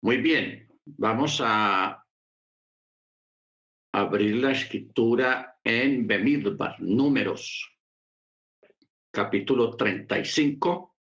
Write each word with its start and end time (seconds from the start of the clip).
Muy 0.00 0.18
bien, 0.18 0.68
vamos 0.84 1.40
a 1.44 2.06
abrir 3.92 4.36
la 4.36 4.52
escritura 4.52 5.58
en 5.64 6.06
Bemidbar, 6.06 6.80
números, 6.80 7.68
capítulo 9.10 9.76
35. 9.76 10.94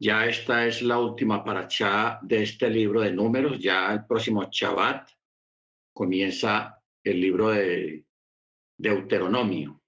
Ya 0.00 0.26
esta 0.26 0.66
es 0.66 0.82
la 0.82 0.98
última 0.98 1.42
paracha 1.42 2.18
de 2.20 2.42
este 2.42 2.68
libro 2.68 3.00
de 3.00 3.12
números. 3.12 3.58
Ya 3.58 3.90
el 3.90 4.04
próximo 4.04 4.46
Shabbat 4.50 5.08
comienza 5.94 6.78
el 7.02 7.20
libro 7.22 7.48
de 7.48 8.04
Deuteronomio. 8.76 9.82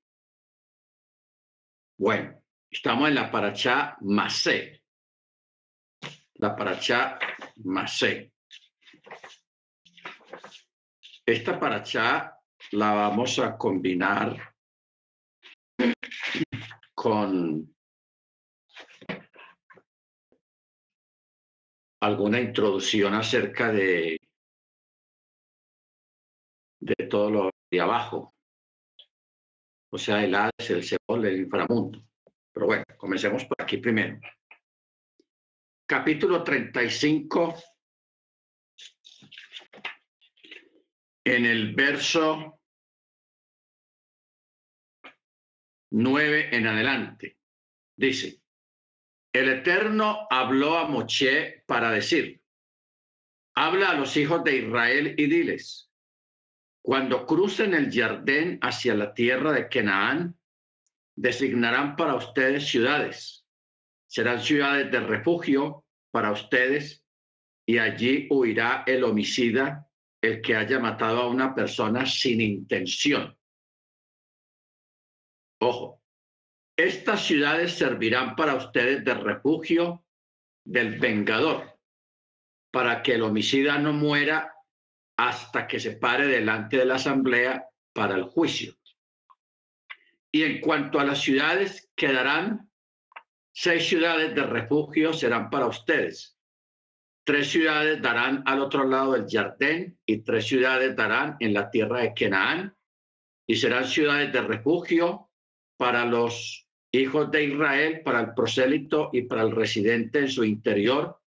Bueno, 1.99 2.43
estamos 2.71 3.11
en 3.11 3.15
la 3.15 3.31
paracha 3.31 3.99
Masé 4.01 4.80
la 6.41 6.57
paracha 6.57 7.19
Masé. 7.65 8.33
Esta 11.27 11.61
paracha 11.61 12.35
la 12.73 12.93
vamos 12.93 13.39
a 13.39 13.57
combinar 13.59 14.55
con 16.95 17.75
alguna 22.01 22.41
introducción 22.41 23.15
acerca 23.15 23.71
de, 23.71 24.19
de 26.81 27.07
todo 27.07 27.31
lo 27.31 27.51
de 27.71 27.81
abajo. 27.81 28.35
O 29.93 29.99
sea, 29.99 30.25
el 30.25 30.35
Hades, 30.35 30.71
el 30.71 30.85
Seol, 30.85 31.27
el 31.27 31.41
inframundo. 31.41 32.03
Pero 32.53 32.67
bueno, 32.67 32.85
comencemos 32.97 33.45
por 33.45 33.61
aquí 33.63 33.77
primero 33.77 34.19
capítulo 35.91 36.45
35, 36.45 37.53
en 41.25 41.45
el 41.45 41.75
verso 41.75 42.61
9 45.91 46.55
en 46.55 46.67
adelante. 46.69 47.39
Dice, 47.97 48.41
el 49.33 49.49
Eterno 49.49 50.29
habló 50.31 50.79
a 50.79 50.87
Moche 50.87 51.65
para 51.67 51.91
decir, 51.91 52.41
habla 53.57 53.91
a 53.91 53.95
los 53.95 54.17
hijos 54.17 54.45
de 54.45 54.59
Israel 54.59 55.17
y 55.19 55.27
diles, 55.27 55.91
cuando 56.81 57.27
crucen 57.27 57.75
el 57.75 57.93
Jardín 57.93 58.61
hacia 58.63 58.95
la 58.95 59.13
tierra 59.13 59.51
de 59.51 59.69
Canaán, 59.69 60.39
designarán 61.17 61.97
para 61.97 62.15
ustedes 62.15 62.69
ciudades 62.69 63.41
serán 64.11 64.43
ciudades 64.43 64.91
de 64.91 64.99
refugio 64.99 65.85
para 66.11 66.33
ustedes 66.33 67.05
y 67.65 67.79
allí 67.79 68.27
huirá 68.29 68.83
el 68.85 69.05
homicida, 69.05 69.89
el 70.21 70.43
que 70.43 70.57
haya 70.57 70.81
matado 70.81 71.21
a 71.21 71.29
una 71.29 71.55
persona 71.55 72.05
sin 72.05 72.41
intención. 72.41 73.39
Ojo, 75.61 76.03
estas 76.77 77.25
ciudades 77.25 77.75
servirán 77.75 78.35
para 78.35 78.57
ustedes 78.57 79.05
de 79.05 79.15
refugio 79.15 80.05
del 80.65 80.99
vengador, 80.99 81.79
para 82.73 83.03
que 83.03 83.15
el 83.15 83.23
homicida 83.23 83.79
no 83.79 83.93
muera 83.93 84.53
hasta 85.17 85.69
que 85.69 85.79
se 85.79 85.93
pare 85.93 86.27
delante 86.27 86.79
de 86.79 86.87
la 86.87 86.97
asamblea 86.97 87.65
para 87.93 88.17
el 88.17 88.25
juicio. 88.25 88.75
Y 90.33 90.43
en 90.43 90.61
cuanto 90.61 90.99
a 90.99 91.05
las 91.05 91.21
ciudades, 91.21 91.93
quedarán 91.95 92.70
Seis 93.53 93.89
ciudades 93.89 94.35
de 94.35 94.45
refugio 94.45 95.13
serán 95.13 95.51
para 95.51 95.67
ustedes. 95.67 96.39
Tres 97.25 97.51
ciudades 97.51 98.01
darán 98.01 98.43
al 98.47 98.61
otro 98.61 98.85
lado 98.85 99.13
del 99.13 99.27
Jardín 99.29 99.99
y 100.07 100.19
tres 100.19 100.47
ciudades 100.47 100.97
darán 100.97 101.37
en 101.41 101.55
la 101.55 101.71
tierra 101.71 102.01
de 102.01 102.15
Canaán 102.15 102.77
y 103.47 103.57
serán 103.57 103.85
ciudades 103.85 104.33
de 104.33 104.41
refugio 104.41 105.31
para 105.77 106.05
los 106.05 106.69
hijos 106.93 107.31
de 107.31 107.45
Israel, 107.45 108.03
para 108.05 108.21
el 108.21 108.35
prosélito 108.35 109.11
y 109.13 109.23
para 109.23 109.43
el 109.43 109.51
residente 109.51 110.21
en 110.21 110.29
su 110.29 110.45
interior. 110.45 111.21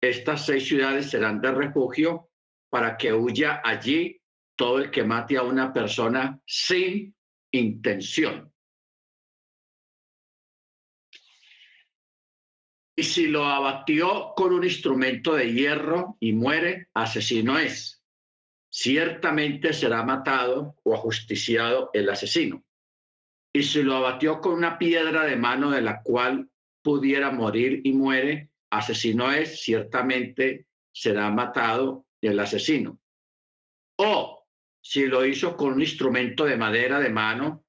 Estas 0.00 0.46
seis 0.46 0.66
ciudades 0.66 1.10
serán 1.10 1.40
de 1.40 1.52
refugio 1.52 2.30
para 2.70 2.96
que 2.96 3.12
huya 3.12 3.60
allí 3.64 4.20
todo 4.56 4.78
el 4.78 4.90
que 4.90 5.04
mate 5.04 5.36
a 5.36 5.42
una 5.42 5.72
persona 5.72 6.40
sin 6.46 7.14
intención. 7.52 8.51
Y 12.94 13.04
si 13.04 13.26
lo 13.26 13.46
abatió 13.46 14.32
con 14.36 14.52
un 14.52 14.64
instrumento 14.64 15.34
de 15.34 15.52
hierro 15.52 16.16
y 16.20 16.32
muere, 16.32 16.88
asesino 16.94 17.58
es. 17.58 18.02
Ciertamente 18.70 19.72
será 19.72 20.02
matado 20.02 20.76
o 20.82 20.94
ajusticiado 20.94 21.90
el 21.94 22.08
asesino. 22.10 22.64
Y 23.54 23.62
si 23.64 23.82
lo 23.82 23.96
abatió 23.96 24.40
con 24.40 24.54
una 24.54 24.78
piedra 24.78 25.24
de 25.24 25.36
mano 25.36 25.70
de 25.70 25.82
la 25.82 26.02
cual 26.02 26.50
pudiera 26.82 27.30
morir 27.30 27.80
y 27.84 27.92
muere, 27.92 28.50
asesino 28.70 29.30
es, 29.30 29.62
ciertamente 29.62 30.66
será 30.92 31.30
matado 31.30 32.06
el 32.20 32.38
asesino. 32.40 32.98
O 33.96 34.46
si 34.82 35.06
lo 35.06 35.24
hizo 35.24 35.56
con 35.56 35.74
un 35.74 35.80
instrumento 35.80 36.44
de 36.44 36.56
madera 36.56 36.98
de 36.98 37.10
mano 37.10 37.64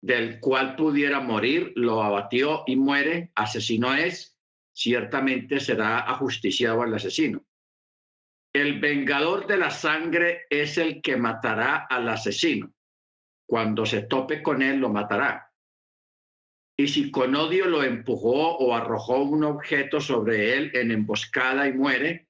del 0.00 0.38
cual 0.38 0.76
pudiera 0.76 1.20
morir, 1.20 1.72
lo 1.74 2.02
abatió 2.02 2.62
y 2.66 2.76
muere, 2.76 3.32
asesino 3.34 3.94
es, 3.94 4.35
ciertamente 4.76 5.58
será 5.58 6.00
ajusticiado 6.00 6.82
al 6.82 6.92
asesino. 6.92 7.42
El 8.54 8.78
vengador 8.78 9.46
de 9.46 9.56
la 9.56 9.70
sangre 9.70 10.42
es 10.50 10.76
el 10.76 11.00
que 11.00 11.16
matará 11.16 11.86
al 11.88 12.06
asesino. 12.10 12.72
Cuando 13.48 13.86
se 13.86 14.02
tope 14.02 14.42
con 14.42 14.60
él, 14.60 14.78
lo 14.78 14.90
matará. 14.90 15.50
Y 16.78 16.88
si 16.88 17.10
con 17.10 17.34
odio 17.34 17.66
lo 17.66 17.82
empujó 17.82 18.58
o 18.58 18.74
arrojó 18.74 19.22
un 19.22 19.44
objeto 19.44 19.98
sobre 19.98 20.58
él 20.58 20.70
en 20.74 20.90
emboscada 20.90 21.66
y 21.66 21.72
muere, 21.72 22.28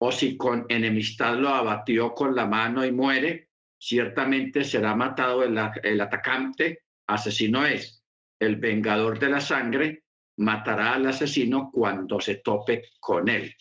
o 0.00 0.10
si 0.10 0.38
con 0.38 0.64
enemistad 0.70 1.36
lo 1.36 1.50
abatió 1.50 2.14
con 2.14 2.34
la 2.34 2.46
mano 2.46 2.84
y 2.86 2.92
muere, 2.92 3.50
ciertamente 3.78 4.64
será 4.64 4.94
matado 4.94 5.42
el, 5.42 5.58
el 5.82 6.00
atacante, 6.00 6.84
asesino 7.06 7.66
es. 7.66 8.02
El 8.40 8.56
vengador 8.56 9.18
de 9.18 9.28
la 9.28 9.40
sangre 9.40 10.03
matará 10.36 10.94
al 10.94 11.06
asesino 11.06 11.70
cuando 11.72 12.20
se 12.20 12.36
tope 12.36 12.90
con 13.00 13.28
él. 13.28 13.54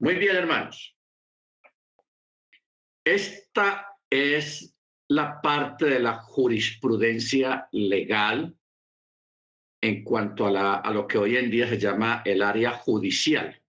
Muy 0.00 0.14
bien, 0.16 0.36
hermanos. 0.36 0.96
Esta 3.04 3.86
es 4.10 4.76
la 5.08 5.40
parte 5.40 5.86
de 5.86 6.00
la 6.00 6.14
jurisprudencia 6.14 7.68
legal 7.72 8.56
en 9.82 10.02
cuanto 10.02 10.46
a, 10.46 10.76
a, 10.76 10.90
lo 10.90 11.06
que 11.06 11.18
hoy 11.18 11.36
en 11.36 11.50
día 11.50 11.68
se 11.68 11.78
llama 11.78 12.22
el 12.24 12.42
área 12.42 12.72
judicial, 12.72 13.62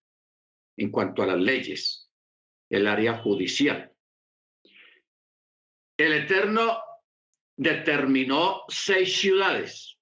en 0.78 0.90
cuanto 0.90 1.24
a 1.24 1.28
las 1.28 1.40
leyes, 1.40 2.10
el 2.70 2.88
área 2.88 3.18
judicial. 3.18 3.92
El 5.98 6.14
Eterno 6.14 6.80
determinó 7.58 8.64
seis 8.70 9.18
ciudades 9.18 9.95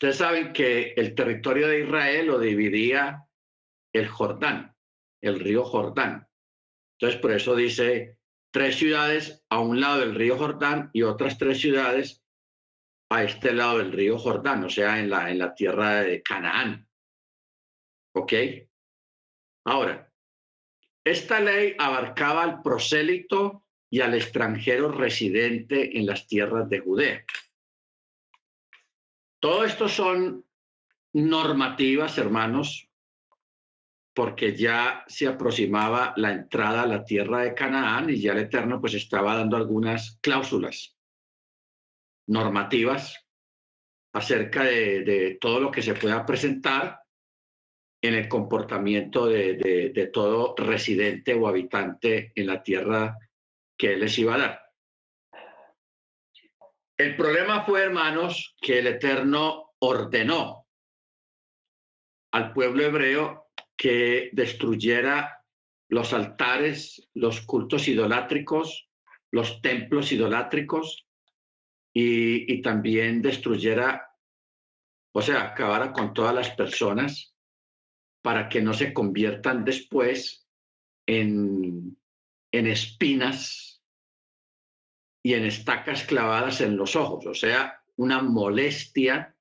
Ustedes 0.00 0.16
saben 0.16 0.54
que 0.54 0.94
el 0.96 1.14
territorio 1.14 1.68
de 1.68 1.80
Israel 1.80 2.28
lo 2.28 2.38
dividía 2.38 3.26
el 3.92 4.08
Jordán, 4.08 4.74
el 5.20 5.38
río 5.38 5.62
Jordán. 5.62 6.26
Entonces, 6.98 7.20
por 7.20 7.32
eso 7.32 7.54
dice 7.54 8.16
tres 8.50 8.78
ciudades 8.78 9.44
a 9.50 9.60
un 9.60 9.78
lado 9.78 10.00
del 10.00 10.14
río 10.14 10.38
Jordán 10.38 10.88
y 10.94 11.02
otras 11.02 11.36
tres 11.36 11.60
ciudades 11.60 12.24
a 13.10 13.24
este 13.24 13.52
lado 13.52 13.76
del 13.76 13.92
río 13.92 14.18
Jordán, 14.18 14.64
o 14.64 14.70
sea, 14.70 14.98
en 14.98 15.10
la, 15.10 15.30
en 15.30 15.38
la 15.38 15.54
tierra 15.54 15.96
de 15.96 16.22
Canaán. 16.22 16.88
¿Ok? 18.14 18.32
Ahora, 19.66 20.10
esta 21.04 21.40
ley 21.40 21.76
abarcaba 21.78 22.44
al 22.44 22.62
prosélito 22.62 23.66
y 23.90 24.00
al 24.00 24.14
extranjero 24.14 24.92
residente 24.92 25.98
en 25.98 26.06
las 26.06 26.26
tierras 26.26 26.70
de 26.70 26.80
Judea. 26.80 27.22
Todo 29.40 29.64
esto 29.64 29.88
son 29.88 30.44
normativas, 31.14 32.18
hermanos, 32.18 32.90
porque 34.14 34.54
ya 34.54 35.02
se 35.08 35.26
aproximaba 35.26 36.12
la 36.16 36.32
entrada 36.32 36.82
a 36.82 36.86
la 36.86 37.04
tierra 37.04 37.40
de 37.42 37.54
Canaán 37.54 38.10
y 38.10 38.20
ya 38.20 38.32
el 38.32 38.40
Eterno 38.40 38.80
pues 38.80 38.94
estaba 38.94 39.36
dando 39.36 39.56
algunas 39.56 40.18
cláusulas 40.20 40.94
normativas 42.26 43.26
acerca 44.12 44.64
de, 44.64 45.38
todo 45.40 45.58
lo 45.58 45.70
que 45.70 45.82
se 45.82 45.94
pueda 45.94 46.26
presentar 46.26 47.00
en 48.02 48.14
el 48.14 48.28
comportamiento 48.28 49.26
de, 49.26 49.54
de 49.94 50.06
todo 50.08 50.54
residente 50.56 51.34
o 51.34 51.48
habitante 51.48 52.32
en 52.34 52.46
la 52.46 52.62
tierra 52.62 53.16
que 53.76 53.94
él 53.94 54.00
les 54.00 54.18
iba 54.18 54.34
a 54.34 54.38
dar. 54.38 54.69
El 57.00 57.16
problema 57.16 57.64
fue, 57.64 57.80
hermanos, 57.80 58.54
que 58.60 58.80
el 58.80 58.86
Eterno 58.86 59.70
ordenó 59.78 60.66
al 62.30 62.52
pueblo 62.52 62.84
hebreo 62.84 63.46
que 63.74 64.28
destruyera 64.34 65.42
los 65.88 66.12
altares, 66.12 67.08
los 67.14 67.40
cultos 67.40 67.88
idolátricos, 67.88 68.90
los 69.30 69.62
templos 69.62 70.12
idolátricos 70.12 71.08
y, 71.94 72.60
también 72.60 73.22
destruyera, 73.22 74.14
o 75.14 75.22
sea, 75.22 75.44
acabara 75.44 75.94
con 75.94 76.12
todas 76.12 76.34
las 76.34 76.50
personas 76.50 77.34
para 78.20 78.46
que 78.50 78.60
no 78.60 78.74
se 78.74 78.92
conviertan 78.92 79.64
después 79.64 80.46
en, 81.06 81.98
en 82.52 82.66
espinas 82.66 83.69
y 85.22 85.34
en 85.34 85.44
estacas 85.44 86.04
clavadas 86.04 86.60
en 86.60 86.76
los 86.76 86.96
ojos, 86.96 87.26
o 87.26 87.34
sea, 87.34 87.82
una 87.96 88.22
molestia. 88.22 89.36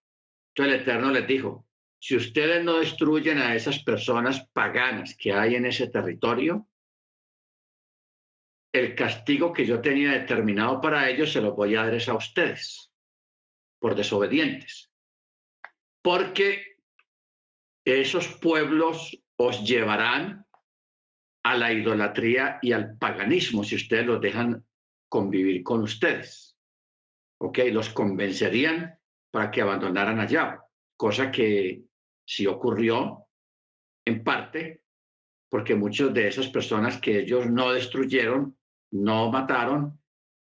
Entonces 0.49 0.75
el 0.75 0.81
Eterno 0.81 1.11
les 1.11 1.27
dijo, 1.27 1.67
si 1.99 2.15
ustedes 2.15 2.63
no 2.63 2.79
destruyen 2.79 3.37
a 3.37 3.55
esas 3.55 3.83
personas 3.83 4.47
paganas 4.53 5.15
que 5.17 5.33
hay 5.33 5.55
en 5.55 5.65
ese 5.65 5.87
territorio, 5.87 6.67
el 8.73 8.95
castigo 8.95 9.51
que 9.51 9.65
yo 9.65 9.81
tenía 9.81 10.11
determinado 10.11 10.79
para 10.79 11.09
ellos 11.09 11.31
se 11.31 11.41
lo 11.41 11.53
voy 11.53 11.75
a 11.75 11.85
dar 11.85 11.97
a 12.07 12.13
ustedes 12.13 12.91
por 13.79 13.95
desobedientes. 13.95 14.91
Porque 16.01 16.77
esos 17.85 18.27
pueblos 18.39 19.17
os 19.37 19.63
llevarán 19.65 20.45
a 21.43 21.55
la 21.55 21.71
idolatría 21.71 22.59
y 22.61 22.73
al 22.73 22.97
paganismo 22.97 23.63
si 23.63 23.75
ustedes 23.75 24.05
los 24.05 24.21
dejan 24.21 24.65
convivir 25.09 25.63
con 25.63 25.81
ustedes. 25.81 26.57
¿Ok? 27.41 27.59
Los 27.71 27.89
convencerían 27.89 28.97
para 29.31 29.51
que 29.51 29.61
abandonaran 29.61 30.19
allá, 30.19 30.63
cosa 30.95 31.31
que 31.31 31.83
sí 32.25 32.47
ocurrió 32.47 33.25
en 34.05 34.23
parte 34.23 34.83
porque 35.49 35.75
muchas 35.75 36.13
de 36.13 36.27
esas 36.27 36.47
personas 36.47 37.01
que 37.01 37.19
ellos 37.19 37.47
no 37.47 37.73
destruyeron, 37.73 38.55
no 38.91 39.31
mataron, 39.31 39.99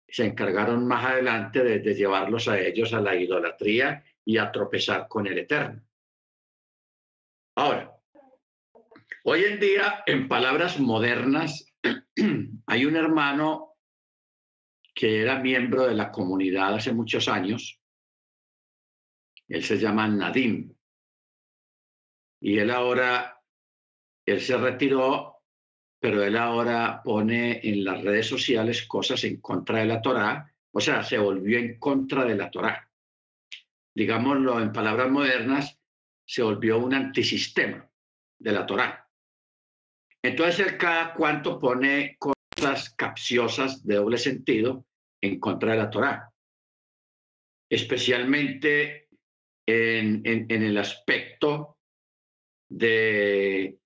se 0.06 0.26
encargaron 0.26 0.86
más 0.86 1.04
adelante 1.04 1.64
de, 1.64 1.94
llevarlos 1.94 2.48
a 2.48 2.58
ellos 2.60 2.92
a 2.92 3.00
la 3.00 3.16
idolatría 3.16 4.04
y 4.24 4.36
a 4.36 4.52
tropezar 4.52 5.08
con 5.08 5.26
el 5.26 5.38
Eterno. 5.38 5.82
Ahora, 7.56 7.96
hoy 9.24 9.44
en 9.44 9.60
día, 9.60 10.02
en 10.06 10.28
palabras 10.28 10.78
modernas, 10.78 11.66
hay 12.66 12.84
un 12.84 12.96
hermano 12.96 13.69
que 15.00 15.22
era 15.22 15.38
miembro 15.38 15.86
de 15.86 15.94
la 15.94 16.12
comunidad 16.12 16.74
hace 16.74 16.92
muchos 16.92 17.26
años. 17.26 17.80
Él 19.48 19.64
se 19.64 19.78
llama 19.78 20.06
Nadim. 20.06 20.76
Y 22.42 22.58
él 22.58 22.70
ahora, 22.70 23.42
él 24.26 24.42
se 24.42 24.58
retiró, 24.58 25.42
pero 25.98 26.22
él 26.22 26.36
ahora 26.36 27.00
pone 27.02 27.66
en 27.66 27.82
las 27.82 28.02
redes 28.02 28.26
sociales 28.26 28.86
cosas 28.86 29.24
en 29.24 29.40
contra 29.40 29.78
de 29.78 29.86
la 29.86 30.02
Torá, 30.02 30.54
o 30.70 30.80
sea, 30.82 31.02
se 31.02 31.16
volvió 31.16 31.58
en 31.58 31.78
contra 31.78 32.26
de 32.26 32.36
la 32.36 32.50
Torá. 32.50 32.86
Digámoslo 33.94 34.60
en 34.60 34.70
palabras 34.70 35.10
modernas, 35.10 35.80
se 36.26 36.42
volvió 36.42 36.76
un 36.76 36.92
antisistema 36.92 37.90
de 38.38 38.52
la 38.52 38.66
Torá. 38.66 39.08
Entonces 40.22 40.66
él 40.66 40.76
cada 40.76 41.14
cuanto 41.14 41.58
pone 41.58 42.18
cosas 42.18 42.90
capciosas 42.90 43.82
de 43.86 43.94
doble 43.94 44.18
sentido 44.18 44.84
en 45.20 45.38
contra 45.38 45.72
de 45.72 45.78
la 45.78 45.90
Torá, 45.90 46.32
especialmente 47.70 49.08
en, 49.66 50.50
el 50.50 50.78
aspecto 50.78 51.78
de, 52.68 53.78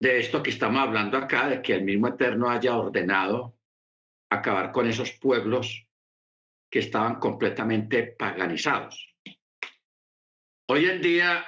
esto 0.00 0.42
que 0.42 0.50
estamos 0.50 0.80
hablando 0.80 1.16
acá, 1.18 1.48
de 1.48 1.62
que 1.62 1.74
el 1.74 1.84
mismo 1.84 2.08
Eterno 2.08 2.50
haya 2.50 2.76
ordenado 2.76 3.56
acabar 4.30 4.72
con 4.72 4.86
esos 4.86 5.12
pueblos 5.12 5.86
que 6.70 6.78
estaban 6.78 7.18
completamente 7.18 8.04
paganizados. 8.04 9.14
Hoy 10.68 10.86
en 10.86 11.02
día 11.02 11.44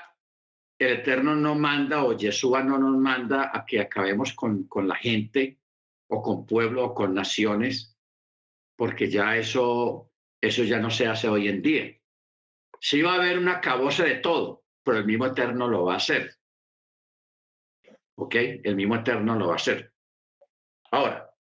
el 0.78 0.98
Eterno 0.98 1.34
no 1.34 1.54
manda 1.54 2.04
o 2.04 2.16
Yeshua 2.16 2.62
no 2.62 2.78
nos 2.78 2.96
manda 2.96 3.50
a 3.54 3.64
que 3.64 3.80
acabemos 3.80 4.34
con 4.34 4.68
la 4.88 4.96
gente 4.96 5.58
o 6.08 6.22
con 6.22 6.46
pueblo 6.46 6.86
o 6.86 6.94
con 6.94 7.14
naciones, 7.14 7.96
porque 8.76 9.10
ya 9.10 9.36
eso, 9.36 10.10
eso 10.40 10.64
ya 10.64 10.78
no 10.78 10.90
se 10.90 11.06
hace 11.06 11.28
hoy 11.28 11.48
en 11.48 11.62
día. 11.62 11.96
Sí 12.80 13.02
va 13.02 13.12
a 13.12 13.16
haber 13.16 13.38
una 13.38 13.60
cabose 13.60 14.02
de 14.02 14.16
todo, 14.16 14.64
pero 14.82 14.98
el 14.98 15.06
mismo 15.06 15.26
Eterno 15.26 15.68
lo 15.68 15.84
va 15.84 15.94
a 15.94 15.96
hacer. 15.96 16.36
¿Ok? 18.16 18.34
El 18.62 18.76
mismo 18.76 18.96
Eterno 18.96 19.34
lo 19.36 19.48
va 19.48 19.52
a 19.54 19.56
hacer. 19.56 19.92
Ahora, 20.90 21.34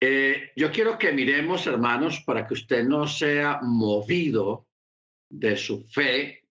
eh, 0.00 0.52
yo 0.56 0.70
quiero 0.70 0.98
que 0.98 1.12
miremos, 1.12 1.66
hermanos, 1.66 2.22
para 2.24 2.46
que 2.46 2.54
usted 2.54 2.84
no 2.84 3.06
sea 3.06 3.60
movido 3.62 4.68
de 5.28 5.56
su 5.56 5.84
fe 5.84 6.48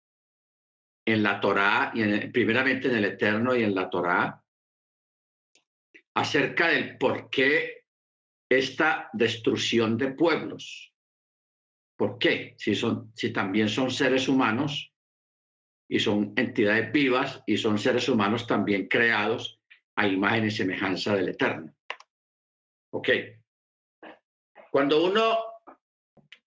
en 1.06 1.24
la 1.24 1.40
Torá, 1.40 1.92
y 1.96 2.28
primeramente 2.28 2.88
en 2.90 2.98
el 2.98 3.06
Eterno 3.06 3.56
y 3.56 3.64
en 3.64 3.74
la 3.74 3.90
Torá, 3.90 4.44
acerca 6.19 6.68
del 6.68 6.98
por 6.98 7.30
qué 7.30 7.86
esta 8.50 9.10
destrucción 9.13 9.98
de 9.98 10.12
pueblos. 10.12 10.94
¿Por 11.98 12.19
qué? 12.19 12.56
Si, 12.57 12.75
son, 12.75 13.13
si 13.16 13.31
también 13.31 13.69
son 13.69 13.89
seres 13.89 14.27
humanos 14.27 14.94
y 15.88 15.98
son 15.98 16.33
entidades 16.36 16.92
vivas 16.92 17.42
y 17.45 17.56
son 17.56 17.77
seres 17.77 18.10
humanos 18.10 18.45
también 18.48 18.89
creados 18.89 19.62
a 19.95 20.07
imagen 20.07 20.48
y 20.48 20.51
semejanza 20.51 21.16
del 21.16 21.30
Eterno. 21.30 21.74
¿Ok? 22.92 23.10
Cuando 24.72 25.06
uno 25.06 25.38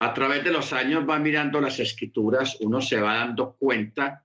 a 0.00 0.12
través 0.12 0.44
de 0.44 0.52
los 0.52 0.70
años 0.74 1.08
va 1.08 1.18
mirando 1.18 1.62
las 1.62 1.78
escrituras, 1.78 2.58
uno 2.60 2.82
se 2.82 3.00
va 3.00 3.14
dando 3.14 3.56
cuenta 3.56 4.22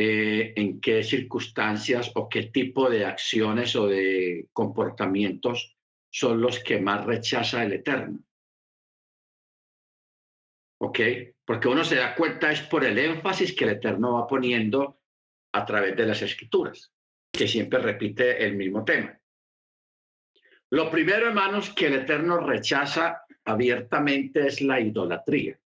eh, 0.00 0.52
en 0.54 0.80
qué 0.80 1.02
circunstancias 1.02 2.12
o 2.14 2.28
qué 2.28 2.44
tipo 2.44 2.88
de 2.88 3.04
acciones 3.04 3.74
o 3.74 3.88
de 3.88 4.48
comportamientos 4.52 5.76
son 6.08 6.40
los 6.40 6.60
que 6.60 6.80
más 6.80 7.04
rechaza 7.04 7.64
el 7.64 7.72
Eterno. 7.72 8.20
¿ok? 10.80 11.00
Porque 11.44 11.66
uno 11.66 11.82
se 11.82 11.96
da 11.96 12.14
cuenta 12.14 12.52
es 12.52 12.62
por 12.62 12.84
el 12.84 12.96
énfasis 12.96 13.56
que 13.56 13.64
el 13.64 13.70
Eterno 13.70 14.14
va 14.14 14.28
poniendo 14.28 15.00
a 15.52 15.66
través 15.66 15.96
de 15.96 16.06
las 16.06 16.22
escrituras, 16.22 16.92
que 17.32 17.48
siempre 17.48 17.80
repite 17.80 18.44
el 18.44 18.54
mismo 18.54 18.84
tema. 18.84 19.18
Lo 20.70 20.92
primero, 20.92 21.26
hermanos, 21.26 21.70
que 21.70 21.86
el 21.86 21.94
Eterno 21.94 22.38
rechaza 22.38 23.24
abiertamente 23.44 24.46
es 24.46 24.60
la 24.60 24.78
idolatría. 24.78 25.58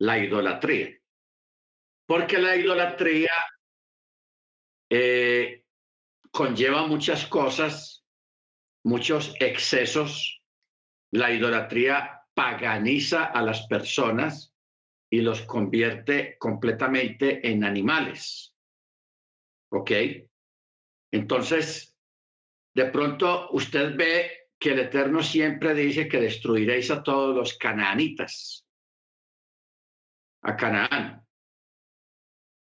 La 0.00 0.18
idolatría. 0.18 1.00
Porque 2.06 2.38
la 2.38 2.56
idolatría 2.56 3.32
eh, 4.90 5.64
conlleva 6.30 6.86
muchas 6.86 7.26
cosas, 7.26 8.04
muchos 8.84 9.34
excesos. 9.40 10.42
La 11.12 11.32
idolatría 11.32 12.22
paganiza 12.34 13.24
a 13.24 13.40
las 13.42 13.66
personas 13.66 14.52
y 15.10 15.20
los 15.20 15.42
convierte 15.42 16.36
completamente 16.38 17.48
en 17.48 17.64
animales. 17.64 18.54
¿Ok? 19.70 19.92
Entonces, 21.12 21.96
de 22.74 22.86
pronto 22.86 23.50
usted 23.52 23.96
ve 23.96 24.48
que 24.58 24.70
el 24.70 24.80
Eterno 24.80 25.22
siempre 25.22 25.74
dice 25.74 26.08
que 26.08 26.20
destruiréis 26.20 26.90
a 26.90 27.02
todos 27.02 27.34
los 27.34 27.56
canaanitas, 27.56 28.66
a 30.42 30.56
Canaán. 30.56 31.23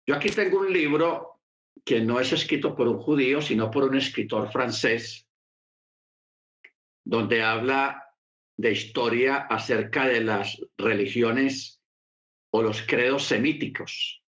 Yo 0.06 0.16
aquí 0.16 0.30
tengo 0.30 0.61
un 0.61 0.73
libro 0.73 1.40
que 1.85 2.00
no 2.00 2.21
es 2.21 2.32
escrito 2.32 2.75
por 2.75 2.88
un 2.88 2.99
judío, 2.99 3.40
sino 3.40 3.71
por 3.71 3.85
un 3.85 3.97
escritor 3.97 4.50
francés, 4.50 5.28
donde 7.04 7.42
habla 7.42 8.02
de 8.56 8.73
historia 8.73 9.37
acerca 9.37 10.06
de 10.06 10.21
las 10.21 10.61
religiones 10.76 11.80
o 12.52 12.62
los 12.62 12.82
credos 12.82 13.25
semíticos, 13.25 14.23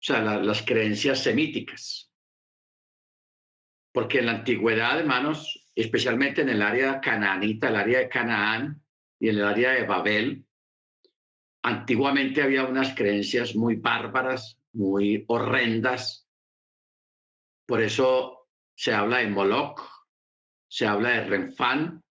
o 0.00 0.04
sea, 0.04 0.20
las 0.20 0.62
creencias 0.62 1.22
semíticas. 1.22 2.12
Porque 3.92 4.18
en 4.18 4.26
la 4.26 4.32
antigüedad, 4.32 4.98
hermanos, 4.98 5.66
especialmente 5.74 6.42
en 6.42 6.50
el 6.50 6.62
área 6.62 7.00
canaanita, 7.00 7.68
el 7.68 7.76
área 7.76 7.98
de 8.00 8.08
Canaán 8.08 8.82
y 9.18 9.28
en 9.28 9.36
el 9.36 9.44
área 9.44 9.72
de 9.72 9.84
Babel, 9.84 10.47
antiguamente 11.62 12.42
había 12.42 12.64
unas 12.64 12.94
creencias 12.94 13.54
muy 13.54 13.76
bárbaras, 13.76 14.58
muy 14.72 15.24
horrendas. 15.28 16.28
Por 17.66 17.82
eso 17.82 18.48
se 18.74 18.92
habla 18.92 19.18
de 19.18 19.28
Moloch, 19.28 19.80
se 20.68 20.86
habla 20.86 21.10
de 21.10 21.24
Renfán, 21.24 22.02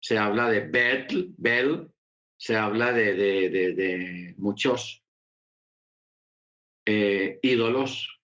se 0.00 0.18
habla 0.18 0.48
de 0.48 0.60
Bel, 0.60 1.34
Bel, 1.38 1.92
se 2.36 2.56
habla 2.56 2.92
de, 2.92 4.34
muchos 4.36 5.04
eh, 6.84 7.38
ídolos 7.42 8.20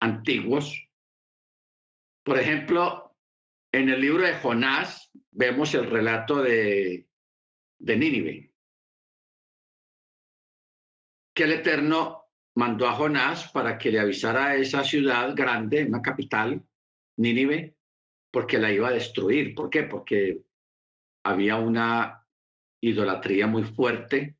antiguos. 0.00 0.88
Por 2.24 2.38
ejemplo, 2.38 3.14
en 3.72 3.90
el 3.90 4.00
libro 4.00 4.24
de 4.24 4.34
Jonás 4.34 5.10
vemos 5.30 5.74
el 5.74 5.90
relato 5.90 6.42
de, 6.42 7.06
de 7.78 7.96
Nínive, 7.96 8.52
que 11.38 11.44
el 11.44 11.52
Eterno 11.52 12.24
mandó 12.56 12.88
a 12.88 12.94
Jonás 12.94 13.52
para 13.52 13.78
que 13.78 13.92
le 13.92 14.00
avisara 14.00 14.46
a 14.46 14.56
esa 14.56 14.82
ciudad 14.82 15.36
grande, 15.36 15.84
una 15.84 16.02
capital, 16.02 16.60
Nínive, 17.16 17.76
porque 18.32 18.58
la 18.58 18.72
iba 18.72 18.88
a 18.88 18.92
destruir. 18.92 19.54
¿Por 19.54 19.70
qué? 19.70 19.84
Porque 19.84 20.42
había 21.22 21.54
una 21.54 22.26
idolatría 22.80 23.46
muy 23.46 23.62
fuerte 23.62 24.36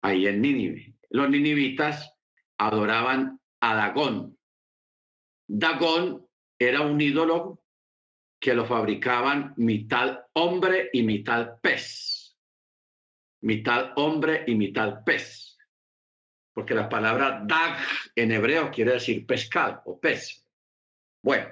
ahí 0.00 0.28
en 0.28 0.40
Nínive. 0.40 0.94
Los 1.10 1.28
ninivitas 1.28 2.14
adoraban 2.56 3.40
a 3.58 3.74
Dagón. 3.74 4.38
Dagón 5.48 6.24
era 6.56 6.82
un 6.82 7.00
ídolo 7.00 7.64
que 8.40 8.54
lo 8.54 8.64
fabricaban 8.64 9.54
mitad 9.56 10.20
hombre 10.34 10.88
y 10.92 11.02
mitad 11.02 11.58
pez. 11.60 12.38
Mitad 13.40 13.90
hombre 13.96 14.44
y 14.46 14.54
mitad 14.54 15.02
pez. 15.04 15.57
Porque 16.58 16.74
la 16.74 16.88
palabra 16.88 17.40
dag 17.44 17.78
en 18.16 18.32
hebreo 18.32 18.68
quiere 18.72 18.94
decir 18.94 19.24
pescado 19.24 19.80
o 19.84 20.00
pez. 20.00 20.44
Bueno, 21.22 21.46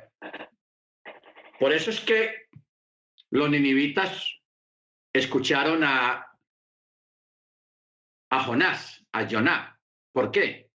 por 1.60 1.72
eso 1.72 1.90
es 1.90 2.00
que 2.00 2.48
los 3.30 3.48
ninivitas 3.48 4.40
escucharon 5.12 5.84
a, 5.84 6.26
a 8.30 8.40
Jonás, 8.42 9.06
a 9.12 9.30
Joná. 9.30 9.80
¿Por 10.10 10.32
qué? 10.32 10.72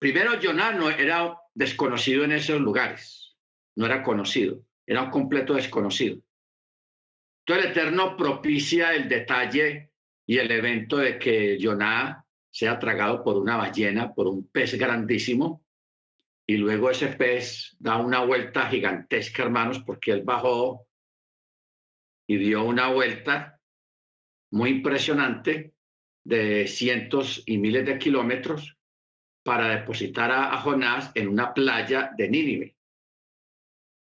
Primero, 0.00 0.32
Joná 0.42 0.72
no 0.72 0.90
era 0.90 1.38
desconocido 1.54 2.24
en 2.24 2.32
esos 2.32 2.60
lugares, 2.60 3.36
no 3.76 3.86
era 3.86 4.02
conocido, 4.02 4.60
era 4.84 5.02
un 5.02 5.10
completo 5.10 5.54
desconocido. 5.54 6.20
Entonces 7.46 7.66
el 7.66 7.70
Eterno 7.70 8.16
propicia 8.16 8.92
el 8.92 9.08
detalle 9.08 9.92
y 10.26 10.38
el 10.38 10.50
evento 10.50 10.96
de 10.96 11.16
que 11.16 11.56
Joná 11.62 12.23
sea 12.54 12.78
tragado 12.78 13.24
por 13.24 13.36
una 13.36 13.56
ballena, 13.56 14.14
por 14.14 14.28
un 14.28 14.46
pez 14.46 14.78
grandísimo, 14.78 15.64
y 16.46 16.56
luego 16.56 16.88
ese 16.88 17.08
pez 17.08 17.74
da 17.80 17.96
una 17.96 18.24
vuelta 18.24 18.68
gigantesca, 18.68 19.42
hermanos, 19.42 19.80
porque 19.80 20.12
él 20.12 20.22
bajó 20.22 20.86
y 22.28 22.36
dio 22.36 22.62
una 22.62 22.92
vuelta 22.92 23.60
muy 24.52 24.70
impresionante 24.70 25.74
de 26.22 26.68
cientos 26.68 27.42
y 27.44 27.58
miles 27.58 27.86
de 27.86 27.98
kilómetros 27.98 28.78
para 29.42 29.76
depositar 29.76 30.30
a, 30.30 30.56
Jonás 30.58 31.10
en 31.16 31.28
una 31.28 31.52
playa 31.52 32.12
de 32.16 32.28
Nínive, 32.28 32.76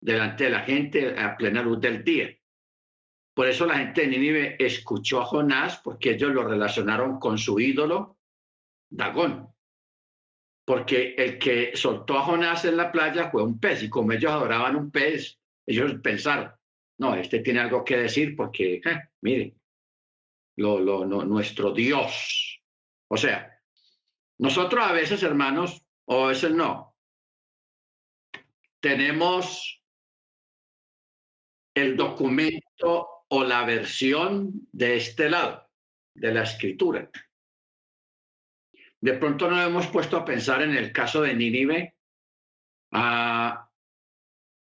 delante 0.01 0.45
de 0.45 0.51
la 0.51 0.61
gente 0.61 1.19
a 1.19 1.37
plena 1.37 1.61
luz 1.61 1.81
del 1.81 2.05
día. 2.05 2.39
Por 3.35 3.49
eso 3.49 3.67
la 3.67 3.79
gente 3.79 4.03
de 4.03 4.07
Nínive 4.07 4.57
escuchó 4.65 5.23
a 5.23 5.25
Jonás, 5.25 5.79
porque 5.83 6.13
ellos 6.13 6.33
lo 6.33 6.45
relacionaron 6.45 7.19
con 7.19 7.37
su 7.37 7.59
ídolo, 7.59 8.18
Dagón. 8.91 9.53
Porque 10.65 11.15
el 11.17 11.39
que 11.39 11.77
soltó 11.77 12.19
a 12.19 12.23
Jonás 12.23 12.65
en 12.65 12.77
la 12.77 12.93
playa 12.93 13.31
fue 13.31 13.43
un 13.43 13.59
pez, 13.59 13.83
y 13.83 13.89
como 13.89 14.13
ellos 14.13 14.31
adoraban 14.31 14.77
un 14.77 14.91
pez, 14.91 15.41
ellos 15.67 15.95
pensaron, 16.03 16.53
no, 16.99 17.15
este 17.15 17.41
tiene 17.41 17.61
algo 17.61 17.85
que 17.85 17.97
decir 17.97 18.37
porque, 18.37 18.81
eh, 18.85 19.01
mire, 19.23 19.55
lo, 20.57 21.05
nuestro 21.07 21.73
Dios. 21.73 22.61
O 23.09 23.17
sea, 23.17 23.61
nosotros 24.39 24.85
a 24.85 24.93
veces, 24.93 25.23
hermanos, 25.23 25.83
o 26.07 26.25
a 26.25 26.29
veces 26.29 26.51
no, 26.53 26.97
tenemos 28.81 29.83
el 31.75 31.97
documento 31.97 33.09
o 33.29 33.45
la 33.45 33.65
versión 33.65 34.69
de 34.73 34.97
este 34.97 35.31
lado, 35.31 35.69
de 36.15 36.35
la 36.35 36.43
escritura. 36.43 37.11
De 39.01 39.15
pronto 39.15 39.49
nos 39.51 39.67
hemos 39.67 39.87
puesto 39.89 40.17
a 40.17 40.25
pensar 40.25 40.63
en 40.63 40.77
el 40.77 40.93
caso 40.93 41.23
de 41.23 41.35
Nínive, 41.35 41.95
a 42.93 43.69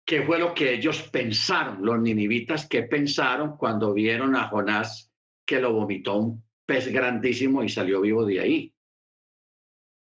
qué 0.06 0.22
fue 0.24 0.39
lo 0.39 0.54
que 0.54 0.74
ellos 0.74 1.10
pensaron, 1.10 1.84
los 1.84 2.00
ninivitas, 2.00 2.68
qué 2.68 2.84
pensaron 2.84 3.58
cuando 3.58 3.94
vieron 3.94 4.36
a 4.36 4.48
Jonás 4.48 5.12
que 5.46 5.60
lo 5.60 5.74
vomitó 5.74 6.18
un 6.18 6.44
pez 6.65 6.92
grandísimo 6.92 7.63
y 7.63 7.70
salió 7.70 8.01
vivo 8.01 8.25
de 8.25 8.39
ahí. 8.39 8.74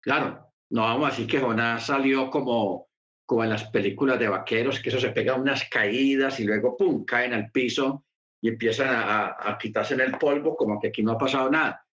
Claro, 0.01 0.53
no 0.71 0.83
vamos 0.83 1.07
a 1.07 1.11
decir 1.11 1.27
que 1.27 1.41
Jonás 1.41 1.87
salió 1.87 2.31
como, 2.31 2.89
como 3.27 3.45
en 3.45 3.51
las 3.51 3.65
películas 3.71 4.19
de 4.19 4.29
vaqueros, 4.29 4.81
que 4.81 4.91
eso 4.91 5.01
se 5.01 5.11
pega 5.11 5.35
unas 5.35 5.69
caídas 5.69 6.41
y 6.41 6.45
luego, 6.45 6.77
¡pum!, 6.77 7.05
caen 7.05 7.33
al 7.33 7.51
piso 7.51 8.05
y 8.41 8.49
empiezan 8.49 8.89
a, 8.89 9.37
a 9.39 9.59
quitarse 9.59 9.95
en 9.95 10.01
el 10.01 10.19
polvo, 10.19 10.57
como 10.57 10.79
que 10.81 10.89
aquí 10.89 11.03
no 11.03 11.13
ha 11.13 11.19
pasado 11.19 11.51
nada. 11.51 11.87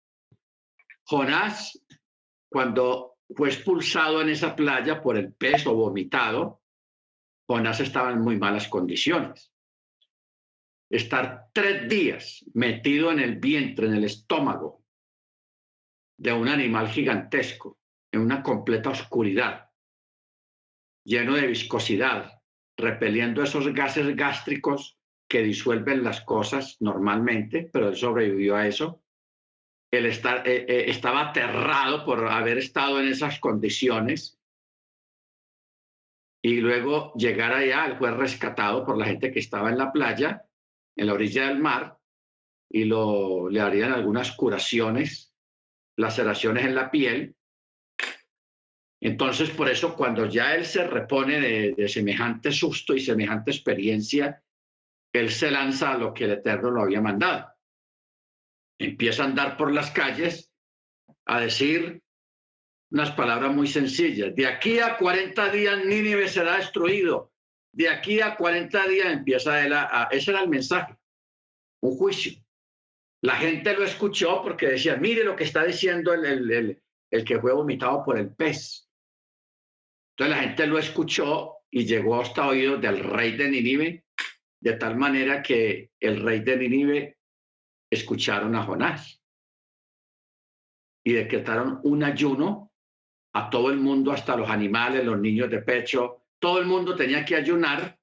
Jonás, 1.04 1.82
cuando 2.52 3.16
fue 3.34 3.48
expulsado 3.48 4.22
en 4.22 4.30
esa 4.30 4.54
playa 4.56 5.02
por 5.02 5.18
el 5.18 5.34
pez 5.34 5.66
o 5.68 5.74
vomitado, 5.74 6.62
Jonás 7.48 7.80
estaba 7.80 8.12
en 8.12 8.20
muy 8.20 8.38
malas 8.38 8.68
condiciones. 8.68 9.54
Estar 10.90 11.48
tres 11.54 11.88
días 11.88 12.44
metido 12.54 13.10
en 13.10 13.20
el 13.20 13.38
vientre, 13.40 13.88
en 13.88 13.94
el 13.94 14.04
estómago 14.04 14.84
de 16.18 16.34
un 16.34 16.50
animal 16.50 16.90
gigantesco, 16.90 17.80
en 18.12 18.20
una 18.20 18.44
completa 18.44 18.90
oscuridad, 18.90 19.70
lleno 21.06 21.36
de 21.36 21.48
viscosidad, 21.48 22.42
repeliendo 22.78 23.42
esos 23.42 23.74
gases 23.74 24.14
gástricos 24.14 25.00
que 25.30 25.42
disuelven 25.42 26.04
las 26.04 26.20
cosas 26.22 26.76
normalmente, 26.82 27.70
pero 27.72 27.88
él 27.88 27.96
sobrevivió 27.96 28.58
a 28.58 28.68
eso. 28.68 29.02
Él 29.92 30.06
eh, 30.06 30.14
eh, 30.46 30.86
estaba 30.88 31.30
aterrado 31.30 32.06
por 32.06 32.28
haber 32.28 32.58
estado 32.58 33.00
en 33.00 33.10
esas 33.10 33.40
condiciones 33.40 34.40
y 36.42 36.56
luego 36.56 37.14
llegar 37.14 37.54
allá, 37.54 37.86
él 37.86 37.98
fue 37.98 38.12
rescatado 38.12 38.86
por 38.86 38.98
la 38.98 39.06
gente 39.06 39.32
que 39.32 39.40
estaba 39.40 39.70
en 39.70 39.78
la 39.78 39.92
playa, 39.92 40.44
en 40.96 41.08
la 41.08 41.14
orilla 41.14 41.48
del 41.48 41.60
mar, 41.60 42.00
y 42.70 42.86
le 42.86 43.62
harían 43.62 43.92
algunas 43.92 44.32
curaciones, 44.32 45.36
laceraciones 45.98 46.66
en 46.66 46.74
la 46.74 46.90
piel. 46.90 47.36
Entonces, 49.02 49.52
por 49.52 49.70
eso, 49.70 49.96
cuando 49.96 50.26
ya 50.26 50.56
él 50.56 50.66
se 50.66 50.88
repone 50.88 51.40
de, 51.40 51.74
de 51.76 51.90
semejante 51.90 52.52
susto 52.52 52.96
y 52.96 53.02
semejante 53.02 53.52
experiencia, 53.52 54.42
él 55.14 55.30
se 55.30 55.52
lanza 55.52 55.92
a 55.92 55.98
lo 55.98 56.14
que 56.14 56.26
el 56.26 56.32
Eterno 56.32 56.72
lo 56.72 56.82
había 56.82 57.02
mandado. 57.02 57.51
Empieza 58.84 59.24
a 59.24 59.28
andar 59.28 59.58
por 59.58 59.72
las 59.72 59.92
calles 59.92 60.52
a 61.26 61.40
decir, 61.40 62.02
unas 62.92 63.12
palabras 63.12 63.54
muy 63.54 63.68
sencillas. 63.68 64.36
De 64.36 64.48
aquí 64.48 64.80
a 64.80 64.98
40 64.98 65.50
días 65.50 65.86
Nínive 65.86 66.28
será 66.28 66.58
destruido. 66.58 67.32
De 67.72 67.88
aquí 67.90 68.20
a 68.20 68.36
40 68.36 68.88
días 68.88 69.14
empieza 69.14 69.66
él 69.66 69.74
a, 69.74 70.10
Ese 70.12 70.32
era 70.32 70.42
el 70.42 70.50
mensaje. 70.50 70.96
Un 71.82 71.96
juicio. 71.96 72.34
La 73.24 73.36
gente 73.36 73.74
lo 73.74 73.84
escuchó 73.86 74.42
porque 74.42 74.68
decía, 74.68 74.98
mire 74.98 75.24
lo 75.24 75.36
que 75.36 75.44
está 75.44 75.64
diciendo 75.64 76.14
el, 76.14 76.26
el, 76.26 76.82
el, 77.12 77.24
que 77.24 77.40
fue 77.40 77.54
vomitado 77.54 78.04
por 78.04 78.18
el 78.18 78.34
pez. 78.34 78.90
Entonces 80.16 80.38
la 80.38 80.44
gente 80.44 80.68
lo 80.68 80.80
escuchó 80.80 81.58
y 81.70 81.86
llegó 81.86 82.20
hasta 82.20 82.48
oídos 82.48 82.82
del 82.82 83.00
rey 83.00 83.38
de 83.38 83.50
Nínive, 83.50 84.06
de 84.60 84.74
tal 84.74 84.98
manera 84.98 85.42
que 85.42 85.92
el 86.00 86.22
rey 86.22 86.42
de 86.42 86.58
Nínive 86.58 87.18
escucharon 87.92 88.56
a 88.56 88.64
Jonás. 88.64 89.22
Y 91.04 91.14
decretaron 91.14 91.80
un 91.84 92.04
ayuno 92.04 92.72
a 93.34 93.50
todo 93.50 93.70
el 93.70 93.78
mundo, 93.78 94.12
hasta 94.12 94.36
los 94.36 94.50
animales, 94.50 95.06
los 95.06 95.20
niños 95.20 95.50
de 95.50 95.62
pecho, 95.62 96.26
todo 96.40 96.60
el 96.60 96.66
mundo 96.66 96.96
tenía 96.96 97.24
que 97.24 97.36
ayunar. 97.36 98.00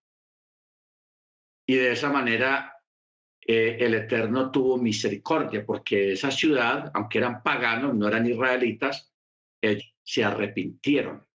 Y 1.67 1.75
de 1.75 1.93
esa 1.93 2.11
manera 2.11 2.79
eh, 3.41 3.77
el 3.81 3.95
Eterno 3.95 4.51
tuvo 4.51 4.77
misericordia, 4.79 5.65
porque 5.65 6.13
esa 6.13 6.31
ciudad, 6.31 6.91
aunque 6.95 7.19
eran 7.19 7.43
paganos, 7.43 7.95
no 7.95 8.09
eran 8.09 8.27
israelitas, 8.27 9.13
se 10.03 10.25
arrepintieron 10.25 11.27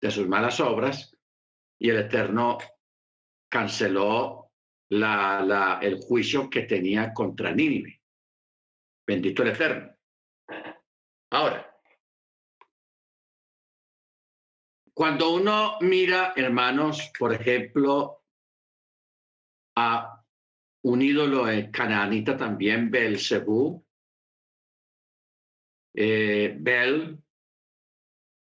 de 0.00 0.10
sus 0.10 0.28
malas 0.28 0.60
obras 0.60 1.16
y 1.78 1.88
el 1.88 1.98
Eterno 1.98 2.58
canceló 3.48 4.43
la, 4.98 5.78
el 5.82 5.96
juicio 5.96 6.48
que 6.48 6.62
tenía 6.62 7.12
contra 7.12 7.52
Nínive. 7.52 8.00
Bendito 9.06 9.42
el 9.42 9.48
Eterno. 9.50 9.94
Ahora, 11.30 11.74
Cuando 14.94 15.34
uno 15.34 15.76
mira, 15.80 16.34
hermanos, 16.36 17.10
por 17.18 17.34
ejemplo, 17.34 18.22
a 19.76 20.24
un 20.84 21.02
ídolo 21.02 21.46
canaanita 21.72 22.36
también, 22.36 22.92
Belcebú, 22.92 23.84
eh, 25.96 26.56
Bel, 26.60 27.18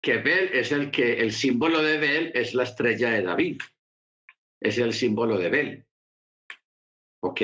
que 0.01 0.17
Bel 0.17 0.49
es 0.53 0.71
el 0.71 0.89
que, 0.89 1.19
el 1.19 1.31
símbolo 1.31 1.83
de 1.83 1.99
Bel 1.99 2.31
es 2.33 2.55
la 2.55 2.63
estrella 2.63 3.11
de 3.11 3.21
David. 3.21 3.61
Es 4.59 4.79
el 4.79 4.93
símbolo 4.93 5.37
de 5.37 5.49
Bel. 5.49 5.85
¿Ok? 7.21 7.41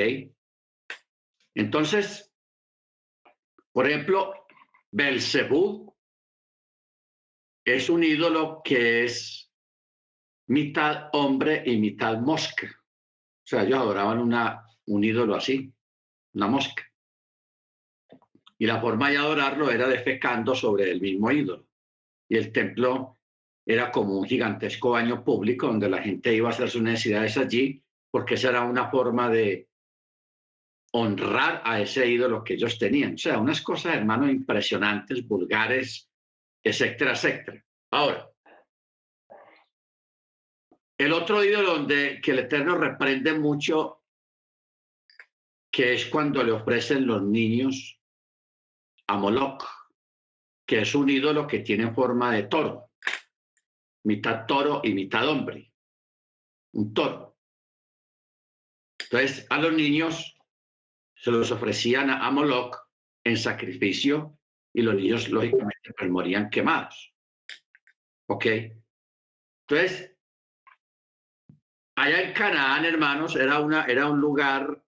Entonces, 1.56 2.34
por 3.72 3.88
ejemplo, 3.88 4.34
Belzebú 4.92 5.96
es 7.66 7.90
un 7.90 8.04
ídolo 8.04 8.62
que 8.64 9.04
es 9.04 9.52
mitad 10.48 11.10
hombre 11.14 11.64
y 11.66 11.78
mitad 11.78 12.20
mosca. 12.20 12.68
O 12.68 13.48
sea, 13.48 13.64
ellos 13.64 13.80
adoraban 13.80 14.20
una, 14.20 14.66
un 14.88 15.04
ídolo 15.04 15.36
así, 15.36 15.72
una 16.34 16.48
mosca. 16.48 16.84
Y 18.58 18.66
la 18.66 18.82
forma 18.82 19.10
de 19.10 19.18
adorarlo 19.18 19.70
era 19.70 19.88
defecando 19.88 20.56
sobre 20.56 20.90
el 20.90 21.02
mismo 21.02 21.32
ídolo. 21.32 21.68
Y 22.28 22.38
el 22.38 22.52
templo 22.52 23.20
era 23.66 23.92
como 23.92 24.18
un 24.18 24.26
gigantesco 24.26 24.92
baño 24.92 25.24
público 25.24 25.68
donde 25.68 25.90
la 25.90 26.02
gente 26.02 26.34
iba 26.34 26.50
a 26.50 26.52
hacer 26.52 26.70
sus 26.70 26.82
necesidades 26.82 27.38
allí, 27.38 27.84
porque 28.18 28.34
esa 28.34 28.50
era 28.50 28.64
una 28.64 28.90
forma 28.90 29.30
de 29.30 29.70
honrar 30.94 31.62
a 31.64 31.80
ese 31.80 32.08
ídolo 32.08 32.44
que 32.44 32.56
ellos 32.56 32.80
tenían. 32.80 33.14
O 33.14 33.18
sea, 33.20 33.38
unas 33.38 33.62
cosas, 33.62 33.94
hermanos, 33.94 34.32
impresionantes, 34.32 35.28
vulgares, 35.28 36.10
etcétera, 36.64 37.12
etcétera. 37.12 37.64
Ahora, 37.92 38.28
el 40.98 41.14
otro 41.14 41.44
ídolo 41.44 41.76
donde 41.76 42.20
que 42.20 42.32
el 42.32 42.40
Eterno 42.40 42.76
reprende 42.76 43.38
mucho, 43.38 44.02
que 45.70 45.94
es 45.94 46.08
cuando 46.08 46.42
le 46.44 46.54
ofrecen 46.54 47.06
los 47.06 47.22
niños 47.22 48.02
a 49.06 49.16
Moloch, 49.16 49.64
que 50.66 50.82
es 50.82 50.96
un 50.96 51.08
ídolo 51.08 51.46
que 51.46 51.60
tiene 51.60 51.94
forma 51.94 52.34
de 52.34 52.48
toro, 52.48 52.90
mitad 54.06 54.48
toro 54.48 54.82
y 54.84 54.96
mitad 54.96 55.30
hombre, 55.30 55.72
un 56.74 56.96
toro. 56.96 57.27
Entonces, 59.10 59.46
a 59.50 59.58
los 59.60 59.74
niños 59.74 60.38
se 61.16 61.32
los 61.32 61.52
ofrecían 61.52 62.10
a 62.10 62.30
Moloch 62.30 62.78
en 63.24 63.38
sacrificio 63.38 64.38
y 64.74 64.82
los 64.82 64.96
niños, 64.96 65.30
lógicamente, 65.30 65.94
pues, 65.98 66.10
morían 66.10 66.50
quemados. 66.50 67.14
¿Ok? 68.28 68.46
Entonces, 69.68 70.16
allá 71.96 72.22
en 72.22 72.34
Canaán, 72.34 72.86
hermanos, 72.86 73.36
era, 73.36 73.60
una, 73.60 73.86
era 73.86 74.08
un 74.08 74.20
lugar 74.20 74.84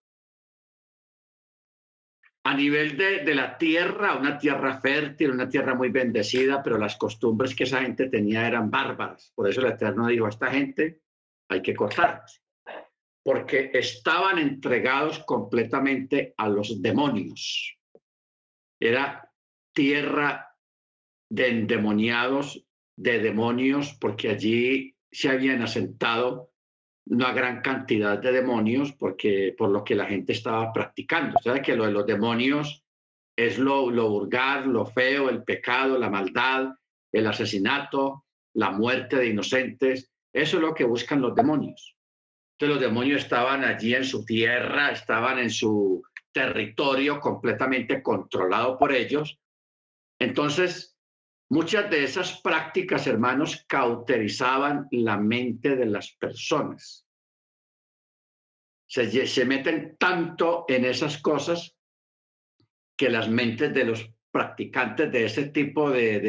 a 2.44 2.54
nivel 2.54 2.98
de, 2.98 3.24
de, 3.24 3.36
la 3.36 3.58
tierra, 3.58 4.16
una 4.16 4.38
tierra 4.38 4.80
fértil, 4.80 5.32
una 5.32 5.50
tierra 5.50 5.76
muy 5.76 5.90
bendecida, 5.90 6.62
pero 6.64 6.78
las 6.78 6.98
costumbres 6.98 7.56
que 7.56 7.64
esa 7.64 7.82
gente 7.82 8.10
tenía 8.10 8.48
eran 8.48 8.70
bárbaras. 8.70 9.32
Por 9.36 9.50
eso 9.50 9.62
el 9.62 9.74
Eterno 9.74 10.08
dijo, 10.08 10.26
a 10.26 10.30
esta 10.30 10.48
gente 10.48 11.02
hay 11.50 11.62
que 11.62 11.76
cortarlos, 11.76 12.42
porque 13.30 13.70
estaban 13.76 14.40
entregados 14.40 15.20
completamente 15.20 16.34
a 16.36 16.50
los 16.50 16.82
demonios. 16.82 17.78
Era 18.80 19.32
tierra 19.72 20.58
de 21.30 21.50
endemoniados, 21.50 22.66
de 22.98 23.20
demonios, 23.20 23.96
porque 24.02 24.30
allí 24.30 24.96
se 25.12 25.30
habían 25.30 25.62
asentado 25.62 26.54
una 27.06 27.32
gran 27.32 27.62
cantidad 27.62 28.18
de 28.18 28.32
demonios 28.32 28.94
porque 28.94 29.54
por 29.56 29.70
lo 29.70 29.84
que 29.84 29.94
la 29.94 30.08
gente 30.08 30.34
estaba 30.34 30.74
practicando. 30.74 31.36
O 31.38 31.44
sea, 31.44 31.62
que 31.62 31.76
lo 31.76 31.86
de 31.86 31.92
los 31.92 32.08
demonios 32.08 32.84
es 33.38 33.60
lo, 33.60 33.92
lo 33.92 34.10
vulgar, 34.10 34.66
lo 34.66 34.88
feo, 34.88 35.30
el 35.30 35.44
pecado, 35.44 36.00
la 36.00 36.10
maldad, 36.10 36.70
el 37.12 37.28
asesinato, 37.28 38.26
la 38.56 38.72
muerte 38.72 39.18
de 39.18 39.28
inocentes. 39.28 40.12
Eso 40.34 40.58
es 40.58 40.64
lo 40.64 40.74
que 40.74 40.86
buscan 40.86 41.22
los 41.22 41.36
demonios. 41.36 41.99
Entonces 42.60 42.76
los 42.76 42.82
demonios 42.82 43.22
estaban 43.22 43.64
allí 43.64 43.96
en 43.96 44.04
su 44.04 44.26
tierra, 44.26 44.92
estaban 44.92 45.40
en 45.40 45.50
su 45.50 46.04
territorio 46.34 47.20
completamente 47.20 48.04
controlado 48.04 48.78
por 48.78 48.92
ellos. 48.92 49.40
Entonces, 50.20 51.00
Muchas 51.52 51.90
de 51.90 52.04
esas 52.04 52.40
prácticas, 52.42 53.08
hermanos, 53.08 53.66
cauterizaban 53.68 54.88
la 54.92 55.18
mente 55.18 55.76
de 55.76 55.88
las 55.88 56.12
personas. 56.12 57.08
Se, 58.88 59.46
meten 59.46 59.98
tanto 59.98 60.66
en 60.68 60.86
esas 60.86 61.18
cosas 61.20 61.76
que 62.96 63.10
las 63.10 63.30
mentes 63.30 63.74
de 63.74 63.84
los 63.84 64.12
practicantes 64.32 65.12
de 65.12 65.26
ese 65.26 65.46
tipo 65.50 65.90
de, 65.90 66.20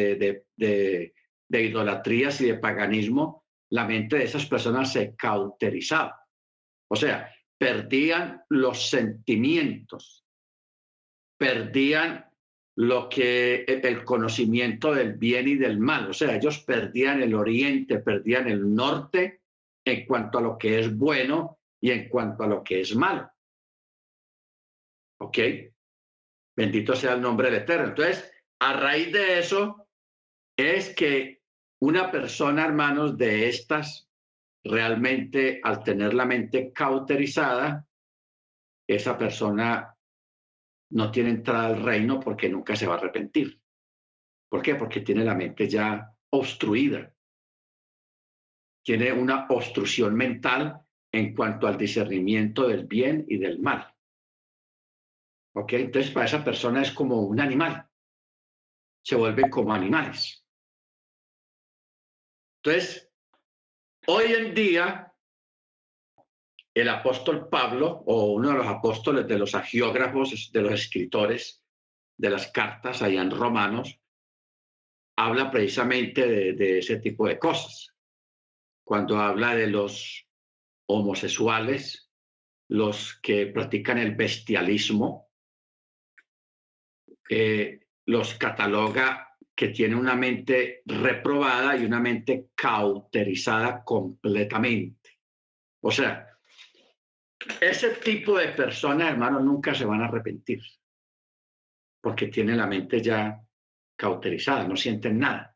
de, 0.56 1.14
de 1.48 1.62
idolatrías 1.62 2.40
y 2.40 2.46
de 2.46 2.58
paganismo, 2.58 3.44
la 3.70 3.86
mente 3.86 4.16
de 4.16 4.24
esas 4.24 4.46
personas 4.46 4.90
se 4.90 5.14
cauterizaba. 5.16 6.19
O 6.90 6.96
sea, 6.96 7.33
perdían 7.57 8.42
los 8.48 8.90
sentimientos, 8.90 10.24
perdían 11.38 12.26
lo 12.76 13.09
que 13.09 13.64
e, 13.66 13.81
el 13.85 14.05
conocimiento 14.05 14.92
del 14.92 15.14
bien 15.14 15.46
y 15.46 15.55
del 15.55 15.79
mal. 15.79 16.11
O 16.11 16.12
sea, 16.12 16.35
ellos 16.35 16.59
perdían 16.61 17.22
el 17.22 17.35
oriente, 17.35 17.98
perdían 17.98 18.48
el 18.48 18.74
norte 18.74 19.42
en 19.85 20.05
cuanto 20.07 20.38
a 20.38 20.42
lo 20.42 20.59
que 20.59 20.81
es 20.81 20.96
bueno 20.96 21.59
y 21.81 21.92
en 21.92 22.09
cuanto 22.09 22.42
a 22.42 22.48
lo 22.48 22.64
que 22.64 22.81
es 22.81 22.94
malo. 22.96 23.31
¿Ok? 25.20 25.38
Bendito 26.57 26.96
sea 26.96 27.14
el 27.14 27.20
nombre 27.20 27.50
del 27.50 27.62
Eterno. 27.62 27.88
Entonces, 27.88 28.33
a 28.61 28.72
raíz 28.72 29.12
de 29.12 29.38
eso 29.38 29.88
es 30.57 30.94
que 30.94 31.42
una 31.81 32.11
persona, 32.11 32.64
hermanos, 32.64 33.16
de 33.16 33.48
estas, 33.48 34.10
realmente 34.64 35.61
al 35.62 35.83
tener 35.83 36.14
la 36.14 36.27
mente 36.27 36.73
cauterizada, 36.73 37.87
esa 38.87 39.16
persona 39.16 39.96
no 40.92 41.11
tiene 41.11 41.31
entrada 41.31 41.68
al 41.68 41.83
reino 41.83 42.20
porque 42.20 42.49
nunca 42.49 42.75
se 42.77 42.87
va 42.87 42.94
a 42.94 42.99
arrepentir. 42.99 43.61
¿Por 44.49 44.62
qué? 44.62 44.75
Porque 44.75 45.01
tiene 45.01 45.25
la 45.25 45.35
mente 45.35 45.68
ya 45.68 46.12
obstruida. 46.31 47.14
Tiene 48.85 49.12
una 49.12 49.46
obstrucción 49.49 50.14
mental 50.14 50.81
en 51.12 51.35
cuanto 51.35 51.66
al 51.66 51.79
discernimiento 51.79 52.66
del 52.66 52.87
bien 52.87 53.25
y 53.29 53.38
del 53.38 53.61
mal. 53.61 53.94
¿Ok? 55.55 55.73
Entonces, 55.75 56.11
para 56.12 56.27
esa 56.27 56.44
persona 56.44 56.83
es 56.83 56.92
como 56.92 57.23
un 57.23 57.40
animal. 57.40 57.88
Se 59.05 59.16
vuelve 59.16 59.49
como 59.49 59.73
animales. 59.73 60.44
Entonces, 62.62 63.10
hoy 64.06 64.32
en 64.32 64.54
día, 64.54 65.12
el 66.74 66.88
apóstol 66.88 67.48
Pablo, 67.48 68.02
o 68.06 68.32
uno 68.32 68.50
de 68.50 68.58
los 68.58 68.66
apóstoles 68.66 69.26
de 69.26 69.38
los 69.38 69.54
agiógrafos, 69.54 70.50
de 70.52 70.62
los 70.62 70.72
escritores 70.72 71.62
de 72.16 72.30
las 72.30 72.50
cartas 72.52 73.02
allá 73.02 73.22
en 73.22 73.30
Romanos, 73.30 73.98
habla 75.16 75.50
precisamente 75.50 76.52
de, 76.52 76.78
ese 76.78 76.98
tipo 76.98 77.26
de 77.26 77.38
cosas. 77.38 77.94
Cuando 78.84 79.18
habla 79.18 79.54
de 79.54 79.66
los 79.66 80.26
homosexuales, 80.86 82.10
los 82.68 83.18
que 83.22 83.46
practican 83.46 83.98
el 83.98 84.14
bestialismo, 84.14 85.30
eh, 87.28 87.86
los 88.06 88.34
cataloga 88.34 89.29
que 89.61 89.68
tiene 89.68 89.94
una 89.94 90.16
mente 90.16 90.81
reprobada 90.87 91.77
y 91.77 91.85
una 91.85 92.01
mente 92.01 92.49
cauterizada 92.55 93.85
completamente. 93.85 95.18
O 95.83 95.90
sea, 95.90 96.35
ese 97.61 97.90
tipo 97.96 98.38
de 98.38 98.49
personas, 98.49 99.11
hermanos, 99.11 99.44
nunca 99.44 99.75
se 99.75 99.85
van 99.85 100.01
a 100.01 100.07
arrepentir, 100.07 100.62
porque 102.01 102.29
tienen 102.29 102.57
la 102.57 102.66
mente 102.66 103.03
ya 103.03 103.38
cauterizada, 103.96 104.66
no 104.66 104.77
sienten 104.77 105.18
nada. 105.18 105.55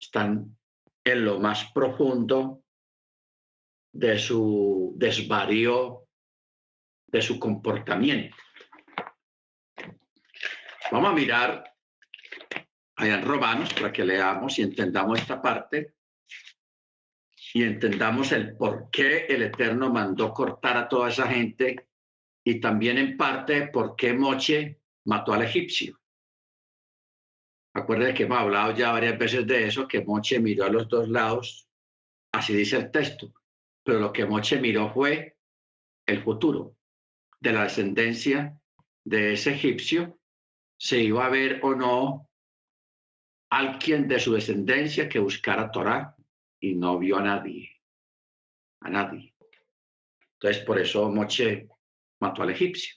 Están 0.00 0.56
en 1.04 1.24
lo 1.26 1.38
más 1.40 1.72
profundo 1.74 2.62
de 3.92 4.18
su 4.18 4.94
desvarío, 4.96 6.06
de 7.08 7.20
su 7.20 7.38
comportamiento. 7.38 8.34
Vamos 10.90 11.10
a 11.10 11.14
mirar 11.14 11.73
allá 12.96 13.14
en 13.14 13.24
Romanos 13.24 13.72
para 13.74 13.92
que 13.92 14.04
leamos 14.04 14.58
y 14.58 14.62
entendamos 14.62 15.18
esta 15.18 15.40
parte 15.40 15.94
y 17.54 17.62
entendamos 17.62 18.32
el 18.32 18.56
por 18.56 18.90
qué 18.90 19.26
el 19.26 19.42
Eterno 19.42 19.90
mandó 19.90 20.32
cortar 20.32 20.76
a 20.76 20.88
toda 20.88 21.08
esa 21.08 21.28
gente 21.28 21.88
y 22.44 22.60
también 22.60 22.98
en 22.98 23.16
parte 23.16 23.68
por 23.68 23.94
qué 23.96 24.12
Moche 24.12 24.80
mató 25.04 25.32
al 25.32 25.42
egipcio. 25.42 25.98
Acuérdense 27.74 28.14
que 28.14 28.22
hemos 28.24 28.38
hablado 28.38 28.74
ya 28.74 28.92
varias 28.92 29.18
veces 29.18 29.46
de 29.46 29.66
eso, 29.66 29.88
que 29.88 30.04
Moche 30.04 30.38
miró 30.38 30.64
a 30.64 30.70
los 30.70 30.88
dos 30.88 31.08
lados, 31.08 31.68
así 32.32 32.54
dice 32.54 32.76
el 32.76 32.90
texto, 32.90 33.32
pero 33.82 34.00
lo 34.00 34.12
que 34.12 34.26
Moche 34.26 34.60
miró 34.60 34.92
fue 34.92 35.36
el 36.06 36.22
futuro 36.22 36.76
de 37.40 37.52
la 37.52 37.64
descendencia 37.64 38.58
de 39.04 39.32
ese 39.32 39.52
egipcio 39.52 40.18
si 40.76 40.96
iba 40.98 41.24
a 41.24 41.26
haber 41.28 41.60
o 41.62 41.74
no 41.74 42.28
alguien 43.56 44.08
de 44.08 44.18
su 44.18 44.32
descendencia 44.32 45.08
que 45.08 45.18
buscara 45.18 45.70
Torah 45.70 46.16
y 46.60 46.74
no 46.74 46.98
vio 46.98 47.18
a 47.18 47.22
nadie, 47.22 47.70
a 48.80 48.90
nadie. 48.90 49.34
Entonces, 50.34 50.64
por 50.64 50.78
eso 50.78 51.08
Moche 51.10 51.68
mató 52.20 52.42
al 52.42 52.50
egipcio. 52.50 52.94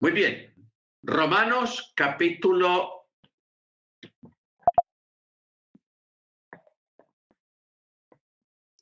Muy 0.00 0.12
bien. 0.12 0.54
Romanos 1.02 1.92
capítulo 1.94 3.08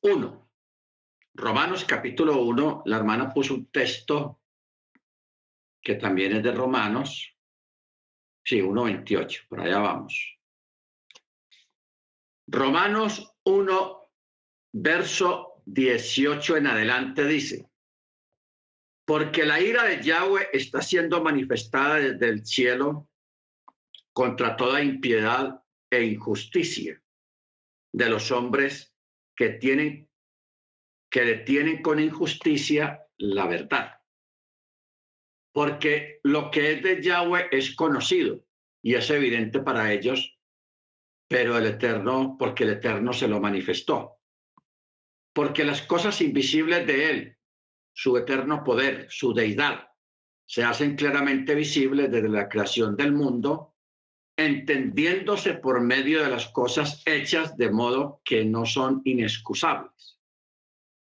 uno. 0.03 0.51
Romanos 1.35 1.85
capítulo 1.85 2.43
uno, 2.43 2.83
la 2.87 2.97
hermana 2.97 3.33
puso 3.33 3.55
un 3.55 3.67
texto 3.67 4.41
que 5.81 5.95
también 5.95 6.33
es 6.37 6.43
de 6.43 6.53
Romanos. 6.53 7.38
Sí, 8.49 8.63
1.28, 8.63 9.47
por 9.47 9.61
allá 9.61 9.79
vamos. 9.79 10.39
Romanos 12.47 13.37
1, 13.45 14.11
verso 14.73 15.61
18 15.67 16.57
en 16.57 16.67
adelante 16.69 17.27
dice, 17.27 17.69
porque 19.07 19.45
la 19.45 19.61
ira 19.61 19.85
de 19.85 20.03
Yahweh 20.03 20.49
está 20.55 20.81
siendo 20.81 21.23
manifestada 21.23 21.97
desde 21.97 22.27
el 22.27 22.47
cielo 22.47 23.11
contra 24.15 24.57
toda 24.57 24.83
impiedad 24.83 25.63
e 25.91 26.05
injusticia 26.05 27.03
de 27.93 28.09
los 28.09 28.31
hombres 28.31 28.95
que 29.37 29.51
tienen 29.51 30.09
que 31.11 31.21
detienen 31.21 31.83
con 31.83 32.01
injusticia 32.01 33.07
la 33.19 33.47
verdad. 33.47 33.98
Porque 35.59 36.21
lo 36.23 36.53
que 36.53 36.71
es 36.71 36.83
de 36.85 37.03
Yahweh 37.03 37.49
es 37.51 37.75
conocido 37.75 38.45
y 38.81 38.95
es 38.95 39.11
evidente 39.11 39.59
para 39.59 39.93
ellos, 39.93 40.39
pero 41.29 41.59
el 41.59 41.67
Eterno, 41.67 42.37
porque 42.39 42.63
el 42.63 42.71
Eterno 42.71 43.13
se 43.13 43.27
lo 43.27 43.41
manifestó. 43.41 44.21
Porque 45.35 45.65
las 45.65 45.83
cosas 45.83 46.21
invisibles 46.21 46.87
de 46.87 47.11
Él, 47.11 47.37
su 47.93 48.17
eterno 48.17 48.63
poder, 48.63 49.09
su 49.11 49.35
deidad, 49.35 49.89
se 50.47 50.63
hacen 50.63 50.95
claramente 50.95 51.57
visibles 51.57 52.09
desde 52.09 52.29
la 52.29 52.49
creación 52.49 52.95
del 52.95 53.11
mundo, 53.11 53.75
entendiéndose 54.37 55.55
por 55.55 55.81
medio 55.81 56.23
de 56.23 56.31
las 56.31 56.47
cosas 56.51 57.03
hechas 57.05 57.57
de 57.57 57.73
modo 57.73 58.23
que 58.25 58.45
no 58.45 58.65
son 58.65 59.03
inexcusables. 59.05 60.21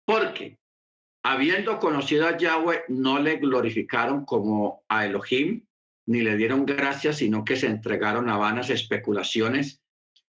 Porque, 0.05 0.59
habiendo 1.23 1.79
conocido 1.79 2.27
a 2.27 2.37
Yahweh, 2.37 2.85
no 2.89 3.19
le 3.19 3.37
glorificaron 3.37 4.25
como 4.25 4.85
a 4.89 5.07
Elohim, 5.07 5.65
ni 6.07 6.23
le 6.23 6.37
dieron 6.37 6.67
gracias, 6.67 7.19
sino 7.19 7.45
que 7.45 7.57
se 7.57 7.67
entregaron 7.67 8.29
a 8.29 8.37
vanas 8.37 8.71
especulaciones 8.71 9.81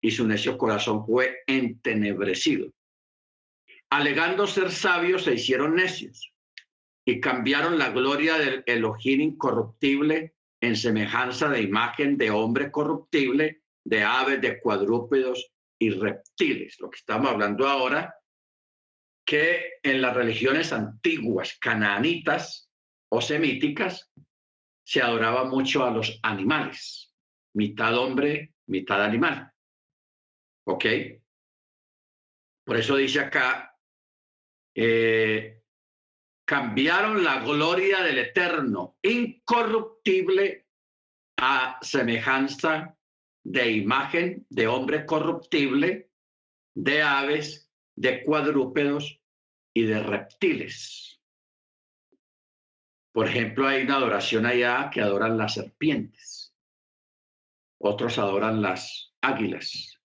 y 0.02 0.12
su 0.12 0.26
necio 0.28 0.58
corazón 0.58 1.06
fue 1.06 1.40
entenebrecido. 1.48 2.72
Alegando 3.90 4.48
ser 4.48 4.72
sabios, 4.72 5.24
se 5.24 5.34
hicieron 5.34 5.76
necios 5.76 6.34
y 7.06 7.20
cambiaron 7.20 7.78
la 7.78 7.90
gloria 7.90 8.38
del 8.38 8.64
Elohim 8.66 9.22
incorruptible 9.22 10.36
en 10.62 10.76
semejanza 10.76 11.50
de 11.50 11.62
imagen 11.62 12.18
de 12.18 12.32
hombre 12.32 12.72
corruptible, 12.72 13.62
de 13.86 14.04
aves, 14.04 14.42
de 14.42 14.60
cuadrúpedos 14.60 15.52
y 15.80 15.92
reptiles. 15.92 16.78
Lo 16.80 16.90
que 16.90 16.98
estamos 16.98 17.32
hablando 17.32 17.68
ahora, 17.68 18.14
que 19.28 19.74
en 19.84 20.02
las 20.02 20.16
religiones 20.16 20.72
antiguas 20.72 21.58
canaanitas 21.60 22.72
o 23.12 23.20
semíticas 23.20 24.10
se 24.86 25.02
adoraba 25.02 25.44
mucho 25.44 25.84
a 25.84 25.92
los 25.92 26.18
animales, 26.24 27.14
mitad 27.54 27.98
hombre, 27.98 28.54
mitad 28.68 29.04
animal. 29.04 29.52
¿Ok? 30.66 30.86
Por 32.66 32.78
eso 32.78 32.96
dice 32.96 33.20
acá, 33.20 33.78
eh, 34.74 35.62
cambiaron 36.48 37.22
la 37.22 37.42
gloria 37.42 38.02
del 38.04 38.20
eterno, 38.20 38.98
incorruptible, 39.02 40.68
a 41.40 41.78
semejanza 41.82 42.98
de 43.44 43.72
imagen 43.72 44.46
de 44.50 44.68
hombre 44.68 45.06
corruptible, 45.06 46.12
de 46.74 47.02
aves, 47.02 47.67
de 47.98 48.24
cuadrúpedos 48.24 49.20
y 49.74 49.84
de 49.84 50.02
reptiles. 50.02 51.20
Por 53.12 53.28
ejemplo, 53.28 53.68
hay 53.68 53.82
una 53.82 53.96
adoración 53.96 54.46
allá 54.46 54.90
que 54.94 55.02
adoran 55.02 55.38
las 55.38 55.56
serpientes. 55.56 56.56
Otros 57.80 58.20
adoran 58.20 58.62
las 58.62 59.14
águilas. 59.22 60.00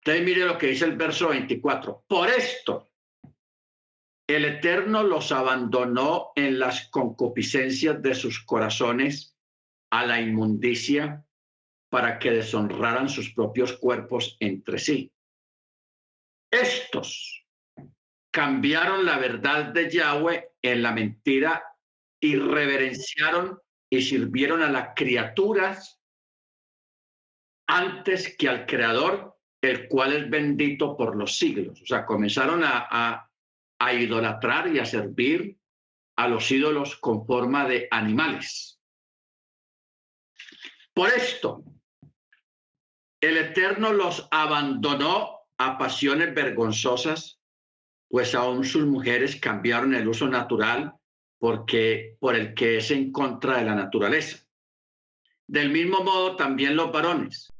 Entonces 0.00 0.24
mire 0.24 0.46
lo 0.46 0.56
que 0.56 0.68
dice 0.68 0.86
el 0.86 0.96
verso 0.96 1.28
24. 1.28 2.04
Por 2.08 2.28
esto, 2.28 2.90
el 4.26 4.44
Eterno 4.44 5.02
los 5.02 5.32
abandonó 5.32 6.32
en 6.34 6.58
las 6.58 6.88
concupiscencias 6.88 8.00
de 8.00 8.14
sus 8.14 8.42
corazones 8.42 9.36
a 9.90 10.06
la 10.06 10.20
inmundicia 10.20 11.26
para 11.90 12.18
que 12.18 12.30
deshonraran 12.30 13.08
sus 13.08 13.32
propios 13.34 13.74
cuerpos 13.74 14.36
entre 14.40 14.78
sí. 14.78 15.12
Estos 16.60 17.46
cambiaron 18.30 19.04
la 19.04 19.18
verdad 19.18 19.66
de 19.66 19.90
Yahweh 19.90 20.52
en 20.62 20.82
la 20.82 20.92
mentira 20.92 21.62
y 22.20 22.36
reverenciaron 22.36 23.58
y 23.90 24.02
sirvieron 24.02 24.62
a 24.62 24.70
las 24.70 24.90
criaturas 24.94 26.00
antes 27.68 28.36
que 28.36 28.48
al 28.48 28.66
Creador, 28.66 29.38
el 29.60 29.88
cual 29.88 30.12
es 30.12 30.30
bendito 30.30 30.96
por 30.96 31.16
los 31.16 31.36
siglos. 31.36 31.80
O 31.82 31.86
sea, 31.86 32.04
comenzaron 32.04 32.62
a, 32.64 32.86
a 32.90 33.26
a 33.78 33.92
idolatrar 33.92 34.68
y 34.74 34.78
a 34.78 34.86
servir 34.86 35.58
a 36.16 36.28
los 36.28 36.50
ídolos 36.50 36.96
con 36.96 37.26
forma 37.26 37.66
de 37.66 37.88
animales. 37.90 38.80
Por 40.94 41.10
esto, 41.10 41.62
el 43.20 43.36
Eterno 43.36 43.92
los 43.92 44.26
abandonó 44.30 45.35
a 45.58 45.78
pasiones 45.78 46.34
vergonzosas, 46.34 47.40
pues 48.08 48.34
aún 48.34 48.64
sus 48.64 48.86
mujeres 48.86 49.36
cambiaron 49.36 49.94
el 49.94 50.06
uso 50.08 50.28
natural 50.28 50.94
porque 51.38 52.16
por 52.20 52.34
el 52.34 52.54
que 52.54 52.78
es 52.78 52.90
en 52.90 53.12
contra 53.12 53.58
de 53.58 53.64
la 53.64 53.74
naturaleza. 53.74 54.46
Del 55.46 55.70
mismo 55.70 56.00
modo, 56.02 56.36
también 56.36 56.76
los 56.76 56.90
varones, 56.90 57.52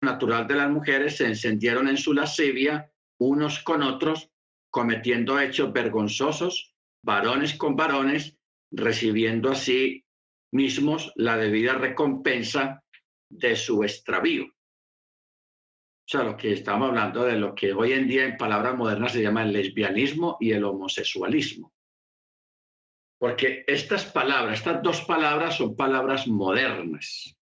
natural 0.00 0.46
de 0.46 0.56
las 0.56 0.70
mujeres, 0.70 1.16
se 1.16 1.26
encendieron 1.26 1.88
en 1.88 1.96
su 1.96 2.12
lascivia 2.12 2.90
unos 3.18 3.60
con 3.60 3.82
otros 3.82 4.30
cometiendo 4.70 5.38
hechos 5.38 5.72
vergonzosos, 5.72 6.74
varones 7.02 7.54
con 7.54 7.76
varones, 7.76 8.36
recibiendo 8.70 9.50
así 9.50 10.04
mismos 10.50 11.12
la 11.14 11.36
debida 11.36 11.74
recompensa 11.74 12.82
de 13.28 13.56
su 13.56 13.82
extravío. 13.84 14.46
O 16.04 16.08
sea, 16.12 16.24
lo 16.24 16.36
que 16.36 16.52
estamos 16.52 16.88
hablando 16.88 17.24
de 17.24 17.36
lo 17.36 17.54
que 17.54 17.72
hoy 17.72 17.92
en 17.92 18.08
día 18.08 18.24
en 18.24 18.36
palabras 18.36 18.76
modernas 18.76 19.12
se 19.12 19.22
llama 19.22 19.44
el 19.44 19.52
lesbianismo 19.52 20.36
y 20.40 20.52
el 20.52 20.64
homosexualismo. 20.64 21.72
Porque 23.18 23.64
estas 23.68 24.04
palabras, 24.06 24.58
estas 24.58 24.82
dos 24.82 25.02
palabras 25.02 25.56
son 25.56 25.76
palabras 25.76 26.26
modernas. 26.26 27.36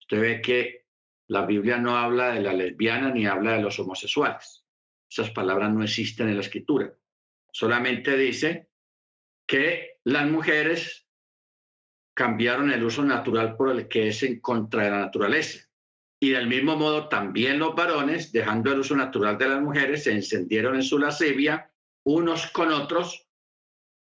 Usted 0.00 0.20
ve 0.20 0.40
que 0.42 0.82
la 1.28 1.46
Biblia 1.46 1.78
no 1.78 1.96
habla 1.96 2.34
de 2.34 2.42
la 2.42 2.52
lesbiana 2.52 3.10
ni 3.10 3.26
habla 3.26 3.52
de 3.52 3.62
los 3.62 3.78
homosexuales. 3.78 4.66
Esas 5.10 5.30
palabras 5.30 5.72
no 5.72 5.82
existen 5.82 6.28
en 6.28 6.34
la 6.34 6.42
escritura. 6.42 6.92
Solamente 7.50 8.16
dice 8.16 8.68
que 9.46 10.00
las 10.04 10.30
mujeres 10.30 11.06
cambiaron 12.14 12.70
el 12.70 12.84
uso 12.84 13.02
natural 13.02 13.56
por 13.56 13.70
el 13.70 13.88
que 13.88 14.08
es 14.08 14.22
en 14.22 14.40
contra 14.40 14.84
de 14.84 14.90
la 14.90 14.98
naturaleza. 14.98 15.66
Y 16.22 16.30
del 16.30 16.46
mismo 16.46 16.76
modo, 16.76 17.08
también 17.08 17.58
los 17.58 17.74
varones, 17.74 18.30
dejando 18.30 18.70
el 18.70 18.78
uso 18.78 18.94
natural 18.94 19.36
de 19.38 19.48
las 19.48 19.60
mujeres, 19.60 20.04
se 20.04 20.12
encendieron 20.12 20.76
en 20.76 20.84
su 20.84 20.96
lascivia 20.96 21.68
unos 22.04 22.46
con 22.52 22.72
otros, 22.72 23.28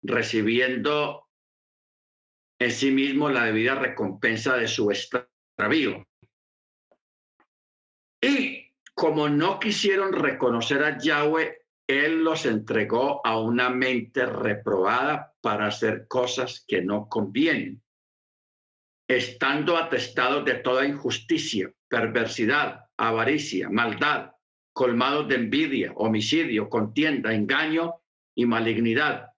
recibiendo 0.01 1.27
en 2.59 2.71
sí 2.71 2.91
mismo 2.91 3.29
la 3.29 3.43
debida 3.43 3.75
recompensa 3.75 4.55
de 4.55 4.69
su 4.69 4.89
extravío. 4.89 6.07
Y 8.21 8.71
como 8.93 9.27
no 9.27 9.59
quisieron 9.59 10.13
reconocer 10.13 10.85
a 10.85 10.97
Yahweh, 10.97 11.57
Él 11.87 12.23
los 12.23 12.45
entregó 12.45 13.19
a 13.27 13.37
una 13.37 13.69
mente 13.69 14.25
reprobada 14.25 15.35
para 15.41 15.67
hacer 15.67 16.07
cosas 16.07 16.63
que 16.65 16.81
no 16.81 17.09
convienen, 17.09 17.83
estando 19.09 19.75
atestados 19.75 20.45
de 20.45 20.53
toda 20.53 20.85
injusticia, 20.85 21.69
perversidad, 21.87 22.85
avaricia, 22.97 23.69
maldad, 23.69 24.31
colmados 24.73 25.27
de 25.27 25.35
envidia, 25.35 25.91
homicidio, 25.95 26.69
contienda, 26.69 27.33
engaño 27.33 27.95
y 28.35 28.45
malignidad, 28.45 29.29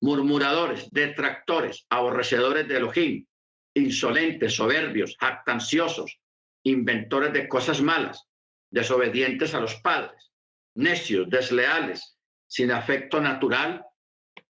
murmuradores, 0.00 0.88
detractores, 0.90 1.86
aborrecedores 1.88 2.66
de 2.66 2.76
Elohim, 2.76 3.26
insolentes, 3.74 4.54
soberbios, 4.54 5.16
jactanciosos, 5.18 6.18
inventores 6.64 7.32
de 7.32 7.48
cosas 7.48 7.80
malas, 7.80 8.24
desobedientes 8.70 9.54
a 9.54 9.60
los 9.60 9.76
padres, 9.76 10.32
necios, 10.74 11.28
desleales, 11.28 12.18
sin 12.46 12.70
afecto 12.70 13.20
natural 13.20 13.84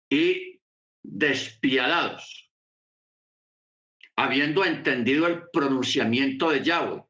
y 0.09 0.61
despiadados, 1.03 2.49
habiendo 4.15 4.63
entendido 4.65 5.27
el 5.27 5.43
pronunciamiento 5.51 6.51
de 6.51 6.63
Yahweh, 6.63 7.03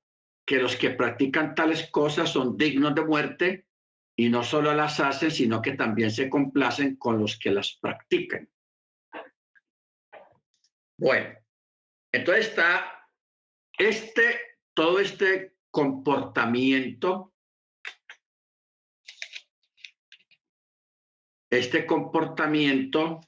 que 0.48 0.58
los 0.58 0.78
que 0.78 0.92
practican 0.92 1.54
tales 1.54 1.92
cosas 1.92 2.30
son 2.30 2.56
dignos 2.56 2.96
de 2.96 3.04
muerte 3.04 3.68
y 4.16 4.30
no 4.30 4.44
solo 4.44 4.74
las 4.74 4.98
hacen, 5.02 5.30
sino 5.30 5.62
que 5.62 5.74
también 5.74 6.10
se 6.10 6.30
complacen 6.30 6.96
con 6.96 7.20
los 7.20 7.38
que 7.38 7.52
las 7.52 7.78
practican. 7.82 8.50
Bueno, 10.98 11.38
entonces 12.14 12.48
está 12.48 13.10
este, 13.78 14.58
todo 14.74 15.02
este 15.02 15.58
comportamiento, 15.70 17.34
este 21.50 21.86
comportamiento 21.86 23.20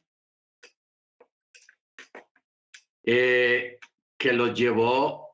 eh, 3.04 3.78
que 4.18 4.32
los 4.32 4.58
llevó 4.58 5.29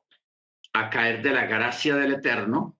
a 0.78 0.90
caer 0.90 1.22
de 1.22 1.32
la 1.32 1.46
gracia 1.46 1.96
del 1.96 2.14
Eterno 2.14 2.76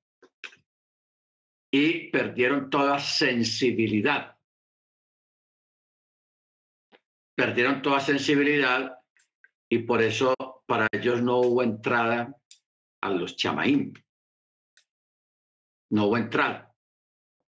y 1.72 2.10
perdieron 2.10 2.68
toda 2.68 2.98
sensibilidad. 2.98 4.36
Perdieron 7.34 7.80
toda 7.80 8.00
sensibilidad 8.00 8.98
y 9.70 9.78
por 9.78 10.02
eso 10.02 10.34
para 10.66 10.88
ellos 10.92 11.22
no 11.22 11.38
hubo 11.38 11.62
entrada 11.62 12.34
a 13.02 13.10
los 13.10 13.34
chamaín. 13.36 13.94
No 15.90 16.06
hubo 16.06 16.18
entrada 16.18 16.74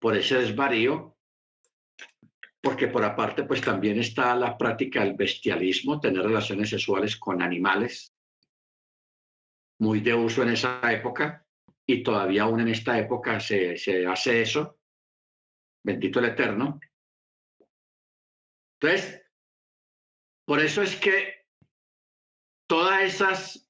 por 0.00 0.16
ese 0.16 0.38
desvarío, 0.38 1.18
porque 2.62 2.88
por 2.88 3.04
aparte 3.04 3.44
pues 3.44 3.60
también 3.60 3.98
está 3.98 4.34
la 4.34 4.56
práctica 4.56 5.04
del 5.04 5.14
bestialismo, 5.14 6.00
tener 6.00 6.22
relaciones 6.22 6.70
sexuales 6.70 7.16
con 7.16 7.42
animales, 7.42 8.09
muy 9.80 10.00
de 10.00 10.14
uso 10.14 10.42
en 10.42 10.50
esa 10.50 10.80
época, 10.92 11.44
y 11.86 12.02
todavía 12.02 12.44
aún 12.44 12.60
en 12.60 12.68
esta 12.68 12.98
época 12.98 13.40
se, 13.40 13.76
se 13.76 14.06
hace 14.06 14.42
eso. 14.42 14.78
Bendito 15.82 16.20
el 16.20 16.26
Eterno. 16.26 16.78
Entonces, 18.78 19.22
por 20.46 20.60
eso 20.60 20.82
es 20.82 20.96
que 20.96 21.46
todas 22.68 23.02
esas 23.02 23.68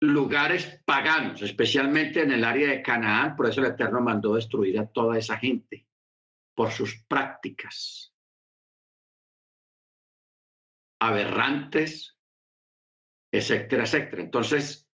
lugares 0.00 0.80
paganos, 0.84 1.42
especialmente 1.42 2.22
en 2.22 2.32
el 2.32 2.44
área 2.44 2.68
de 2.68 2.82
Canaán, 2.82 3.36
por 3.36 3.46
eso 3.46 3.60
el 3.60 3.72
Eterno 3.72 4.00
mandó 4.00 4.34
destruir 4.34 4.78
a 4.78 4.86
toda 4.86 5.18
esa 5.18 5.36
gente 5.36 5.86
por 6.54 6.70
sus 6.70 7.02
prácticas 7.04 8.14
aberrantes, 11.00 12.15
etcétera, 13.36 13.84
etcétera. 13.84 14.22
Entonces, 14.22 14.88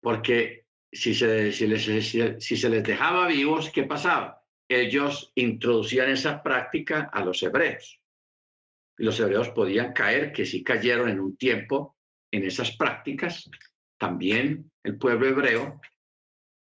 porque 0.00 0.66
si 0.92 1.14
se, 1.14 1.52
si, 1.52 1.66
les, 1.66 1.84
si 1.84 2.56
se 2.56 2.68
les 2.68 2.84
dejaba 2.84 3.26
vivos, 3.26 3.70
¿qué 3.70 3.84
pasaba? 3.84 4.42
Ellos 4.68 5.32
introducían 5.34 6.10
esa 6.10 6.42
práctica 6.42 7.10
a 7.12 7.24
los 7.24 7.42
hebreos 7.42 8.00
y 8.98 9.04
los 9.04 9.18
hebreos 9.20 9.50
podían 9.50 9.92
caer, 9.92 10.32
que 10.32 10.46
sí 10.46 10.64
cayeron 10.64 11.08
en 11.08 11.20
un 11.20 11.36
tiempo 11.36 11.96
en 12.32 12.44
esas 12.44 12.76
prácticas, 12.76 13.48
también 13.98 14.70
el 14.82 14.98
pueblo 14.98 15.26
hebreo, 15.26 15.80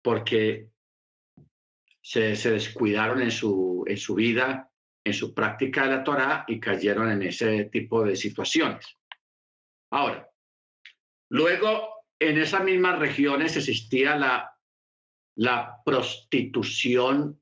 porque 0.02 0.68
se, 2.00 2.34
se 2.36 2.50
descuidaron 2.50 3.22
en 3.22 3.30
su, 3.30 3.84
en 3.86 3.96
su 3.96 4.14
vida, 4.14 4.70
en 5.04 5.14
su 5.14 5.34
práctica 5.34 5.84
de 5.84 5.96
la 5.96 6.04
Torah 6.04 6.44
y 6.48 6.58
cayeron 6.58 7.10
en 7.10 7.22
ese 7.22 7.64
tipo 7.66 8.04
de 8.04 8.16
situaciones. 8.16 8.98
Ahora, 9.90 10.28
luego 11.32 12.04
en 12.20 12.38
esas 12.38 12.62
mismas 12.62 12.98
regiones 12.98 13.56
existía 13.56 14.16
la, 14.16 14.48
prostitución 15.84 17.40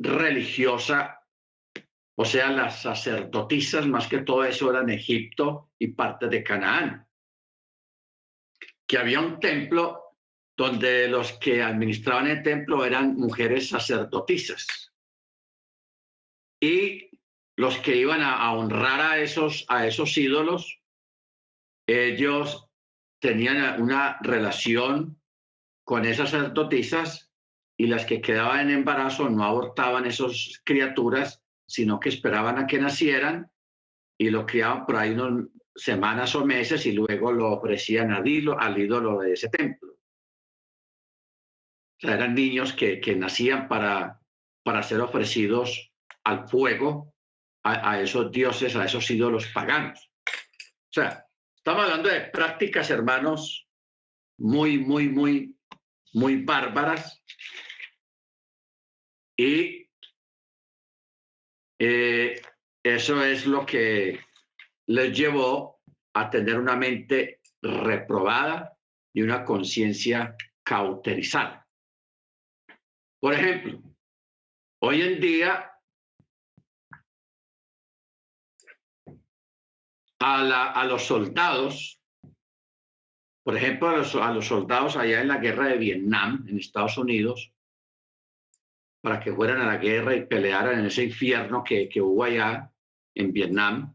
religiosa 0.00 1.14
o 2.20 2.24
sea, 2.24 2.50
las 2.50 2.82
sacerdotisas, 2.82 3.86
más 3.86 4.08
que 4.08 4.22
todo 4.22 4.42
eso, 4.42 4.68
eran 4.70 4.90
Egipto 4.90 5.70
y 5.78 5.88
parte 5.92 6.26
de 6.26 6.42
Canaán. 6.42 7.06
Que 8.88 8.98
había 8.98 9.20
un 9.20 9.38
templo 9.38 10.16
donde 10.56 11.06
los 11.06 11.34
que 11.34 11.62
administraban 11.62 12.26
el 12.26 12.42
templo 12.42 12.84
eran 12.84 13.14
mujeres 13.14 13.68
sacerdotisas. 13.68 14.92
Y 16.60 17.08
los 17.56 17.78
que 17.78 17.94
iban 17.94 18.20
a, 18.20 18.52
honrar 18.52 19.00
a 19.00 19.18
esos 19.86 20.18
ídolos, 20.18 20.77
ellos 21.88 22.68
tenían 23.20 23.82
una 23.82 24.18
relación 24.20 25.20
con 25.84 26.04
esas 26.04 26.30
sacerdotisas 26.30 27.32
y 27.76 27.86
las 27.86 28.04
que 28.04 28.20
quedaban 28.20 28.68
en 28.68 28.78
embarazo 28.78 29.28
no 29.28 29.42
abortaban 29.42 30.06
esas 30.06 30.60
criaturas 30.64 31.42
sino 31.66 32.00
que 32.00 32.08
esperaban 32.08 32.58
a 32.58 32.66
que 32.66 32.78
nacieran 32.78 33.50
y 34.18 34.30
lo 34.30 34.46
criaban 34.46 34.86
por 34.86 34.96
ahí 34.96 35.10
unas 35.10 35.46
semanas 35.76 36.34
o 36.34 36.44
meses 36.44 36.86
y 36.86 36.92
luego 36.92 37.30
lo 37.30 37.52
ofrecían 37.52 38.10
al 38.10 38.26
ídolo, 38.26 38.58
al 38.58 38.78
ídolo 38.78 39.20
de 39.20 39.34
ese 39.34 39.48
templo. 39.48 39.92
O 39.92 42.00
sea, 42.00 42.14
eran 42.14 42.34
niños 42.34 42.72
que, 42.72 43.00
que 43.00 43.14
nacían 43.14 43.68
para, 43.68 44.20
para 44.64 44.82
ser 44.82 45.00
ofrecidos 45.00 45.92
al 46.24 46.48
fuego 46.48 47.14
a, 47.62 47.92
a 47.92 48.00
esos 48.00 48.32
dioses, 48.32 48.74
a 48.74 48.86
esos 48.86 49.08
ídolos 49.10 49.46
paganos. 49.48 50.10
O 50.26 50.92
sea, 50.92 51.27
estamos 51.68 51.84
hablando 51.84 52.08
de 52.08 52.20
prácticas, 52.22 52.88
hermanos, 52.88 53.68
muy, 54.38 54.78
muy, 54.78 55.10
muy, 55.10 55.54
muy 56.14 56.42
bárbaras. 56.42 57.22
Y 59.36 59.86
eh, 61.78 62.40
eso 62.82 63.22
es 63.22 63.46
lo 63.46 63.66
que 63.66 64.18
les 64.86 65.14
llevó 65.14 65.82
a 66.14 66.30
tener 66.30 66.58
una 66.58 66.74
mente 66.74 67.42
reprobada 67.60 68.74
y 69.12 69.20
una 69.20 69.44
conciencia 69.44 70.34
cauterizada. 70.62 71.68
Por 73.20 73.34
ejemplo, 73.34 73.82
hoy 74.80 75.02
en 75.02 75.20
día 75.20 75.67
a, 80.20 80.84
los 80.86 81.04
soldados, 81.04 82.00
por 83.42 83.56
ejemplo, 83.56 83.88
a 83.88 84.32
los, 84.32 84.46
soldados 84.46 84.96
allá 84.96 85.20
en 85.20 85.28
la 85.28 85.38
guerra 85.38 85.66
de 85.66 85.78
Vietnam, 85.78 86.44
en 86.48 86.58
Estados 86.58 86.98
Unidos, 86.98 87.52
para 89.00 89.20
que 89.20 89.32
fueran 89.32 89.60
a 89.60 89.66
la 89.66 89.76
guerra 89.76 90.16
y 90.16 90.26
pelearan 90.26 90.80
en 90.80 90.86
ese 90.86 91.04
infierno 91.04 91.62
que, 91.62 91.88
que 91.88 92.00
hubo 92.00 92.24
allá 92.24 92.70
en 93.14 93.32
Vietnam, 93.32 93.94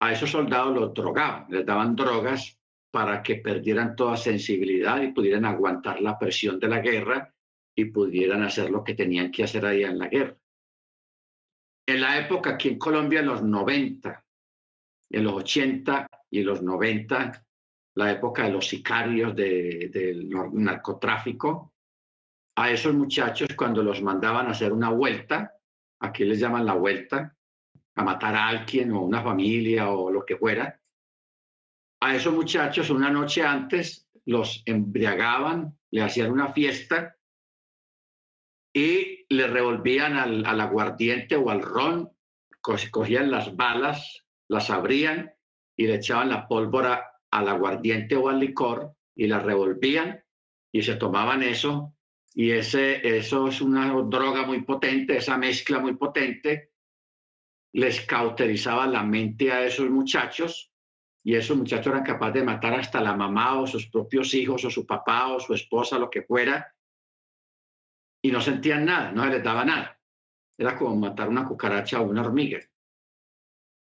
a 0.00 0.12
esos 0.12 0.30
soldados 0.30 0.74
los 0.74 0.94
drogaban, 0.94 1.46
les 1.50 1.64
daban 1.64 1.94
drogas 1.94 2.58
para 2.90 3.22
que 3.22 3.36
perdieran 3.36 3.94
toda 3.94 4.16
sensibilidad 4.16 5.00
y 5.00 5.12
pudieran 5.12 5.44
aguantar 5.44 6.00
la 6.00 6.18
presión 6.18 6.58
de 6.58 6.68
la 6.68 6.80
guerra 6.80 7.32
y 7.74 7.86
pudieran 7.86 8.42
hacer 8.42 8.70
lo 8.70 8.82
que 8.84 8.94
tenían 8.94 9.30
que 9.30 9.44
hacer 9.44 9.64
allá 9.64 9.90
en 9.90 9.98
la 9.98 10.08
guerra. 10.08 10.36
En 11.86 12.00
la 12.00 12.18
época 12.18 12.50
aquí 12.50 12.68
en 12.68 12.78
Colombia, 12.78 13.20
en 13.20 13.26
los 13.26 13.42
90, 13.42 14.24
en 15.12 15.24
los 15.24 15.34
80 15.34 16.06
y 16.30 16.42
los 16.42 16.62
90, 16.62 17.44
la 17.94 18.10
época 18.10 18.44
de 18.44 18.50
los 18.50 18.66
sicarios 18.66 19.36
del 19.36 20.28
narcotráfico, 20.52 21.74
a 22.56 22.70
esos 22.70 22.94
muchachos 22.94 23.48
cuando 23.56 23.82
los 23.82 24.02
mandaban 24.02 24.46
a 24.46 24.50
hacer 24.50 24.72
una 24.72 24.90
vuelta, 24.90 25.52
aquí 26.00 26.24
les 26.24 26.40
llaman 26.40 26.66
la 26.66 26.74
vuelta, 26.74 27.36
a 27.94 28.04
matar 28.04 28.34
a 28.34 28.48
alguien 28.48 28.92
o 28.92 29.02
una 29.02 29.22
familia 29.22 29.90
o 29.90 30.10
lo 30.10 30.24
que 30.24 30.36
fuera, 30.36 30.80
a 32.00 32.16
esos 32.16 32.32
muchachos 32.32 32.90
una 32.90 33.10
noche 33.10 33.42
antes 33.42 34.08
los 34.24 34.62
embriagaban, 34.64 35.78
le 35.90 36.02
hacían 36.02 36.32
una 36.32 36.52
fiesta 36.52 37.16
y 38.72 39.26
le 39.28 39.46
revolvían 39.46 40.16
al 40.16 40.60
aguardiente 40.60 41.36
o 41.36 41.50
al 41.50 41.60
ron, 41.60 42.10
cogían 42.62 43.30
las 43.30 43.54
balas, 43.54 44.21
las 44.52 44.70
abrían 44.70 45.32
y 45.76 45.86
le 45.86 45.96
echaban 45.96 46.28
la 46.28 46.46
pólvora 46.46 47.12
al 47.30 47.48
aguardiente 47.48 48.14
o 48.16 48.28
al 48.28 48.38
licor 48.38 48.94
y 49.14 49.26
la 49.26 49.38
revolvían 49.38 50.22
y 50.70 50.82
se 50.82 50.96
tomaban 50.96 51.42
eso 51.42 51.94
y 52.34 52.50
ese, 52.50 53.16
eso 53.16 53.48
es 53.48 53.60
una 53.60 53.92
droga 54.04 54.46
muy 54.46 54.62
potente, 54.62 55.16
esa 55.16 55.36
mezcla 55.36 55.78
muy 55.78 55.96
potente, 55.96 56.72
les 57.74 58.00
cauterizaba 58.02 58.86
la 58.86 59.02
mente 59.02 59.52
a 59.52 59.64
esos 59.64 59.90
muchachos 59.90 60.70
y 61.24 61.34
esos 61.34 61.56
muchachos 61.56 61.88
eran 61.88 62.04
capaces 62.04 62.34
de 62.34 62.44
matar 62.44 62.74
hasta 62.74 63.00
la 63.00 63.14
mamá 63.14 63.60
o 63.60 63.66
sus 63.66 63.86
propios 63.88 64.34
hijos 64.34 64.64
o 64.64 64.70
su 64.70 64.86
papá 64.86 65.28
o 65.28 65.40
su 65.40 65.54
esposa, 65.54 65.98
lo 65.98 66.10
que 66.10 66.22
fuera, 66.22 66.74
y 68.22 68.30
no 68.30 68.40
sentían 68.40 68.84
nada, 68.84 69.12
no 69.12 69.24
se 69.24 69.30
les 69.30 69.42
daba 69.42 69.64
nada. 69.64 69.98
Era 70.56 70.76
como 70.76 70.96
matar 70.96 71.28
una 71.28 71.46
cucaracha 71.46 72.00
o 72.00 72.04
una 72.04 72.22
hormiga. 72.22 72.60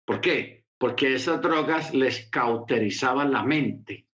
¿Por 0.04 0.20
qué? 0.20 0.64
Porque 0.78 1.14
esas 1.14 1.40
drogas 1.40 1.94
les 1.94 2.28
cauterizaban 2.28 3.32
la 3.32 3.42
mente 3.42 4.06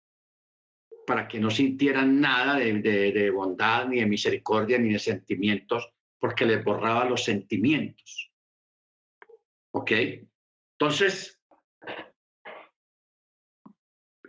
para 1.07 1.27
que 1.27 1.41
no 1.41 1.51
sintieran 1.51 2.21
nada 2.21 2.57
de, 2.57 3.31
bondad, 3.31 3.89
ni 3.89 3.99
de 3.99 4.07
misericordia, 4.07 4.79
ni 4.79 4.93
de 4.93 4.99
sentimientos, 5.01 5.93
porque 6.21 6.47
les 6.47 6.63
borraba 6.63 7.05
los 7.05 7.25
sentimientos. 7.25 8.33
¿Ok? 9.73 9.91
Entonces, 10.79 11.43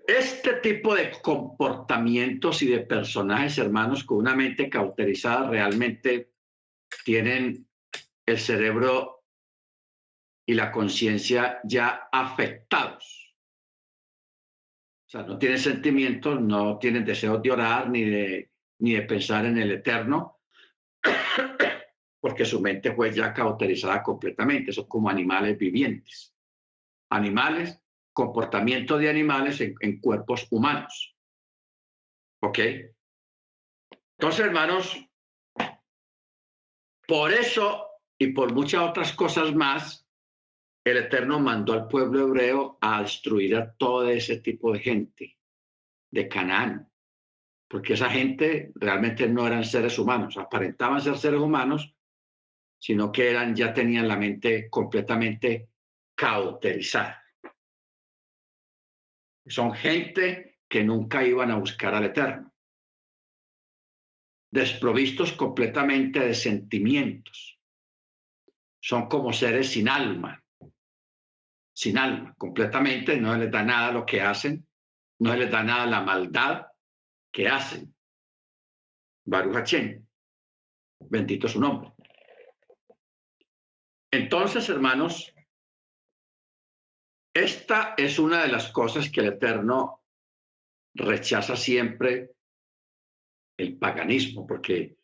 este 0.07 0.53
tipo 0.55 0.95
de 0.95 1.11
comportamientos 1.21 2.63
y 2.63 2.67
de 2.67 2.79
personajes, 2.79 3.59
hermanos, 3.59 4.03
con 4.03 4.17
una 4.17 4.35
mente 4.35 4.69
cauterizada, 4.69 5.49
realmente 5.49 6.31
tienen 7.05 7.67
el 8.25 8.39
cerebro 8.39 9.20
y 10.45 10.53
la 10.53 10.71
conciencia 10.71 11.59
ya 11.63 12.09
afectados. 12.11 13.35
O 15.07 15.09
sea, 15.11 15.23
no 15.23 15.37
tienen 15.37 15.59
sentimientos, 15.59 16.39
no 16.41 16.79
tienen 16.79 17.05
deseos 17.05 17.41
de 17.41 17.51
orar 17.51 17.89
ni 17.89 18.03
de, 18.03 18.51
ni 18.79 18.93
de 18.93 19.01
pensar 19.01 19.45
en 19.45 19.57
el 19.57 19.71
eterno, 19.71 20.39
porque 22.21 22.45
su 22.45 22.61
mente 22.61 22.93
fue 22.93 23.13
ya 23.13 23.33
cauterizada 23.33 24.01
completamente. 24.01 24.71
Son 24.71 24.87
como 24.87 25.09
animales 25.09 25.57
vivientes. 25.57 26.33
Animales, 27.09 27.83
comportamiento 28.13 28.97
de 28.97 29.09
animales 29.09 29.59
en, 29.59 29.75
en 29.81 29.99
cuerpos 29.99 30.47
humanos. 30.49 31.15
¿Ok? 32.41 32.59
Entonces, 34.17 34.45
hermanos, 34.45 34.97
por 37.05 37.33
eso 37.33 37.87
y 38.17 38.27
por 38.27 38.53
muchas 38.53 38.87
otras 38.87 39.13
cosas 39.13 39.53
más, 39.53 40.00
el 40.83 40.97
Eterno 40.97 41.39
mandó 41.39 41.73
al 41.73 41.87
pueblo 41.87 42.27
hebreo 42.27 42.77
a 42.81 43.01
destruir 43.01 43.55
a 43.55 43.71
todo 43.73 44.09
ese 44.09 44.39
tipo 44.39 44.73
de 44.73 44.79
gente 44.79 45.37
de 46.09 46.27
Canaán, 46.27 46.91
porque 47.67 47.93
esa 47.93 48.09
gente 48.09 48.71
realmente 48.75 49.27
no 49.27 49.45
eran 49.45 49.63
seres 49.63 49.97
humanos, 49.99 50.37
aparentaban 50.37 51.01
ser 51.01 51.17
seres 51.17 51.39
humanos, 51.39 51.95
sino 52.79 53.11
que 53.11 53.29
eran 53.29 53.55
ya 53.55 53.73
tenían 53.73 54.07
la 54.07 54.17
mente 54.17 54.69
completamente 54.69 55.69
cauterizada. 56.15 57.23
Son 59.45 59.73
gente 59.73 60.59
que 60.67 60.83
nunca 60.83 61.23
iban 61.23 61.51
a 61.51 61.57
buscar 61.57 61.93
al 61.93 62.05
Eterno, 62.05 62.53
desprovistos 64.51 65.33
completamente 65.33 66.19
de 66.19 66.33
sentimientos. 66.33 67.59
Son 68.79 69.07
como 69.07 69.31
seres 69.31 69.69
sin 69.69 69.87
alma, 69.87 70.40
sin 71.81 71.97
alma, 71.97 72.35
completamente, 72.37 73.19
no 73.19 73.35
les 73.35 73.49
da 73.49 73.63
nada 73.63 73.91
lo 73.91 74.05
que 74.05 74.21
hacen, 74.21 74.67
no 75.17 75.35
les 75.35 75.49
da 75.49 75.63
nada 75.63 75.87
la 75.87 76.01
maldad 76.01 76.67
que 77.33 77.47
hacen. 77.47 77.95
Baruch 79.25 79.55
Hachem, 79.55 80.07
bendito 81.09 81.47
su 81.47 81.59
nombre. 81.59 81.91
Entonces, 84.11 84.69
hermanos, 84.69 85.33
esta 87.33 87.95
es 87.97 88.19
una 88.19 88.43
de 88.43 88.49
las 88.49 88.71
cosas 88.71 89.09
que 89.09 89.21
el 89.21 89.29
Eterno 89.29 90.03
rechaza 90.93 91.55
siempre 91.55 92.35
el 93.57 93.79
paganismo, 93.79 94.45
porque 94.45 94.97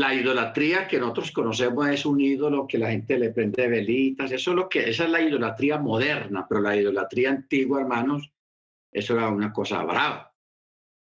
la 0.00 0.14
idolatría 0.14 0.88
que 0.88 0.98
nosotros 0.98 1.30
conocemos 1.30 1.86
es 1.88 2.06
un 2.06 2.18
ídolo 2.18 2.66
que 2.66 2.78
la 2.78 2.90
gente 2.90 3.18
le 3.18 3.32
prende 3.32 3.68
velitas, 3.68 4.32
eso 4.32 4.50
es 4.52 4.56
lo 4.56 4.66
que, 4.66 4.88
esa 4.88 5.04
es 5.04 5.10
la 5.10 5.20
idolatría 5.20 5.76
moderna, 5.76 6.46
pero 6.48 6.62
la 6.62 6.74
idolatría 6.74 7.28
antigua, 7.28 7.82
hermanos, 7.82 8.32
eso 8.90 9.12
era 9.12 9.28
una 9.28 9.52
cosa 9.52 9.82
brava, 9.82 10.34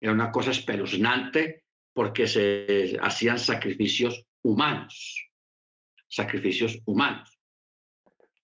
era 0.01 0.11
una 0.11 0.31
cosa 0.31 0.49
espeluznante 0.49 1.65
porque 1.93 2.25
se 2.25 2.97
hacían 2.99 3.37
sacrificios 3.37 4.25
humanos, 4.41 5.29
sacrificios 6.07 6.79
humanos. 6.85 7.39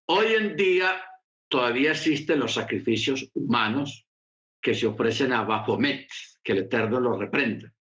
Hoy 0.05 0.27
en 0.35 0.55
día 0.55 1.01
todavía 1.47 1.91
existen 1.91 2.39
los 2.39 2.53
sacrificios 2.53 3.31
humanos 3.33 4.05
que 4.61 4.75
se 4.75 4.85
ofrecen 4.85 5.33
a 5.33 5.41
Baphomet, 5.41 6.07
que 6.43 6.51
el 6.51 6.59
Eterno 6.59 6.99
los 6.99 7.17
reprenda 7.17 7.74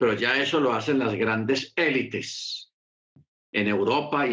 pero 0.00 0.14
ya 0.14 0.40
eso 0.40 0.60
lo 0.60 0.72
hacen 0.72 0.98
las 0.98 1.14
grandes 1.14 1.74
élites 1.76 2.72
en 3.52 3.68
Europa 3.68 4.28
y 4.28 4.32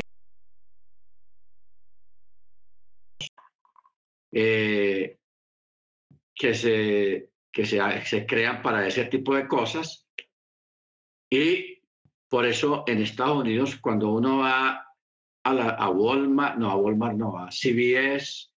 eh, 4.32 5.20
que, 6.34 6.54
se, 6.54 7.32
que 7.52 7.66
se, 7.66 8.06
se 8.06 8.26
crean 8.26 8.62
para 8.62 8.88
ese 8.88 9.08
tipo 9.08 9.36
de 9.36 9.46
cosas. 9.46 10.08
Y 11.30 11.82
por 12.30 12.46
eso 12.46 12.86
en 12.88 13.02
Estados 13.02 13.40
Unidos, 13.40 13.76
cuando 13.76 14.14
uno 14.14 14.38
va 14.38 14.96
a, 15.44 15.54
la, 15.54 15.72
a 15.72 15.90
Walmart, 15.90 16.56
no, 16.56 16.72
a 16.72 16.78
Walmart 16.78 17.18
no, 17.18 17.38
a 17.38 17.52
CBS, 17.52 18.54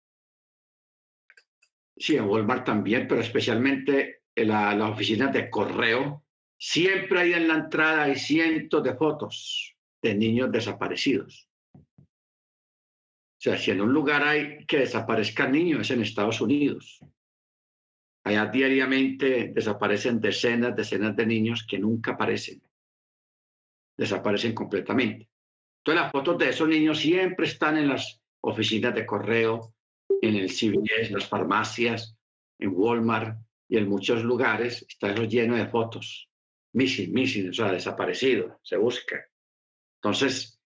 sí, 1.97 2.17
a 2.17 2.23
Walmart 2.23 2.65
también, 2.65 3.09
pero 3.09 3.21
especialmente 3.21 4.23
en 4.33 4.47
la, 4.47 4.77
la 4.77 4.91
oficina 4.91 5.27
de 5.27 5.51
correo, 5.51 6.23
Siempre 6.63 7.19
ahí 7.19 7.33
en 7.33 7.49
la 7.49 7.55
entrada 7.55 8.03
hay 8.03 8.17
cientos 8.17 8.85
de 8.85 8.95
fotos 8.95 9.75
de 10.03 10.15
niños 10.15 10.53
desaparecidos. 10.53 11.49
O 11.75 13.43
sea, 13.43 13.57
si 13.57 13.71
en 13.71 13.81
un 13.81 13.95
lugar 13.95 14.23
hay 14.23 14.67
que 14.67 14.81
desaparezcan 14.81 15.53
niños 15.53 15.81
es 15.81 15.91
en 15.91 16.03
Estados 16.03 16.43
Unidos. 16.43 17.01
Allá 18.25 18.45
diariamente 18.45 19.53
desaparecen 19.55 20.21
decenas, 20.21 20.77
decenas 20.77 21.17
de 21.17 21.25
niños 21.25 21.67
que 21.67 21.79
nunca 21.79 22.13
aparecen. 22.13 22.63
Desaparecen 23.97 24.55
completamente. 24.55 25.31
Entonces 25.79 26.03
las 26.03 26.13
fotos 26.13 26.37
de 26.37 26.51
esos 26.51 26.69
niños 26.69 26.99
siempre 26.99 27.47
están 27.47 27.79
en 27.79 27.89
las 27.89 28.21
oficinas 28.43 28.95
de 28.95 29.07
correo, 29.07 29.75
en 30.21 30.37
el 30.37 30.51
en 30.61 31.15
las 31.15 31.27
farmacias, 31.27 32.15
en 32.59 32.73
Walmart 32.75 33.39
y 33.67 33.79
en 33.79 33.89
muchos 33.89 34.23
lugares. 34.23 34.85
Está 34.87 35.13
eso 35.13 35.25
lleno 35.25 35.57
de 35.57 35.67
fotos 35.67 36.30
missing, 36.73 37.13
missing, 37.13 37.51
o 37.51 37.53
sea, 37.53 37.73
desaparecido, 37.73 38.61
se 38.63 38.77
busca. 38.77 39.25
Entonces, 39.97 40.61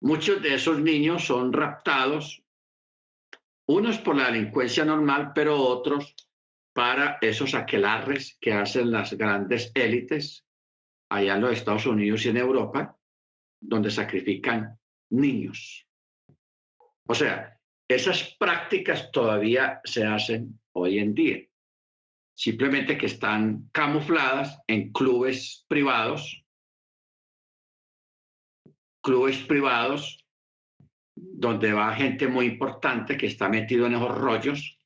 muchos 0.00 0.42
de 0.42 0.54
esos 0.54 0.80
niños 0.80 1.24
son 1.24 1.52
raptados, 1.52 2.42
unos 3.66 3.98
por 3.98 4.16
la 4.16 4.30
delincuencia 4.30 4.84
normal, 4.84 5.32
pero 5.34 5.56
otros 5.56 6.14
para 6.72 7.18
esos 7.20 7.54
aquelarres 7.54 8.36
que 8.40 8.52
hacen 8.52 8.90
las 8.90 9.14
grandes 9.14 9.70
élites 9.74 10.44
allá 11.08 11.34
en 11.34 11.40
los 11.40 11.52
Estados 11.52 11.86
Unidos 11.86 12.24
y 12.26 12.30
en 12.30 12.36
Europa, 12.36 12.98
donde 13.60 13.90
sacrifican 13.90 14.78
niños. 15.10 15.86
O 17.06 17.14
sea, 17.14 17.58
esas 17.88 18.34
prácticas 18.38 19.10
todavía 19.12 19.80
se 19.84 20.04
hacen 20.04 20.58
hoy 20.72 20.98
en 20.98 21.14
día 21.14 21.46
simplemente 22.34 22.98
que 22.98 23.06
están 23.06 23.68
camufladas 23.72 24.58
en 24.66 24.92
clubes 24.92 25.64
privados, 25.68 26.44
clubes 29.02 29.38
privados 29.38 30.24
donde 31.14 31.72
va 31.72 31.94
gente 31.94 32.26
muy 32.26 32.46
importante 32.46 33.16
que 33.16 33.26
está 33.26 33.48
metido 33.48 33.86
en 33.86 33.94
esos 33.94 34.18
rollos, 34.18 34.78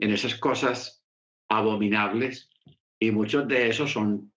en 0.00 0.12
esas 0.12 0.34
cosas 0.34 1.04
abominables, 1.48 2.50
y 2.98 3.10
muchos 3.10 3.46
de 3.46 3.68
esos 3.68 3.92
son 3.92 4.32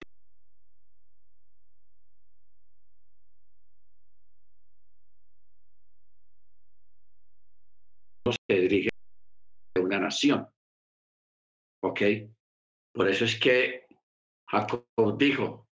los 8.26 8.36
que 8.48 8.60
dirigen 8.60 8.92
una 9.80 10.00
nación. 10.00 10.48
¿Ok? 11.82 12.02
Por 12.94 13.08
eso 13.08 13.26
es 13.26 13.40
que 13.40 13.88
Jacob 14.48 14.86
dijo, 15.18 15.70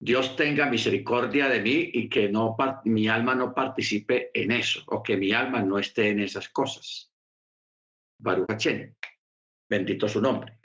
Dios 0.00 0.36
tenga 0.36 0.66
misericordia 0.66 1.48
de 1.48 1.60
mí 1.60 1.90
y 1.92 2.08
que 2.08 2.28
no 2.28 2.56
mi 2.84 3.08
alma 3.08 3.34
no 3.34 3.52
participe 3.52 4.30
en 4.32 4.52
eso 4.52 4.82
o 4.86 5.02
que 5.02 5.16
mi 5.16 5.32
alma 5.32 5.60
no 5.60 5.78
esté 5.78 6.10
en 6.10 6.20
esas 6.20 6.48
cosas. 6.50 7.12
Baruch 8.20 8.50
Hachem, 8.50 8.94
bendito 9.68 10.08
su 10.08 10.20
nombre. 10.20 10.58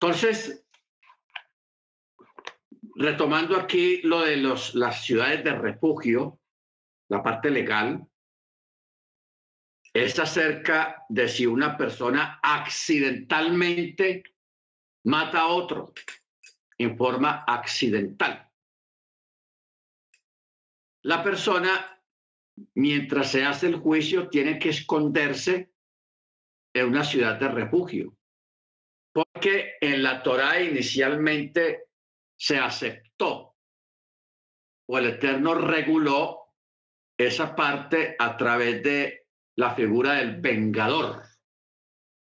Entonces, 0.00 0.64
retomando 2.94 3.56
aquí 3.56 4.02
lo 4.02 4.22
de 4.22 4.36
los, 4.36 4.74
las 4.74 5.04
ciudades 5.04 5.42
de 5.42 5.54
refugio, 5.54 6.40
la 7.08 7.22
parte 7.22 7.50
legal, 7.50 8.06
es 9.98 10.18
acerca 10.18 11.04
de 11.08 11.28
si 11.28 11.46
una 11.46 11.76
persona 11.76 12.40
accidentalmente 12.42 14.22
mata 15.04 15.40
a 15.40 15.46
otro 15.48 15.92
en 16.78 16.96
forma 16.96 17.44
accidental. 17.46 18.48
La 21.02 21.22
persona, 21.22 22.02
mientras 22.74 23.30
se 23.30 23.44
hace 23.44 23.66
el 23.66 23.76
juicio, 23.76 24.28
tiene 24.28 24.58
que 24.58 24.70
esconderse 24.70 25.72
en 26.74 26.86
una 26.86 27.04
ciudad 27.04 27.38
de 27.40 27.48
refugio, 27.48 28.16
porque 29.12 29.74
en 29.80 30.02
la 30.02 30.22
Torá 30.22 30.60
inicialmente 30.60 31.88
se 32.36 32.58
aceptó 32.58 33.56
o 34.90 34.98
el 34.98 35.06
Eterno 35.06 35.54
reguló 35.54 36.54
esa 37.18 37.54
parte 37.54 38.16
a 38.18 38.36
través 38.36 38.82
de 38.82 39.27
la 39.58 39.74
figura 39.74 40.14
del 40.14 40.40
vengador. 40.40 41.24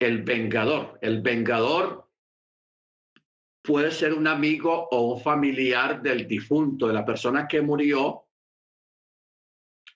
El 0.01 0.23
vengador. 0.23 0.99
El 1.03 1.21
vengador 1.21 2.09
puede 3.63 3.91
ser 3.91 4.15
un 4.15 4.27
amigo 4.27 4.89
o 4.91 5.15
un 5.15 5.21
familiar 5.21 6.01
del 6.01 6.27
difunto, 6.27 6.87
de 6.89 6.95
la 6.95 7.05
persona 7.05 7.47
que 7.47 7.61
murió, 7.61 8.25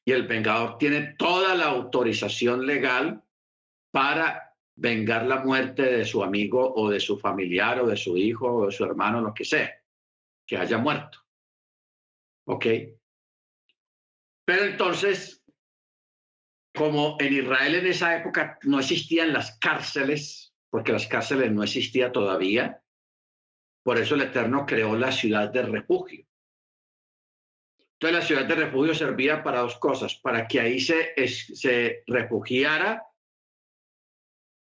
y 0.04 0.12
el 0.12 0.26
vengador 0.26 0.76
tiene 0.76 1.14
toda 1.16 1.54
la 1.54 1.68
autorización 1.68 2.66
legal 2.66 3.24
para 3.90 4.54
vengar 4.76 5.24
la 5.24 5.42
muerte 5.42 5.82
de 5.82 6.04
su 6.04 6.22
amigo 6.22 6.74
o 6.74 6.90
de 6.90 7.00
su 7.00 7.18
familiar 7.18 7.80
o 7.80 7.86
de 7.86 7.96
su 7.96 8.18
hijo 8.18 8.52
o 8.52 8.66
de 8.66 8.72
su 8.72 8.84
hermano, 8.84 9.22
lo 9.22 9.32
que 9.32 9.46
sea, 9.46 9.72
que 10.46 10.58
haya 10.58 10.76
muerto. 10.76 11.20
¿Ok? 12.48 12.66
Pero 14.44 14.64
entonces, 14.64 15.43
como 16.74 17.16
en 17.20 17.32
Israel 17.32 17.76
en 17.76 17.86
esa 17.86 18.16
época 18.16 18.58
no 18.62 18.80
existían 18.80 19.32
las 19.32 19.56
cárceles, 19.58 20.54
porque 20.70 20.92
las 20.92 21.06
cárceles 21.06 21.52
no 21.52 21.62
existían 21.62 22.12
todavía, 22.12 22.82
por 23.84 23.98
eso 23.98 24.14
el 24.16 24.22
Eterno 24.22 24.66
creó 24.66 24.96
la 24.96 25.12
ciudad 25.12 25.50
de 25.50 25.62
refugio. 25.62 26.26
Entonces 27.92 28.18
la 28.18 28.26
ciudad 28.26 28.44
de 28.46 28.54
refugio 28.56 28.94
servía 28.94 29.42
para 29.42 29.60
dos 29.60 29.78
cosas, 29.78 30.16
para 30.16 30.48
que 30.48 30.58
ahí 30.58 30.80
se, 30.80 31.14
se 31.28 32.02
refugiara 32.06 33.06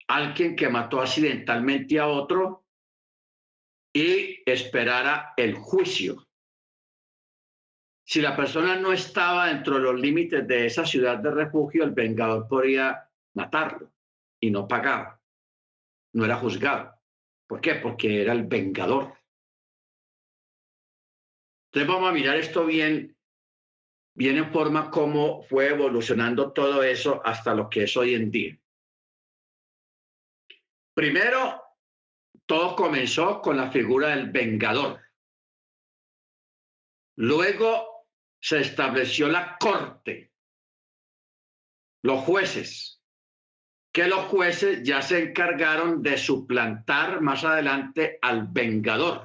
alguien 0.08 0.56
que 0.56 0.70
mató 0.70 1.02
accidentalmente 1.02 2.00
a 2.00 2.08
otro 2.08 2.66
y 3.94 4.44
esperara 4.46 5.34
el 5.38 5.56
juicio. 5.56 6.28
Si 8.08 8.22
la 8.22 8.36
persona 8.36 8.76
no 8.76 8.94
estaba 8.94 9.48
dentro 9.48 9.76
de 9.76 9.82
los 9.82 10.00
límites 10.00 10.48
de 10.48 10.68
esa 10.68 10.86
ciudad 10.86 11.18
de 11.18 11.32
refugio, 11.32 11.84
el 11.84 11.92
vengador 11.92 12.48
podría 12.48 13.10
matarlo 13.34 13.92
y 14.40 14.52
no 14.52 14.68
pagaba. 14.68 15.20
No 16.14 16.24
era 16.24 16.38
juzgado. 16.38 16.94
¿Por 17.48 17.60
qué? 17.62 17.76
Porque 17.76 18.22
era 18.22 18.34
el 18.34 18.44
vengador. 18.44 19.16
Entonces 21.72 21.94
vamos 21.94 22.10
a 22.10 22.14
mirar 22.14 22.38
esto 22.38 22.66
bien, 22.66 23.18
bien 24.14 24.38
en 24.38 24.52
forma 24.54 24.92
cómo 24.92 25.42
fue 25.42 25.70
evolucionando 25.70 26.54
todo 26.54 26.84
eso 26.84 27.22
hasta 27.26 27.56
lo 27.56 27.70
que 27.70 27.84
es 27.84 27.98
hoy 27.98 28.14
en 28.14 28.30
día. 28.30 28.60
Primero, 30.94 31.62
todo 32.46 32.76
comenzó 32.76 33.42
con 33.42 33.58
la 33.58 33.72
figura 33.72 34.10
del 34.10 34.30
vengador. 34.30 35.02
Luego 37.18 37.95
se 38.46 38.60
estableció 38.60 39.28
la 39.28 39.58
corte, 39.60 40.32
los 42.04 42.20
jueces, 42.20 43.02
que 43.92 44.08
los 44.08 44.26
jueces 44.26 44.84
ya 44.84 45.02
se 45.02 45.24
encargaron 45.24 46.04
de 46.04 46.16
suplantar 46.16 47.22
más 47.22 47.44
adelante 47.44 48.20
al 48.22 48.48
vengador. 48.48 49.24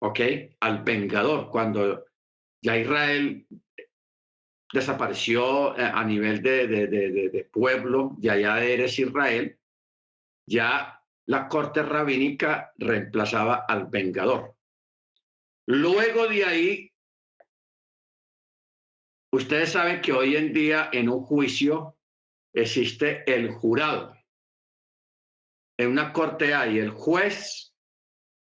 ¿Ok? 0.00 0.20
Al 0.60 0.84
vengador, 0.84 1.50
cuando 1.50 2.04
ya 2.62 2.76
Israel 2.76 3.48
desapareció 4.72 5.76
eh, 5.76 5.90
a 5.92 6.04
nivel 6.04 6.40
de, 6.40 6.68
de, 6.68 6.86
de, 6.86 7.44
pueblo, 7.52 8.14
ya 8.20 8.36
ya 8.36 8.62
eres 8.62 8.96
Israel, 8.96 9.58
ya 10.46 11.02
la 11.26 11.48
corte 11.48 11.82
rabínica 11.82 12.72
reemplazaba 12.76 13.64
al 13.66 13.86
vengador. 13.86 14.54
Luego 15.66 16.28
de 16.28 16.44
ahí 16.44 16.87
Ustedes 19.30 19.72
saben 19.72 20.00
que 20.00 20.12
hoy 20.12 20.36
en 20.36 20.52
día 20.52 20.88
en 20.92 21.08
un 21.08 21.22
juicio 21.22 21.96
existe 22.54 23.24
el 23.32 23.50
jurado. 23.50 24.14
En 25.78 25.90
una 25.90 26.12
corte 26.12 26.54
hay 26.54 26.78
el 26.78 26.90
juez, 26.90 27.74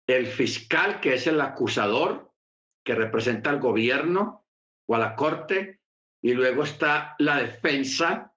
el 0.06 0.26
fiscal, 0.26 1.00
que 1.00 1.14
es 1.14 1.26
el 1.26 1.40
acusador, 1.40 2.32
que 2.84 2.94
representa 2.94 3.50
al 3.50 3.60
gobierno 3.60 4.46
o 4.86 4.94
a 4.94 4.98
la 4.98 5.16
corte, 5.16 5.80
y 6.22 6.32
luego 6.32 6.64
está 6.64 7.14
la 7.18 7.36
defensa, 7.36 8.34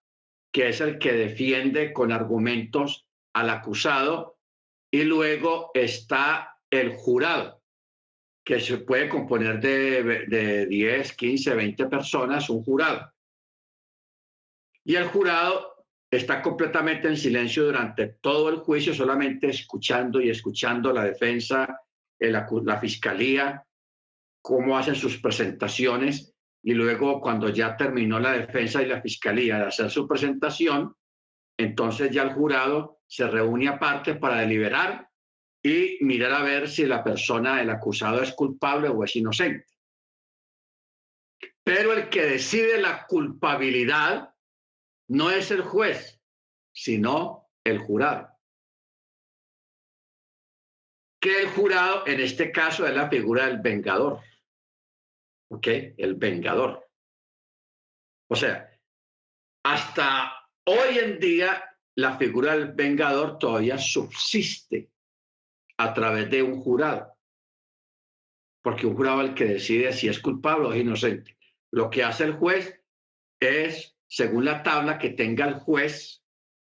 que 0.53 0.69
es 0.69 0.81
el 0.81 0.99
que 0.99 1.13
defiende 1.13 1.93
con 1.93 2.11
argumentos 2.11 3.07
al 3.33 3.49
acusado, 3.49 4.39
y 4.91 5.03
luego 5.03 5.71
está 5.73 6.59
el 6.69 6.95
jurado, 6.95 7.60
que 8.51 8.59
se 8.59 8.79
puede 8.79 9.07
componer 9.07 9.61
de, 9.61 10.25
de 10.27 10.65
10, 10.65 11.13
15, 11.13 11.55
20 11.55 11.85
personas, 11.85 12.49
un 12.49 12.61
jurado. 12.61 13.09
Y 14.83 14.95
el 14.95 15.07
jurado 15.07 15.85
está 16.11 16.41
completamente 16.41 17.07
en 17.07 17.15
silencio 17.15 17.63
durante 17.63 18.07
todo 18.19 18.49
el 18.49 18.57
juicio, 18.57 18.93
solamente 18.93 19.47
escuchando 19.47 20.19
y 20.19 20.29
escuchando 20.29 20.91
la 20.91 21.05
defensa, 21.05 21.79
la, 22.19 22.45
la 22.65 22.77
fiscalía, 22.77 23.65
cómo 24.41 24.77
hacen 24.77 24.95
sus 24.95 25.21
presentaciones 25.21 26.35
y 26.61 26.73
luego 26.73 27.21
cuando 27.21 27.47
ya 27.47 27.77
terminó 27.77 28.19
la 28.19 28.33
defensa 28.33 28.81
y 28.81 28.87
la 28.87 29.01
fiscalía 29.01 29.59
de 29.59 29.67
hacer 29.67 29.89
su 29.89 30.05
presentación, 30.05 30.93
entonces 31.57 32.11
ya 32.11 32.23
el 32.23 32.33
jurado 32.33 32.99
se 33.07 33.25
reúne 33.27 33.69
aparte 33.69 34.15
para 34.15 34.41
deliberar 34.41 35.07
y 35.63 35.97
mirar 36.01 36.33
a 36.33 36.43
ver 36.43 36.69
si 36.69 36.85
la 36.85 37.03
persona, 37.03 37.61
el 37.61 37.69
acusado, 37.69 38.21
es 38.21 38.33
culpable 38.33 38.89
o 38.89 39.03
es 39.03 39.15
inocente. 39.15 39.67
Pero 41.63 41.93
el 41.93 42.09
que 42.09 42.25
decide 42.25 42.81
la 42.81 43.05
culpabilidad 43.05 44.33
no 45.09 45.29
es 45.29 45.51
el 45.51 45.61
juez, 45.61 46.19
sino 46.73 47.49
el 47.63 47.77
jurado. 47.77 48.29
Que 51.21 51.43
el 51.43 51.49
jurado, 51.49 52.07
en 52.07 52.19
este 52.19 52.51
caso, 52.51 52.87
es 52.87 52.95
la 52.95 53.07
figura 53.07 53.45
del 53.45 53.59
vengador. 53.59 54.21
¿Ok? 55.51 55.67
El 55.97 56.15
vengador. 56.15 56.89
O 58.27 58.35
sea, 58.35 58.71
hasta 59.63 60.31
hoy 60.65 60.97
en 60.97 61.19
día 61.19 61.63
la 61.95 62.17
figura 62.17 62.53
del 62.53 62.71
vengador 62.71 63.37
todavía 63.37 63.77
subsiste 63.77 64.90
a 65.81 65.93
través 65.93 66.29
de 66.29 66.43
un 66.43 66.61
jurado, 66.61 67.17
porque 68.61 68.85
un 68.85 68.95
jurado 68.95 69.21
es 69.21 69.29
el 69.29 69.35
que 69.35 69.45
decide 69.45 69.93
si 69.93 70.07
es 70.07 70.19
culpable 70.19 70.67
o 70.67 70.73
es 70.73 70.81
inocente. 70.81 71.37
Lo 71.71 71.89
que 71.89 72.03
hace 72.03 72.25
el 72.25 72.33
juez 72.33 72.79
es, 73.39 73.97
según 74.07 74.45
la 74.45 74.61
tabla 74.61 74.99
que 74.99 75.09
tenga 75.09 75.47
el 75.47 75.55
juez, 75.55 76.23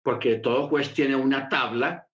porque 0.02 0.36
todo 0.36 0.68
juez 0.68 0.94
tiene 0.94 1.16
una 1.16 1.48
tabla 1.48 2.08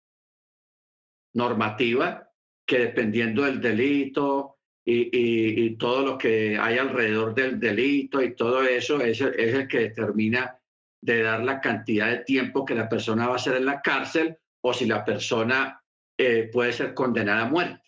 normativa 1.35 2.31
que 2.67 2.79
dependiendo 2.79 3.43
del 3.43 3.61
delito 3.61 4.59
y, 4.85 5.77
todo 5.77 6.03
lo 6.03 6.17
que 6.17 6.57
hay 6.57 6.79
alrededor 6.79 7.35
del 7.35 7.61
delito 7.61 8.23
y 8.23 8.35
todo 8.35 8.63
eso 8.63 9.01
es, 9.01 9.21
es 9.21 9.55
el 9.55 9.69
que 9.69 9.81
determina 9.81 10.59
de 11.03 11.23
dar 11.23 11.43
la 11.43 11.61
cantidad 11.61 12.09
de 12.09 12.25
tiempo 12.25 12.65
que 12.65 12.75
la 12.75 12.89
persona 12.89 13.29
va 13.29 13.37
a 13.37 13.41
ser 13.41 13.57
en 13.57 13.67
la 13.67 13.83
cárcel 13.83 14.39
o 14.63 14.73
si 14.73 14.87
la 14.87 15.05
persona 15.05 15.85
eh, 16.19 16.49
puede 16.53 16.73
ser 16.73 16.95
condenada 16.95 17.43
a 17.43 17.49
muerte. 17.49 17.83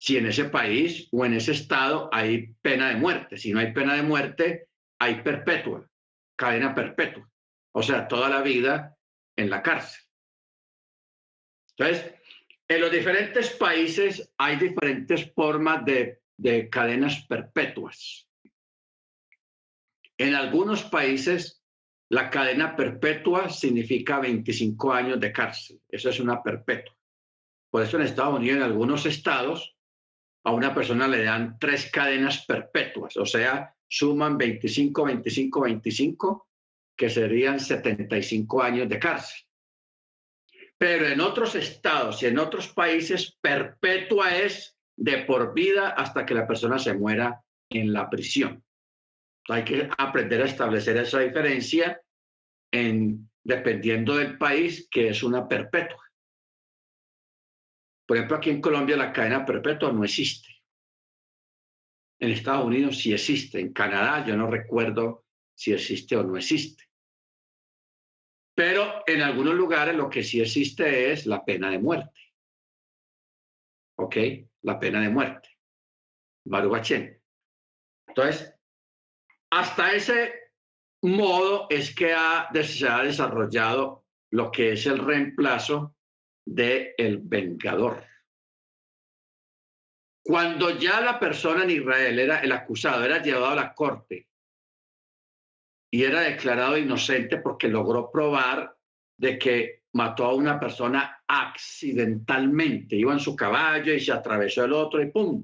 Si 0.00 0.16
en 0.16 0.26
ese 0.26 0.44
país 0.44 1.08
o 1.12 1.24
en 1.24 1.34
ese 1.34 1.52
estado 1.52 2.08
hay 2.12 2.54
pena 2.62 2.88
de 2.88 2.96
muerte. 2.96 3.36
Si 3.36 3.52
no 3.52 3.58
hay 3.58 3.72
pena 3.72 3.94
de 3.94 4.02
muerte, 4.02 4.68
hay 4.98 5.22
perpetua, 5.22 5.88
cadena 6.36 6.74
perpetua. 6.74 7.28
O 7.72 7.82
sea, 7.82 8.06
toda 8.06 8.28
la 8.28 8.42
vida 8.42 8.96
en 9.36 9.50
la 9.50 9.62
cárcel. 9.62 10.02
Entonces, 11.76 12.14
en 12.68 12.80
los 12.80 12.90
diferentes 12.90 13.50
países 13.50 14.32
hay 14.36 14.56
diferentes 14.56 15.32
formas 15.32 15.84
de, 15.84 16.20
de 16.36 16.68
cadenas 16.68 17.24
perpetuas. 17.26 18.28
En 20.16 20.34
algunos 20.34 20.82
países 20.84 21.57
la 22.10 22.30
cadena 22.30 22.74
perpetua 22.74 23.50
significa 23.50 24.18
25 24.18 24.92
años 24.92 25.20
de 25.20 25.32
cárcel. 25.32 25.80
Eso 25.88 26.08
es 26.08 26.20
una 26.20 26.42
perpetua. 26.42 26.96
Por 27.70 27.82
eso 27.82 27.98
en 27.98 28.04
Estados 28.04 28.38
Unidos, 28.38 28.56
en 28.56 28.62
algunos 28.62 29.04
estados, 29.04 29.76
a 30.44 30.52
una 30.52 30.74
persona 30.74 31.06
le 31.06 31.24
dan 31.24 31.58
tres 31.58 31.90
cadenas 31.90 32.46
perpetuas, 32.46 33.16
o 33.18 33.26
sea, 33.26 33.74
suman 33.86 34.38
25, 34.38 35.04
25, 35.04 35.60
25, 35.60 36.48
que 36.96 37.10
serían 37.10 37.60
75 37.60 38.62
años 38.62 38.88
de 38.88 38.98
cárcel. 38.98 39.46
Pero 40.78 41.08
en 41.08 41.20
otros 41.20 41.54
estados 41.54 42.22
y 42.22 42.26
en 42.26 42.38
otros 42.38 42.68
países, 42.68 43.36
perpetua 43.40 44.36
es 44.38 44.78
de 44.96 45.18
por 45.18 45.52
vida 45.52 45.90
hasta 45.90 46.24
que 46.24 46.34
la 46.34 46.46
persona 46.46 46.78
se 46.78 46.94
muera 46.94 47.42
en 47.68 47.92
la 47.92 48.08
prisión. 48.08 48.64
Hay 49.48 49.64
que 49.64 49.88
aprender 49.96 50.42
a 50.42 50.46
establecer 50.46 50.96
esa 50.98 51.20
diferencia 51.20 52.00
en, 52.70 53.30
dependiendo 53.42 54.16
del 54.16 54.36
país, 54.36 54.88
que 54.90 55.08
es 55.08 55.22
una 55.22 55.48
perpetua. 55.48 56.04
Por 58.06 58.16
ejemplo, 58.16 58.36
aquí 58.36 58.50
en 58.50 58.60
Colombia 58.60 58.96
la 58.96 59.12
cadena 59.12 59.44
perpetua 59.44 59.92
no 59.92 60.04
existe. 60.04 60.48
En 62.20 62.30
Estados 62.30 62.66
Unidos 62.66 62.98
sí 62.98 63.12
existe. 63.12 63.60
En 63.60 63.72
Canadá 63.72 64.24
yo 64.26 64.36
no 64.36 64.50
recuerdo 64.50 65.24
si 65.54 65.72
existe 65.72 66.16
o 66.16 66.22
no 66.22 66.36
existe. 66.36 66.84
Pero 68.54 69.02
en 69.06 69.22
algunos 69.22 69.54
lugares 69.54 69.94
lo 69.94 70.10
que 70.10 70.22
sí 70.22 70.40
existe 70.40 71.12
es 71.12 71.26
la 71.26 71.44
pena 71.44 71.70
de 71.70 71.78
muerte. 71.78 72.20
¿Ok? 73.96 74.16
La 74.62 74.78
pena 74.80 75.00
de 75.00 75.10
muerte. 75.10 75.48
Baruch 76.44 76.92
Entonces, 78.08 78.57
hasta 79.50 79.92
ese 79.92 80.52
modo 81.02 81.66
es 81.70 81.94
que 81.94 82.12
ha, 82.12 82.48
se 82.62 82.88
ha 82.88 83.02
desarrollado 83.02 84.04
lo 84.32 84.50
que 84.50 84.72
es 84.72 84.86
el 84.86 84.98
reemplazo 84.98 85.94
del 86.44 86.94
el 86.96 87.18
vengador. 87.18 88.04
Cuando 90.24 90.70
ya 90.78 91.00
la 91.00 91.18
persona 91.18 91.64
en 91.64 91.70
Israel 91.70 92.18
era 92.18 92.40
el 92.40 92.52
acusado, 92.52 93.04
era 93.04 93.22
llevado 93.22 93.48
a 93.48 93.54
la 93.54 93.74
corte 93.74 94.28
y 95.90 96.04
era 96.04 96.20
declarado 96.20 96.76
inocente 96.76 97.38
porque 97.38 97.68
logró 97.68 98.10
probar 98.10 98.76
de 99.16 99.38
que 99.38 99.84
mató 99.92 100.26
a 100.26 100.34
una 100.34 100.60
persona 100.60 101.22
accidentalmente. 101.26 102.96
Iba 102.96 103.14
en 103.14 103.20
su 103.20 103.34
caballo 103.34 103.94
y 103.94 104.00
se 104.00 104.12
atravesó 104.12 104.64
el 104.64 104.74
otro 104.74 105.00
y 105.02 105.10
¡pum! 105.10 105.42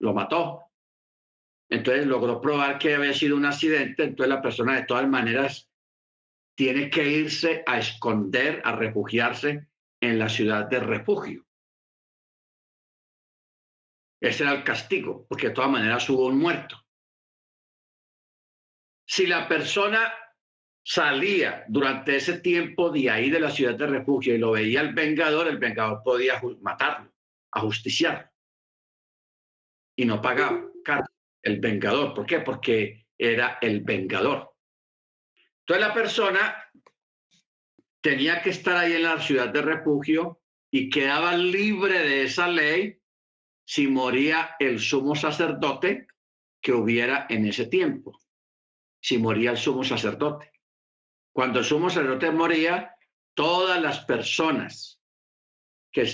Lo 0.00 0.14
mató. 0.14 0.71
Entonces 1.72 2.06
logró 2.06 2.38
probar 2.38 2.78
que 2.78 2.94
había 2.94 3.14
sido 3.14 3.34
un 3.34 3.46
accidente. 3.46 4.04
Entonces 4.04 4.28
la 4.28 4.42
persona 4.42 4.76
de 4.76 4.84
todas 4.84 5.08
maneras 5.08 5.70
tiene 6.54 6.90
que 6.90 7.08
irse 7.08 7.62
a 7.66 7.78
esconder, 7.78 8.60
a 8.62 8.76
refugiarse 8.76 9.68
en 9.98 10.18
la 10.18 10.28
ciudad 10.28 10.66
de 10.66 10.80
refugio. 10.80 11.46
Ese 14.20 14.42
era 14.42 14.52
el 14.52 14.64
castigo, 14.64 15.26
porque 15.26 15.48
de 15.48 15.54
todas 15.54 15.70
maneras 15.70 16.08
hubo 16.10 16.26
un 16.26 16.38
muerto. 16.38 16.76
Si 19.08 19.26
la 19.26 19.48
persona 19.48 20.12
salía 20.84 21.64
durante 21.68 22.16
ese 22.16 22.40
tiempo 22.40 22.90
de 22.90 23.08
ahí 23.08 23.30
de 23.30 23.40
la 23.40 23.50
ciudad 23.50 23.76
de 23.76 23.86
refugio 23.86 24.34
y 24.34 24.38
lo 24.38 24.52
veía 24.52 24.82
el 24.82 24.92
vengador, 24.92 25.48
el 25.48 25.56
vengador 25.56 26.02
podía 26.04 26.38
matarlo, 26.60 27.14
ajusticiarlo. 27.50 28.30
Y 29.96 30.04
no 30.04 30.20
pagaba 30.20 30.68
el 31.42 31.60
vengador. 31.60 32.14
¿Por 32.14 32.26
qué? 32.26 32.40
Porque 32.40 33.06
era 33.18 33.58
el 33.60 33.82
vengador. 33.82 34.54
Entonces 35.60 35.86
la 35.86 35.94
persona 35.94 36.70
tenía 38.00 38.42
que 38.42 38.50
estar 38.50 38.76
ahí 38.76 38.94
en 38.94 39.04
la 39.04 39.20
ciudad 39.20 39.48
de 39.48 39.62
refugio 39.62 40.40
y 40.70 40.90
quedaba 40.90 41.36
libre 41.36 42.00
de 42.00 42.24
esa 42.24 42.48
ley 42.48 42.98
si 43.64 43.86
moría 43.86 44.56
el 44.58 44.80
sumo 44.80 45.14
sacerdote 45.14 46.08
que 46.60 46.72
hubiera 46.72 47.26
en 47.28 47.46
ese 47.46 47.66
tiempo, 47.66 48.18
si 49.00 49.18
moría 49.18 49.52
el 49.52 49.56
sumo 49.56 49.84
sacerdote. 49.84 50.52
Cuando 51.32 51.60
el 51.60 51.64
sumo 51.64 51.90
sacerdote 51.90 52.30
moría, 52.30 52.94
todas 53.34 53.80
las 53.80 54.04
personas 54.04 55.00
que, 55.90 56.04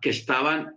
que 0.00 0.10
estaban 0.10 0.75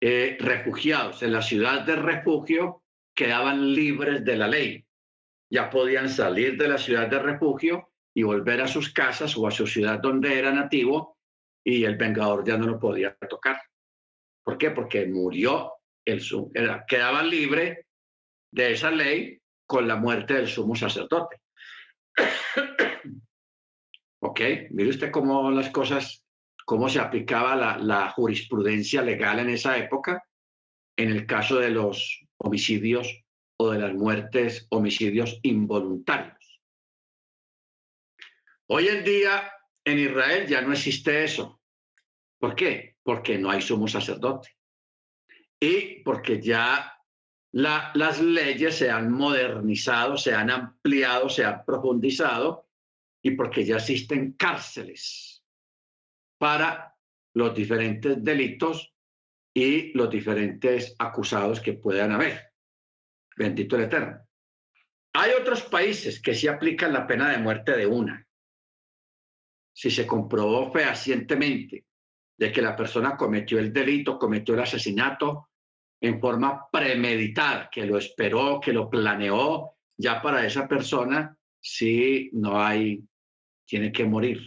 eh, 0.00 0.36
refugiados 0.40 1.22
en 1.22 1.32
la 1.32 1.42
ciudad 1.42 1.82
de 1.82 1.96
refugio 1.96 2.82
quedaban 3.14 3.74
libres 3.74 4.24
de 4.24 4.36
la 4.36 4.46
ley. 4.46 4.86
Ya 5.50 5.70
podían 5.70 6.08
salir 6.08 6.56
de 6.56 6.68
la 6.68 6.78
ciudad 6.78 7.08
de 7.08 7.18
refugio 7.18 7.90
y 8.14 8.22
volver 8.22 8.60
a 8.60 8.68
sus 8.68 8.92
casas 8.92 9.36
o 9.36 9.46
a 9.46 9.50
su 9.50 9.66
ciudad 9.66 9.98
donde 10.00 10.38
era 10.38 10.52
nativo 10.52 11.18
y 11.64 11.84
el 11.84 11.96
vengador 11.96 12.46
ya 12.46 12.56
no 12.56 12.66
lo 12.66 12.78
podía 12.78 13.16
tocar. 13.28 13.60
¿Por 14.44 14.56
qué? 14.56 14.70
Porque 14.70 15.06
murió 15.06 15.72
el 16.04 16.20
sumo, 16.20 16.50
quedaba 16.86 17.22
libre 17.22 17.86
de 18.50 18.72
esa 18.72 18.90
ley 18.90 19.40
con 19.66 19.86
la 19.86 19.96
muerte 19.96 20.34
del 20.34 20.48
sumo 20.48 20.74
sacerdote. 20.74 21.42
ok, 24.22 24.40
mire 24.70 24.90
usted 24.90 25.10
cómo 25.10 25.50
las 25.50 25.70
cosas, 25.70 26.24
cómo 26.68 26.90
se 26.90 27.00
aplicaba 27.00 27.56
la, 27.56 27.78
la 27.78 28.10
jurisprudencia 28.10 29.00
legal 29.00 29.38
en 29.38 29.48
esa 29.48 29.78
época 29.78 30.22
en 30.98 31.08
el 31.10 31.24
caso 31.24 31.56
de 31.56 31.70
los 31.70 32.26
homicidios 32.36 33.24
o 33.56 33.70
de 33.70 33.78
las 33.78 33.94
muertes, 33.94 34.66
homicidios 34.68 35.40
involuntarios. 35.42 36.60
Hoy 38.66 38.88
en 38.88 39.02
día 39.02 39.50
en 39.82 39.98
Israel 39.98 40.46
ya 40.46 40.60
no 40.60 40.74
existe 40.74 41.24
eso. 41.24 41.58
¿Por 42.38 42.54
qué? 42.54 42.98
porque 43.08 43.38
no 43.38 43.50
hay 43.50 43.62
sumo 43.62 43.88
sacerdote. 43.88 44.54
Y 45.58 46.02
porque 46.02 46.42
ya 46.42 46.92
las 47.52 48.20
leyes 48.20 48.76
se 48.76 48.90
han 48.90 49.10
modernizado, 49.10 50.18
se 50.18 50.34
han 50.34 50.50
ampliado, 50.50 51.30
se 51.30 51.46
han 51.46 51.64
profundizado 51.64 52.68
y 53.22 53.30
porque 53.30 53.64
ya 53.64 53.76
existen 53.76 54.32
cárceles 54.32 55.37
para 56.38 56.96
los 57.34 57.54
diferentes 57.54 58.22
delitos 58.22 58.94
y 59.54 59.92
los 59.96 60.08
diferentes 60.08 60.94
acusados 60.98 61.60
que 61.60 61.74
puedan 61.74 62.12
haber. 62.12 62.52
Bendito 63.36 63.76
el 63.76 63.82
Eterno. 63.82 64.20
Hay 65.14 65.32
otros 65.32 65.62
países 65.62 66.20
que 66.20 66.34
sí 66.34 66.48
aplican 66.48 66.92
la 66.92 67.06
pena 67.06 67.30
de 67.30 67.38
muerte 67.38 67.76
de 67.76 67.86
una. 67.86 68.24
Si 69.74 69.90
se 69.90 70.06
comprobó 70.06 70.72
fehacientemente 70.72 71.84
de 72.38 72.52
que 72.52 72.62
la 72.62 72.76
persona 72.76 73.16
cometió 73.16 73.58
el 73.58 73.72
delito, 73.72 74.18
cometió 74.18 74.54
el 74.54 74.60
asesinato 74.60 75.50
en 76.00 76.20
forma 76.20 76.68
premeditada, 76.70 77.68
que 77.70 77.84
lo 77.84 77.98
esperó, 77.98 78.60
que 78.60 78.72
lo 78.72 78.88
planeó, 78.88 79.76
ya 79.96 80.22
para 80.22 80.46
esa 80.46 80.68
persona 80.68 81.36
sí 81.60 82.30
no 82.32 82.62
hay, 82.62 83.02
tiene 83.66 83.90
que 83.90 84.04
morir. 84.04 84.40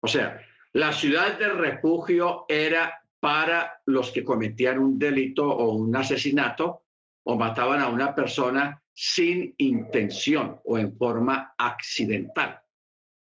O 0.00 0.06
sea, 0.06 0.40
la 0.72 0.92
ciudad 0.92 1.38
de 1.38 1.48
refugio 1.48 2.44
era 2.48 3.02
para 3.18 3.82
los 3.86 4.10
que 4.12 4.24
cometían 4.24 4.78
un 4.78 4.98
delito 4.98 5.48
o 5.48 5.74
un 5.74 5.94
asesinato 5.94 6.84
o 7.24 7.36
mataban 7.36 7.80
a 7.80 7.88
una 7.88 8.14
persona 8.14 8.82
sin 8.94 9.54
intención 9.58 10.60
o 10.64 10.78
en 10.78 10.96
forma 10.96 11.54
accidental. 11.58 12.60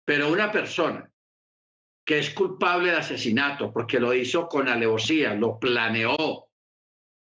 Pero 0.05 0.31
una 0.31 0.51
persona 0.53 1.11
que 2.05 2.19
es 2.19 2.31
culpable 2.31 2.91
de 2.91 2.99
asesinato 2.99 3.73
porque 3.73 4.01
lo 4.01 4.15
hizo 4.15 4.49
con 4.49 4.69
alevosía, 4.69 5.35
lo 5.35 5.59
planeó 5.59 6.49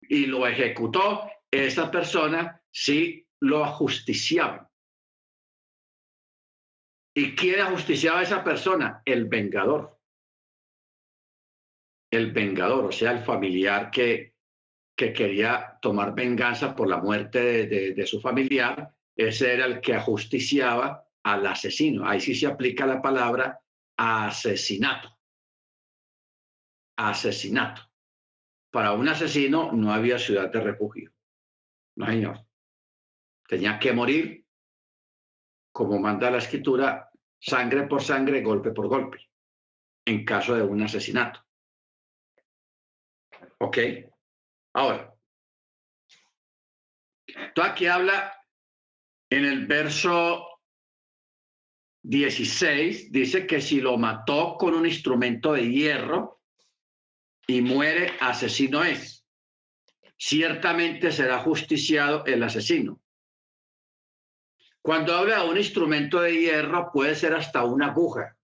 y 0.02 0.26
lo 0.26 0.46
ejecutó, 0.46 1.28
esa 1.50 1.90
persona 1.90 2.62
sí 2.70 3.26
lo 3.40 3.64
ajusticiaba. 3.64 4.70
¿Y 7.14 7.34
quién 7.34 7.60
ajusticiaba 7.60 8.20
a 8.20 8.22
esa 8.22 8.44
persona? 8.44 9.02
El 9.04 9.26
vengador. 9.26 9.99
El 12.10 12.32
vengador, 12.32 12.86
o 12.86 12.92
sea, 12.92 13.12
el 13.12 13.20
familiar 13.20 13.90
que, 13.90 14.34
que 14.96 15.12
quería 15.12 15.78
tomar 15.80 16.14
venganza 16.14 16.74
por 16.74 16.88
la 16.88 16.98
muerte 16.98 17.66
de, 17.66 17.94
de 17.94 18.06
su 18.06 18.20
familiar, 18.20 18.92
ese 19.16 19.54
era 19.54 19.66
el 19.66 19.80
que 19.80 19.94
ajusticiaba 19.94 21.06
al 21.22 21.46
asesino. 21.46 22.06
Ahí 22.08 22.20
sí 22.20 22.34
se 22.34 22.46
aplica 22.46 22.86
la 22.86 23.00
palabra 23.00 23.60
asesinato. 23.96 25.16
Asesinato. 26.96 27.82
Para 28.70 28.92
un 28.92 29.08
asesino 29.08 29.72
no 29.72 29.92
había 29.92 30.18
ciudad 30.18 30.50
de 30.50 30.60
refugio. 30.60 31.12
No, 31.96 32.06
señor. 32.06 32.46
Tenía 33.48 33.78
que 33.78 33.92
morir, 33.92 34.46
como 35.72 35.98
manda 35.98 36.30
la 36.30 36.38
escritura, 36.38 37.10
sangre 37.38 37.86
por 37.88 38.02
sangre, 38.02 38.42
golpe 38.42 38.70
por 38.70 38.86
golpe, 38.86 39.28
en 40.04 40.24
caso 40.24 40.54
de 40.54 40.62
un 40.62 40.82
asesinato. 40.82 41.44
¿Ok? 43.60 43.78
Ahora, 44.74 45.14
tú 47.54 47.62
aquí 47.62 47.86
habla 47.86 48.32
en 49.28 49.44
el 49.44 49.66
verso 49.66 50.46
16 52.02 53.12
dice 53.12 53.46
que 53.46 53.60
si 53.60 53.80
lo 53.80 53.98
mató 53.98 54.56
con 54.58 54.74
un 54.74 54.86
instrumento 54.86 55.52
de 55.52 55.70
hierro 55.70 56.40
y 57.46 57.60
muere, 57.60 58.16
asesino 58.20 58.84
es. 58.84 59.26
ciertamente 60.16 61.12
será 61.12 61.38
justiciado 61.38 62.24
el 62.26 62.42
asesino. 62.42 63.00
Cuando 64.82 65.14
habla 65.14 65.42
de 65.42 65.48
un 65.48 65.56
instrumento 65.56 66.20
de 66.20 66.38
hierro, 66.38 66.90
puede 66.92 67.14
ser 67.14 67.34
hasta 67.34 67.64
una 67.64 67.86
aguja. 67.86 68.36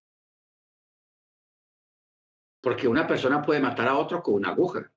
Porque 2.62 2.88
una 2.88 3.06
persona 3.06 3.42
puede 3.42 3.60
matar 3.60 3.88
a 3.88 3.96
otro 3.96 4.22
con 4.22 4.34
una 4.34 4.50
aguja. 4.50 4.90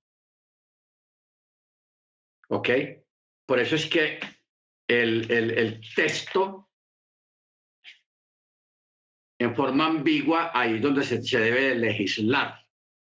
¿Ok? 2.49 2.69
Por 3.45 3.59
eso 3.59 3.75
es 3.75 3.87
que 3.87 4.19
el, 4.87 5.29
el 5.31 5.81
texto 5.95 6.69
en 9.39 9.55
forma 9.55 9.85
ambigua, 9.85 10.51
ahí 10.53 10.75
es 10.75 10.81
donde 10.81 11.03
se, 11.03 11.23
se 11.23 11.39
debe 11.39 11.75
legislar. 11.75 12.59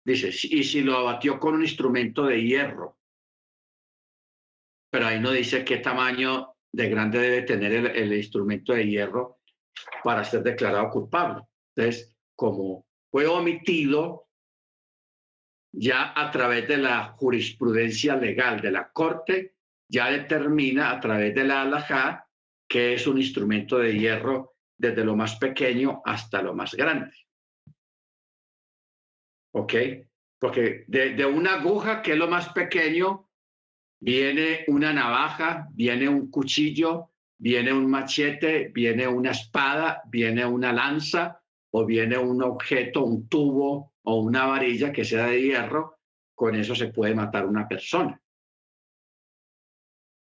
Dice, 0.05 0.29
y 0.29 0.65
si 0.65 0.83
lo 0.83 0.99
abatió 0.99 1.41
con 1.41 1.55
un 1.55 1.63
instrumento 1.63 2.27
de 2.27 2.43
hierro, 2.43 2.99
pero 4.91 5.07
ahí 5.07 5.21
no 5.21 5.31
dice 5.31 5.65
qué 5.65 5.79
tamaño 5.79 6.55
de 6.73 6.89
grande 6.89 7.19
debe 7.19 7.43
tener 7.43 7.97
el, 7.97 8.13
instrumento 8.13 8.73
de 8.73 8.87
hierro 8.87 9.41
para 10.05 10.25
ser 10.25 10.43
declarado 10.43 10.91
culpable. 10.91 11.43
Entonces, 11.75 12.15
como 12.37 12.87
fue 13.11 13.27
omitido 13.27 14.29
ya 15.73 16.13
a 16.15 16.31
través 16.31 16.67
de 16.69 16.79
la 16.79 17.05
jurisprudencia 17.05 18.17
legal 18.17 18.61
de 18.61 18.71
la 18.71 18.91
Corte, 18.91 19.55
ya 19.89 20.11
determina 20.11 20.91
a 20.91 21.01
través 21.01 21.35
de 21.35 21.45
la 21.45 21.63
alajá 21.63 22.27
que 22.71 22.95
es 22.95 23.07
un 23.09 23.19
instrumento 23.19 23.79
de 23.79 23.99
hierro 23.99 24.55
desde 24.79 25.05
lo 25.05 25.17
más 25.17 25.37
pequeño 25.37 26.03
hasta 26.05 26.41
lo 26.41 26.55
más 26.55 26.73
grande. 26.75 27.13
¿Ok? 29.53 29.75
Porque 30.39 30.85
de, 30.87 31.27
una 31.27 31.55
aguja, 31.55 32.01
que 32.01 32.13
es 32.13 32.19
lo 32.19 32.29
más 32.29 32.51
pequeño, 32.51 33.29
viene 34.01 34.65
una 34.69 34.93
navaja, 34.93 35.67
viene 35.73 36.09
un 36.09 36.31
cuchillo, 36.31 37.11
viene 37.37 37.73
un 37.73 37.91
machete, 37.91 38.71
viene 38.73 39.09
una 39.09 39.33
espada, 39.33 40.03
viene 40.07 40.47
una 40.47 40.73
lanza 40.73 41.40
o 41.73 41.85
viene 41.85 42.19
un 42.19 42.43
objeto, 42.43 43.05
un 43.05 43.29
tubo 43.29 43.95
o 44.03 44.21
una 44.21 44.47
varilla 44.47 44.93
que 44.93 45.05
sea 45.05 45.27
de 45.27 45.43
hierro, 45.43 45.99
con 46.35 46.55
eso 46.55 46.75
se 46.75 46.89
puede 46.89 47.15
matar 47.15 47.47
una 47.47 47.69
persona. 47.69 48.21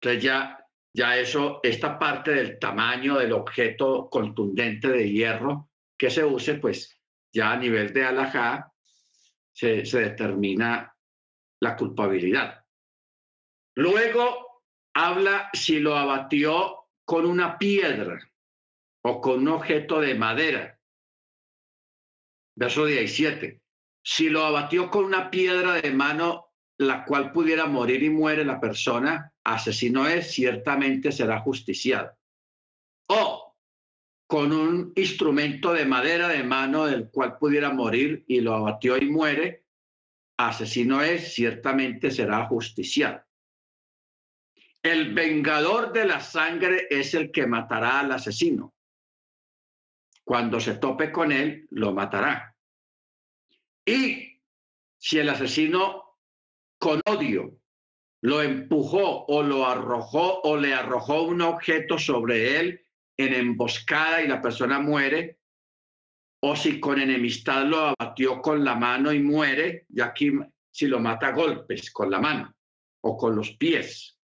Entonces 0.00 0.22
ya 0.22 0.66
ya 0.96 1.18
eso, 1.18 1.60
esta 1.62 1.98
parte 1.98 2.32
del 2.32 2.58
tamaño 2.58 3.18
del 3.18 3.32
objeto 3.32 4.08
contundente 4.08 4.88
de 4.88 5.10
hierro 5.10 5.68
que 5.98 6.08
se 6.08 6.24
use, 6.24 6.54
pues 6.54 6.98
ya 7.30 7.52
a 7.52 7.56
nivel 7.58 7.92
de 7.92 8.06
alajá 8.06 8.72
se, 9.52 9.84
se 9.84 10.00
determina 10.00 10.96
la 11.60 11.76
culpabilidad. 11.76 12.64
Luego 13.74 14.62
habla 14.94 15.50
si 15.52 15.80
lo 15.80 15.96
abatió 15.96 16.86
con 17.04 17.26
una 17.26 17.58
piedra 17.58 18.18
o 19.02 19.20
con 19.20 19.40
un 19.40 19.48
objeto 19.48 20.00
de 20.00 20.14
madera. 20.14 20.75
Verso 22.56 22.86
17. 22.86 23.60
Si 24.02 24.28
lo 24.28 24.44
abatió 24.44 24.90
con 24.90 25.04
una 25.04 25.30
piedra 25.30 25.74
de 25.74 25.90
mano, 25.90 26.52
la 26.78 27.04
cual 27.04 27.32
pudiera 27.32 27.66
morir 27.66 28.02
y 28.02 28.10
muere 28.10 28.44
la 28.44 28.60
persona, 28.60 29.32
asesino 29.44 30.08
es, 30.08 30.32
ciertamente 30.32 31.12
será 31.12 31.40
justiciado. 31.40 32.16
O 33.08 33.54
con 34.26 34.52
un 34.52 34.92
instrumento 34.96 35.72
de 35.72 35.84
madera 35.84 36.28
de 36.28 36.42
mano 36.42 36.86
del 36.86 37.10
cual 37.10 37.38
pudiera 37.38 37.70
morir 37.70 38.24
y 38.26 38.40
lo 38.40 38.54
abatió 38.54 38.96
y 38.96 39.08
muere, 39.08 39.64
asesino 40.38 41.02
es, 41.02 41.34
ciertamente 41.34 42.10
será 42.10 42.46
justiciado. 42.46 43.22
El 44.82 45.14
vengador 45.14 45.92
de 45.92 46.06
la 46.06 46.20
sangre 46.20 46.86
es 46.90 47.14
el 47.14 47.30
que 47.30 47.46
matará 47.46 48.00
al 48.00 48.12
asesino. 48.12 48.75
Cuando 50.26 50.58
se 50.58 50.74
tope 50.74 51.12
con 51.12 51.30
él, 51.30 51.68
lo 51.70 51.92
matará. 51.92 52.52
Y 53.84 54.42
si 54.98 55.20
el 55.20 55.28
asesino 55.28 56.18
con 56.80 57.00
odio 57.06 57.60
lo 58.22 58.42
empujó 58.42 59.24
o 59.26 59.44
lo 59.44 59.64
arrojó 59.64 60.40
o 60.42 60.56
le 60.56 60.74
arrojó 60.74 61.22
un 61.22 61.42
objeto 61.42 61.96
sobre 61.96 62.58
él 62.58 62.84
en 63.16 63.34
emboscada 63.34 64.20
y 64.20 64.26
la 64.26 64.42
persona 64.42 64.80
muere, 64.80 65.38
o 66.42 66.56
si 66.56 66.80
con 66.80 67.00
enemistad 67.00 67.64
lo 67.64 67.94
abatió 67.96 68.42
con 68.42 68.64
la 68.64 68.74
mano 68.74 69.12
y 69.12 69.20
muere, 69.20 69.86
y 69.90 70.00
aquí 70.00 70.32
si 70.72 70.88
lo 70.88 70.98
mata 70.98 71.28
a 71.28 71.32
golpes 71.32 71.92
con 71.92 72.10
la 72.10 72.18
mano 72.18 72.52
o 73.02 73.16
con 73.16 73.36
los 73.36 73.52
pies, 73.52 74.15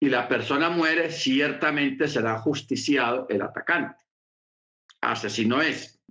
y 0.00 0.08
la 0.08 0.26
persona 0.26 0.70
muere, 0.70 1.10
ciertamente 1.10 2.08
será 2.08 2.38
justiciado 2.38 3.26
el 3.28 3.42
atacante. 3.42 4.02
Asesino 5.02 5.60
es. 5.60 6.02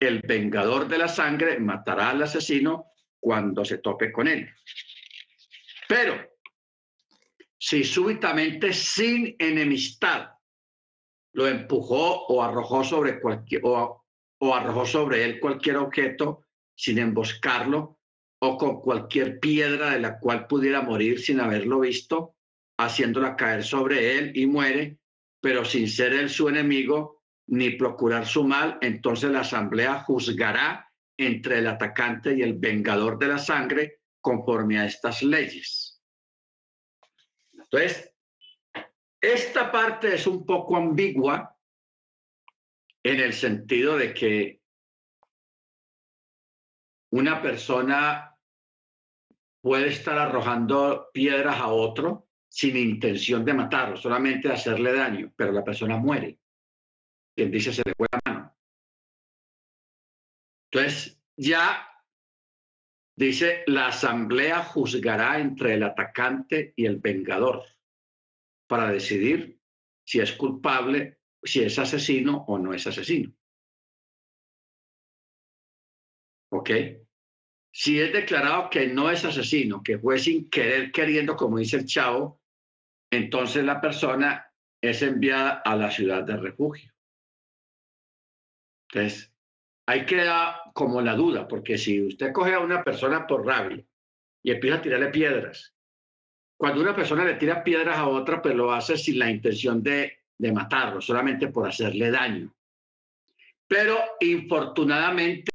El 0.00 0.20
vengador 0.20 0.88
de 0.88 0.98
la 0.98 1.08
sangre 1.08 1.58
matará 1.58 2.10
al 2.10 2.22
asesino 2.22 2.86
cuando 3.20 3.64
se 3.64 3.78
tope 3.78 4.10
con 4.10 4.26
él. 4.26 4.48
Pero 5.88 6.36
si 7.58 7.84
súbitamente 7.84 8.72
sin 8.72 9.36
enemistad 9.38 10.30
lo 11.32 11.46
empujó 11.46 12.26
o 12.26 12.42
arrojó 12.42 12.84
sobre 12.84 13.20
cualquier 13.20 13.62
o, 13.64 14.04
arrojó 14.54 14.86
sobre 14.86 15.24
él 15.24 15.40
cualquier 15.40 15.76
objeto 15.76 16.44
sin 16.74 16.98
emboscarlo 16.98 17.98
o 18.38 18.56
con 18.56 18.80
cualquier 18.80 19.40
piedra 19.40 19.90
de 19.90 20.00
la 20.00 20.18
cual 20.18 20.46
pudiera 20.46 20.82
morir 20.82 21.20
sin 21.20 21.40
haberlo 21.40 21.80
visto, 21.80 22.35
haciéndola 22.78 23.36
caer 23.36 23.64
sobre 23.64 24.18
él 24.18 24.32
y 24.34 24.46
muere, 24.46 24.98
pero 25.40 25.64
sin 25.64 25.88
ser 25.88 26.12
él 26.12 26.28
su 26.28 26.48
enemigo 26.48 27.22
ni 27.48 27.70
procurar 27.70 28.26
su 28.26 28.44
mal, 28.44 28.78
entonces 28.80 29.30
la 29.30 29.40
asamblea 29.40 30.00
juzgará 30.00 30.92
entre 31.16 31.58
el 31.58 31.66
atacante 31.68 32.34
y 32.34 32.42
el 32.42 32.54
vengador 32.54 33.18
de 33.18 33.28
la 33.28 33.38
sangre 33.38 34.00
conforme 34.20 34.78
a 34.78 34.86
estas 34.86 35.22
leyes. 35.22 36.02
Entonces, 37.52 38.12
esta 39.20 39.70
parte 39.72 40.14
es 40.14 40.26
un 40.26 40.44
poco 40.44 40.76
ambigua 40.76 41.56
en 43.02 43.20
el 43.20 43.32
sentido 43.32 43.96
de 43.96 44.12
que 44.12 44.60
una 47.12 47.40
persona 47.40 48.36
puede 49.62 49.88
estar 49.88 50.18
arrojando 50.18 51.08
piedras 51.12 51.60
a 51.60 51.68
otro 51.68 52.25
sin 52.56 52.74
intención 52.74 53.44
de 53.44 53.52
matarlo, 53.52 53.98
solamente 53.98 54.48
de 54.48 54.54
hacerle 54.54 54.94
daño, 54.94 55.30
pero 55.36 55.52
la 55.52 55.62
persona 55.62 55.98
muere. 55.98 56.38
Quien 57.34 57.50
dice 57.50 57.70
se 57.70 57.82
le 57.84 57.92
fue 57.94 58.06
la 58.10 58.20
mano. 58.24 58.56
Entonces, 60.70 61.20
ya 61.36 61.86
Dice, 63.18 63.64
la 63.66 63.86
asamblea 63.88 64.62
juzgará 64.62 65.40
entre 65.40 65.72
el 65.72 65.82
atacante 65.84 66.74
y 66.76 66.84
el 66.84 66.98
vengador 66.98 67.64
para 68.66 68.92
decidir 68.92 69.58
si 70.04 70.20
es 70.20 70.32
culpable, 70.32 71.20
si 71.42 71.62
es 71.62 71.78
asesino 71.78 72.44
o 72.46 72.58
no 72.58 72.74
es 72.74 72.86
asesino. 72.86 73.32
¿Ok? 76.50 76.70
Si 77.72 77.98
es 77.98 78.12
declarado 78.12 78.68
que 78.68 78.86
no 78.86 79.10
es 79.10 79.24
asesino, 79.24 79.82
que 79.82 79.98
fue 79.98 80.18
sin 80.18 80.50
querer 80.50 80.92
queriendo, 80.92 81.36
como 81.36 81.56
dice 81.56 81.78
el 81.78 81.86
chavo, 81.86 82.42
entonces 83.10 83.64
la 83.64 83.80
persona 83.80 84.50
es 84.80 85.02
enviada 85.02 85.62
a 85.64 85.76
la 85.76 85.90
ciudad 85.90 86.22
de 86.24 86.36
refugio. 86.36 86.92
Entonces, 88.90 89.32
ahí 89.86 90.04
queda 90.04 90.62
como 90.74 91.00
la 91.00 91.14
duda, 91.14 91.48
porque 91.48 91.78
si 91.78 92.02
usted 92.02 92.32
coge 92.32 92.54
a 92.54 92.60
una 92.60 92.82
persona 92.82 93.26
por 93.26 93.44
rabia 93.44 93.84
y 94.42 94.50
empieza 94.50 94.76
a 94.76 94.82
tirarle 94.82 95.08
piedras, 95.08 95.74
cuando 96.58 96.80
una 96.80 96.94
persona 96.94 97.24
le 97.24 97.34
tira 97.34 97.62
piedras 97.62 97.98
a 97.98 98.08
otra, 98.08 98.40
pues 98.40 98.54
lo 98.54 98.72
hace 98.72 98.96
sin 98.96 99.18
la 99.18 99.30
intención 99.30 99.82
de, 99.82 100.20
de 100.38 100.52
matarlo, 100.52 101.00
solamente 101.00 101.48
por 101.48 101.68
hacerle 101.68 102.10
daño. 102.10 102.54
Pero 103.68 103.98
infortunadamente 104.20 105.50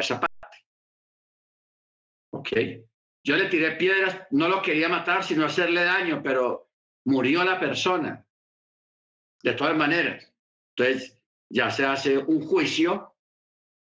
esa 0.00 0.20
parte. 0.20 0.58
¿Ok? 2.30 2.52
Yo 3.24 3.36
le 3.36 3.46
tiré 3.46 3.72
piedras, 3.72 4.26
no 4.30 4.48
lo 4.48 4.62
quería 4.62 4.88
matar, 4.88 5.24
sino 5.24 5.44
hacerle 5.44 5.82
daño, 5.82 6.22
pero 6.22 6.70
murió 7.04 7.42
la 7.44 7.58
persona. 7.58 8.24
De 9.42 9.52
todas 9.52 9.76
maneras. 9.76 10.32
Entonces, 10.76 11.18
ya 11.48 11.70
se 11.70 11.84
hace 11.84 12.18
un 12.18 12.46
juicio 12.46 13.14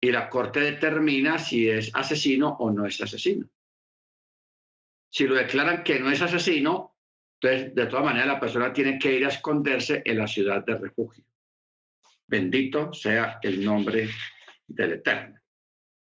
y 0.02 0.12
la 0.12 0.30
corte 0.30 0.60
determina 0.60 1.38
si 1.39 1.70
es 1.70 1.91
asesino 1.93 2.56
o 2.60 2.72
no 2.72 2.86
es 2.86 3.02
asesino. 3.02 3.50
Si 5.12 5.28
lo 5.28 5.36
declaran 5.36 5.84
que 5.84 6.00
no 6.00 6.12
es 6.12 6.22
asesino, 6.22 6.95
Entonces, 7.41 7.74
de 7.74 7.86
todas 7.86 8.04
maneras, 8.04 8.28
la 8.28 8.39
persona 8.39 8.74
tiene 8.74 9.00
que 9.00 9.14
ir 9.14 9.26
a 9.26 9.30
esconderse 9.30 10.02
en 10.04 10.18
la 10.18 10.28
ciudad 10.28 10.66
de 10.66 10.76
refugio. 10.76 11.24
Bendito 12.28 12.93
sea 12.93 13.39
el 13.41 13.64
nombre 13.64 14.10
del 14.68 14.93
Eterno. 14.93 15.39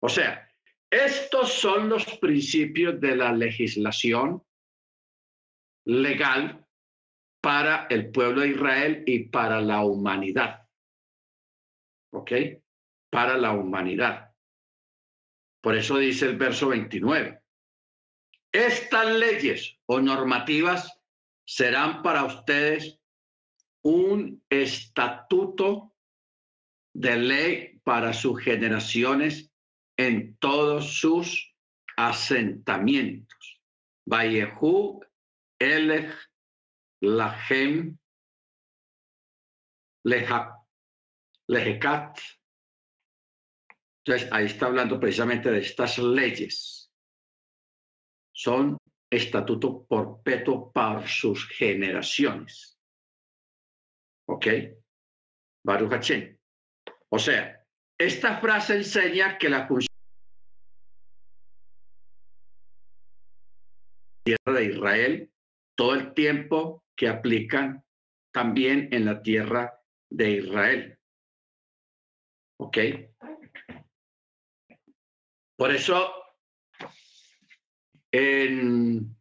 O 0.05 0.09
sea, 0.09 0.51
estos 0.91 1.53
son 1.53 1.87
los 1.87 2.03
principios 2.17 2.99
de 2.99 3.15
la 3.15 3.31
legislación 3.31 4.43
legal 5.85 6.67
para 7.41 7.87
el 7.89 8.11
pueblo 8.11 8.41
de 8.41 8.49
Israel 8.49 9.03
y 9.05 9.29
para 9.29 9.61
la 9.61 9.85
humanidad. 9.85 10.67
¿Ok? 12.11 12.31
Para 13.09 13.37
la 13.37 13.53
humanidad. 13.53 14.35
Por 15.61 15.77
eso 15.77 15.97
dice 15.97 16.25
el 16.25 16.35
verso 16.35 16.67
29. 16.67 17.41
Estas 18.51 19.05
leyes 19.15 19.79
o 19.85 20.01
normativas 20.01 20.99
serán 21.47 22.03
para 22.03 22.25
ustedes 22.25 22.99
un 23.83 24.43
estatuto 24.49 25.95
de 26.93 27.15
ley 27.15 27.79
para 27.85 28.11
sus 28.11 28.41
generaciones 28.41 29.52
en 29.97 30.37
todos 30.37 30.99
sus 30.99 31.55
asentamientos. 31.97 33.61
Vallejú, 34.05 35.01
Elech, 35.59 36.13
Lahem, 37.01 37.97
Lejecat. 41.47 42.19
Entonces, 44.05 44.29
ahí 44.33 44.45
está 44.45 44.65
hablando 44.65 44.99
precisamente 44.99 45.49
de 45.49 45.59
estas 45.59 45.97
leyes. 45.97 46.91
Son 48.33 48.77
estatuto 49.09 49.85
perpetuo 49.85 50.71
para 50.71 51.07
sus 51.07 51.47
generaciones. 51.47 52.77
¿Ok? 54.27 54.47
Baruch 55.63 55.93
O 57.09 57.19
sea, 57.19 57.62
esta 58.05 58.39
frase 58.39 58.75
enseña 58.75 59.37
que 59.37 59.49
la 59.49 59.67
función 59.67 59.87
tierra 64.23 64.53
de 64.53 64.65
Israel 64.65 65.31
todo 65.75 65.95
el 65.95 66.13
tiempo 66.13 66.83
que 66.95 67.07
aplican 67.07 67.83
también 68.31 68.89
en 68.91 69.05
la 69.05 69.21
tierra 69.21 69.79
de 70.09 70.31
Israel. 70.31 70.99
¿Ok? 72.57 72.77
Por 75.55 75.73
eso, 75.73 76.11
en, 78.11 79.15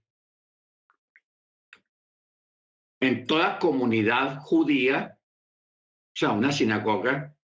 en 3.01 3.27
toda 3.27 3.59
comunidad 3.59 4.39
judía, 4.41 5.19
o 5.19 6.17
sea, 6.17 6.33
una 6.33 6.53
sinagoga, 6.53 7.35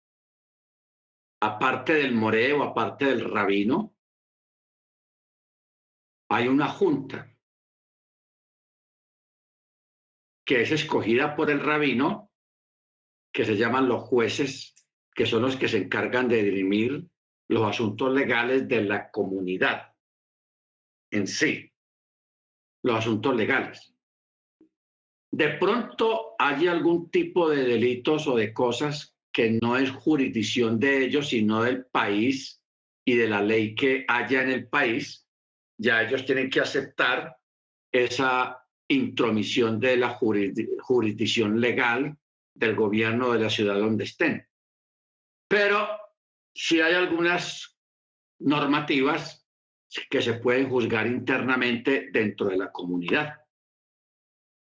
aparte 1.40 1.94
del 1.94 2.14
moreo, 2.14 2.62
aparte 2.62 3.06
del 3.06 3.30
rabino, 3.30 3.94
hay 6.30 6.48
una 6.48 6.68
junta 6.68 7.34
que 10.44 10.62
es 10.62 10.70
escogida 10.70 11.36
por 11.36 11.50
el 11.50 11.60
rabino, 11.60 12.30
que 13.32 13.44
se 13.44 13.56
llaman 13.56 13.88
los 13.88 14.02
jueces, 14.04 14.74
que 15.14 15.26
son 15.26 15.42
los 15.42 15.56
que 15.56 15.68
se 15.68 15.78
encargan 15.78 16.28
de 16.28 16.42
dirimir 16.42 17.06
los 17.48 17.68
asuntos 17.68 18.12
legales 18.12 18.66
de 18.68 18.82
la 18.82 19.10
comunidad 19.10 19.94
en 21.10 21.26
sí, 21.26 21.72
los 22.82 22.96
asuntos 22.96 23.34
legales. 23.34 23.94
De 25.30 25.50
pronto 25.58 26.34
hay 26.38 26.66
algún 26.66 27.10
tipo 27.10 27.48
de 27.48 27.64
delitos 27.64 28.26
o 28.26 28.36
de 28.36 28.52
cosas 28.52 29.17
que 29.32 29.58
no 29.62 29.76
es 29.76 29.90
jurisdicción 29.90 30.78
de 30.78 31.04
ellos, 31.04 31.28
sino 31.28 31.62
del 31.62 31.86
país 31.86 32.62
y 33.04 33.16
de 33.16 33.28
la 33.28 33.42
ley 33.42 33.74
que 33.74 34.04
haya 34.08 34.42
en 34.42 34.50
el 34.50 34.68
país, 34.68 35.26
ya 35.78 36.02
ellos 36.02 36.24
tienen 36.24 36.50
que 36.50 36.60
aceptar 36.60 37.36
esa 37.92 38.64
intromisión 38.88 39.78
de 39.78 39.96
la 39.96 40.18
jurisdicción 40.80 41.60
legal 41.60 42.16
del 42.54 42.74
gobierno 42.74 43.32
de 43.32 43.38
la 43.40 43.50
ciudad 43.50 43.78
donde 43.78 44.04
estén. 44.04 44.46
Pero 45.46 45.88
si 46.54 46.80
hay 46.80 46.94
algunas 46.94 47.78
normativas 48.40 49.46
que 50.10 50.22
se 50.22 50.34
pueden 50.34 50.68
juzgar 50.68 51.06
internamente 51.06 52.10
dentro 52.12 52.46
de 52.46 52.56
la 52.56 52.70
comunidad. 52.70 53.40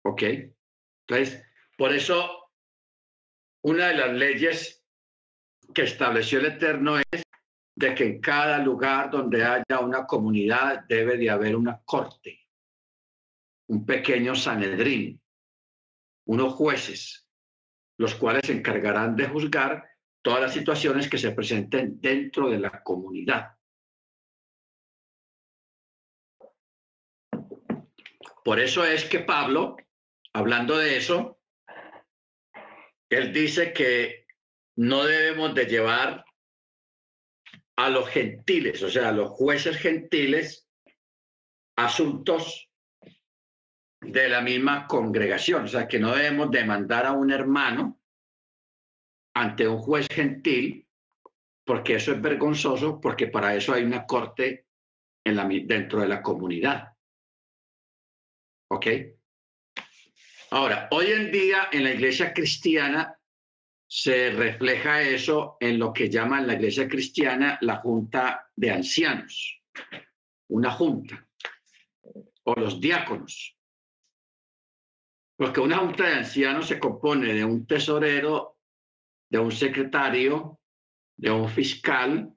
¿Ok? 0.05 0.23
Entonces, 1.07 1.43
por 1.77 1.93
eso 1.95 2.46
una 3.67 3.89
de 3.89 3.95
las 3.95 4.13
leyes 4.13 4.85
que 5.75 5.83
estableció 5.83 6.39
el 6.39 6.47
Eterno 6.47 6.99
es 6.99 7.23
de 7.75 7.95
que 7.97 8.05
en 8.05 8.21
cada 8.21 8.59
lugar 8.59 9.11
donde 9.11 9.45
haya 9.45 9.81
una 9.81 10.07
comunidad 10.07 10.85
debe 10.89 11.17
de 11.17 11.29
haber 11.29 11.57
una 11.57 11.83
corte, 11.85 12.47
un 13.69 13.85
pequeño 13.85 14.37
Sanedrín, 14.37 15.21
unos 16.27 16.55
jueces, 16.55 17.29
los 17.99 18.15
cuales 18.15 18.43
se 18.47 18.53
encargarán 18.53 19.17
de 19.17 19.27
juzgar 19.27 19.85
todas 20.23 20.43
las 20.43 20.53
situaciones 20.53 21.11
que 21.11 21.19
se 21.19 21.33
presenten 21.33 22.01
dentro 22.01 22.49
de 22.49 22.61
la 22.61 22.85
comunidad. 22.85 23.57
Por 28.45 28.61
eso 28.61 28.85
es 28.85 29.05
que 29.07 29.19
Pablo, 29.19 29.77
hablando 30.33 30.79
de 30.79 30.99
eso, 30.99 31.36
él 33.11 33.33
dice 33.33 33.73
que 33.73 34.27
no 34.77 35.05
debemos 35.05 35.55
de 35.55 35.67
llevar 35.67 36.25
a 37.77 37.91
los 37.91 38.09
gentiles, 38.09 38.83
o 38.83 38.91
sea, 38.91 39.11
a 39.11 39.13
los 39.13 39.31
jueces 39.31 39.77
gentiles, 39.77 40.69
asuntos 41.77 42.71
de 44.01 44.29
la 44.29 44.41
misma 44.41 44.87
congregación, 44.87 45.65
o 45.65 45.69
sea, 45.69 45.87
que 45.87 45.99
no 45.99 46.15
debemos 46.15 46.51
demandar 46.51 47.07
a 47.07 47.13
un 47.13 47.31
hermano 47.31 48.01
ante 49.35 49.69
un 49.69 49.79
juez 49.79 50.09
gentil, 50.11 50.89
porque 51.65 51.97
eso 51.97 52.13
es 52.13 52.23
vergonzoso, 52.23 53.01
porque 53.01 53.27
para 53.27 53.55
eso 53.55 53.75
hay 53.75 53.83
una 53.85 54.07
corte 54.07 54.67
en 55.25 55.37
la, 55.37 55.47
dentro 55.47 56.01
de 56.01 56.09
la 56.09 56.23
comunidad. 56.23 56.95
¿Ok? 58.71 58.87
Ahora, 60.51 60.89
hoy 60.93 61.07
en 61.07 61.33
día 61.33 61.69
en 61.73 61.83
la 61.83 61.93
iglesia 61.93 62.33
cristiana 62.33 63.19
se 63.89 64.31
refleja 64.31 65.03
eso 65.03 65.57
en 65.59 65.79
lo 65.79 65.93
que 65.93 66.09
llaman 66.09 66.47
la 66.47 66.55
iglesia 66.55 66.89
cristiana 66.89 67.59
la 67.63 67.77
junta 67.77 68.51
de 68.55 68.71
ancianos, 68.71 69.61
una 70.49 70.71
junta, 70.71 71.29
o 72.45 72.55
los 72.55 72.81
diáconos. 72.81 73.57
Porque 75.37 75.61
una 75.61 75.79
junta 75.79 76.09
de 76.09 76.15
ancianos 76.15 76.69
se 76.69 76.79
compone 76.79 77.35
de 77.35 77.45
un 77.45 77.67
tesorero, 77.67 78.59
de 79.29 79.39
un 79.41 79.51
secretario, 79.51 80.61
de 81.17 81.31
un 81.31 81.49
fiscal, 81.49 82.33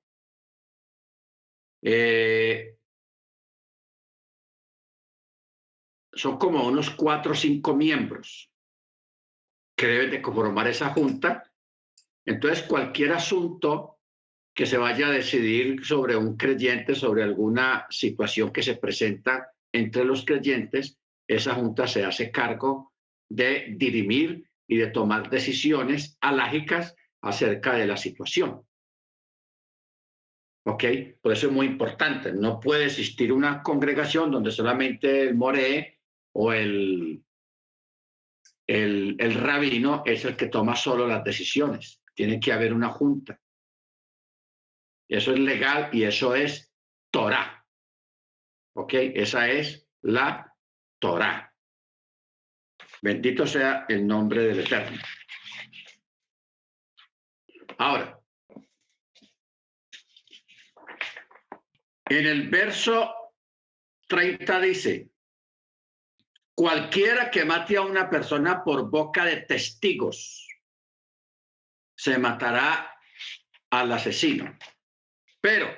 eh, 1.84 2.79
son 6.20 6.38
como 6.38 6.68
unos 6.68 6.90
cuatro 6.90 7.32
o 7.32 7.36
cinco 7.36 7.74
miembros 7.74 8.52
que 9.78 9.88
deben 9.88 10.12
de 10.12 10.22
conformar 10.22 10.68
esa 10.68 10.90
junta. 10.90 11.50
Entonces, 12.26 12.64
cualquier 12.64 13.14
asunto 13.14 14.00
que 14.54 14.66
se 14.66 14.78
vaya 14.78 15.08
a 15.08 15.12
decidir 15.12 15.86
sobre 15.86 16.18
un 16.18 16.36
creyente, 16.36 16.94
sobre 16.94 17.24
alguna 17.24 17.88
situación 17.90 18.52
que 18.52 18.62
se 18.62 18.76
presenta 18.76 19.50
entre 19.72 20.04
los 20.04 20.26
creyentes, 20.26 21.00
esa 21.26 21.56
junta 21.56 21.88
se 21.88 22.04
hace 22.04 22.32
cargo 22.32 22.92
de 23.30 23.76
dirimir 23.78 24.50
y 24.68 24.76
de 24.76 24.88
tomar 24.88 25.30
decisiones 25.30 26.18
alágicas 26.20 26.96
acerca 27.22 27.76
de 27.76 27.88
la 27.88 27.96
situación. 27.96 28.68
¿Ok? 30.66 30.84
Por 31.22 31.32
eso 31.32 31.48
es 31.48 31.54
muy 31.54 31.68
importante. 31.68 32.34
No 32.34 32.60
puede 32.60 32.88
existir 32.88 33.32
una 33.32 33.64
congregación 33.64 34.30
donde 34.30 34.52
solamente 34.52 35.22
el 35.22 35.36
moree 35.36 35.99
o 36.34 36.54
el, 36.54 37.24
el, 38.68 39.16
el 39.20 39.34
rabino 39.34 40.04
es 40.06 40.26
el 40.26 40.36
que 40.36 40.48
toma 40.48 40.76
solo 40.76 41.08
las 41.08 41.24
decisiones. 41.24 42.02
Tiene 42.14 42.40
que 42.40 42.52
haber 42.52 42.74
una 42.74 42.90
junta. 42.90 43.40
Eso 45.08 45.34
es 45.34 45.40
legal 45.40 45.90
y 45.92 46.04
eso 46.04 46.36
es 46.36 46.72
Torah. 47.12 47.66
¿Ok? 48.76 48.94
Esa 48.94 49.50
es 49.50 49.88
la 50.02 50.54
Torah. 51.00 51.52
Bendito 53.02 53.48
sea 53.48 53.86
el 53.88 54.06
nombre 54.06 54.44
del 54.44 54.60
Eterno. 54.60 55.00
Ahora, 57.78 58.20
en 62.10 62.26
el 62.26 62.50
verso 62.50 63.14
30 64.08 64.60
dice, 64.60 65.10
Cualquiera 66.60 67.32
que 67.32 67.46
mate 67.46 67.78
a 67.78 67.84
una 67.84 68.10
persona 68.10 68.66
por 68.66 68.90
boca 68.90 69.24
de 69.24 69.38
testigos 69.38 70.46
se 71.96 72.18
matará 72.18 73.00
al 73.70 73.90
asesino. 73.94 74.58
Pero 75.40 75.70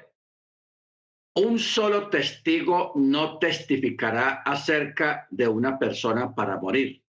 un 1.36 1.60
solo 1.60 2.10
testigo 2.10 2.94
no 2.96 3.38
testificará 3.38 4.42
acerca 4.42 5.28
de 5.30 5.48
una 5.48 5.78
persona 5.78 6.34
para 6.34 6.58
morir. 6.58 7.04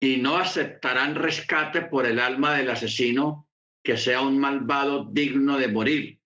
Y 0.00 0.16
no 0.16 0.38
aceptarán 0.38 1.14
rescate 1.14 1.82
por 1.82 2.06
el 2.06 2.20
alma 2.20 2.54
del 2.54 2.70
asesino 2.70 3.50
que 3.84 3.98
sea 3.98 4.22
un 4.22 4.38
malvado 4.38 5.04
digno 5.04 5.58
de 5.58 5.68
morir, 5.68 6.20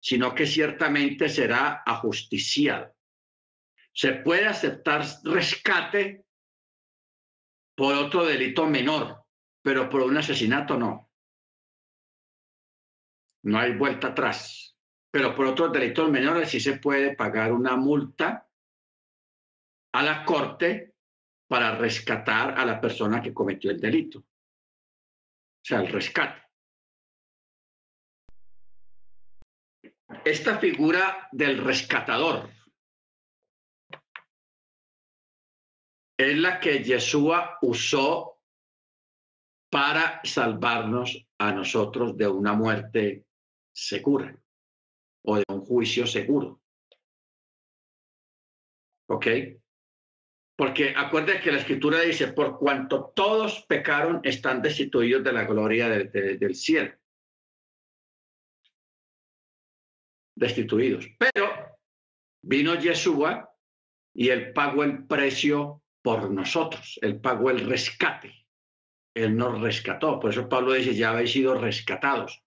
sino 0.00 0.34
que 0.34 0.48
ciertamente 0.48 1.28
será 1.28 1.84
ajusticiado. 1.86 2.92
Se 3.92 4.12
puede 4.12 4.46
aceptar 4.46 5.04
rescate 5.24 6.24
por 7.74 7.94
otro 7.94 8.24
delito 8.24 8.66
menor, 8.66 9.24
pero 9.62 9.88
por 9.88 10.02
un 10.02 10.16
asesinato 10.16 10.78
no. 10.78 11.10
No 13.44 13.58
hay 13.58 13.76
vuelta 13.76 14.08
atrás. 14.08 14.76
Pero 15.10 15.34
por 15.34 15.46
otros 15.46 15.72
delitos 15.72 16.10
menores 16.10 16.48
sí 16.50 16.58
se 16.58 16.78
puede 16.78 17.14
pagar 17.14 17.52
una 17.52 17.76
multa 17.76 18.48
a 19.92 20.02
la 20.02 20.24
corte 20.24 20.94
para 21.46 21.76
rescatar 21.76 22.58
a 22.58 22.64
la 22.64 22.80
persona 22.80 23.20
que 23.20 23.34
cometió 23.34 23.70
el 23.70 23.78
delito. 23.80 24.20
O 24.20 25.64
sea, 25.64 25.80
el 25.80 25.88
rescate. 25.88 26.40
Esta 30.24 30.58
figura 30.58 31.28
del 31.30 31.62
rescatador 31.62 32.48
es 36.16 36.38
la 36.38 36.60
que 36.60 36.82
Yeshua 36.82 37.58
usó 37.62 38.40
para 39.70 40.20
salvarnos 40.24 41.26
a 41.38 41.52
nosotros 41.52 42.16
de 42.16 42.28
una 42.28 42.52
muerte 42.52 43.24
segura 43.72 44.38
o 45.24 45.36
de 45.36 45.44
un 45.48 45.64
juicio 45.64 46.06
seguro. 46.06 46.60
¿Ok? 49.08 49.26
Porque 50.56 50.94
acuérdense 50.96 51.42
que 51.42 51.52
la 51.52 51.58
escritura 51.58 52.00
dice, 52.00 52.32
por 52.32 52.58
cuanto 52.58 53.12
todos 53.16 53.64
pecaron, 53.66 54.20
están 54.22 54.60
destituidos 54.60 55.24
de 55.24 55.32
la 55.32 55.44
gloria 55.44 55.88
del 55.88 56.54
cielo. 56.54 56.94
Destituidos. 60.36 61.08
Pero 61.18 61.78
vino 62.42 62.74
Yeshua 62.74 63.50
y 64.14 64.28
él 64.28 64.52
pagó 64.52 64.84
el 64.84 65.06
precio 65.06 65.81
por 66.02 66.30
nosotros, 66.30 66.98
él 67.00 67.20
pagó 67.20 67.50
el 67.50 67.60
rescate, 67.60 68.46
él 69.14 69.36
nos 69.36 69.60
rescató. 69.60 70.18
Por 70.18 70.30
eso 70.30 70.48
Pablo 70.48 70.72
dice, 70.72 70.94
ya 70.94 71.10
habéis 71.10 71.32
sido 71.32 71.54
rescatados, 71.54 72.42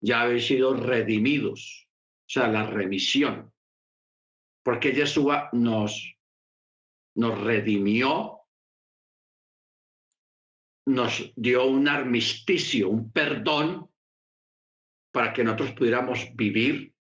ya 0.00 0.22
habéis 0.22 0.46
sido 0.46 0.74
redimidos, 0.74 1.88
o 2.26 2.30
sea, 2.30 2.48
la 2.48 2.64
remisión. 2.64 3.52
Porque 4.64 4.92
Yeshua 4.92 5.50
nos, 5.52 6.16
nos 7.14 7.40
redimió, 7.40 8.40
nos 10.86 11.32
dio 11.36 11.66
un 11.66 11.86
armisticio, 11.88 12.88
un 12.88 13.12
perdón 13.12 13.90
para 15.12 15.32
que 15.32 15.44
nosotros 15.44 15.72
pudiéramos 15.72 16.34
vivir 16.34 16.94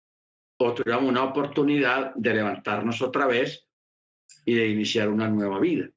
o 0.60 0.74
tuviéramos 0.74 1.10
una 1.10 1.24
oportunidad 1.24 2.14
de 2.16 2.34
levantarnos 2.34 3.02
otra 3.02 3.28
vez 3.28 3.66
y 4.48 4.56
de 4.56 4.66
iniciar 4.70 5.10
una 5.10 5.28
nueva 5.28 5.60
vida. 5.60 5.89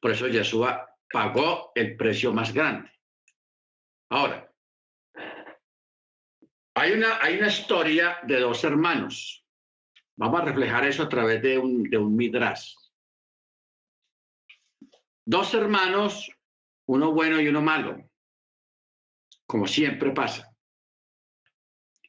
Por 0.00 0.10
eso 0.10 0.26
Yeshua 0.26 0.92
pagó 1.08 1.70
el 1.72 1.96
precio 1.96 2.32
más 2.32 2.52
grande. 2.52 2.90
Ahora, 4.10 4.52
hay 6.74 6.92
una, 6.92 7.22
hay 7.22 7.38
una 7.38 7.46
historia 7.46 8.18
de 8.24 8.40
dos 8.40 8.64
hermanos. 8.64 9.46
Vamos 10.16 10.40
a 10.40 10.44
reflejar 10.46 10.84
eso 10.84 11.04
a 11.04 11.08
través 11.08 11.40
de 11.42 11.58
un, 11.58 11.84
de 11.84 11.96
un 11.96 12.16
midrash. 12.16 12.74
Dos 15.24 15.54
hermanos, 15.54 16.28
uno 16.88 17.12
bueno 17.12 17.40
y 17.40 17.46
uno 17.46 17.62
malo, 17.62 18.10
como 19.46 19.68
siempre 19.68 20.10
pasa. 20.10 20.52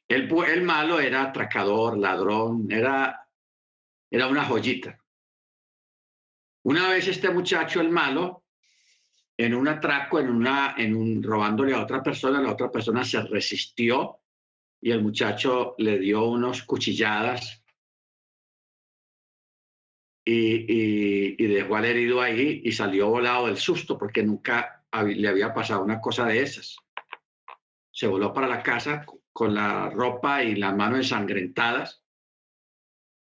El, 0.08 0.28
el 0.48 0.62
malo 0.62 0.98
era 0.98 1.22
atracador, 1.22 1.96
ladrón, 1.96 2.66
era, 2.68 3.19
era 4.10 4.26
una 4.26 4.44
joyita. 4.44 4.98
Una 6.64 6.88
vez 6.88 7.08
este 7.08 7.30
muchacho, 7.30 7.80
el 7.80 7.90
malo, 7.90 8.44
en 9.36 9.54
un 9.54 9.68
atraco, 9.68 10.18
en 10.18 10.28
una, 10.28 10.74
en 10.76 10.94
un 10.94 11.22
robándole 11.22 11.74
a 11.74 11.82
otra 11.82 12.02
persona, 12.02 12.42
la 12.42 12.52
otra 12.52 12.70
persona 12.70 13.04
se 13.04 13.22
resistió 13.22 14.18
y 14.80 14.90
el 14.90 15.02
muchacho 15.02 15.74
le 15.78 15.98
dio 15.98 16.24
unos 16.24 16.62
cuchilladas 16.64 17.62
y, 20.24 21.46
dejó 21.46 21.76
al 21.76 21.86
herido 21.86 22.20
ahí 22.20 22.60
y 22.64 22.72
salió 22.72 23.08
volado 23.08 23.46
del 23.46 23.56
susto 23.56 23.98
porque 23.98 24.22
nunca 24.22 24.84
le 25.04 25.28
había 25.28 25.54
pasado 25.54 25.82
una 25.82 26.00
cosa 26.00 26.26
de 26.26 26.42
esas. 26.42 26.76
Se 27.90 28.06
voló 28.06 28.32
para 28.32 28.46
la 28.46 28.62
casa 28.62 29.04
con 29.32 29.54
la 29.54 29.90
ropa 29.90 30.42
y 30.42 30.54
las 30.54 30.76
manos 30.76 30.98
ensangrentadas 30.98 31.99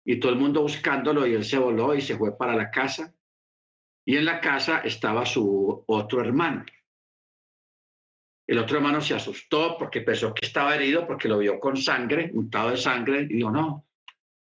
y 0.06 0.20
todo 0.20 0.32
el 0.32 0.38
mundo 0.38 0.62
buscándolo 0.62 1.26
y 1.26 1.34
él 1.34 1.44
se 1.44 1.58
voló 1.58 1.96
y 1.96 2.02
se 2.02 2.16
fue 2.16 2.38
para 2.38 2.56
la 2.56 2.70
casa 2.70 3.14
y 4.06 4.16
en 4.16 4.26
la 4.26 4.40
casa 4.40 4.80
estaba 4.80 5.26
su 5.26 5.84
otro 5.88 6.22
hermano. 6.22 6.64
El 8.48 8.60
otro 8.60 8.78
hermano 8.78 9.02
se 9.02 9.16
asustó 9.16 9.76
porque 9.80 10.02
pensó 10.02 10.32
que 10.32 10.46
estaba 10.46 10.76
herido 10.76 11.08
porque 11.08 11.28
lo 11.28 11.40
vio 11.40 11.60
con 11.60 11.76
sangre, 11.76 12.30
untado 12.32 12.70
de 12.70 12.78
sangre, 12.78 13.22
y 13.22 13.38
dijo, 13.38 13.50
no, 13.50 13.88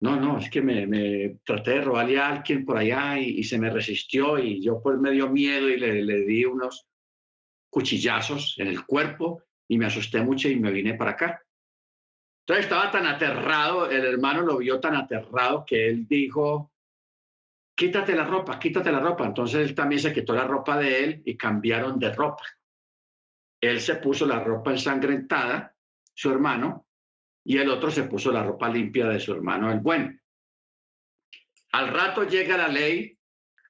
no, 0.02 0.16
no, 0.18 0.38
es 0.38 0.52
que 0.52 0.62
me, 0.62 1.40
traté 1.44 1.72
de 1.72 1.82
robarle 1.82 2.20
a 2.20 2.30
alguien 2.30 2.64
por 2.64 2.78
allá 2.78 3.18
y, 3.18 3.44
se 3.44 3.58
me 3.58 3.72
resistió 3.72 4.38
y 4.38 4.62
yo 4.62 4.80
pues 4.84 5.00
me 5.00 5.12
dio 5.12 5.28
miedo 5.30 5.68
y 5.68 5.78
le, 5.78 6.04
le 6.04 6.20
di 6.26 6.46
unos 6.46 6.86
cuchillazos 7.72 8.56
en 8.60 8.68
el 8.68 8.86
cuerpo 8.86 9.44
y 9.68 9.80
me 9.80 9.88
asusté 9.88 10.22
mucho 10.22 10.48
y 10.48 10.56
me 10.56 10.72
vine 10.72 10.94
para 10.94 11.12
acá. 11.12 11.44
Entonces 12.50 12.66
estaba 12.66 12.90
tan 12.90 13.06
aterrado, 13.06 13.92
el 13.92 14.04
hermano 14.04 14.42
lo 14.42 14.58
vio 14.58 14.80
tan 14.80 14.96
aterrado 14.96 15.64
que 15.68 15.88
él 15.88 16.08
dijo, 16.08 16.72
quítate 17.76 18.16
la 18.16 18.24
ropa, 18.26 18.58
quítate 18.58 18.92
la 18.92 19.00
ropa. 19.00 19.28
Entonces 19.28 19.70
él 19.70 19.76
también 19.76 20.02
se 20.02 20.12
quitó 20.12 20.34
la 20.34 20.48
ropa 20.48 20.76
de 20.76 21.04
él 21.04 21.22
y 21.26 21.38
cambiaron 21.38 22.00
de 22.00 22.12
ropa. 22.12 22.44
Él 23.62 23.80
se 23.80 23.98
puso 23.98 24.26
la 24.26 24.40
ropa 24.40 24.72
ensangrentada, 24.72 25.76
su 26.12 26.32
hermano, 26.32 26.88
y 27.46 27.60
el 27.60 27.70
otro 27.70 27.92
se 27.92 28.06
puso 28.06 28.32
la 28.32 28.42
ropa 28.42 28.68
limpia 28.68 29.08
de 29.10 29.20
su 29.20 29.32
hermano, 29.32 29.72
el 29.72 29.82
bueno. 29.82 30.20
Al 31.74 31.90
rato 31.90 32.24
llega 32.24 32.58
la 32.58 32.68
ley 32.68 33.16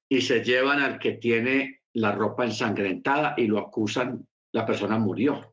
y 0.08 0.22
se 0.22 0.42
llevan 0.42 0.80
al 0.80 1.00
que 1.00 1.16
tiene 1.18 1.82
la 1.96 2.14
ropa 2.14 2.46
ensangrentada 2.46 3.34
y 3.36 3.46
lo 3.46 3.60
acusan, 3.60 4.26
la 4.54 4.66
persona 4.66 4.98
murió. 4.98 5.49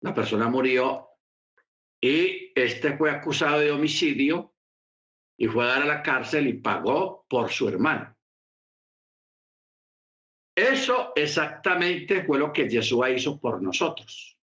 La 0.00 0.14
persona 0.14 0.48
murió 0.48 1.08
y 2.00 2.52
este 2.54 2.96
fue 2.96 3.10
acusado 3.10 3.60
de 3.60 3.72
homicidio 3.72 4.54
y 5.36 5.46
fue 5.46 5.64
a 5.64 5.68
dar 5.68 5.82
a 5.82 5.86
la 5.86 6.02
cárcel 6.02 6.46
y 6.46 6.54
pagó 6.54 7.26
por 7.28 7.50
su 7.50 7.68
hermano. 7.68 8.16
Eso 10.54 11.12
exactamente 11.14 12.24
fue 12.24 12.38
lo 12.38 12.52
que 12.52 12.68
Jesús 12.68 13.04
hizo 13.14 13.40
por 13.40 13.62
nosotros. 13.62 14.36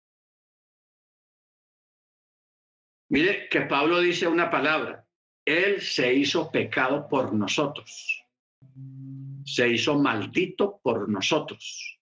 Mire 3.08 3.48
que 3.48 3.62
Pablo 3.62 4.00
dice 4.00 4.26
una 4.26 4.50
palabra, 4.50 5.06
Él 5.44 5.80
se 5.80 6.12
hizo 6.14 6.50
pecado 6.50 7.08
por 7.08 7.32
nosotros, 7.32 8.24
se 9.44 9.68
hizo 9.68 9.98
maldito 9.98 10.80
por 10.82 11.08
nosotros, 11.08 12.00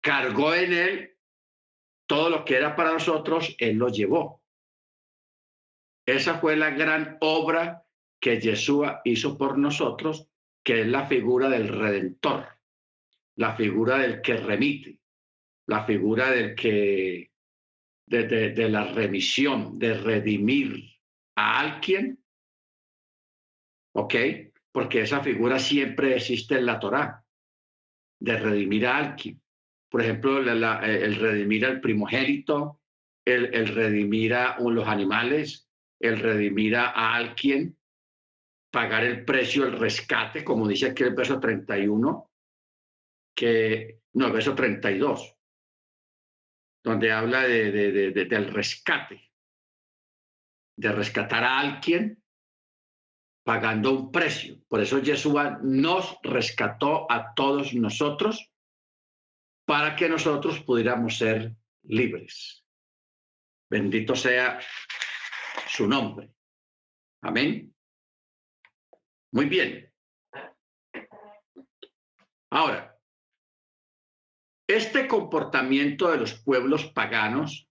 cargó 0.00 0.54
en 0.54 0.72
Él 0.72 1.13
todo 2.06 2.30
lo 2.30 2.44
que 2.44 2.56
era 2.56 2.76
para 2.76 2.92
nosotros, 2.92 3.54
Él 3.58 3.76
lo 3.76 3.88
llevó. 3.88 4.42
Esa 6.06 6.38
fue 6.38 6.56
la 6.56 6.70
gran 6.70 7.16
obra 7.20 7.86
que 8.20 8.40
Jesús 8.40 8.86
hizo 9.04 9.38
por 9.38 9.58
nosotros, 9.58 10.28
que 10.62 10.82
es 10.82 10.86
la 10.86 11.06
figura 11.06 11.48
del 11.48 11.68
Redentor 11.68 12.54
la 13.36 13.56
figura 13.56 13.98
del 13.98 14.20
que 14.22 14.36
remite, 14.36 15.00
la 15.66 15.84
figura 15.84 16.30
del 16.30 16.54
que, 16.54 17.32
de, 18.06 18.68
la 18.68 18.84
remisión, 18.84 19.78
de 19.78 19.94
redimir 19.94 20.84
a 21.36 21.60
alguien, 21.60 22.22
¿ok? 23.94 24.14
Porque 24.70 25.02
esa 25.02 25.20
figura 25.20 25.58
siempre 25.58 26.16
existe 26.16 26.56
en 26.56 26.66
la 26.66 26.78
Torá, 26.78 27.24
de 28.20 28.36
redimir 28.36 28.86
a 28.86 28.98
alguien. 28.98 29.40
Por 29.94 30.02
ejemplo, 30.02 30.38
el 30.40 31.14
redimir 31.14 31.64
al 31.64 31.80
primogénito, 31.80 32.80
el, 33.24 33.68
redimir 33.68 34.34
a 34.34 34.58
los 34.58 34.88
animales, 34.88 35.70
el 36.00 36.18
redimir 36.18 36.74
a 36.74 37.14
alguien, 37.14 37.78
pagar 38.72 39.04
el 39.04 39.24
precio, 39.24 39.64
el 39.64 39.78
rescate, 39.78 40.42
como 40.42 40.66
dice 40.66 40.86
aquí 40.86 41.04
el 41.04 41.14
verso 41.14 41.38
31, 41.38 42.28
que, 43.36 44.00
no, 44.14 44.26
el 44.26 44.32
verso 44.32 44.56
32, 44.56 45.36
donde 46.82 47.12
habla 47.12 47.42
de, 47.42 47.70
de, 47.70 48.24
del 48.24 48.52
rescate, 48.52 49.30
de 50.76 50.90
rescatar 50.90 51.44
a 51.44 51.60
alguien 51.60 52.20
pagando 53.44 53.92
un 53.92 54.10
precio. 54.10 54.58
Por 54.66 54.80
eso 54.80 54.98
Yeshua 54.98 55.60
nos 55.62 56.18
rescató 56.24 57.06
a 57.08 57.32
todos 57.36 57.74
nosotros 57.74 58.50
para 59.64 59.96
que 59.96 60.08
nosotros 60.08 60.60
pudiéramos 60.60 61.16
ser 61.18 61.54
libres. 61.84 62.64
Bendito 63.70 64.14
sea 64.14 64.60
su 65.66 65.86
nombre. 65.88 66.30
Amén. 67.22 67.74
Muy 69.32 69.46
bien. 69.46 69.92
Ahora, 72.50 72.96
este 74.68 75.08
comportamiento 75.08 76.10
de 76.10 76.18
los 76.18 76.34
pueblos 76.34 76.86
paganos 76.92 77.68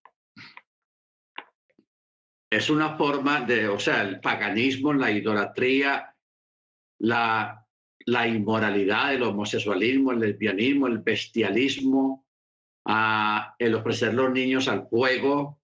es 2.52 2.70
una 2.70 2.98
forma 2.98 3.41
de, 3.41 3.68
o 3.68 3.80
sea, 3.80 4.02
el 4.02 4.20
paganismo, 4.20 4.94
la 4.94 5.10
idolatría, 5.10 6.16
la, 7.00 7.62
la 8.06 8.28
inmoralidad, 8.28 9.14
el 9.14 9.24
homosexualismo, 9.24 10.12
el 10.12 10.20
lesbianismo, 10.20 10.88
el 10.88 10.99
bestialismo, 10.99 12.26
el 13.60 13.76
ofrecer 13.76 14.14
los 14.14 14.32
niños 14.32 14.68
al 14.68 14.88
fuego, 14.88 15.62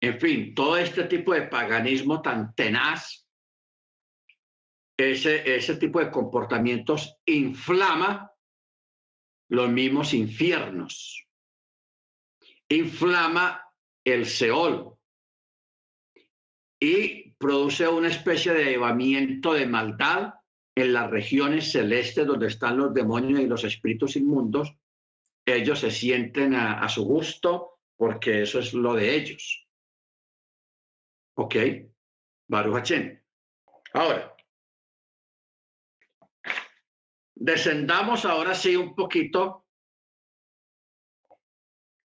en 0.00 0.20
fin, 0.20 0.54
todo 0.54 0.76
este 0.76 1.04
tipo 1.04 1.32
de 1.32 1.42
paganismo 1.42 2.22
tan 2.22 2.54
tenaz, 2.54 3.26
ese, 4.96 5.56
ese 5.56 5.76
tipo 5.76 6.00
de 6.00 6.10
comportamientos 6.10 7.18
inflama 7.26 8.32
los 9.50 9.70
mismos 9.70 10.14
infiernos, 10.14 11.26
inflama 12.68 13.64
el 14.04 14.26
Seol. 14.26 14.94
Y 16.80 17.32
produce 17.38 17.88
una 17.88 18.08
especie 18.08 18.52
de 18.52 18.64
llevamiento 18.64 19.52
de 19.52 19.66
maldad 19.66 20.34
en 20.80 20.92
las 20.92 21.10
regiones 21.10 21.72
celestes 21.72 22.26
donde 22.26 22.46
están 22.46 22.76
los 22.76 22.94
demonios 22.94 23.40
y 23.40 23.46
los 23.46 23.64
espíritus 23.64 24.16
inmundos. 24.16 24.74
Ellos 25.44 25.80
se 25.80 25.90
sienten 25.90 26.54
a, 26.54 26.88
su 26.88 27.04
gusto 27.04 27.80
porque 27.96 28.42
eso 28.42 28.58
es 28.58 28.74
lo 28.74 28.94
de 28.94 29.14
ellos. 29.14 29.66
¿Ok? 31.36 31.56
Baruch 32.46 32.92
Ahora, 33.94 34.36
descendamos 37.34 38.24
ahora 38.24 38.54
sí 38.54 38.76
un 38.76 38.94
poquito 38.94 39.66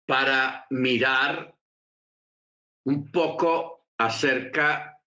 para 0.06 0.66
mirar 0.70 1.54
un 2.84 3.10
poco 3.10 3.86
acerca 3.98 4.98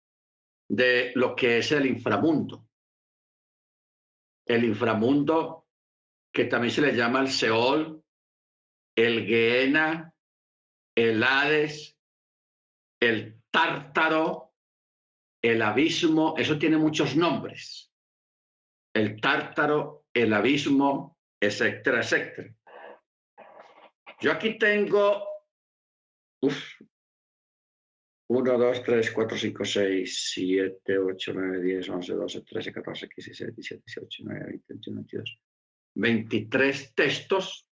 de 0.69 1.11
lo 1.15 1.35
que 1.35 1.57
es 1.57 1.71
el 1.71 1.87
inframundo. 1.87 2.70
El 4.45 4.65
inframundo, 4.65 5.67
que 6.33 6.45
también 6.45 6.73
se 6.73 6.81
le 6.81 6.95
llama 6.95 7.21
el 7.21 7.29
Seol, 7.29 8.03
el 8.95 9.25
Gehenna, 9.25 10.13
el 10.95 11.23
Hades, 11.23 11.97
el 12.99 13.41
tártaro, 13.49 14.53
el 15.41 15.61
abismo, 15.61 16.35
eso 16.37 16.57
tiene 16.57 16.77
muchos 16.77 17.15
nombres. 17.15 17.91
El 18.93 19.19
tártaro, 19.19 20.05
el 20.13 20.33
abismo, 20.33 21.17
etcétera, 21.39 22.01
etcétera. 22.01 22.53
Yo 24.19 24.31
aquí 24.31 24.57
tengo 24.57 25.25
1, 28.33 28.57
2, 28.57 28.83
3, 28.83 29.11
4, 29.11 29.37
5, 29.37 29.65
6, 29.65 30.31
7, 30.33 30.97
8, 30.97 31.33
9, 31.33 31.61
10, 31.61 31.89
11, 31.89 32.13
12, 32.13 32.41
13, 32.41 32.71
14, 32.71 33.09
15, 33.09 33.29
16, 33.29 33.55
17, 33.55 33.83
18, 33.85 34.23
19, 34.23 34.45
20, 34.45 34.65
21, 34.69 34.95
22. 34.95 35.39
23 35.95 36.95
textos 36.95 37.67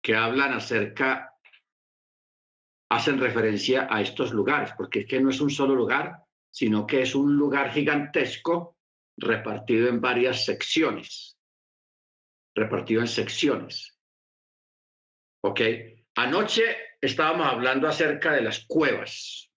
que 0.00 0.14
hablan 0.14 0.54
acerca 0.54 1.34
hacen 2.88 3.20
referencia 3.20 3.86
a 3.90 4.00
estos 4.00 4.32
lugares, 4.32 4.72
porque 4.78 5.00
es 5.00 5.06
que 5.06 5.20
no 5.20 5.28
es 5.28 5.42
un 5.42 5.50
solo 5.50 5.74
lugar, 5.74 6.24
sino 6.50 6.86
que 6.86 7.02
es 7.02 7.14
un 7.14 7.36
lugar 7.36 7.72
gigantesco 7.72 8.78
repartido 9.18 9.88
en 9.88 10.00
varias 10.00 10.46
secciones, 10.46 11.38
repartido 12.54 13.02
en 13.02 13.08
secciones. 13.08 14.00
¿Ok? 15.42 15.60
Anoche 16.14 16.89
estábamos 17.00 17.46
hablando 17.46 17.88
acerca 17.88 18.32
de 18.32 18.42
las 18.42 18.64
cuevas, 18.66 19.50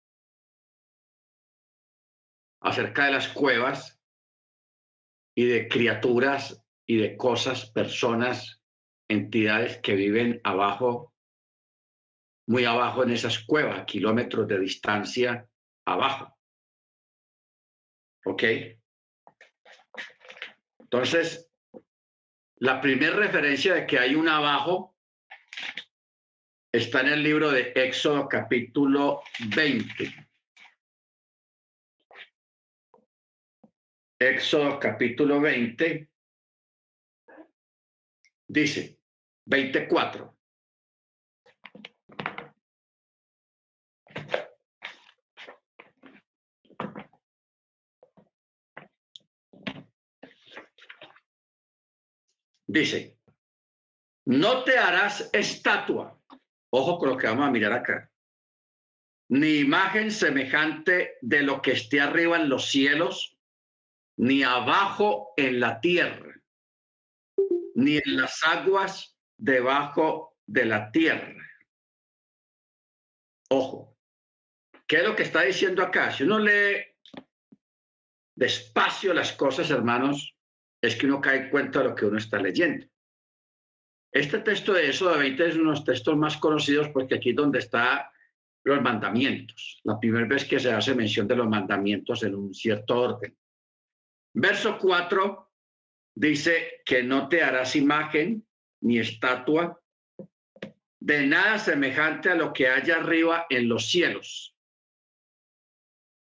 acerca 2.60 3.06
de 3.06 3.12
las 3.12 3.28
cuevas 3.28 4.00
y 5.34 5.44
de 5.46 5.68
criaturas 5.68 6.62
y 6.86 6.98
de 6.98 7.16
cosas, 7.16 7.70
personas, 7.70 8.62
entidades 9.08 9.78
que 9.78 9.94
viven 9.94 10.40
abajo 10.44 11.12
muy 12.46 12.64
abajo 12.64 13.02
en 13.02 13.10
esas 13.10 13.38
cuevas, 13.44 13.84
kilómetros 13.84 14.48
de 14.48 14.58
distancia 14.58 15.48
abajo. 15.86 16.36
¿Ok? 18.24 18.42
Entonces, 20.80 21.50
la 22.56 22.80
primera 22.80 23.16
referencia 23.16 23.74
de 23.74 23.86
que 23.86 23.98
hay 23.98 24.14
un 24.14 24.28
abajo 24.28 24.91
está 26.72 27.02
en 27.02 27.08
el 27.08 27.22
libro 27.22 27.50
de 27.50 27.72
Éxodo 27.74 28.26
capítulo 28.26 29.22
20. 29.54 30.14
Éxodo 34.18 34.80
capítulo 34.80 35.40
20 35.40 36.08
dice 38.48 38.98
24. 39.44 40.34
Dice, 52.66 53.18
no 54.24 54.64
te 54.64 54.78
harás 54.78 55.28
estatua, 55.34 56.21
ojo 56.72 56.98
con 56.98 57.10
lo 57.10 57.16
que 57.16 57.26
vamos 57.26 57.46
a 57.46 57.50
mirar 57.50 57.72
acá, 57.72 58.10
ni 59.28 59.58
imagen 59.58 60.10
semejante 60.10 61.18
de 61.20 61.42
lo 61.42 61.62
que 61.62 61.72
esté 61.72 62.00
arriba 62.00 62.36
en 62.36 62.48
los 62.48 62.70
cielos, 62.70 63.38
ni 64.16 64.42
abajo 64.42 65.34
en 65.36 65.60
la 65.60 65.80
tierra, 65.80 66.40
ni 67.74 67.96
en 67.96 68.16
las 68.16 68.42
aguas 68.42 69.16
debajo 69.36 70.36
de 70.46 70.64
la 70.64 70.90
tierra. 70.90 71.42
Ojo, 73.50 73.96
¿qué 74.86 74.98
es 74.98 75.04
lo 75.04 75.14
que 75.14 75.24
está 75.24 75.42
diciendo 75.42 75.82
acá? 75.82 76.10
Si 76.10 76.24
uno 76.24 76.38
lee 76.38 76.86
despacio 78.34 79.12
las 79.12 79.32
cosas, 79.32 79.70
hermanos, 79.70 80.34
es 80.80 80.96
que 80.96 81.06
uno 81.06 81.20
cae 81.20 81.44
en 81.44 81.50
cuenta 81.50 81.80
de 81.80 81.88
lo 81.90 81.94
que 81.94 82.06
uno 82.06 82.18
está 82.18 82.38
leyendo. 82.38 82.91
Este 84.12 84.40
texto 84.40 84.74
de 84.74 84.92
de 84.92 85.18
20 85.18 85.48
es 85.48 85.54
uno 85.54 85.70
de 85.70 85.76
los 85.76 85.84
textos 85.84 86.16
más 86.18 86.36
conocidos 86.36 86.90
porque 86.90 87.14
aquí 87.14 87.30
es 87.30 87.36
donde 87.36 87.60
están 87.60 88.02
los 88.62 88.80
mandamientos, 88.82 89.80
la 89.84 89.98
primera 89.98 90.26
vez 90.26 90.44
que 90.44 90.60
se 90.60 90.70
hace 90.70 90.94
mención 90.94 91.26
de 91.26 91.34
los 91.34 91.48
mandamientos 91.48 92.22
en 92.22 92.34
un 92.34 92.54
cierto 92.54 93.00
orden. 93.00 93.36
Verso 94.34 94.78
4 94.78 95.50
dice 96.14 96.82
que 96.84 97.02
no 97.02 97.28
te 97.28 97.42
harás 97.42 97.74
imagen 97.74 98.46
ni 98.82 98.98
estatua 98.98 99.80
de 101.00 101.26
nada 101.26 101.58
semejante 101.58 102.30
a 102.30 102.34
lo 102.34 102.52
que 102.52 102.68
haya 102.68 102.98
arriba 102.98 103.46
en 103.48 103.68
los 103.68 103.90
cielos, 103.90 104.54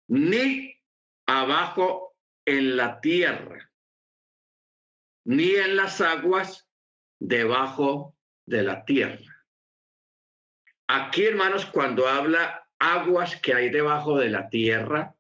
ni 0.08 0.82
abajo 1.28 2.16
en 2.46 2.78
la 2.78 3.00
tierra, 3.02 3.72
ni 5.26 5.52
en 5.52 5.76
las 5.76 6.02
aguas 6.02 6.68
debajo 7.20 8.16
de 8.46 8.64
la 8.64 8.86
tierra. 8.86 9.46
Aquí, 10.88 11.26
hermanos, 11.26 11.66
cuando 11.66 12.08
habla 12.08 12.68
aguas 12.80 13.40
que 13.42 13.54
hay 13.54 13.70
debajo 13.70 14.18
de 14.18 14.30
la 14.30 14.50
tierra, 14.50 15.16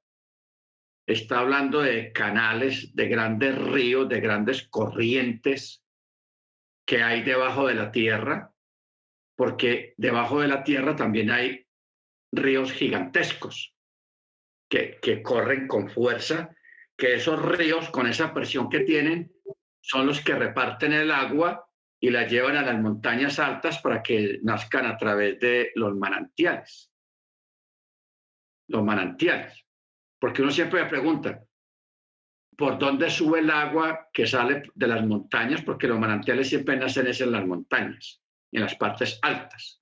está 1.07 1.39
hablando 1.39 1.81
de 1.81 2.11
canales, 2.11 2.95
de 2.95 3.07
grandes 3.07 3.57
ríos, 3.57 4.07
de 4.09 4.19
grandes 4.19 4.67
corrientes 4.67 5.83
que 6.85 7.01
hay 7.01 7.23
debajo 7.23 7.67
de 7.67 7.75
la 7.75 7.91
tierra, 7.91 8.53
porque 9.35 9.93
debajo 9.97 10.41
de 10.41 10.47
la 10.47 10.63
tierra 10.63 10.95
también 10.95 11.31
hay 11.31 11.67
ríos 12.31 12.71
gigantescos. 12.71 13.73
que, 14.67 14.97
que 14.99 15.21
corren 15.21 15.67
con 15.67 15.89
fuerza, 15.89 16.55
que 16.97 17.15
esos 17.15 17.39
ríos 17.39 17.89
con 17.91 18.07
esa 18.07 18.33
presión 18.33 18.67
que 18.69 18.79
tienen 18.79 19.31
son 19.81 20.07
los 20.07 20.21
que 20.21 20.33
reparten 20.33 20.91
el 20.91 21.11
agua 21.11 21.64
y 22.05 22.11
la 22.11 22.27
llevan 22.27 22.55
a 22.55 22.61
las 22.61 22.79
montañas 22.79 23.39
altas 23.39 23.79
para 23.79 24.03
que 24.03 24.39
nazcan 24.43 24.85
a 24.85 24.95
través 24.95 25.39
de 25.39 25.71
los 25.73 25.95
manantiales. 25.95 26.93
Los 28.67 28.83
manantiales. 28.83 29.65
Porque 30.19 30.43
uno 30.43 30.51
siempre 30.51 30.83
me 30.83 30.89
pregunta, 30.89 31.43
¿por 32.55 32.77
dónde 32.77 33.09
sube 33.09 33.39
el 33.39 33.49
agua 33.49 34.07
que 34.13 34.27
sale 34.27 34.69
de 34.75 34.87
las 34.87 35.03
montañas? 35.03 35.63
Porque 35.63 35.87
los 35.87 35.97
manantiales 35.97 36.47
siempre 36.47 36.77
nacen 36.77 37.07
en 37.07 37.31
las 37.31 37.43
montañas, 37.43 38.21
en 38.51 38.61
las 38.61 38.75
partes 38.75 39.17
altas. 39.23 39.81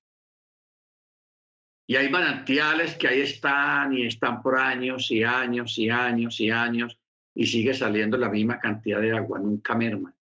Y 1.85 1.97
hay 1.97 2.09
manantiales 2.09 2.95
que 2.95 3.09
ahí 3.09 3.19
están 3.19 3.97
y 3.97 4.07
están 4.07 4.41
por 4.41 4.57
años 4.57 5.11
y 5.11 5.25
años 5.25 5.77
y 5.77 5.89
años 5.89 6.39
y 6.39 6.49
años 6.49 6.97
y 7.35 7.47
sigue 7.47 7.73
saliendo 7.73 8.15
la 8.15 8.29
misma 8.29 8.59
cantidad 8.59 9.01
de 9.01 9.11
agua, 9.11 9.39
nunca 9.39 9.75
merma. 9.75 10.15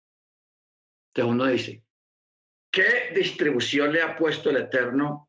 Entonces 1.09 1.33
uno 1.33 1.45
dice, 1.45 1.83
¿qué 2.71 3.11
distribución 3.15 3.91
le 3.93 4.01
ha 4.01 4.15
puesto 4.15 4.49
el 4.49 4.57
Eterno 4.57 5.27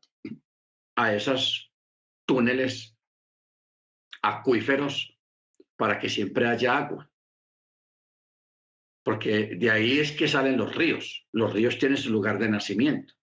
a 0.95 1.13
esos 1.13 1.71
túneles 2.25 2.95
acuíferos 4.21 5.17
para 5.75 5.99
que 5.99 6.09
siempre 6.09 6.47
haya 6.47 6.77
agua? 6.77 7.09
Porque 9.03 9.55
de 9.55 9.71
ahí 9.71 9.99
es 9.99 10.11
que 10.11 10.27
salen 10.27 10.57
los 10.57 10.75
ríos. 10.75 11.27
Los 11.31 11.53
ríos 11.53 11.79
tienen 11.79 11.97
su 11.97 12.11
lugar 12.11 12.37
de 12.37 12.49
nacimiento. 12.49 13.15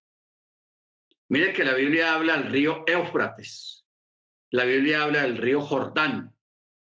Mire 1.29 1.53
que 1.53 1.65
la 1.65 1.75
Biblia 1.75 2.15
habla 2.15 2.39
del 2.39 2.51
río 2.51 2.85
Éufrates. 2.87 3.87
La 4.51 4.65
Biblia 4.65 5.03
habla 5.03 5.23
del 5.23 5.37
río 5.37 5.61
Jordán. 5.61 6.35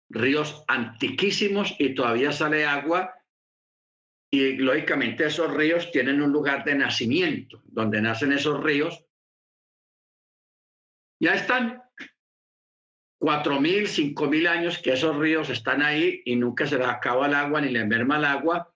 Ríos 0.09 0.63
antiquísimos 0.67 1.75
y 1.77 1.93
todavía 1.93 2.31
sale 2.31 2.65
agua. 2.65 3.13
Y 4.33 4.53
lógicamente 4.57 5.25
esos 5.25 5.53
ríos 5.53 5.91
tienen 5.91 6.21
un 6.21 6.31
lugar 6.31 6.63
de 6.63 6.75
nacimiento, 6.75 7.61
donde 7.65 8.01
nacen 8.01 8.31
esos 8.31 8.63
ríos. 8.63 9.05
Ya 11.19 11.35
están. 11.35 11.83
Cuatro 13.19 13.61
mil, 13.61 13.87
cinco 13.87 14.27
mil 14.27 14.47
años 14.47 14.79
que 14.79 14.93
esos 14.93 15.15
ríos 15.15 15.49
están 15.51 15.83
ahí 15.83 16.23
y 16.25 16.35
nunca 16.35 16.65
se 16.65 16.79
les 16.79 16.87
acaba 16.87 17.27
el 17.27 17.35
agua 17.35 17.61
ni 17.61 17.69
le 17.69 17.85
merma 17.85 18.17
el 18.17 18.25
agua 18.25 18.73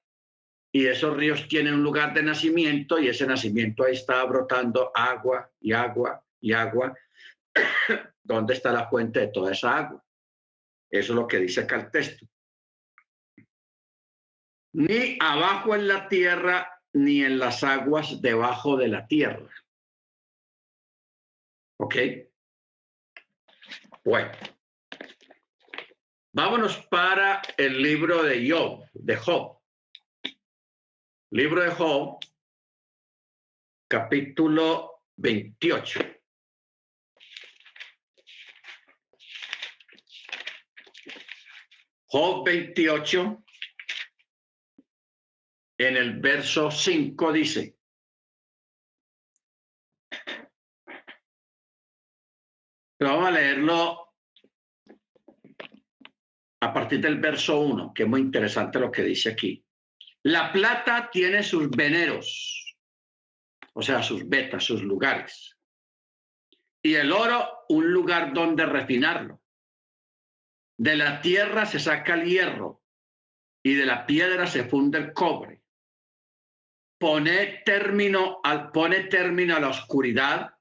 y 0.75 0.87
esos 0.87 1.15
ríos 1.15 1.47
tienen 1.47 1.75
un 1.75 1.83
lugar 1.83 2.13
de 2.13 2.21
nacimiento 2.21 2.99
y 2.99 3.07
ese 3.07 3.25
nacimiento 3.25 3.85
ahí 3.85 3.93
está 3.93 4.21
brotando 4.25 4.91
agua 4.93 5.49
y 5.61 5.71
agua 5.71 6.21
y 6.41 6.51
agua. 6.51 6.93
¿Dónde 8.21 8.55
está 8.55 8.73
la 8.73 8.89
fuente 8.89 9.21
de 9.21 9.27
toda 9.27 9.53
esa 9.53 9.77
agua? 9.77 10.03
Eso 10.91 11.13
es 11.13 11.15
lo 11.15 11.27
que 11.27 11.39
dice 11.39 11.61
acá 11.61 11.77
el 11.77 11.91
texto. 11.91 12.27
Ni 14.77 15.17
abajo 15.21 15.73
en 15.73 15.87
la 15.87 16.09
tierra, 16.09 16.81
ni 16.91 17.23
en 17.23 17.39
las 17.39 17.63
aguas 17.63 18.21
debajo 18.21 18.75
de 18.75 18.89
la 18.89 19.07
tierra. 19.07 19.49
¿Ok? 21.79 21.95
Bueno. 24.03 24.31
Vámonos 26.33 26.85
para 26.87 27.41
el 27.55 27.81
libro 27.81 28.21
de 28.23 28.51
Job, 28.51 28.85
de 28.91 29.15
Job. 29.15 29.61
Libro 31.31 31.63
de 31.63 31.71
Job, 31.71 32.19
capítulo 33.87 35.03
28. 35.15 36.01
Job 42.07 42.45
28, 42.45 43.44
en 45.77 45.97
el 45.97 46.19
verso 46.19 46.71
5 46.71 47.31
dice, 47.33 47.77
vamos 52.99 53.27
a 53.27 53.31
leerlo 53.31 54.13
a 56.61 56.73
partir 56.73 57.01
del 57.01 57.19
verso 57.19 57.59
1, 57.59 57.93
que 57.93 58.03
es 58.03 58.09
muy 58.09 58.21
interesante 58.21 58.79
lo 58.79 58.91
que 58.91 59.03
dice 59.03 59.29
aquí. 59.29 59.63
La 60.23 60.51
plata 60.51 61.09
tiene 61.11 61.43
sus 61.43 61.69
veneros, 61.69 62.75
o 63.73 63.81
sea, 63.81 64.01
sus 64.01 64.27
vetas, 64.27 64.63
sus 64.63 64.81
lugares. 64.81 65.57
Y 66.81 66.95
el 66.95 67.11
oro, 67.11 67.65
un 67.69 67.91
lugar 67.91 68.33
donde 68.33 68.65
refinarlo. 68.65 69.41
De 70.77 70.95
la 70.95 71.21
tierra 71.21 71.65
se 71.65 71.79
saca 71.79 72.15
el 72.15 72.25
hierro 72.25 72.83
y 73.63 73.75
de 73.75 73.85
la 73.85 74.05
piedra 74.05 74.47
se 74.47 74.65
funde 74.65 74.97
el 74.97 75.13
cobre. 75.13 75.64
Pone 76.97 77.61
término, 77.65 78.39
al, 78.43 78.71
pone 78.71 79.05
término 79.05 79.55
a 79.55 79.59
la 79.59 79.69
oscuridad, 79.69 80.55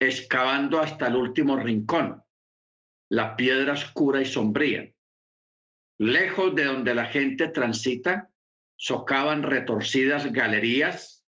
excavando 0.00 0.80
hasta 0.80 1.06
el 1.06 1.16
último 1.16 1.56
rincón, 1.56 2.22
la 3.08 3.36
piedra 3.36 3.72
oscura 3.72 4.20
y 4.20 4.26
sombría. 4.26 4.92
Lejos 5.98 6.54
de 6.54 6.64
donde 6.64 6.94
la 6.94 7.06
gente 7.06 7.48
transita, 7.48 8.30
socavan 8.76 9.44
retorcidas 9.44 10.32
galerías 10.32 11.24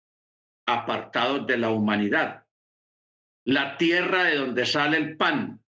apartados 0.65 1.45
de 1.45 1.57
la 1.57 1.69
humanidad. 1.69 2.45
La 3.45 3.77
tierra 3.77 4.23
de 4.23 4.37
donde 4.37 4.65
sale 4.65 4.97
el 4.97 5.17
pan 5.17 5.61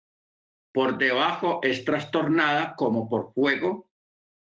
por 0.73 0.97
debajo 0.97 1.59
es 1.63 1.85
trastornada 1.85 2.75
como 2.75 3.07
por 3.07 3.33
fuego 3.33 3.89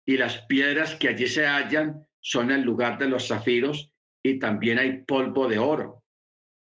y 0.05 0.17
las 0.17 0.39
piedras 0.45 0.95
que 0.95 1.09
allí 1.09 1.27
se 1.27 1.45
hallan 1.47 2.07
son 2.19 2.51
el 2.51 2.61
lugar 2.61 2.97
de 2.97 3.07
los 3.07 3.27
zafiros 3.27 3.90
y 4.23 4.39
también 4.39 4.79
hay 4.79 5.03
polvo 5.03 5.47
de 5.47 5.59
oro. 5.59 6.03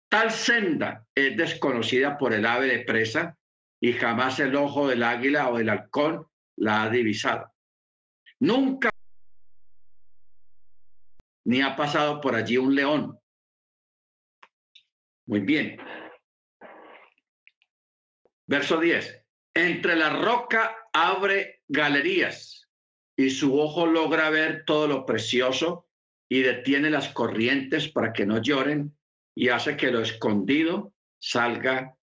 Tal 0.09 0.31
senda 0.31 1.05
es 1.15 1.35
desconocida 1.35 2.17
por 2.17 2.33
el 2.33 2.45
ave 2.45 2.67
de 2.67 2.79
presa 2.83 3.37
y 3.79 3.93
jamás 3.93 4.39
el 4.39 4.55
ojo 4.55 4.87
del 4.87 5.03
águila 5.03 5.49
o 5.49 5.57
del 5.57 5.69
halcón 5.69 6.27
la 6.57 6.83
ha 6.83 6.89
divisado. 6.89 7.51
Nunca 8.39 8.89
ni 11.45 11.61
ha 11.61 11.75
pasado 11.75 12.21
por 12.21 12.35
allí 12.35 12.57
un 12.57 12.75
león. 12.75 13.19
Muy 15.25 15.39
bien. 15.39 15.77
Verso 18.45 18.79
10. 18.79 19.25
Entre 19.53 19.95
la 19.95 20.09
roca 20.09 20.75
abre 20.91 21.61
galerías 21.67 22.69
y 23.15 23.29
su 23.29 23.59
ojo 23.59 23.85
logra 23.85 24.29
ver 24.29 24.63
todo 24.65 24.87
lo 24.87 25.05
precioso 25.05 25.87
y 26.33 26.41
detiene 26.41 26.89
las 26.89 27.09
corrientes 27.09 27.89
para 27.89 28.11
que 28.11 28.25
no 28.25 28.41
lloren 28.41 28.97
y 29.35 29.49
hace 29.49 29.77
que 29.77 29.91
lo 29.91 30.01
escondido 30.01 30.91
salga 31.19 31.95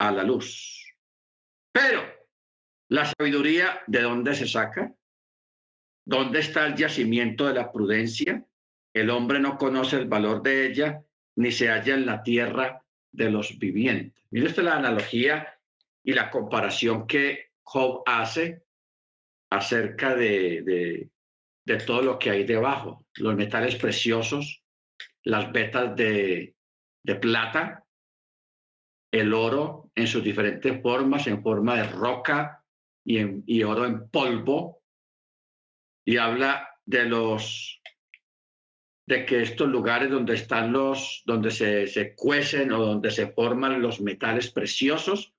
a 0.00 0.10
la 0.10 0.24
luz. 0.24 0.84
Pero 1.70 2.02
la 2.88 3.04
sabiduría, 3.04 3.82
¿de 3.86 4.02
dónde 4.02 4.34
se 4.34 4.48
saca? 4.48 4.92
¿Dónde 6.04 6.40
está 6.40 6.66
el 6.66 6.74
yacimiento 6.74 7.46
de 7.46 7.54
la 7.54 7.70
prudencia? 7.70 8.44
El 8.92 9.08
hombre 9.08 9.38
no 9.38 9.56
conoce 9.56 9.94
el 9.94 10.08
valor 10.08 10.42
de 10.42 10.66
ella, 10.66 11.04
ni 11.36 11.52
se 11.52 11.68
halla 11.68 11.94
en 11.94 12.06
la 12.06 12.24
tierra 12.24 12.84
de 13.12 13.30
los 13.30 13.56
vivientes. 13.56 14.20
Mire 14.30 14.46
usted 14.48 14.64
la 14.64 14.78
analogía 14.78 15.60
y 16.02 16.12
la 16.12 16.28
comparación 16.32 17.06
que 17.06 17.52
Job 17.62 18.02
hace 18.04 18.64
acerca 19.48 20.16
de, 20.16 21.08
de, 21.64 21.76
todo 21.78 22.02
lo 22.02 22.18
que 22.18 22.30
hay 22.30 22.42
debajo, 22.42 23.05
los 23.16 23.34
metales 23.34 23.76
preciosos, 23.76 24.62
las 25.24 25.50
vetas 25.52 25.96
de, 25.96 26.54
de 27.02 27.14
plata, 27.16 27.84
el 29.12 29.32
oro 29.32 29.90
en 29.94 30.06
sus 30.06 30.22
diferentes 30.22 30.80
formas, 30.82 31.26
en 31.26 31.42
forma 31.42 31.76
de 31.76 31.84
roca 31.84 32.64
y, 33.04 33.62
oro 33.62 33.86
en 33.86 34.08
polvo, 34.08 34.82
y 36.04 36.16
habla 36.16 36.68
de 36.84 37.04
los 37.04 37.80
de 39.08 39.24
que 39.24 39.42
estos 39.42 39.68
lugares 39.68 40.10
donde 40.10 40.34
están 40.34 40.72
los, 40.72 41.22
donde 41.24 41.52
se, 41.52 41.86
se 41.86 42.14
cuecen 42.16 42.72
o 42.72 42.84
donde 42.84 43.12
se 43.12 43.28
forman 43.28 43.80
los 43.80 44.00
metales 44.00 44.50
preciosos, 44.50 45.32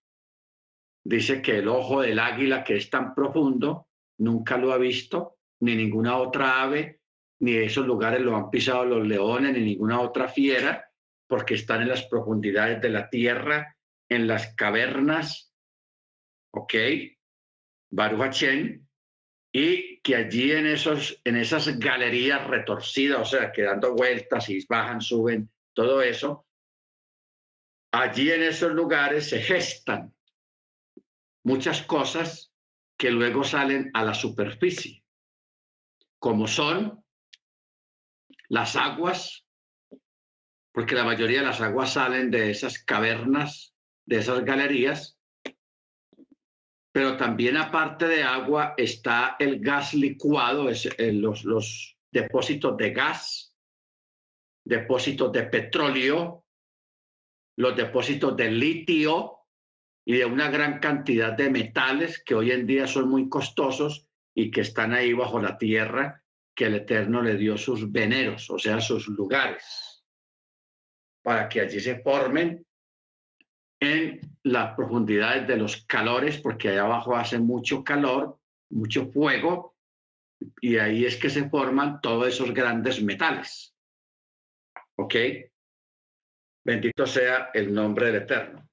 dice 1.03 1.41
que 1.41 1.57
el 1.57 1.67
ojo 1.67 2.01
del 2.01 2.19
águila 2.19 2.63
que 2.63 2.77
es 2.77 2.89
tan 2.89 3.13
profundo 3.13 3.89
nunca 4.19 4.57
lo 4.57 4.71
ha 4.71 4.77
visto, 4.77 5.37
ni 5.59 5.75
ninguna 5.75 6.17
otra 6.17 6.61
ave, 6.61 6.97
ni 7.39 7.55
esos 7.55 7.85
lugares 7.85 8.22
lo 8.22 8.35
han 8.35 8.49
pisado 8.49 8.85
los 8.85 9.05
leones, 9.07 9.53
ni 9.53 9.61
ninguna 9.61 10.01
otra 10.01 10.27
fiera, 10.27 10.91
porque 11.27 11.55
están 11.55 11.81
en 11.81 11.89
las 11.89 12.03
profundidades 12.03 12.81
de 12.81 12.89
la 12.89 13.09
tierra, 13.09 13.76
en 14.09 14.27
las 14.27 14.55
cavernas, 14.55 15.53
¿ok? 16.51 16.73
Baruch 17.89 18.43
y 19.51 20.01
que 20.01 20.15
allí 20.15 20.51
en, 20.51 20.68
esos, 20.68 21.19
en 21.23 21.35
esas 21.35 21.80
galerías 21.80 22.45
retorcidas, 22.47 23.22
o 23.22 23.26
sea, 23.26 23.51
que 23.51 23.64
dando 23.64 23.95
vueltas 23.95 24.49
y 24.49 24.65
bajan, 24.68 25.01
suben, 25.01 25.49
todo 25.73 26.01
eso, 26.01 26.45
allí 27.91 28.31
en 28.31 28.43
esos 28.43 28.73
lugares 28.73 29.30
se 29.30 29.41
gestan 29.41 30.14
muchas 31.43 31.81
cosas 31.84 32.51
que 32.97 33.09
luego 33.09 33.43
salen 33.43 33.89
a 33.93 34.03
la 34.03 34.14
superficie, 34.14 35.03
como 36.19 36.47
son 36.47 37.03
las 38.49 38.76
aguas, 38.76 39.45
porque 40.74 40.95
la 40.95 41.03
mayoría 41.03 41.40
de 41.40 41.48
las 41.48 41.61
aguas 41.61 41.94
salen 41.94 42.32
de 42.32 42.52
esas 42.52 42.84
cavernas, 42.84 43.74
de 44.06 44.18
esas 44.18 44.44
galerías, 44.45 45.18
pero 46.91 47.18
también 47.18 47.57
aparte 47.57 48.07
de 48.07 48.24
agua 48.24 48.74
está 48.78 49.36
el 49.40 49.60
gas 49.60 49.94
licuado, 49.94 50.69
es, 50.69 50.86
eh, 50.98 51.14
los, 51.14 51.44
los 51.44 51.98
depósitos 52.11 52.76
de 52.78 52.91
gas, 52.91 53.53
depósitos 54.65 55.32
de 55.32 55.44
petróleo, 55.44 56.45
los 57.57 57.76
depósitos 57.76 58.36
de 58.36 58.52
litio 58.52 59.40
y 60.06 60.14
de 60.14 60.26
una 60.26 60.49
gran 60.49 60.80
cantidad 60.80 61.34
de 61.34 61.49
metales 61.49 62.24
que 62.24 62.36
hoy 62.36 62.52
en 62.52 62.65
día 62.65 62.88
son 62.88 63.10
muy 63.10 63.30
costosos 63.30 64.07
y 64.34 64.52
que 64.52 64.61
están 64.61 64.94
ahí 64.94 65.14
bajo 65.14 65.40
la 65.40 65.57
tierra 65.57 66.24
que 66.57 66.65
el 66.65 66.73
Eterno 66.73 67.21
le 67.21 67.38
dio 67.38 67.55
sus 67.55 67.91
veneros, 67.91 68.49
o 68.49 68.57
sea, 68.57 68.81
sus 68.81 69.07
lugares, 69.09 70.03
para 71.21 71.47
que 71.47 71.61
allí 71.61 71.79
se 71.79 72.01
formen 72.01 72.65
en 73.79 74.19
las 74.41 74.75
profundidades 74.75 75.47
de 75.47 75.55
los 75.55 75.85
calores, 75.85 76.39
porque 76.39 76.69
allá 76.69 76.85
abajo 76.85 77.15
hace 77.15 77.38
mucho 77.38 77.84
calor, 77.84 78.39
mucho 78.71 79.05
fuego, 79.11 79.75
y 80.59 80.77
ahí 80.77 81.05
es 81.05 81.17
que 81.17 81.29
se 81.29 81.47
forman 81.47 82.01
todos 82.01 82.27
esos 82.27 82.51
grandes 82.51 83.03
metales. 83.03 83.75
¿Ok? 84.95 85.13
Bendito 86.65 87.05
sea 87.05 87.51
el 87.53 87.71
nombre 87.71 88.07
del 88.07 88.23
Eterno. 88.23 88.67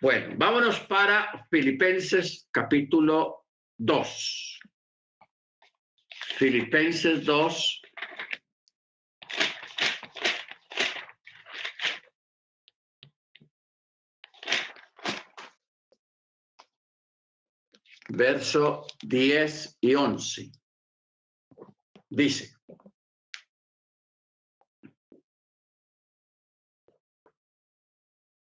Bueno, 0.00 0.34
vámonos 0.38 0.80
para 0.80 1.46
Filipenses 1.50 2.48
capítulo 2.50 3.44
2. 3.76 4.60
Filipenses 6.36 7.24
2. 7.24 7.82
Verso 18.08 18.86
10 19.02 19.78
y 19.80 19.94
11. 19.94 20.52
Dice, 22.10 22.54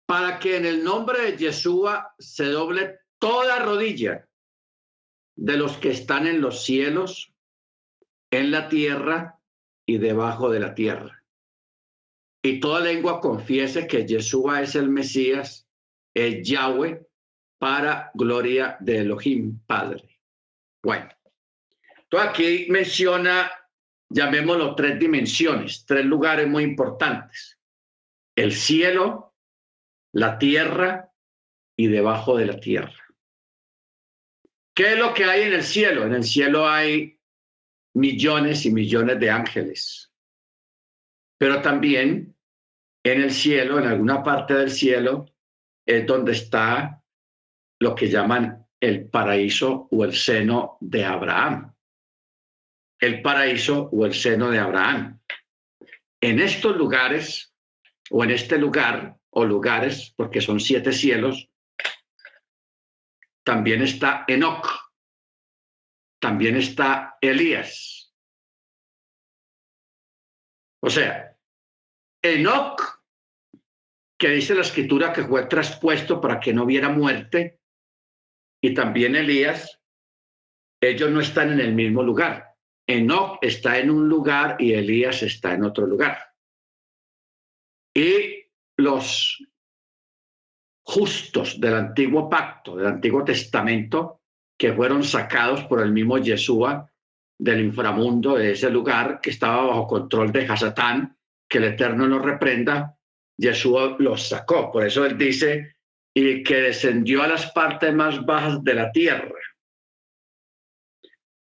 para 0.06 0.38
que 0.38 0.58
en 0.58 0.66
el 0.66 0.84
nombre 0.84 1.22
de 1.22 1.38
Yeshua 1.38 2.14
se 2.18 2.44
doble 2.44 3.00
toda 3.18 3.58
rodilla 3.60 4.28
de 5.36 5.56
los 5.56 5.78
que 5.78 5.90
están 5.90 6.26
en 6.26 6.42
los 6.42 6.64
cielos, 6.64 7.32
en 8.30 8.50
la 8.50 8.68
tierra 8.68 9.40
y 9.86 9.98
debajo 9.98 10.50
de 10.50 10.60
la 10.60 10.74
tierra. 10.74 11.24
Y 12.42 12.60
toda 12.60 12.80
lengua 12.80 13.20
confiese 13.20 13.86
que 13.86 14.06
Yeshua 14.06 14.62
es 14.62 14.74
el 14.74 14.88
Mesías, 14.88 15.68
el 16.14 16.42
Yahweh, 16.42 17.06
para 17.58 18.10
gloria 18.14 18.76
de 18.80 18.98
Elohim 18.98 19.58
Padre. 19.66 20.20
Bueno, 20.82 21.08
aquí 22.20 22.66
menciona, 22.70 23.50
llamémoslo, 24.08 24.74
tres 24.74 24.98
dimensiones, 24.98 25.84
tres 25.84 26.04
lugares 26.04 26.48
muy 26.48 26.62
importantes. 26.62 27.58
El 28.36 28.52
cielo, 28.52 29.34
la 30.12 30.38
tierra 30.38 31.12
y 31.76 31.88
debajo 31.88 32.36
de 32.36 32.46
la 32.46 32.60
tierra. 32.60 32.94
¿Qué 34.74 34.92
es 34.92 34.98
lo 34.98 35.12
que 35.12 35.24
hay 35.24 35.42
en 35.42 35.54
el 35.54 35.64
cielo? 35.64 36.06
En 36.06 36.14
el 36.14 36.22
cielo 36.22 36.68
hay 36.68 37.17
millones 37.98 38.64
y 38.64 38.70
millones 38.70 39.18
de 39.20 39.30
ángeles. 39.30 40.12
Pero 41.38 41.60
también 41.62 42.34
en 43.04 43.22
el 43.22 43.30
cielo, 43.30 43.78
en 43.78 43.86
alguna 43.86 44.22
parte 44.22 44.54
del 44.54 44.70
cielo, 44.70 45.26
es 45.86 46.06
donde 46.06 46.32
está 46.32 47.02
lo 47.80 47.94
que 47.94 48.08
llaman 48.08 48.66
el 48.80 49.08
paraíso 49.08 49.88
o 49.90 50.04
el 50.04 50.14
seno 50.14 50.76
de 50.80 51.04
Abraham. 51.04 51.74
El 53.00 53.22
paraíso 53.22 53.88
o 53.92 54.06
el 54.06 54.14
seno 54.14 54.50
de 54.50 54.58
Abraham. 54.58 55.20
En 56.20 56.40
estos 56.40 56.76
lugares 56.76 57.54
o 58.10 58.24
en 58.24 58.30
este 58.30 58.58
lugar 58.58 59.16
o 59.30 59.44
lugares, 59.44 60.12
porque 60.16 60.40
son 60.40 60.58
siete 60.58 60.92
cielos, 60.92 61.48
también 63.44 63.82
está 63.82 64.24
Enoch, 64.26 64.87
también 66.28 66.56
está 66.56 67.16
Elías. 67.22 68.14
O 70.82 70.90
sea, 70.90 71.34
Enoch, 72.22 73.02
que 74.20 74.28
dice 74.28 74.54
la 74.54 74.60
escritura 74.60 75.10
que 75.10 75.24
fue 75.24 75.46
traspuesto 75.46 76.20
para 76.20 76.38
que 76.38 76.52
no 76.52 76.64
hubiera 76.64 76.90
muerte, 76.90 77.62
y 78.62 78.74
también 78.74 79.16
Elías, 79.16 79.80
ellos 80.82 81.10
no 81.10 81.22
están 81.22 81.50
en 81.52 81.60
el 81.60 81.74
mismo 81.74 82.02
lugar. 82.02 82.54
Enoch 82.86 83.38
está 83.40 83.78
en 83.78 83.90
un 83.90 84.06
lugar 84.06 84.56
y 84.58 84.74
Elías 84.74 85.22
está 85.22 85.54
en 85.54 85.64
otro 85.64 85.86
lugar. 85.86 86.34
Y 87.96 88.44
los 88.76 89.42
justos 90.84 91.58
del 91.58 91.74
antiguo 91.74 92.28
pacto, 92.28 92.76
del 92.76 92.88
antiguo 92.88 93.24
testamento, 93.24 94.17
que 94.58 94.72
fueron 94.72 95.04
sacados 95.04 95.64
por 95.64 95.80
el 95.80 95.92
mismo 95.92 96.18
Yeshua 96.18 96.90
del 97.38 97.60
inframundo, 97.60 98.36
de 98.36 98.52
ese 98.52 98.68
lugar 98.68 99.20
que 99.22 99.30
estaba 99.30 99.66
bajo 99.66 99.86
control 99.86 100.32
de 100.32 100.46
Hasatán, 100.46 101.16
que 101.48 101.58
el 101.58 101.64
Eterno 101.64 102.08
nos 102.08 102.22
reprenda, 102.22 102.98
Yeshua 103.36 103.96
los 104.00 104.28
sacó. 104.28 104.72
Por 104.72 104.84
eso 104.84 105.06
él 105.06 105.16
dice, 105.16 105.76
y 106.12 106.42
que 106.42 106.56
descendió 106.56 107.22
a 107.22 107.28
las 107.28 107.52
partes 107.52 107.94
más 107.94 108.26
bajas 108.26 108.62
de 108.64 108.74
la 108.74 108.90
tierra. 108.90 109.38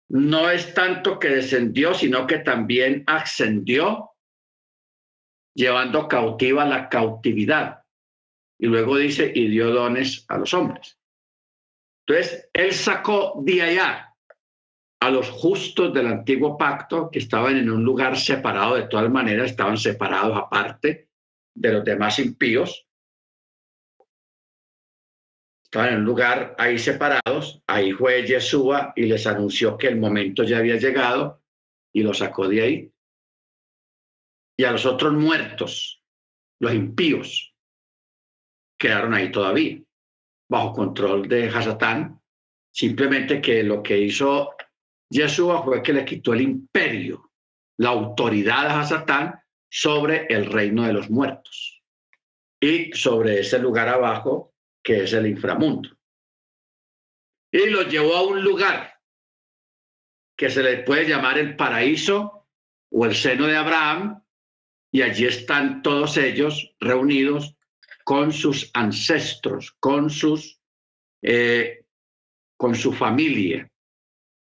No 0.09 0.49
es 0.49 0.73
tanto 0.73 1.17
que 1.17 1.29
descendió, 1.29 1.93
sino 1.93 2.27
que 2.27 2.39
también 2.39 3.03
ascendió 3.07 4.11
llevando 5.55 6.07
cautiva 6.07 6.65
la 6.65 6.89
cautividad. 6.89 7.83
Y 8.59 8.67
luego 8.67 8.97
dice, 8.97 9.31
y 9.33 9.47
dio 9.47 9.71
dones 9.71 10.25
a 10.27 10.37
los 10.37 10.53
hombres. 10.53 10.98
Entonces, 12.09 12.49
él 12.53 12.73
sacó 12.73 13.39
de 13.43 13.61
allá 13.61 14.15
a 14.99 15.11
los 15.11 15.29
justos 15.29 15.93
del 15.93 16.07
antiguo 16.07 16.57
pacto 16.57 17.11
que 17.11 17.19
estaban 17.19 17.55
en 17.55 17.69
un 17.69 17.83
lugar 17.83 18.17
separado, 18.17 18.75
de 18.75 18.87
todas 18.87 19.11
maneras, 19.11 19.51
estaban 19.51 19.77
separados 19.77 20.35
aparte 20.35 21.07
de 21.53 21.71
los 21.71 21.85
demás 21.85 22.17
impíos. 22.17 22.87
Estaban 25.63 25.89
en 25.89 25.99
un 25.99 26.05
lugar 26.05 26.55
ahí 26.57 26.79
separados, 26.79 27.61
ahí 27.67 27.91
fue 27.91 28.25
Yeshua 28.25 28.91
y 28.95 29.03
les 29.03 29.27
anunció 29.27 29.77
que 29.77 29.89
el 29.89 29.97
momento 29.97 30.43
ya 30.43 30.57
había 30.57 30.77
llegado 30.77 31.43
y 31.93 32.01
lo 32.01 32.15
sacó 32.15 32.47
de 32.47 32.61
ahí. 32.63 32.93
Y 34.57 34.63
a 34.63 34.71
los 34.71 34.83
otros 34.87 35.13
muertos, 35.13 36.03
los 36.59 36.73
impíos, 36.73 37.55
quedaron 38.79 39.13
ahí 39.13 39.31
todavía, 39.31 39.79
bajo 40.49 40.73
control 40.73 41.27
de 41.27 41.47
Hasatán, 41.47 42.19
simplemente 42.71 43.39
que 43.39 43.63
lo 43.63 43.81
que 43.83 43.97
hizo 43.97 44.55
Yeshua 45.09 45.63
fue 45.63 45.81
que 45.81 45.93
le 45.93 46.05
quitó 46.05 46.33
el 46.33 46.41
imperio, 46.41 47.31
la 47.77 47.89
autoridad 47.89 48.63
de 48.63 48.73
Hasatán 48.73 49.39
sobre 49.69 50.25
el 50.27 50.45
reino 50.51 50.85
de 50.85 50.93
los 50.93 51.09
muertos 51.09 51.83
y 52.59 52.91
sobre 52.93 53.39
ese 53.39 53.59
lugar 53.59 53.87
abajo 53.87 54.53
que 54.83 55.03
es 55.03 55.13
el 55.13 55.27
inframundo. 55.27 55.89
Y 57.51 57.69
lo 57.69 57.83
llevó 57.83 58.15
a 58.15 58.27
un 58.27 58.43
lugar 58.43 58.99
que 60.35 60.49
se 60.49 60.63
le 60.63 60.77
puede 60.83 61.07
llamar 61.07 61.37
el 61.37 61.55
paraíso 61.55 62.47
o 62.91 63.05
el 63.05 63.13
seno 63.13 63.45
de 63.45 63.57
Abraham, 63.57 64.23
y 64.91 65.01
allí 65.03 65.25
están 65.25 65.83
todos 65.83 66.17
ellos 66.17 66.75
reunidos 66.79 67.55
con 68.09 68.33
sus 68.33 68.71
ancestros, 68.73 69.75
con 69.79 70.09
sus, 70.09 70.59
eh, 71.21 71.85
con 72.57 72.73
su 72.73 72.91
familia. 72.91 73.71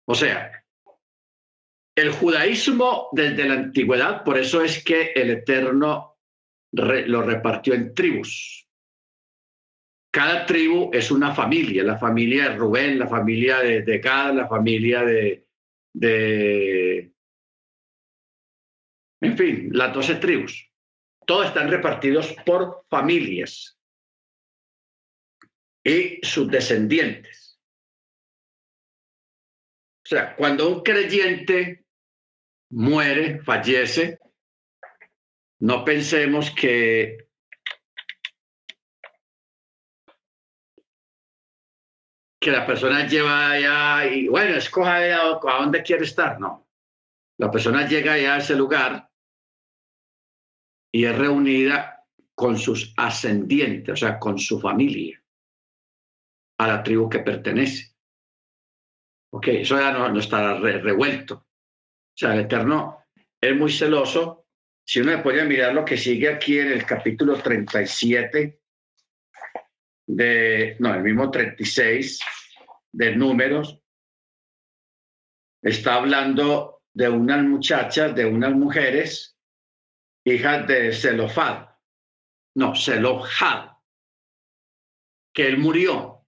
O 0.06 0.14
sea, 0.14 0.66
el 1.96 2.12
judaísmo 2.12 3.08
desde 3.14 3.46
la 3.46 3.54
antigüedad, 3.54 4.26
por 4.26 4.38
eso 4.38 4.62
es 4.62 4.84
que 4.84 5.14
el 5.16 5.30
Eterno 5.30 6.18
lo 6.74 7.22
repartió 7.22 7.74
en 7.74 7.94
tribus. 7.94 8.68
Cada 10.12 10.46
tribu 10.46 10.90
es 10.92 11.10
una 11.10 11.34
familia, 11.34 11.86
la 11.86 11.98
familia 11.98 12.50
de 12.50 12.58
Rubén, 12.58 13.00
la 13.00 13.08
familia 13.08 13.60
de, 13.60 13.82
de 13.84 14.00
Gad, 14.00 14.34
la 14.34 14.48
familia 14.50 15.06
de, 15.06 15.48
de 15.94 17.14
en 19.22 19.38
fin, 19.38 19.70
las 19.72 19.94
doce 19.94 20.16
tribus. 20.16 20.70
Todos 21.26 21.48
están 21.48 21.70
repartidos 21.70 22.34
por 22.46 22.86
familias 22.90 23.78
y 25.84 26.20
sus 26.26 26.50
descendientes. 26.50 27.60
sea, 30.06 30.36
cuando 30.36 30.70
un 30.70 30.84
creyente 30.84 31.86
muere, 32.72 33.42
fallece, 33.42 34.20
no 35.60 35.84
pensemos 35.84 36.52
que 36.52 37.18
que 42.40 42.52
la 42.52 42.68
persona 42.68 43.08
lleva 43.08 43.52
allá 43.52 44.06
y 44.14 44.28
bueno, 44.28 44.58
escoja 44.58 44.98
a 44.98 45.62
dónde 45.62 45.82
quiere 45.82 46.04
estar. 46.04 46.38
No. 46.42 46.68
La 47.38 47.50
persona 47.50 47.88
llega 47.88 48.14
allá 48.14 48.36
a 48.36 48.38
ese 48.40 48.56
lugar 48.56 49.10
y 50.94 51.06
es 51.06 51.18
reunida 51.18 52.06
con 52.36 52.58
sus 52.58 52.94
ascendientes, 52.98 53.94
o 53.94 53.98
sea, 53.98 54.20
con 54.20 54.38
su 54.38 54.60
familia, 54.60 55.22
a 56.60 56.68
la 56.68 56.84
tribu 56.84 57.10
que 57.10 57.20
pertenece. 57.20 57.96
Ok, 59.32 59.48
eso 59.48 59.78
ya 59.80 59.92
no, 59.92 60.08
no 60.10 60.20
está 60.20 60.60
revuelto. 60.60 61.36
O 61.36 62.16
sea, 62.16 62.34
el 62.34 62.42
Eterno 62.42 63.06
es 63.42 63.56
muy 63.56 63.72
celoso. 63.72 64.46
Si 64.86 65.00
uno 65.00 65.24
puede 65.24 65.44
mirar 65.46 65.74
lo 65.74 65.84
que 65.84 65.98
sigue 65.98 66.30
aquí 66.30 66.60
en 66.60 66.72
el 66.74 66.86
capítulo 66.86 67.42
37 67.42 68.62
de, 70.06 70.76
no, 70.80 70.94
el 70.94 71.02
mismo 71.02 71.32
36 71.32 72.20
de 72.92 73.16
números, 73.16 73.80
está 75.64 75.96
hablando 75.96 76.84
de 76.94 77.10
unas 77.10 77.44
muchachas, 77.44 78.14
de 78.14 78.26
unas 78.26 78.54
mujeres, 78.54 79.33
hijas 80.26 80.68
de 80.68 80.94
Zelofad, 80.94 81.70
no, 82.56 82.76
Zelofad, 82.76 83.72
que 85.34 85.48
él 85.48 85.58
murió. 85.58 86.26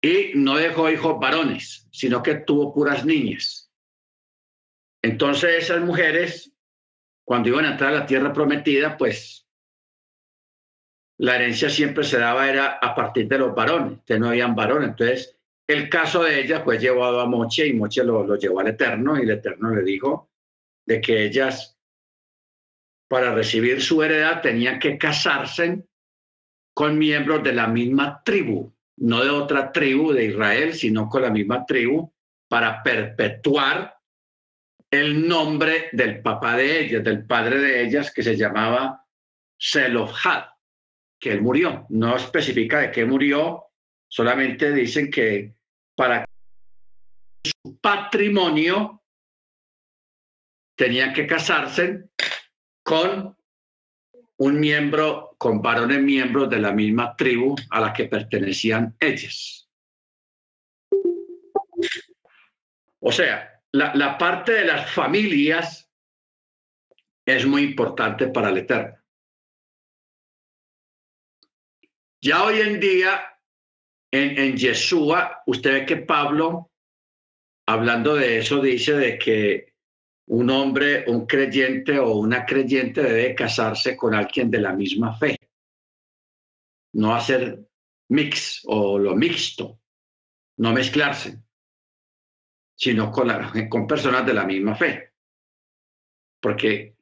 Y 0.00 0.32
no 0.34 0.56
dejó 0.56 0.90
hijos 0.90 1.18
varones, 1.18 1.88
sino 1.90 2.22
que 2.22 2.36
tuvo 2.36 2.72
puras 2.72 3.04
niñas. 3.04 3.72
Entonces 5.02 5.64
esas 5.64 5.80
mujeres, 5.80 6.52
cuando 7.24 7.48
iban 7.48 7.64
a 7.64 7.72
entrar 7.72 7.92
a 7.94 8.00
la 8.00 8.06
tierra 8.06 8.32
prometida, 8.32 8.96
pues 8.96 9.46
la 11.18 11.36
herencia 11.36 11.68
siempre 11.68 12.04
se 12.04 12.18
daba 12.18 12.48
era 12.48 12.78
a 12.80 12.94
partir 12.94 13.26
de 13.26 13.38
los 13.38 13.54
varones, 13.54 14.00
que 14.04 14.18
no 14.18 14.28
habían 14.28 14.54
varones. 14.54 14.90
Entonces, 14.90 15.36
el 15.66 15.88
caso 15.88 16.22
de 16.22 16.40
ella 16.40 16.60
fue 16.62 16.78
llevado 16.78 17.20
a 17.20 17.26
Moche 17.26 17.66
y 17.66 17.74
Moche 17.74 18.04
lo 18.04 18.36
llevó 18.36 18.60
al 18.60 18.68
Eterno 18.68 19.18
y 19.18 19.22
el 19.22 19.30
Eterno 19.30 19.74
le 19.74 19.82
dijo 19.82 20.30
de 20.88 21.02
que 21.02 21.22
ellas, 21.22 21.78
para 23.08 23.34
recibir 23.34 23.82
su 23.82 24.02
heredad, 24.02 24.40
tenían 24.40 24.78
que 24.78 24.96
casarse 24.96 25.84
con 26.74 26.96
miembros 26.96 27.42
de 27.42 27.52
la 27.52 27.66
misma 27.66 28.22
tribu, 28.24 28.74
no 28.96 29.22
de 29.22 29.28
otra 29.28 29.70
tribu 29.70 30.12
de 30.12 30.24
Israel, 30.24 30.72
sino 30.72 31.06
con 31.10 31.22
la 31.22 31.30
misma 31.30 31.66
tribu, 31.66 32.10
para 32.48 32.82
perpetuar 32.82 33.98
el 34.90 35.28
nombre 35.28 35.90
del 35.92 36.22
papá 36.22 36.56
de 36.56 36.80
ellas, 36.80 37.04
del 37.04 37.26
padre 37.26 37.58
de 37.58 37.84
ellas, 37.84 38.10
que 38.10 38.22
se 38.22 38.34
llamaba 38.34 39.04
Selofhad 39.58 40.44
que 41.20 41.32
él 41.32 41.42
murió. 41.42 41.84
No 41.90 42.16
especifica 42.16 42.78
de 42.78 42.90
qué 42.90 43.04
murió, 43.04 43.64
solamente 44.08 44.72
dicen 44.72 45.10
que 45.10 45.52
para 45.94 46.24
su 47.44 47.78
patrimonio 47.78 48.97
tenía 50.78 51.12
que 51.12 51.26
casarse 51.26 52.04
con 52.84 53.36
un 54.36 54.60
miembro, 54.60 55.34
con 55.36 55.60
varones 55.60 56.00
miembros 56.00 56.48
de 56.48 56.60
la 56.60 56.70
misma 56.70 57.16
tribu 57.16 57.56
a 57.70 57.80
la 57.80 57.92
que 57.92 58.04
pertenecían 58.04 58.96
ellas. 59.00 59.68
O 63.00 63.10
sea, 63.10 63.60
la, 63.72 63.92
la 63.96 64.16
parte 64.16 64.52
de 64.52 64.64
las 64.66 64.90
familias 64.92 65.90
es 67.26 67.44
muy 67.44 67.62
importante 67.62 68.28
para 68.28 68.50
el 68.50 68.58
Eterno. 68.58 68.96
Ya 72.20 72.44
hoy 72.44 72.60
en 72.60 72.78
día, 72.78 73.20
en, 74.12 74.38
en 74.38 74.56
Yeshua, 74.56 75.42
usted 75.46 75.72
ve 75.72 75.86
que 75.86 75.96
Pablo, 75.96 76.70
hablando 77.66 78.14
de 78.14 78.38
eso, 78.38 78.60
dice 78.60 78.92
de 78.92 79.18
que 79.18 79.77
un 80.28 80.50
hombre, 80.50 81.04
un 81.08 81.26
creyente 81.26 81.98
o 81.98 82.16
una 82.16 82.44
creyente 82.44 83.02
debe 83.02 83.34
casarse 83.34 83.96
con 83.96 84.14
alguien 84.14 84.50
de 84.50 84.60
la 84.60 84.72
misma 84.72 85.16
fe. 85.16 85.36
No 86.94 87.14
hacer 87.14 87.66
mix 88.10 88.62
o 88.66 88.98
lo 88.98 89.14
mixto, 89.14 89.80
no 90.58 90.72
mezclarse, 90.72 91.42
sino 92.74 93.10
con, 93.10 93.30
con 93.68 93.86
personas 93.86 94.26
de 94.26 94.34
la 94.34 94.44
misma 94.44 94.74
fe. 94.74 95.12
Porque, 96.40 96.96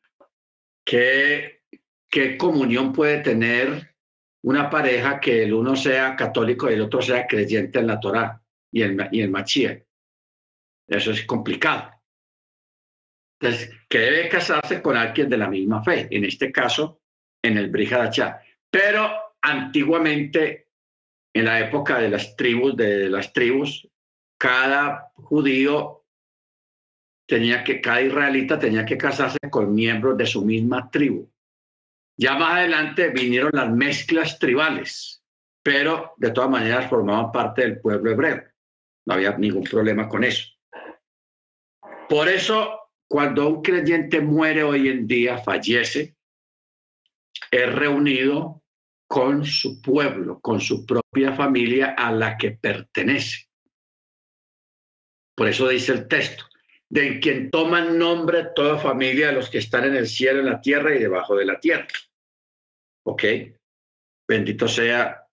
¿qué, 0.84 1.62
¿qué 2.08 2.36
comunión 2.36 2.92
puede 2.92 3.22
tener 3.22 3.96
una 4.42 4.70
pareja 4.70 5.18
que 5.18 5.42
el 5.42 5.52
uno 5.52 5.74
sea 5.74 6.14
católico 6.14 6.70
y 6.70 6.74
el 6.74 6.82
otro 6.82 7.02
sea 7.02 7.26
creyente 7.26 7.80
en 7.80 7.88
la 7.88 7.98
Torá 7.98 8.40
y 8.70 8.82
el, 8.82 9.08
y 9.10 9.20
el 9.20 9.30
Machía. 9.30 9.84
Eso 10.86 11.10
es 11.10 11.26
complicado. 11.26 11.95
Entonces, 13.40 13.70
que 13.88 13.98
debe 13.98 14.28
casarse 14.28 14.80
con 14.80 14.96
alguien 14.96 15.28
de 15.28 15.36
la 15.36 15.48
misma 15.48 15.82
fe, 15.82 16.08
en 16.10 16.24
este 16.24 16.50
caso, 16.50 17.00
en 17.42 17.58
el 17.58 17.70
Brihadachá. 17.70 18.40
Pero 18.70 19.10
antiguamente, 19.42 20.68
en 21.34 21.44
la 21.44 21.60
época 21.60 21.98
de 21.98 22.08
las 22.08 22.34
tribus, 22.34 22.76
de 22.76 23.10
las 23.10 23.32
tribus, 23.32 23.86
cada 24.38 25.12
judío 25.14 26.04
tenía 27.26 27.62
que, 27.62 27.80
cada 27.80 28.00
israelita 28.00 28.58
tenía 28.58 28.86
que 28.86 28.96
casarse 28.96 29.38
con 29.50 29.74
miembros 29.74 30.16
de 30.16 30.26
su 30.26 30.44
misma 30.44 30.90
tribu. 30.90 31.30
Ya 32.18 32.36
más 32.36 32.54
adelante 32.54 33.10
vinieron 33.10 33.50
las 33.52 33.70
mezclas 33.70 34.38
tribales, 34.38 35.22
pero 35.62 36.14
de 36.16 36.30
todas 36.30 36.48
maneras 36.48 36.88
formaban 36.88 37.30
parte 37.30 37.62
del 37.62 37.80
pueblo 37.80 38.10
hebreo. 38.10 38.42
No 39.06 39.14
había 39.14 39.36
ningún 39.36 39.64
problema 39.64 40.08
con 40.08 40.24
eso. 40.24 40.48
Por 42.08 42.28
eso, 42.28 42.85
cuando 43.08 43.48
un 43.48 43.62
creyente 43.62 44.20
muere 44.20 44.62
hoy 44.62 44.88
en 44.88 45.06
día, 45.06 45.38
fallece, 45.38 46.16
es 47.50 47.74
reunido 47.74 48.62
con 49.08 49.44
su 49.44 49.80
pueblo, 49.80 50.40
con 50.40 50.60
su 50.60 50.84
propia 50.84 51.32
familia 51.32 51.94
a 51.96 52.10
la 52.10 52.36
que 52.36 52.52
pertenece. 52.52 53.46
Por 55.36 55.48
eso 55.48 55.68
dice 55.68 55.92
el 55.92 56.08
texto, 56.08 56.44
de 56.88 57.20
quien 57.20 57.50
toman 57.50 57.98
nombre 57.98 58.48
toda 58.54 58.78
familia 58.78 59.28
de 59.28 59.34
los 59.34 59.50
que 59.50 59.58
están 59.58 59.84
en 59.84 59.94
el 59.94 60.08
cielo, 60.08 60.40
en 60.40 60.46
la 60.46 60.60
tierra 60.60 60.94
y 60.94 60.98
debajo 60.98 61.36
de 61.36 61.44
la 61.44 61.60
tierra. 61.60 61.88
¿Ok? 63.04 63.24
Bendito 64.26 64.66
sea 64.66 65.26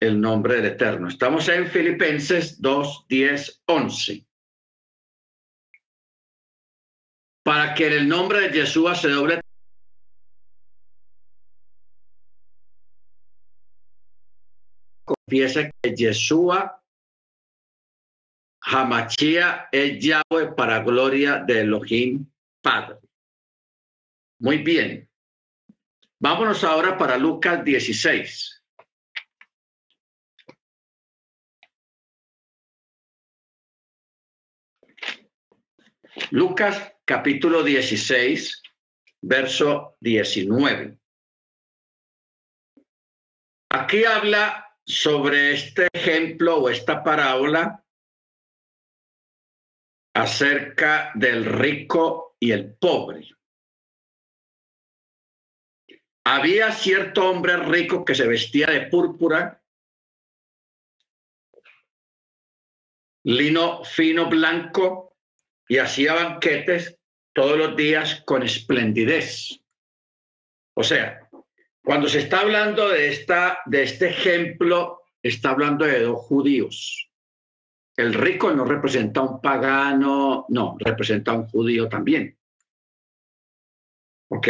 el 0.00 0.20
nombre 0.20 0.56
del 0.56 0.66
Eterno. 0.66 1.08
Estamos 1.08 1.48
en 1.48 1.66
Filipenses 1.66 2.60
2, 2.60 3.06
10, 3.08 3.62
11. 3.66 4.26
Para 7.44 7.74
que 7.74 7.86
en 7.86 7.92
el 7.92 8.08
nombre 8.08 8.40
de 8.40 8.50
Jesús 8.50 9.00
se 9.00 9.10
doble 9.10 9.40
confiese 15.04 15.70
que 15.82 15.94
Yeshua 15.94 16.80
Hamachia 18.62 19.68
es 19.70 20.02
Yahweh 20.02 20.54
para 20.56 20.80
gloria 20.80 21.38
de 21.46 21.60
Elohim 21.60 22.26
Padre. 22.62 22.98
Muy 24.38 24.58
bien. 24.58 25.08
Vámonos 26.18 26.64
ahora 26.64 26.96
para 26.96 27.18
Lucas 27.18 27.62
16. 27.62 28.53
Lucas 36.30 36.92
capítulo 37.04 37.64
16, 37.64 38.62
verso 39.22 39.96
19. 40.00 40.98
Aquí 43.70 44.04
habla 44.04 44.76
sobre 44.86 45.52
este 45.52 45.88
ejemplo 45.92 46.58
o 46.58 46.70
esta 46.70 47.02
parábola 47.02 47.84
acerca 50.14 51.10
del 51.16 51.44
rico 51.44 52.36
y 52.38 52.52
el 52.52 52.76
pobre. 52.76 53.28
Había 56.24 56.70
cierto 56.70 57.28
hombre 57.28 57.56
rico 57.56 58.04
que 58.04 58.14
se 58.14 58.28
vestía 58.28 58.68
de 58.68 58.86
púrpura, 58.86 59.60
lino 63.24 63.84
fino 63.84 64.28
blanco 64.28 65.03
y 65.68 65.78
hacía 65.78 66.14
banquetes 66.14 66.98
todos 67.32 67.58
los 67.58 67.76
días 67.76 68.22
con 68.24 68.42
esplendidez. 68.42 69.60
O 70.74 70.82
sea, 70.82 71.28
cuando 71.82 72.08
se 72.08 72.20
está 72.20 72.40
hablando 72.40 72.88
de, 72.88 73.08
esta, 73.08 73.58
de 73.66 73.82
este 73.82 74.08
ejemplo, 74.08 75.02
está 75.22 75.50
hablando 75.50 75.84
de 75.84 76.00
dos 76.00 76.18
judíos. 76.20 77.10
El 77.96 78.14
rico 78.14 78.52
no 78.52 78.64
representa 78.64 79.20
a 79.20 79.24
un 79.24 79.40
pagano, 79.40 80.46
no, 80.48 80.76
representa 80.80 81.32
a 81.32 81.34
un 81.34 81.46
judío 81.48 81.88
también. 81.88 82.36
¿Ok? 84.28 84.48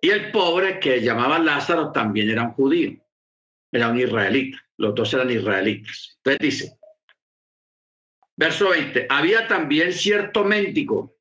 Y 0.00 0.10
el 0.10 0.30
pobre 0.30 0.78
que 0.78 1.00
llamaba 1.00 1.38
Lázaro 1.38 1.92
también 1.92 2.30
era 2.30 2.44
un 2.44 2.52
judío, 2.52 2.96
era 3.72 3.88
un 3.88 3.98
israelita, 3.98 4.58
los 4.76 4.94
dos 4.94 5.12
eran 5.12 5.30
israelitas. 5.30 6.18
Entonces 6.18 6.40
dice, 6.40 6.78
verso 8.36 8.70
20, 8.70 9.06
había 9.08 9.48
también 9.48 9.92
cierto 9.92 10.44
mendigo 10.44 11.16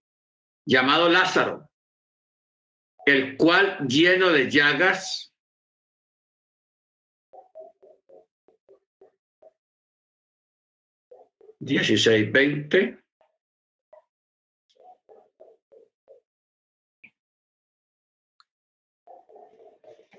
llamado 0.65 1.09
Lázaro, 1.09 1.69
el 3.05 3.37
cual 3.37 3.87
lleno 3.87 4.29
de 4.29 4.49
llagas, 4.49 5.33
dieciséis, 11.59 12.31
veinte, 12.31 13.05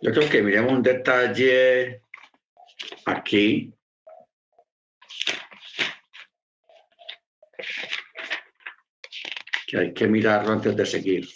Yo 0.02 0.12
creo 0.12 0.30
que 0.30 0.42
miremos 0.42 0.72
un 0.72 0.82
detalle 0.82 2.02
aquí. 3.06 3.74
Que 9.66 9.78
hay 9.78 9.92
que 9.92 10.06
mirarlo 10.08 10.52
antes 10.52 10.74
de 10.76 10.86
seguir. 10.86 11.28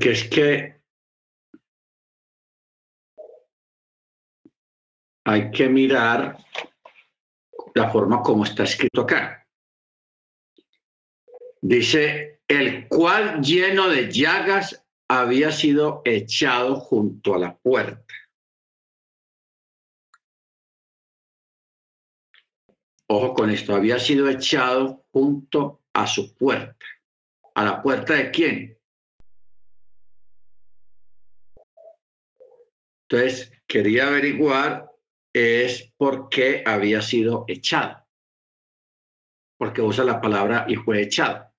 Porque 0.00 0.12
es 0.12 0.30
que 0.30 0.80
hay 5.26 5.50
que 5.50 5.68
mirar 5.68 6.38
la 7.74 7.90
forma 7.90 8.22
como 8.22 8.44
está 8.44 8.62
escrito 8.62 9.02
acá. 9.02 9.46
Dice, 11.60 12.40
el 12.48 12.88
cual 12.88 13.42
lleno 13.42 13.90
de 13.90 14.10
llagas 14.10 14.82
había 15.06 15.52
sido 15.52 16.00
echado 16.06 16.76
junto 16.76 17.34
a 17.34 17.38
la 17.38 17.58
puerta. 17.58 18.14
Ojo 23.06 23.34
con 23.34 23.50
esto, 23.50 23.74
había 23.74 23.98
sido 23.98 24.30
echado 24.30 25.04
junto 25.12 25.82
a 25.92 26.06
su 26.06 26.34
puerta. 26.34 26.86
¿A 27.54 27.64
la 27.64 27.82
puerta 27.82 28.14
de 28.14 28.30
quién? 28.30 28.79
Entonces, 33.10 33.52
quería 33.66 34.06
averiguar 34.06 34.88
es 35.32 35.92
por 35.96 36.28
qué 36.28 36.62
había 36.64 37.02
sido 37.02 37.44
echado, 37.48 38.06
porque 39.58 39.82
usa 39.82 40.04
la 40.04 40.20
palabra 40.20 40.64
y 40.68 40.76
fue 40.76 41.02
echado. 41.02 41.52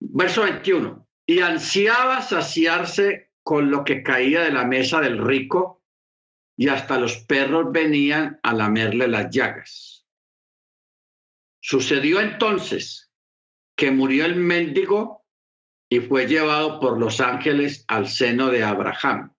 Verso 0.00 0.42
21. 0.44 1.06
Y 1.26 1.40
ansiaba 1.40 2.22
saciarse 2.22 3.32
con 3.42 3.70
lo 3.70 3.84
que 3.84 4.02
caía 4.02 4.42
de 4.42 4.52
la 4.52 4.64
mesa 4.64 5.00
del 5.00 5.18
rico, 5.18 5.84
y 6.56 6.68
hasta 6.68 6.98
los 6.98 7.18
perros 7.18 7.70
venían 7.70 8.40
a 8.42 8.52
lamerle 8.54 9.08
las 9.08 9.30
llagas. 9.30 10.06
Sucedió 11.60 12.20
entonces 12.20 13.12
que 13.76 13.90
murió 13.90 14.24
el 14.24 14.36
mendigo 14.36 15.17
y 15.88 16.00
fue 16.00 16.26
llevado 16.26 16.80
por 16.80 16.98
los 16.98 17.20
ángeles 17.20 17.84
al 17.88 18.08
seno 18.08 18.48
de 18.48 18.62
Abraham. 18.62 19.34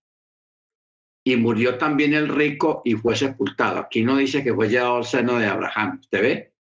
Y 1.23 1.35
murió 1.35 1.77
también 1.77 2.13
el 2.13 2.27
rico 2.27 2.81
y 2.83 2.95
fue 2.95 3.15
sepultado. 3.15 3.79
Aquí 3.79 4.03
no 4.03 4.17
dice 4.17 4.43
que 4.43 4.53
fue 4.53 4.69
llevado 4.69 4.97
al 4.97 5.05
seno 5.05 5.37
de 5.37 5.45
Abraham. 5.45 5.99
¿Usted 6.01 6.21
ve? 6.21 6.53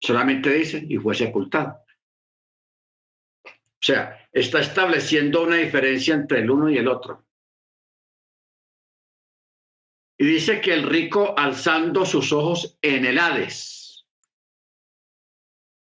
Solamente 0.00 0.50
dice 0.50 0.84
y 0.88 0.96
fue 0.96 1.14
sepultado. 1.14 1.80
O 3.44 3.80
sea, 3.80 4.28
está 4.32 4.60
estableciendo 4.60 5.42
una 5.42 5.56
diferencia 5.56 6.14
entre 6.14 6.40
el 6.40 6.50
uno 6.50 6.70
y 6.70 6.78
el 6.78 6.88
otro. 6.88 7.26
Y 10.16 10.26
dice 10.26 10.60
que 10.60 10.74
el 10.74 10.82
rico 10.82 11.34
alzando 11.38 12.04
sus 12.04 12.32
ojos 12.32 12.76
en 12.82 13.04
el 13.04 13.18
Hades, 13.18 14.04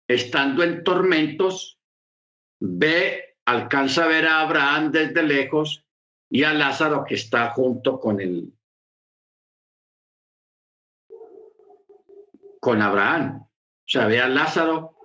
estando 0.08 0.64
en 0.64 0.86
tormentos, 0.86 1.81
ve, 2.62 3.38
alcanza 3.46 4.06
a 4.06 4.08
ver 4.08 4.28
a 4.28 4.42
Abraham 4.42 4.92
desde 4.92 5.24
lejos 5.24 5.84
y 6.30 6.44
a 6.44 6.54
Lázaro 6.54 7.04
que 7.04 7.16
está 7.16 7.50
junto 7.50 8.00
con 8.00 8.22
él. 8.22 8.54
Con 12.60 12.82
Abraham. 12.82 13.42
O 13.42 13.88
sea, 13.88 14.06
ve 14.06 14.22
a 14.22 14.28
Lázaro 14.28 14.96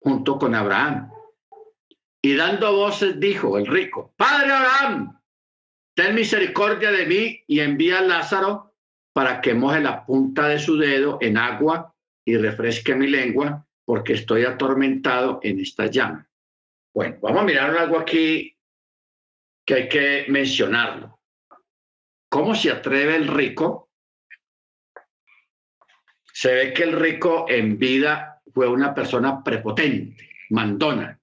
junto 0.00 0.38
con 0.38 0.54
Abraham. 0.54 1.10
Y 2.20 2.34
dando 2.34 2.74
voces 2.76 3.18
dijo 3.18 3.56
el 3.56 3.66
rico, 3.66 4.12
Padre 4.16 4.52
Abraham, 4.52 5.20
ten 5.94 6.14
misericordia 6.14 6.90
de 6.90 7.06
mí 7.06 7.44
y 7.46 7.60
envía 7.60 7.98
a 7.98 8.02
Lázaro 8.02 8.74
para 9.12 9.40
que 9.40 9.54
moje 9.54 9.80
la 9.80 10.04
punta 10.04 10.48
de 10.48 10.58
su 10.58 10.76
dedo 10.76 11.18
en 11.20 11.36
agua 11.36 11.94
y 12.24 12.36
refresque 12.36 12.94
mi 12.94 13.06
lengua 13.06 13.66
porque 13.84 14.14
estoy 14.14 14.44
atormentado 14.44 15.40
en 15.42 15.60
esta 15.60 15.86
llama. 15.86 16.28
Bueno, 16.94 17.18
vamos 17.22 17.42
a 17.42 17.44
mirar 17.44 17.76
algo 17.76 17.98
aquí 17.98 18.56
que 19.64 19.74
hay 19.74 19.88
que 19.88 20.26
mencionarlo. 20.28 21.20
¿Cómo 22.28 22.54
se 22.54 22.70
atreve 22.70 23.16
el 23.16 23.28
rico? 23.28 23.90
Se 26.32 26.54
ve 26.54 26.72
que 26.72 26.84
el 26.84 26.92
rico 26.92 27.46
en 27.48 27.78
vida 27.78 28.42
fue 28.52 28.68
una 28.68 28.94
persona 28.94 29.42
prepotente, 29.42 30.30
mandona, 30.50 31.18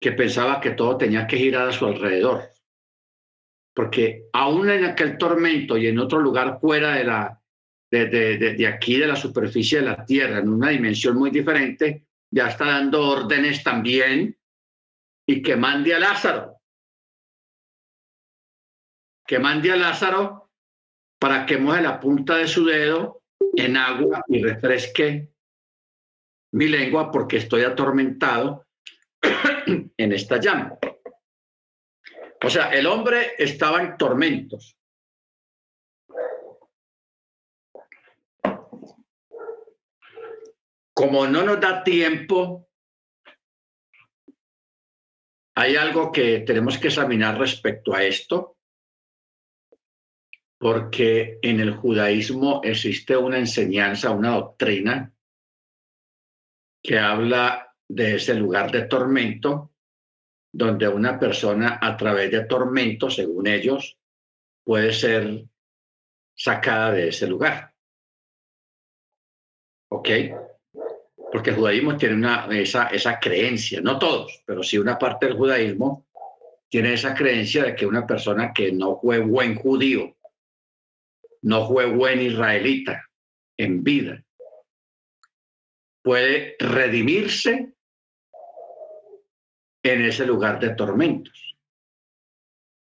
que 0.00 0.12
pensaba 0.12 0.60
que 0.60 0.72
todo 0.72 0.96
tenía 0.96 1.26
que 1.26 1.36
girar 1.36 1.68
a 1.68 1.72
su 1.72 1.86
alrededor. 1.86 2.50
Porque 3.72 4.28
aún 4.32 4.70
en 4.70 4.84
aquel 4.84 5.18
tormento 5.18 5.76
y 5.76 5.86
en 5.86 5.98
otro 5.98 6.20
lugar 6.20 6.58
fuera 6.60 6.94
de 6.94 7.04
la, 7.04 7.43
de, 7.94 8.66
aquí, 8.66 8.96
de 8.98 9.06
la 9.06 9.16
superficie 9.16 9.80
de 9.80 9.86
la 9.86 10.04
Tierra, 10.04 10.38
en 10.38 10.48
una 10.48 10.70
dimensión 10.70 11.16
muy 11.16 11.30
diferente, 11.30 12.06
ya 12.30 12.48
está 12.48 12.66
dando 12.66 13.08
órdenes 13.08 13.62
también 13.62 14.36
y 15.26 15.42
que 15.42 15.56
mande 15.56 15.94
a 15.94 15.98
Lázaro. 15.98 16.60
Que 19.26 19.38
mande 19.38 19.72
a 19.72 19.76
Lázaro 19.76 20.50
para 21.18 21.46
que 21.46 21.56
moje 21.56 21.80
la 21.80 22.00
punta 22.00 22.36
de 22.36 22.48
su 22.48 22.64
dedo 22.66 23.22
en 23.56 23.76
agua 23.76 24.22
y 24.28 24.42
refresque 24.42 25.30
mi 26.52 26.68
lengua 26.68 27.10
porque 27.10 27.38
estoy 27.38 27.62
atormentado 27.62 28.66
en 29.96 30.12
esta 30.12 30.38
llama. 30.38 30.78
O 32.44 32.50
sea, 32.50 32.70
el 32.70 32.86
hombre 32.86 33.32
estaba 33.38 33.82
en 33.82 33.96
tormentos. 33.96 34.76
Como 41.04 41.26
no 41.26 41.44
nos 41.44 41.60
da 41.60 41.84
tiempo, 41.84 42.66
hay 45.54 45.76
algo 45.76 46.10
que 46.10 46.38
tenemos 46.46 46.78
que 46.78 46.88
examinar 46.88 47.38
respecto 47.38 47.94
a 47.94 48.02
esto, 48.02 48.56
porque 50.58 51.38
en 51.42 51.60
el 51.60 51.76
judaísmo 51.76 52.62
existe 52.64 53.18
una 53.18 53.36
enseñanza, 53.36 54.12
una 54.12 54.30
doctrina 54.30 55.12
que 56.82 56.98
habla 56.98 57.76
de 57.86 58.14
ese 58.14 58.32
lugar 58.32 58.72
de 58.72 58.86
tormento, 58.86 59.74
donde 60.54 60.88
una 60.88 61.18
persona 61.18 61.80
a 61.82 61.98
través 61.98 62.30
de 62.30 62.46
tormento, 62.46 63.10
según 63.10 63.46
ellos, 63.46 63.98
puede 64.64 64.90
ser 64.94 65.44
sacada 66.34 66.92
de 66.92 67.08
ese 67.08 67.26
lugar. 67.26 67.74
¿Ok? 69.90 70.08
Porque 71.34 71.50
el 71.50 71.56
judaísmo 71.56 71.96
tiene 71.96 72.14
una, 72.14 72.46
esa, 72.52 72.86
esa 72.86 73.18
creencia, 73.18 73.80
no 73.80 73.98
todos, 73.98 74.44
pero 74.46 74.62
sí 74.62 74.78
una 74.78 74.96
parte 74.96 75.26
del 75.26 75.36
judaísmo 75.36 76.06
tiene 76.68 76.92
esa 76.92 77.12
creencia 77.12 77.64
de 77.64 77.74
que 77.74 77.86
una 77.86 78.06
persona 78.06 78.52
que 78.52 78.70
no 78.70 79.00
fue 79.00 79.18
buen 79.18 79.56
judío, 79.56 80.16
no 81.42 81.66
fue 81.66 81.86
buen 81.86 82.20
israelita 82.20 83.10
en 83.56 83.82
vida, 83.82 84.22
puede 86.02 86.54
redimirse 86.60 87.74
en 89.82 90.04
ese 90.04 90.26
lugar 90.26 90.60
de 90.60 90.76
tormentos. 90.76 91.56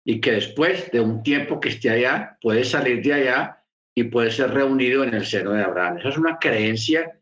Y 0.05 0.21
que 0.21 0.31
después 0.31 0.89
de 0.91 1.01
un 1.01 1.21
tiempo 1.21 1.59
que 1.59 1.67
esté 1.67 1.89
allá, 1.89 2.37
puede 2.39 2.63
salir 2.63 3.03
de 3.03 3.13
allá 3.13 3.61
y 3.93 4.05
puede 4.05 4.31
ser 4.31 4.51
reunido 4.51 5.03
en 5.03 5.15
el 5.15 5.25
seno 5.25 5.51
de 5.51 5.65
Abraham. 5.65 5.97
Esa 5.97 6.07
es 6.07 6.17
una 6.17 6.39
creencia 6.39 7.16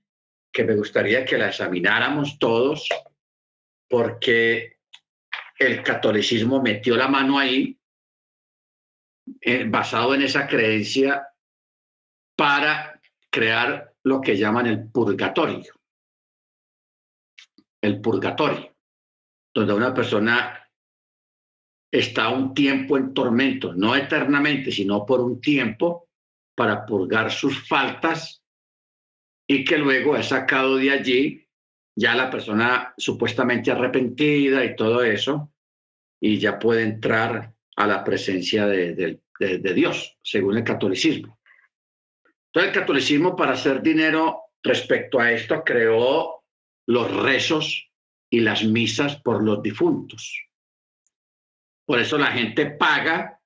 que 0.55 0.63
me 0.63 0.73
gustaría 0.73 1.25
que 1.25 1.37
la 1.37 1.49
examináramos 1.49 2.39
todos, 2.39 2.87
porque 3.89 4.77
el 5.59 5.83
catolicismo 5.83 6.61
metió 6.61 6.95
la 6.95 7.09
mano 7.09 7.37
ahí, 7.37 7.77
eh, 9.41 9.65
basado 9.67 10.15
en 10.15 10.21
esa 10.21 10.47
creencia, 10.47 11.27
para 12.37 13.01
crear 13.29 13.93
lo 14.03 14.21
que 14.21 14.37
llaman 14.37 14.67
el 14.67 14.89
purgatorio. 14.89 15.73
El 17.81 17.99
purgatorio 17.99 18.73
donde 19.53 19.73
una 19.73 19.93
persona 19.93 20.69
está 21.91 22.29
un 22.29 22.53
tiempo 22.53 22.97
en 22.97 23.13
tormento, 23.13 23.73
no 23.73 23.93
eternamente, 23.93 24.71
sino 24.71 25.05
por 25.05 25.19
un 25.19 25.41
tiempo, 25.41 26.07
para 26.55 26.85
purgar 26.85 27.29
sus 27.29 27.67
faltas 27.67 28.44
y 29.47 29.63
que 29.63 29.77
luego 29.77 30.15
es 30.15 30.27
sacado 30.27 30.77
de 30.77 30.91
allí 30.91 31.47
ya 31.97 32.15
la 32.15 32.29
persona 32.29 32.93
supuestamente 32.97 33.71
arrepentida 33.71 34.65
y 34.65 34.75
todo 34.75 35.03
eso, 35.03 35.53
y 36.19 36.39
ya 36.39 36.59
puede 36.59 36.83
entrar 36.83 37.53
a 37.77 37.87
la 37.87 38.03
presencia 38.03 38.67
de, 38.67 39.19
de 39.39 39.73
Dios, 39.73 40.17
según 40.21 40.57
el 40.57 40.63
catolicismo. 40.63 41.39
Entonces 42.47 42.73
el 42.73 42.79
catolicismo 42.79 43.35
para 43.35 43.53
hacer 43.53 43.81
dinero 43.81 44.43
respecto 44.63 45.19
a 45.19 45.31
esto 45.31 45.63
creó 45.63 46.43
los 46.87 47.23
rezos 47.23 47.89
y 48.29 48.39
las 48.41 48.63
misas 48.63 49.17
por 49.21 49.43
los 49.43 49.61
difuntos. 49.61 50.41
Por 51.85 51.99
eso 51.99 52.17
la 52.17 52.31
gente 52.31 52.65
paga 52.65 53.39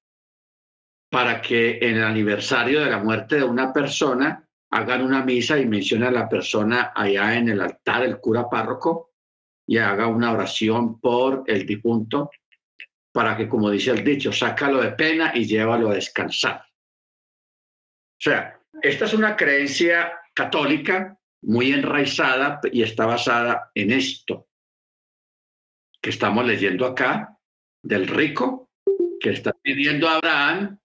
para 1.11 1.41
que 1.41 1.79
en 1.81 1.97
el 1.97 2.03
aniversario 2.03 2.83
de 2.83 2.89
la 2.89 2.99
muerte 2.99 3.37
de 3.37 3.43
una 3.43 3.73
persona 3.73 4.48
hagan 4.71 5.03
una 5.03 5.23
misa 5.23 5.57
y 5.57 5.65
mencione 5.65 6.07
a 6.07 6.11
la 6.11 6.29
persona 6.29 6.91
allá 6.95 7.35
en 7.35 7.49
el 7.49 7.61
altar, 7.61 8.03
el 8.03 8.19
cura 8.19 8.49
párroco, 8.49 9.13
y 9.67 9.77
haga 9.77 10.07
una 10.07 10.31
oración 10.31 10.99
por 10.99 11.43
el 11.47 11.65
difunto, 11.65 12.29
para 13.11 13.35
que, 13.35 13.47
como 13.47 13.69
dice 13.69 13.91
el 13.91 14.03
dicho, 14.03 14.31
sácalo 14.31 14.81
de 14.81 14.91
pena 14.91 15.31
y 15.35 15.45
llévalo 15.45 15.89
a 15.89 15.95
descansar. 15.95 16.61
O 16.61 18.21
sea, 18.21 18.59
esta 18.81 19.05
es 19.05 19.13
una 19.13 19.35
creencia 19.35 20.19
católica 20.33 21.17
muy 21.41 21.71
enraizada 21.71 22.59
y 22.71 22.83
está 22.83 23.05
basada 23.05 23.71
en 23.73 23.91
esto 23.91 24.47
que 26.01 26.11
estamos 26.11 26.45
leyendo 26.45 26.85
acá, 26.85 27.37
del 27.83 28.07
rico, 28.07 28.69
que 29.19 29.31
está 29.31 29.53
pidiendo 29.61 30.07
a 30.07 30.15
Abraham, 30.15 30.79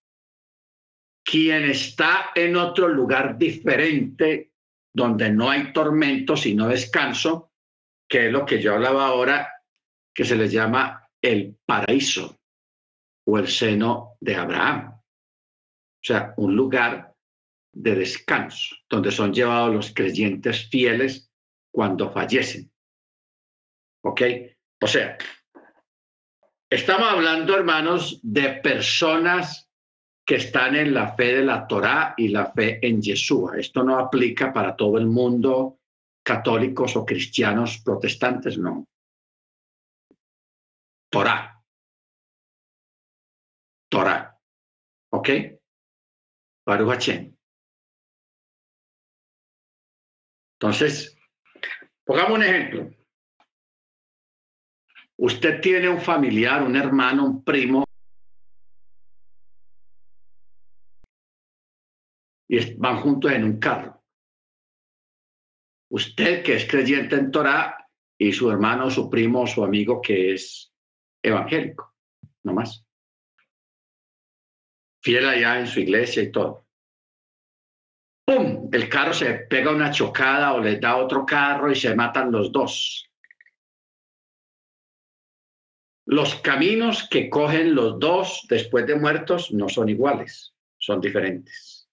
quien 1.24 1.64
está 1.64 2.30
en 2.34 2.56
otro 2.56 2.86
lugar 2.86 3.38
diferente, 3.38 4.52
donde 4.92 5.30
no 5.30 5.50
hay 5.50 5.72
tormento, 5.72 6.36
sino 6.36 6.68
descanso, 6.68 7.52
que 8.08 8.26
es 8.26 8.32
lo 8.32 8.44
que 8.44 8.60
yo 8.60 8.74
hablaba 8.74 9.06
ahora, 9.06 9.50
que 10.14 10.24
se 10.24 10.36
les 10.36 10.52
llama 10.52 11.08
el 11.20 11.56
paraíso 11.64 12.38
o 13.26 13.38
el 13.38 13.48
seno 13.48 14.16
de 14.20 14.36
Abraham. 14.36 14.92
O 14.94 16.06
sea, 16.06 16.34
un 16.36 16.54
lugar 16.54 17.14
de 17.72 17.94
descanso, 17.94 18.76
donde 18.88 19.10
son 19.10 19.32
llevados 19.32 19.74
los 19.74 19.94
creyentes 19.94 20.68
fieles 20.68 21.32
cuando 21.72 22.12
fallecen. 22.12 22.70
¿Ok? 24.04 24.22
O 24.82 24.86
sea, 24.86 25.16
estamos 26.70 27.08
hablando, 27.08 27.56
hermanos, 27.56 28.20
de 28.22 28.50
personas 28.60 29.70
que 30.24 30.36
están 30.36 30.74
en 30.76 30.94
la 30.94 31.14
fe 31.14 31.36
de 31.36 31.44
la 31.44 31.66
Torá 31.66 32.14
y 32.16 32.28
la 32.28 32.50
fe 32.50 32.78
en 32.86 33.02
Yeshua. 33.02 33.58
Esto 33.58 33.82
no 33.82 33.98
aplica 33.98 34.52
para 34.52 34.74
todo 34.74 34.96
el 34.98 35.06
mundo, 35.06 35.80
católicos 36.22 36.96
o 36.96 37.04
cristianos 37.04 37.82
protestantes, 37.84 38.56
no. 38.56 38.86
Torá. 41.10 41.62
Torá. 43.90 44.40
¿Ok? 45.10 45.28
Baruch 46.66 47.08
Entonces, 50.58 51.16
pongamos 52.04 52.38
un 52.38 52.42
ejemplo. 52.42 52.90
Usted 55.18 55.60
tiene 55.60 55.88
un 55.88 56.00
familiar, 56.00 56.62
un 56.62 56.74
hermano, 56.74 57.26
un 57.26 57.44
primo, 57.44 57.83
y 62.54 62.74
van 62.76 63.00
juntos 63.00 63.32
en 63.32 63.44
un 63.44 63.58
carro. 63.58 64.02
Usted 65.90 66.42
que 66.42 66.56
es 66.56 66.68
creyente 66.68 67.16
en 67.16 67.30
Torah 67.30 67.76
y 68.18 68.32
su 68.32 68.50
hermano, 68.50 68.90
su 68.90 69.10
primo, 69.10 69.46
su 69.46 69.64
amigo 69.64 70.00
que 70.00 70.34
es 70.34 70.72
evangélico, 71.22 71.94
no 72.44 72.54
más. 72.54 72.84
Fiel 75.02 75.28
allá 75.28 75.60
en 75.60 75.66
su 75.66 75.80
iglesia 75.80 76.22
y 76.22 76.32
todo. 76.32 76.66
¡Pum! 78.26 78.70
El 78.72 78.88
carro 78.88 79.12
se 79.12 79.34
pega 79.34 79.70
una 79.70 79.90
chocada 79.90 80.54
o 80.54 80.60
le 80.60 80.78
da 80.78 80.96
otro 80.96 81.26
carro 81.26 81.70
y 81.70 81.76
se 81.76 81.94
matan 81.94 82.32
los 82.32 82.50
dos. 82.50 83.10
Los 86.06 86.36
caminos 86.36 87.08
que 87.08 87.28
cogen 87.28 87.74
los 87.74 87.98
dos 87.98 88.46
después 88.48 88.86
de 88.86 88.96
muertos 88.96 89.52
no 89.52 89.68
son 89.68 89.88
iguales, 89.88 90.54
son 90.78 91.00
diferentes. 91.00 91.83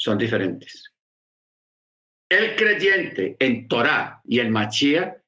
Son 0.00 0.16
diferentes. 0.16 0.92
El 2.26 2.56
creyente 2.56 3.36
en 3.38 3.68
Torah 3.68 4.20
y 4.24 4.38
el 4.38 4.50
Machía 4.50 5.22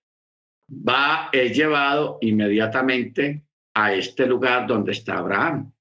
va, 0.70 1.28
es 1.30 1.54
llevado 1.54 2.18
inmediatamente 2.22 3.42
a 3.74 3.92
este 3.92 4.26
lugar 4.26 4.66
donde 4.66 4.92
está 4.92 5.18
Abraham. 5.18 5.72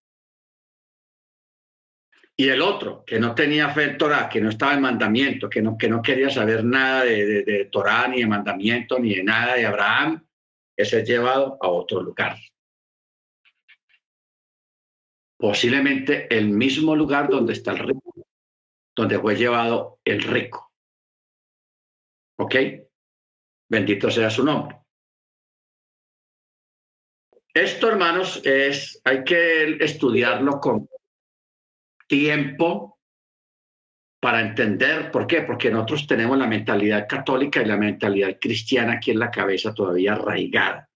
Y 2.35 2.49
el 2.49 2.61
otro, 2.61 3.05
que 3.05 3.19
no 3.19 3.34
tenía 3.34 3.69
fe 3.69 3.84
en 3.84 3.97
Torah, 3.97 4.27
que 4.27 4.41
no 4.41 4.49
estaba 4.49 4.73
en 4.73 4.81
mandamiento, 4.81 5.49
que 5.49 5.61
no, 5.61 5.77
que 5.77 5.88
no 5.88 6.01
quería 6.01 6.30
saber 6.30 6.65
nada 6.65 7.05
de, 7.05 7.43
de, 7.43 7.65
Torah, 7.65 8.07
ni 8.07 8.22
de 8.22 8.27
mandamiento, 8.27 8.99
ni 8.99 9.15
de 9.15 9.23
nada 9.23 9.55
de 9.55 9.65
Abraham, 9.65 10.26
es 10.76 10.91
llevado 11.07 11.57
a 11.61 11.69
otro 11.69 12.01
lugar. 12.01 12.35
Posiblemente 15.38 16.27
el 16.35 16.49
mismo 16.49 16.95
lugar 16.95 17.30
donde 17.30 17.53
está 17.53 17.72
el 17.72 17.80
rico, 17.80 18.20
donde 18.95 19.19
fue 19.19 19.35
llevado 19.35 19.99
el 20.03 20.22
rico. 20.22 20.73
¿Ok? 22.39 22.55
Bendito 23.69 24.09
sea 24.09 24.30
su 24.30 24.43
nombre. 24.43 24.77
Esto, 27.53 27.89
hermanos, 27.89 28.41
es, 28.45 29.01
hay 29.03 29.23
que 29.23 29.77
estudiarlo 29.84 30.59
con 30.59 30.89
tiempo 32.07 32.99
para 34.22 34.41
entender 34.41 35.11
por 35.11 35.27
qué, 35.27 35.41
porque 35.41 35.72
nosotros 35.72 36.07
tenemos 36.07 36.38
la 36.38 36.47
mentalidad 36.47 37.07
católica 37.07 37.61
y 37.61 37.65
la 37.65 37.77
mentalidad 37.77 38.38
cristiana 38.39 38.93
aquí 38.93 39.11
en 39.11 39.19
la 39.19 39.31
cabeza 39.31 39.73
todavía 39.73 40.13
arraigada. 40.13 40.89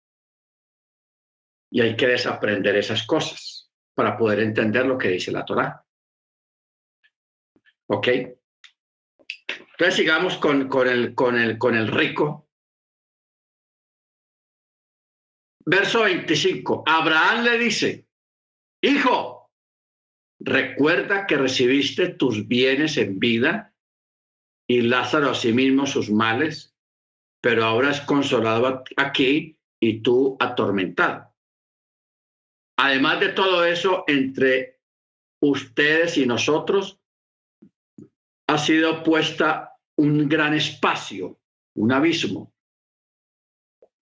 Y 1.72 1.82
hay 1.82 1.96
que 1.96 2.08
desaprender 2.08 2.76
esas 2.78 3.06
cosas 3.06 3.72
para 3.94 4.16
poder 4.16 4.40
entender 4.42 4.86
lo 4.86 4.98
que 4.98 5.10
dice 5.10 5.32
la 5.32 5.44
Torá. 5.44 5.85
¿Ok? 7.90 8.08
Entonces 8.08 9.96
sigamos 9.96 10.38
con, 10.38 10.68
con, 10.70 10.88
el, 10.88 11.14
con, 11.14 11.38
el, 11.38 11.58
con 11.58 11.76
el 11.76 11.88
rico. 11.88 12.50
Verso 15.66 16.04
25. 16.04 16.84
Abraham 16.86 17.44
le 17.44 17.58
dice, 17.58 18.08
hijo, 18.82 19.36
Recuerda 20.40 21.26
que 21.28 21.38
recibiste 21.38 22.10
tus 22.10 22.48
bienes 22.48 22.98
en 22.98 23.20
vida 23.20 23.74
y 24.68 24.82
Lázaro 24.82 25.32
asimismo 25.32 25.86
sus 25.86 26.12
males, 26.12 26.76
pero 27.42 27.64
ahora 27.64 27.92
es 27.92 28.02
consolado 28.02 28.84
aquí 28.98 29.58
y 29.80 30.02
tú 30.02 30.36
atormentado. 30.40 31.34
Además 32.78 33.22
de 33.22 33.30
todo 33.30 33.66
eso, 33.66 34.04
entre 34.08 34.82
ustedes 35.42 36.18
y 36.18 36.26
nosotros 36.26 37.00
ha 38.48 38.58
sido 38.58 39.04
puesta 39.04 39.78
un 39.98 40.28
gran 40.28 40.54
espacio, 40.54 41.40
un 41.76 41.92
abismo, 41.92 42.54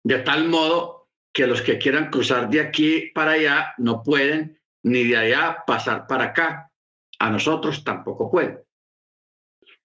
de 0.03 0.19
tal 0.19 0.47
modo 0.47 1.09
que 1.33 1.47
los 1.47 1.61
que 1.61 1.77
quieran 1.77 2.09
cruzar 2.09 2.49
de 2.49 2.61
aquí 2.61 3.11
para 3.13 3.31
allá 3.31 3.73
no 3.77 4.03
pueden, 4.03 4.61
ni 4.83 5.03
de 5.05 5.17
allá 5.17 5.63
pasar 5.65 6.07
para 6.07 6.25
acá. 6.25 6.71
A 7.19 7.29
nosotros 7.29 7.83
tampoco 7.83 8.29
pueden. 8.29 8.61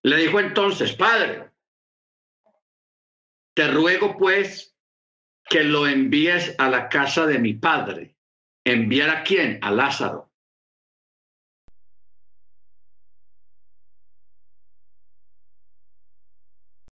Le 0.02 0.16
dijo 0.16 0.40
entonces, 0.40 0.92
Padre, 0.94 1.50
te 3.54 3.68
ruego 3.68 4.16
pues 4.16 4.76
que 5.48 5.64
lo 5.64 5.86
envíes 5.86 6.54
a 6.58 6.68
la 6.68 6.88
casa 6.88 7.26
de 7.26 7.38
mi 7.38 7.54
padre. 7.54 8.16
¿Enviar 8.64 9.10
a 9.10 9.22
quién? 9.22 9.58
A 9.62 9.70
Lázaro. 9.70 10.27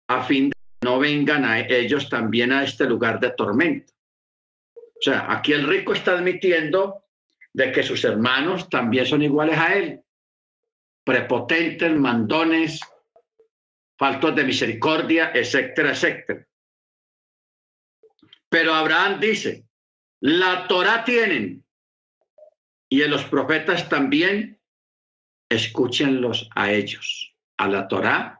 A 0.09 0.23
fin 0.23 0.49
de 0.49 0.55
que 0.55 0.85
no 0.85 0.99
vengan 0.99 1.45
a 1.45 1.59
ellos 1.59 2.09
también 2.09 2.51
a 2.51 2.63
este 2.63 2.85
lugar 2.85 3.19
de 3.19 3.31
tormento. 3.31 3.93
O 4.75 5.01
sea, 5.01 5.31
aquí 5.31 5.53
el 5.53 5.67
rico 5.67 5.93
está 5.93 6.13
admitiendo 6.13 7.05
de 7.53 7.71
que 7.71 7.83
sus 7.83 8.03
hermanos 8.03 8.69
también 8.69 9.05
son 9.05 9.21
iguales 9.21 9.57
a 9.57 9.75
él, 9.75 10.01
prepotentes, 11.05 11.95
mandones, 11.95 12.79
faltos 13.97 14.35
de 14.35 14.43
misericordia, 14.43 15.31
etcétera, 15.33 15.91
etcétera. 15.91 16.45
Pero 18.49 18.73
Abraham 18.73 19.19
dice, 19.19 19.65
la 20.21 20.67
Torah 20.67 21.03
tienen 21.03 21.63
y 22.89 23.03
en 23.03 23.11
los 23.11 23.23
profetas 23.25 23.87
también, 23.87 24.59
escúchenlos 25.49 26.49
a 26.55 26.71
ellos, 26.71 27.35
a 27.57 27.67
la 27.67 27.87
Torah, 27.87 28.38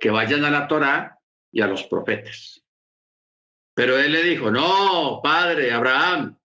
que 0.00 0.10
vayan 0.10 0.44
a 0.44 0.50
la 0.50 0.66
Torah 0.66 1.18
y 1.52 1.60
a 1.60 1.66
los 1.66 1.84
profetas. 1.84 2.64
Pero 3.74 3.98
él 3.98 4.12
le 4.12 4.22
dijo, 4.22 4.50
no, 4.50 5.20
padre 5.22 5.72
Abraham, 5.72 6.40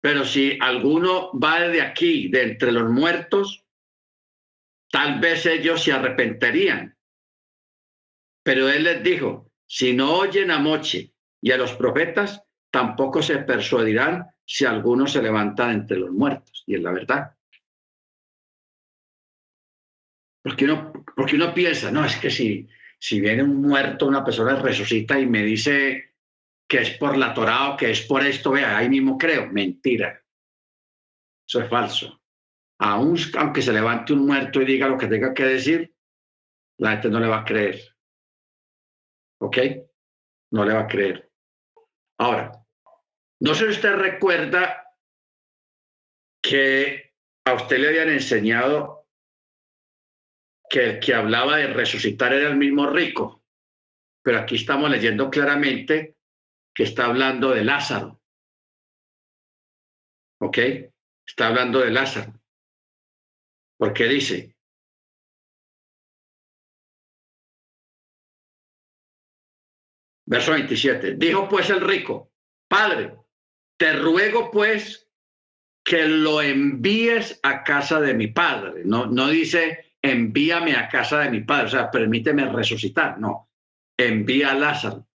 pero 0.00 0.24
si 0.24 0.58
alguno 0.60 1.32
va 1.38 1.60
de 1.60 1.82
aquí, 1.82 2.28
de 2.28 2.42
entre 2.42 2.72
los 2.72 2.88
muertos, 2.90 3.64
tal 4.90 5.20
vez 5.20 5.44
ellos 5.46 5.82
se 5.82 5.92
arrepentirían. 5.92 6.96
Pero 8.44 8.68
él 8.68 8.84
les 8.84 9.02
dijo, 9.02 9.50
si 9.66 9.92
no 9.94 10.14
oyen 10.14 10.50
a 10.50 10.58
Moche 10.58 11.12
y 11.40 11.50
a 11.50 11.58
los 11.58 11.72
profetas, 11.74 12.42
tampoco 12.70 13.22
se 13.22 13.38
persuadirán 13.38 14.26
si 14.44 14.64
alguno 14.64 15.06
se 15.06 15.20
levanta 15.20 15.70
entre 15.72 15.98
los 15.98 16.10
muertos. 16.10 16.62
Y 16.66 16.76
es 16.76 16.82
la 16.82 16.92
verdad. 16.92 17.37
Porque 20.48 20.64
uno, 20.64 20.92
porque 21.14 21.36
uno 21.36 21.52
piensa, 21.52 21.90
no, 21.90 22.02
es 22.06 22.16
que 22.16 22.30
si, 22.30 22.66
si 22.98 23.20
viene 23.20 23.42
un 23.42 23.60
muerto, 23.60 24.06
una 24.06 24.24
persona 24.24 24.56
resucita 24.56 25.20
y 25.20 25.26
me 25.26 25.42
dice 25.42 26.14
que 26.66 26.78
es 26.78 26.90
por 26.96 27.18
la 27.18 27.34
Torah 27.34 27.72
o 27.72 27.76
que 27.76 27.90
es 27.90 28.00
por 28.06 28.24
esto, 28.24 28.52
vea, 28.52 28.78
ahí 28.78 28.88
mismo 28.88 29.18
creo. 29.18 29.46
Mentira. 29.48 30.24
Eso 31.46 31.60
es 31.60 31.68
falso. 31.68 32.22
Aún, 32.78 33.18
aunque 33.36 33.60
se 33.60 33.74
levante 33.74 34.14
un 34.14 34.24
muerto 34.24 34.62
y 34.62 34.64
diga 34.64 34.88
lo 34.88 34.96
que 34.96 35.06
tenga 35.06 35.34
que 35.34 35.44
decir, 35.44 35.94
la 36.78 36.92
gente 36.92 37.10
no 37.10 37.20
le 37.20 37.28
va 37.28 37.40
a 37.40 37.44
creer. 37.44 37.78
¿Ok? 39.42 39.58
No 40.52 40.64
le 40.64 40.72
va 40.72 40.80
a 40.80 40.88
creer. 40.88 41.30
Ahora, 42.18 42.52
no 43.40 43.54
sé 43.54 43.64
si 43.64 43.70
usted 43.72 43.96
recuerda 43.96 44.94
que 46.42 47.12
a 47.44 47.52
usted 47.52 47.80
le 47.80 47.88
habían 47.88 48.08
enseñado 48.08 48.97
que 50.68 50.84
el 50.84 51.00
que 51.00 51.14
hablaba 51.14 51.56
de 51.56 51.68
resucitar 51.68 52.32
era 52.32 52.48
el 52.48 52.56
mismo 52.56 52.86
rico, 52.88 53.42
pero 54.22 54.38
aquí 54.38 54.56
estamos 54.56 54.90
leyendo 54.90 55.30
claramente 55.30 56.16
que 56.74 56.82
está 56.84 57.06
hablando 57.06 57.50
de 57.50 57.64
Lázaro. 57.64 58.20
¿Ok? 60.40 60.58
Está 61.26 61.48
hablando 61.48 61.80
de 61.80 61.90
Lázaro. 61.90 62.32
Porque 63.76 64.04
dice, 64.04 64.56
verso 70.26 70.52
27, 70.52 71.14
dijo 71.14 71.48
pues 71.48 71.70
el 71.70 71.80
rico, 71.80 72.32
Padre, 72.68 73.16
te 73.78 73.94
ruego 73.94 74.50
pues 74.50 75.08
que 75.84 76.06
lo 76.06 76.42
envíes 76.42 77.40
a 77.42 77.64
casa 77.64 77.98
de 78.00 78.12
mi 78.12 78.26
padre. 78.26 78.82
No, 78.84 79.06
no 79.06 79.28
dice 79.28 79.87
envíame 80.02 80.76
a 80.76 80.88
casa 80.88 81.20
de 81.20 81.30
mi 81.30 81.40
padre, 81.40 81.66
o 81.66 81.70
sea, 81.70 81.90
permíteme 81.90 82.50
resucitar. 82.50 83.18
No, 83.18 83.50
envía 83.96 84.52
a 84.52 84.54
Lázaro. 84.54 85.06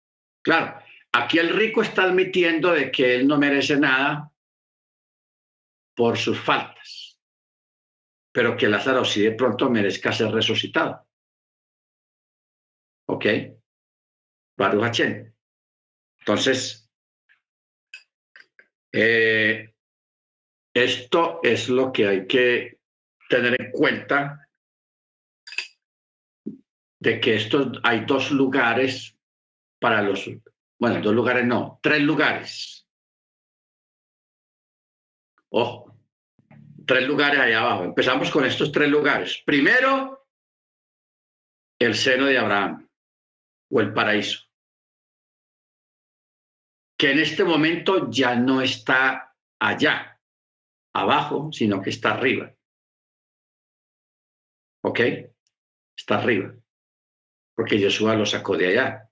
Claro, 0.42 0.78
aquí 1.12 1.38
el 1.38 1.50
rico 1.50 1.82
está 1.82 2.04
admitiendo 2.04 2.72
de 2.72 2.90
que 2.90 3.14
él 3.14 3.26
no 3.26 3.38
merece 3.38 3.76
nada 3.76 4.30
por 5.94 6.16
sus 6.16 6.40
faltas, 6.40 7.18
pero 8.32 8.56
que 8.56 8.68
Lázaro 8.68 9.04
sí 9.04 9.22
de 9.22 9.32
pronto 9.32 9.70
merezca 9.70 10.12
ser 10.12 10.30
resucitado. 10.32 11.06
¿Ok? 13.08 13.26
Baruch 14.56 15.00
Entonces, 16.20 16.90
eh, 18.92 19.74
esto 20.74 21.40
es 21.42 21.68
lo 21.68 21.92
que 21.92 22.06
hay 22.06 22.26
que 22.26 22.80
tener 23.28 23.60
en 23.60 23.70
cuenta 23.70 24.41
de 27.02 27.20
que 27.20 27.34
estos 27.34 27.80
hay 27.82 28.04
dos 28.04 28.30
lugares 28.30 29.18
para 29.80 30.02
los, 30.02 30.30
bueno, 30.78 31.00
dos 31.02 31.12
lugares 31.12 31.44
no, 31.44 31.80
tres 31.82 32.00
lugares. 32.00 32.86
Ojo, 35.50 35.98
tres 36.86 37.06
lugares 37.06 37.40
allá 37.40 37.60
abajo. 37.60 37.84
Empezamos 37.84 38.30
con 38.30 38.44
estos 38.44 38.70
tres 38.70 38.88
lugares. 38.88 39.42
Primero, 39.44 40.28
el 41.80 41.94
seno 41.96 42.26
de 42.26 42.38
Abraham 42.38 42.88
o 43.70 43.80
el 43.80 43.92
paraíso 43.92 44.52
que 47.02 47.10
en 47.10 47.18
este 47.18 47.42
momento 47.42 48.08
ya 48.08 48.36
no 48.36 48.62
está 48.62 49.34
allá, 49.58 50.20
abajo, 50.94 51.50
sino 51.50 51.82
que 51.82 51.90
está 51.90 52.12
arriba. 52.12 52.54
¿Ok? 54.84 55.00
Está 55.96 56.18
arriba, 56.18 56.54
porque 57.54 57.78
Jesús 57.78 58.14
lo 58.14 58.26
sacó 58.26 58.56
de 58.56 58.68
allá. 58.68 59.08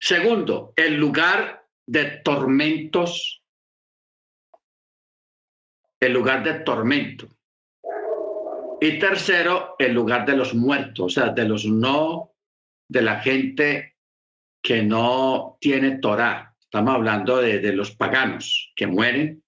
Segundo, 0.00 0.72
el 0.76 0.94
lugar 0.94 1.66
de 1.86 2.20
tormentos, 2.24 3.42
el 6.00 6.12
lugar 6.12 6.44
de 6.44 6.60
tormento. 6.60 7.28
Y 8.80 8.98
tercero, 8.98 9.74
el 9.78 9.92
lugar 9.92 10.24
de 10.24 10.36
los 10.36 10.54
muertos, 10.54 11.06
o 11.06 11.08
sea, 11.08 11.30
de 11.30 11.48
los 11.48 11.66
no, 11.66 12.34
de 12.88 13.02
la 13.02 13.20
gente 13.20 13.96
que 14.62 14.82
no 14.82 15.56
tiene 15.60 15.98
Torah. 15.98 16.54
Estamos 16.60 16.94
hablando 16.94 17.38
de, 17.38 17.72
los 17.72 17.96
paganos 17.96 18.72
que 18.76 18.86
mueren, 18.86 19.42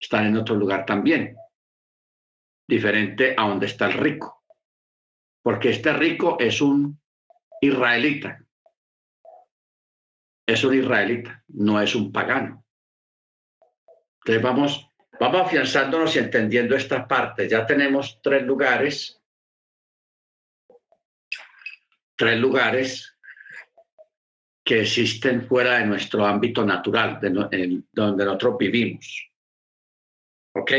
están 0.00 0.26
en 0.26 0.36
otro 0.36 0.56
lugar 0.56 0.84
también, 0.84 1.36
diferente 2.66 3.34
a 3.36 3.46
donde 3.46 3.66
está 3.66 3.86
el 3.86 3.92
rico. 3.92 4.41
Porque 5.42 5.70
este 5.70 5.92
rico 5.92 6.36
es 6.38 6.60
un 6.60 7.00
israelita. 7.60 8.44
Es 10.46 10.64
un 10.64 10.74
israelita, 10.74 11.42
no 11.48 11.80
es 11.80 11.94
un 11.94 12.12
pagano. 12.12 12.64
Entonces 14.24 14.42
vamos, 14.42 14.88
vamos 15.18 15.40
afianzándonos 15.42 16.14
y 16.14 16.20
entendiendo 16.20 16.76
esta 16.76 17.06
parte. 17.06 17.48
Ya 17.48 17.66
tenemos 17.66 18.20
tres 18.22 18.42
lugares, 18.44 19.20
tres 22.16 22.38
lugares 22.38 23.16
que 24.64 24.82
existen 24.82 25.46
fuera 25.46 25.78
de 25.78 25.86
nuestro 25.86 26.24
ámbito 26.24 26.64
natural, 26.64 27.18
de 27.20 27.82
donde 27.90 28.24
nosotros 28.24 28.56
vivimos. 28.58 29.28
¿Ok? 30.54 30.72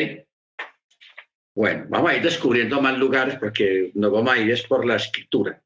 Bueno, 1.56 1.86
vamos 1.88 2.10
a 2.10 2.16
ir 2.16 2.24
descubriendo 2.24 2.82
más 2.82 2.98
lugares 2.98 3.38
porque 3.40 3.92
nos 3.94 4.12
vamos 4.12 4.34
a 4.34 4.40
ir 4.40 4.50
es 4.50 4.64
por 4.64 4.86
la 4.86 4.96
escritura. 4.96 5.62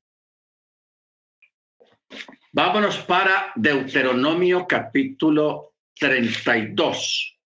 Vámonos 2.51 2.97
para 2.99 3.53
Deuteronomio 3.55 4.67
capítulo 4.67 5.75
32, 5.97 7.39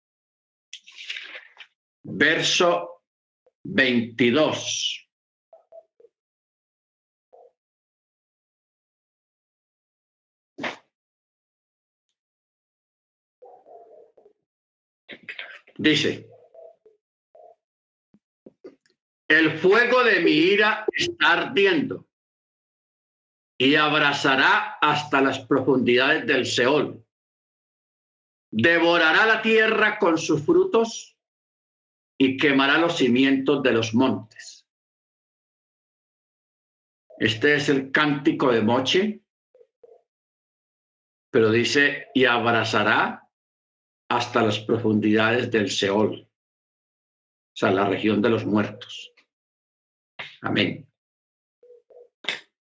verso 2.02 3.02
22. 3.64 5.08
Dice, 15.76 16.29
el 19.30 19.58
fuego 19.58 20.02
de 20.02 20.20
mi 20.20 20.32
ira 20.32 20.84
está 20.92 21.34
ardiendo 21.34 22.08
y 23.56 23.76
abrazará 23.76 24.76
hasta 24.80 25.20
las 25.20 25.38
profundidades 25.46 26.26
del 26.26 26.44
Seol. 26.46 27.06
Devorará 28.50 29.26
la 29.26 29.40
tierra 29.40 30.00
con 30.00 30.18
sus 30.18 30.44
frutos 30.44 31.16
y 32.18 32.36
quemará 32.36 32.78
los 32.78 32.96
cimientos 32.96 33.62
de 33.62 33.70
los 33.70 33.94
montes. 33.94 34.66
Este 37.16 37.54
es 37.54 37.68
el 37.68 37.92
cántico 37.92 38.50
de 38.50 38.62
Moche, 38.62 39.22
pero 41.30 41.52
dice, 41.52 42.08
y 42.14 42.24
abrazará 42.24 43.28
hasta 44.08 44.42
las 44.42 44.58
profundidades 44.58 45.52
del 45.52 45.70
Seol, 45.70 46.22
o 46.22 47.56
sea, 47.56 47.70
la 47.70 47.88
región 47.88 48.20
de 48.20 48.30
los 48.30 48.44
muertos. 48.44 49.10
Amén. 50.42 50.86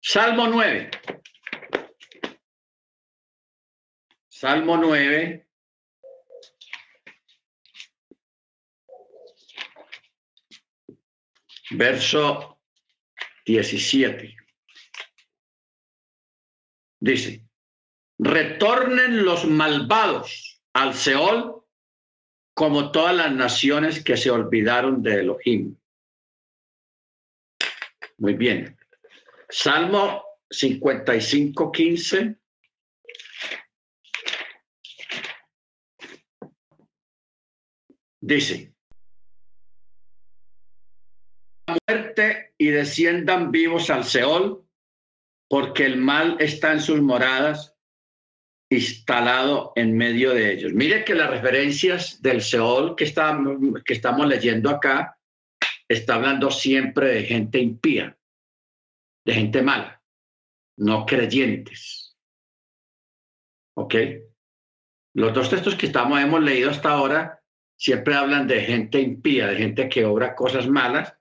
Salmo 0.00 0.46
9. 0.46 0.90
Salmo 4.28 4.76
9. 4.76 5.46
Verso 11.72 12.58
17. 13.44 14.34
Dice, 17.00 17.46
retornen 18.18 19.24
los 19.24 19.44
malvados 19.44 20.62
al 20.72 20.94
Seol 20.94 21.64
como 22.54 22.90
todas 22.90 23.14
las 23.14 23.32
naciones 23.32 24.02
que 24.02 24.16
se 24.16 24.30
olvidaron 24.30 25.02
de 25.02 25.20
Elohim. 25.20 25.77
Muy 28.18 28.34
bien. 28.34 28.76
Salmo 29.48 30.24
55, 30.50 31.72
15. 31.72 32.36
Dice, 38.20 38.74
muerte 41.86 42.52
y 42.58 42.66
desciendan 42.66 43.50
vivos 43.50 43.88
al 43.90 44.04
Seol, 44.04 44.64
porque 45.48 45.86
el 45.86 45.96
mal 45.96 46.36
está 46.40 46.72
en 46.72 46.80
sus 46.80 47.00
moradas, 47.00 47.74
instalado 48.70 49.72
en 49.76 49.96
medio 49.96 50.34
de 50.34 50.52
ellos. 50.52 50.72
Mire 50.72 51.04
que 51.04 51.14
las 51.14 51.30
referencias 51.30 52.20
del 52.20 52.42
Seol 52.42 52.96
que, 52.96 53.04
que 53.84 53.94
estamos 53.94 54.26
leyendo 54.26 54.68
acá, 54.68 55.17
está 55.88 56.14
hablando 56.14 56.50
siempre 56.50 57.08
de 57.08 57.22
gente 57.24 57.58
impía 57.58 58.18
de 59.28 59.34
gente 59.34 59.60
mala, 59.60 60.02
no 60.78 61.04
creyentes. 61.04 62.16
¿Ok? 63.76 63.94
Los 65.14 65.34
dos 65.34 65.50
textos 65.50 65.74
que 65.74 65.84
estamos, 65.84 66.18
hemos 66.18 66.42
leído 66.42 66.70
hasta 66.70 66.92
ahora 66.92 67.38
siempre 67.76 68.14
hablan 68.14 68.48
de 68.48 68.62
gente 68.62 68.98
impía, 68.98 69.48
de 69.48 69.56
gente 69.56 69.88
que 69.90 70.06
obra 70.06 70.34
cosas 70.34 70.66
malas, 70.66 71.14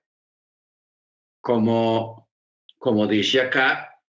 como, 1.42 2.30
como 2.78 3.06
dice 3.06 3.42
acá 3.42 4.00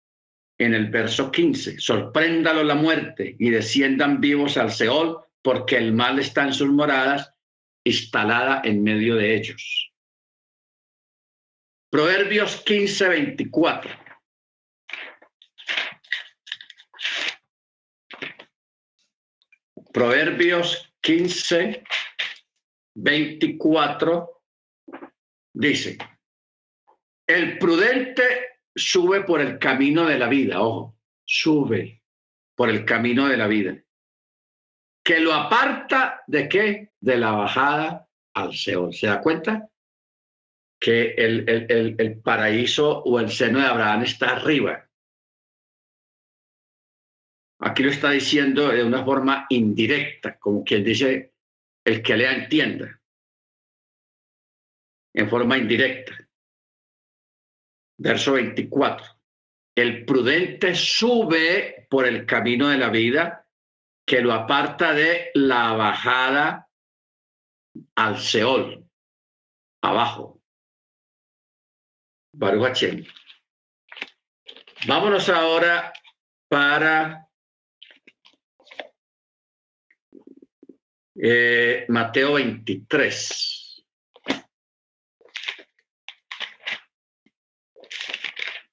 en 0.58 0.74
el 0.74 0.90
verso 0.90 1.30
15, 1.30 1.82
sorpréndalo 1.82 2.64
la 2.64 2.76
muerte 2.76 3.36
y 3.38 3.50
desciendan 3.50 4.22
vivos 4.22 4.56
al 4.56 4.72
Seol, 4.72 5.26
porque 5.42 5.76
el 5.76 5.92
mal 5.92 6.20
está 6.20 6.46
en 6.46 6.54
sus 6.54 6.70
moradas, 6.70 7.34
instalada 7.84 8.62
en 8.64 8.82
medio 8.82 9.16
de 9.16 9.36
ellos. 9.36 9.89
Proverbios 11.90 12.62
15, 12.66 13.08
24. 13.08 13.92
Proverbios 19.92 20.94
15, 21.02 21.84
24 22.96 24.44
dice, 25.54 25.98
el 27.28 27.58
prudente 27.58 28.60
sube 28.76 29.24
por 29.24 29.42
el 29.42 29.58
camino 29.58 30.06
de 30.06 30.20
la 30.20 30.28
vida, 30.28 30.62
ojo, 30.62 30.96
sube 31.26 32.04
por 32.56 32.70
el 32.70 32.86
camino 32.86 33.28
de 33.28 33.38
la 33.38 33.48
vida, 33.48 33.84
que 35.04 35.20
lo 35.20 35.34
aparta 35.34 36.22
de 36.28 36.48
qué? 36.48 36.92
De 37.00 37.18
la 37.18 37.32
bajada 37.32 38.08
al 38.36 38.54
Seol. 38.54 38.94
¿Se 38.94 39.08
da 39.08 39.22
cuenta? 39.22 39.70
Que 40.80 41.12
el, 41.12 41.50
el, 41.50 41.96
el, 42.00 42.22
paraíso 42.22 43.04
o 43.04 43.20
el 43.20 43.30
seno 43.30 43.60
de 43.60 43.66
Abraham 43.66 44.04
está 44.04 44.32
arriba. 44.32 44.90
Aquí 47.60 47.84
lo 47.84 47.90
está 47.90 48.12
diciendo 48.12 48.70
de 48.70 48.84
una 48.84 49.04
forma 49.04 49.46
indirecta, 49.50 50.40
como 50.40 50.64
quien 50.64 50.84
dice, 50.84 51.34
el 51.84 52.02
que 52.02 52.16
lea 52.16 52.34
entienda, 52.34 53.02
en 55.14 55.30
forma 55.30 55.58
indirecta. 55.58 56.14
Verso 57.98 58.34
24. 58.34 59.06
El 59.76 60.06
prudente 60.06 60.74
sube 60.74 61.88
por 61.90 62.06
el 62.06 62.26
camino 62.26 62.70
de 62.70 62.78
la 62.78 62.90
vida 62.90 63.46
que 64.06 64.22
lo 64.22 64.34
aparta 64.34 64.94
de 64.94 65.32
la 65.34 65.74
bajada 65.74 66.70
al 67.96 68.18
Seol, 68.18 68.90
abajo. 69.82 70.39
Baruch 72.34 73.06
Vámonos 74.88 75.30
ahora 75.30 75.92
para 76.48 77.28
eh, 81.16 81.86
Mateo 81.90 82.36
23. 82.36 83.84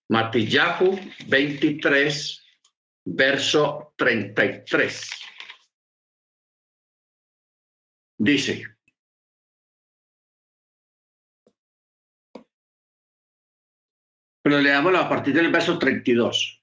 Matillahu 0.08 0.98
23, 1.26 2.44
verso 3.04 3.92
33. 3.96 5.10
Dice, 8.18 8.75
Pero 14.46 14.60
leamos 14.60 14.94
a 14.94 15.08
partir 15.08 15.34
del 15.34 15.50
verso 15.50 15.76
32. 15.76 16.62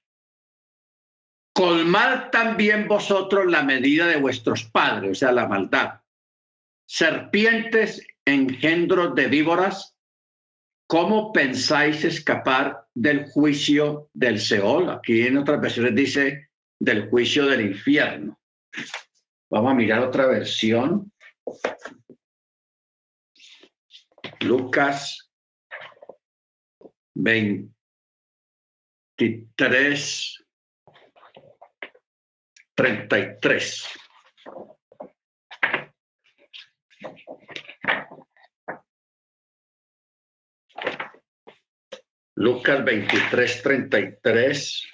Colmad 1.54 2.30
también 2.30 2.88
vosotros 2.88 3.44
la 3.44 3.62
medida 3.62 4.06
de 4.06 4.16
vuestros 4.16 4.64
padres, 4.64 5.10
o 5.10 5.14
sea, 5.14 5.32
la 5.32 5.46
maldad. 5.46 6.00
Serpientes, 6.88 8.06
engendros 8.24 9.14
de 9.14 9.26
víboras, 9.26 9.98
¿cómo 10.86 11.30
pensáis 11.30 12.02
escapar 12.06 12.86
del 12.94 13.26
juicio 13.26 14.08
del 14.14 14.40
Seol? 14.40 14.88
Aquí 14.88 15.26
en 15.26 15.36
otras 15.36 15.60
versiones 15.60 15.94
dice 15.94 16.48
del 16.80 17.10
juicio 17.10 17.44
del 17.44 17.66
infierno. 17.66 18.40
Vamos 19.50 19.72
a 19.72 19.74
mirar 19.74 20.00
otra 20.00 20.26
versión. 20.26 21.12
Lucas 24.40 25.30
20. 27.12 27.73
23, 29.16 30.44
33. 32.74 33.88
Lucas 42.36 42.84
23, 42.84 43.62
33. 43.62 44.90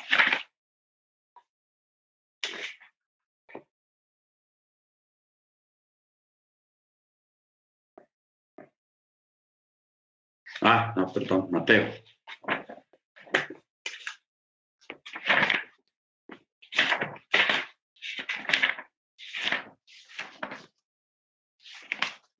Ah, 10.62 10.92
no, 10.96 11.10
perdón, 11.12 11.48
Mateo. 11.50 11.90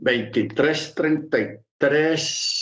23:33 0.01 2.61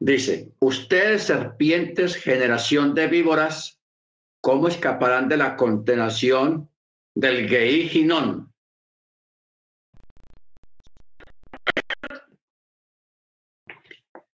dice, 0.00 0.52
ustedes 0.58 1.24
serpientes, 1.24 2.16
generación 2.16 2.94
de 2.94 3.06
víboras, 3.06 3.78
¿cómo 4.40 4.68
escaparán 4.68 5.28
de 5.28 5.36
la 5.36 5.56
condenación 5.56 6.70
del 7.14 7.48
Ginón? 7.88 8.52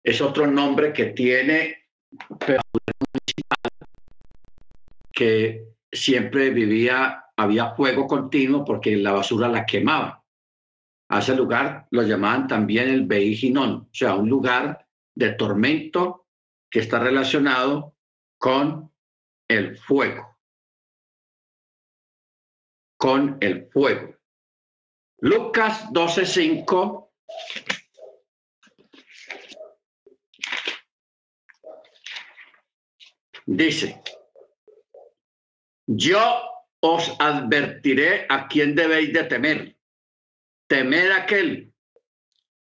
Es 0.02 0.20
otro 0.20 0.46
nombre 0.46 0.92
que 0.92 1.06
tiene 1.06 1.86
que 5.12 5.73
siempre 5.94 6.50
vivía, 6.50 7.24
había 7.36 7.74
fuego 7.74 8.06
continuo 8.06 8.64
porque 8.64 8.96
la 8.96 9.12
basura 9.12 9.48
la 9.48 9.64
quemaba. 9.64 10.24
A 11.08 11.18
ese 11.18 11.34
lugar 11.34 11.86
lo 11.90 12.02
llamaban 12.02 12.48
también 12.48 12.88
el 12.88 13.06
Beiginón, 13.06 13.72
o 13.72 13.88
sea, 13.92 14.14
un 14.14 14.28
lugar 14.28 14.86
de 15.14 15.32
tormento 15.32 16.26
que 16.70 16.80
está 16.80 16.98
relacionado 16.98 17.94
con 18.38 18.92
el 19.48 19.76
fuego. 19.76 20.36
Con 22.96 23.38
el 23.40 23.68
fuego. 23.70 24.16
Lucas 25.18 25.88
12:5 25.92 27.10
dice, 33.46 34.02
yo 35.86 36.20
os 36.80 37.16
advertiré 37.18 38.26
a 38.28 38.46
quién 38.48 38.74
debéis 38.74 39.12
de 39.12 39.24
temer. 39.24 39.76
Temer 40.66 41.12
aquel 41.12 41.72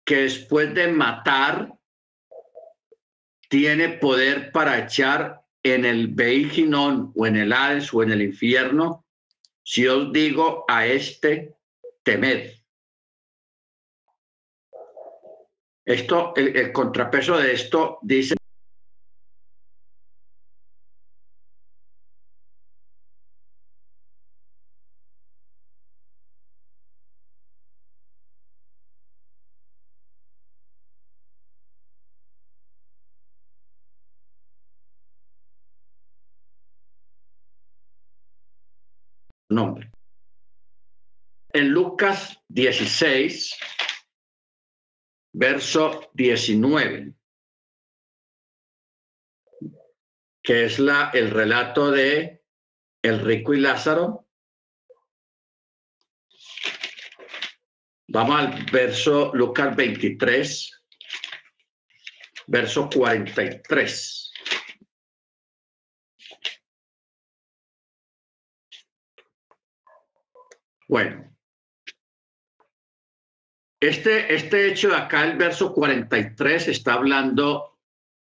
que 0.06 0.24
después 0.24 0.74
de 0.74 0.88
matar 0.88 1.74
tiene 3.50 3.90
poder 3.90 4.52
para 4.52 4.80
echar 4.80 5.42
en 5.62 5.86
el 5.86 6.08
Beiginón 6.08 7.12
o 7.16 7.26
en 7.26 7.38
el 7.38 7.54
Hades 7.54 7.94
o 7.94 8.04
en 8.04 8.12
el 8.12 8.22
infierno. 8.22 9.06
Si 9.64 9.88
os 9.88 10.12
digo 10.12 10.66
a 10.68 10.86
este, 10.86 11.56
temed. 12.04 12.52
Esto, 15.86 16.34
el 16.36 16.72
contrapeso 16.72 17.38
de 17.38 17.54
esto 17.54 18.00
dice 18.02 18.36
Lucas 41.94 42.44
16, 42.48 43.56
verso 45.32 46.10
19, 46.16 47.14
que 50.42 50.66
es 50.66 50.80
la, 50.80 51.12
el 51.14 51.30
relato 51.30 51.92
de 51.92 52.42
el 53.04 53.20
rico 53.20 53.54
y 53.54 53.60
Lázaro. 53.60 54.28
Vamos 58.08 58.40
al 58.40 58.66
verso 58.72 59.32
Lucas 59.36 59.76
23, 59.76 60.84
verso 62.48 62.90
43. 62.90 64.34
Bueno, 70.88 71.33
este, 73.88 74.34
este 74.34 74.70
hecho 74.70 74.90
de 74.90 74.96
acá, 74.96 75.26
el 75.26 75.38
verso 75.38 75.74
43, 75.74 76.68
está 76.68 76.94
hablando 76.94 77.80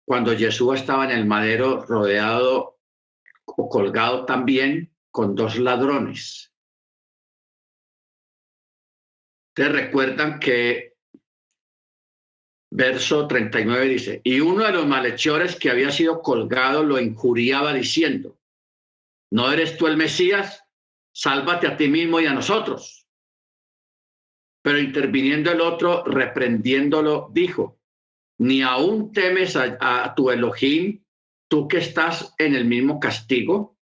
cuando 0.04 0.36
Jesús 0.36 0.76
estaba 0.76 1.04
en 1.04 1.10
el 1.10 1.26
madero 1.26 1.84
rodeado 1.84 2.78
o 3.44 3.68
colgado 3.68 4.24
también 4.24 4.92
con 5.10 5.34
dos 5.34 5.58
ladrones. 5.58 6.52
Te 9.54 9.68
recuerdan 9.68 10.38
que 10.38 10.96
verso 12.70 13.26
39 13.26 13.86
dice, 13.86 14.20
y 14.22 14.40
uno 14.40 14.64
de 14.64 14.72
los 14.72 14.86
malhechores 14.86 15.56
que 15.56 15.70
había 15.70 15.90
sido 15.90 16.20
colgado 16.20 16.82
lo 16.82 17.00
injuriaba 17.00 17.72
diciendo, 17.72 18.38
¿no 19.30 19.50
eres 19.50 19.76
tú 19.76 19.86
el 19.86 19.96
Mesías? 19.96 20.66
sálvate 21.16 21.66
a 21.66 21.76
ti 21.78 21.88
mismo 21.88 22.20
y 22.20 22.26
a 22.26 22.34
nosotros. 22.34 23.05
Pero 24.66 24.80
interviniendo 24.80 25.52
el 25.52 25.60
otro, 25.60 26.02
reprendiéndolo, 26.02 27.30
dijo, 27.32 27.78
ni 28.38 28.62
aún 28.62 29.12
temes 29.12 29.54
a, 29.54 30.12
tu 30.16 30.28
Elohim, 30.28 31.04
tú 31.48 31.68
que 31.68 31.78
estás 31.78 32.34
en 32.36 32.56
el 32.56 32.64
mismo 32.64 32.98
castigo, 32.98 33.78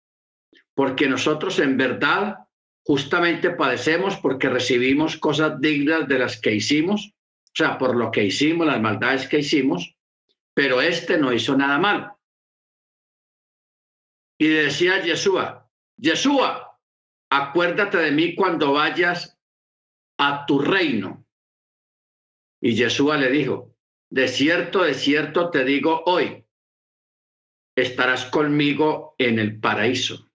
porque 0.73 1.07
nosotros 1.07 1.59
en 1.59 1.77
verdad 1.77 2.47
justamente 2.83 3.51
padecemos 3.51 4.17
porque 4.17 4.49
recibimos 4.49 5.17
cosas 5.17 5.61
dignas 5.61 6.07
de 6.07 6.17
las 6.17 6.41
que 6.41 6.55
hicimos, 6.55 7.13
o 7.13 7.51
sea, 7.53 7.77
por 7.77 7.95
lo 7.95 8.09
que 8.09 8.23
hicimos, 8.23 8.65
las 8.65 8.81
maldades 8.81 9.27
que 9.27 9.37
hicimos, 9.37 9.95
pero 10.55 10.81
este 10.81 11.15
no 11.19 11.31
hizo 11.31 11.55
nada 11.55 11.77
mal. 11.77 12.13
Y 14.39 14.47
decía 14.47 14.99
Yeshua, 15.03 15.69
Yeshua, 15.97 16.75
acuérdate 17.29 17.99
de 17.99 18.11
mí 18.11 18.33
cuando 18.33 18.73
vayas 18.73 19.37
a 20.23 20.45
tu 20.45 20.59
reino. 20.59 21.25
Y 22.61 22.75
Yeshua 22.75 23.17
le 23.17 23.31
dijo, 23.31 23.75
de 24.11 24.27
cierto, 24.27 24.83
de 24.83 24.93
cierto 24.93 25.49
te 25.49 25.65
digo 25.65 26.03
hoy, 26.05 26.45
estarás 27.75 28.25
conmigo 28.25 29.15
en 29.17 29.39
el 29.39 29.59
paraíso. 29.59 30.29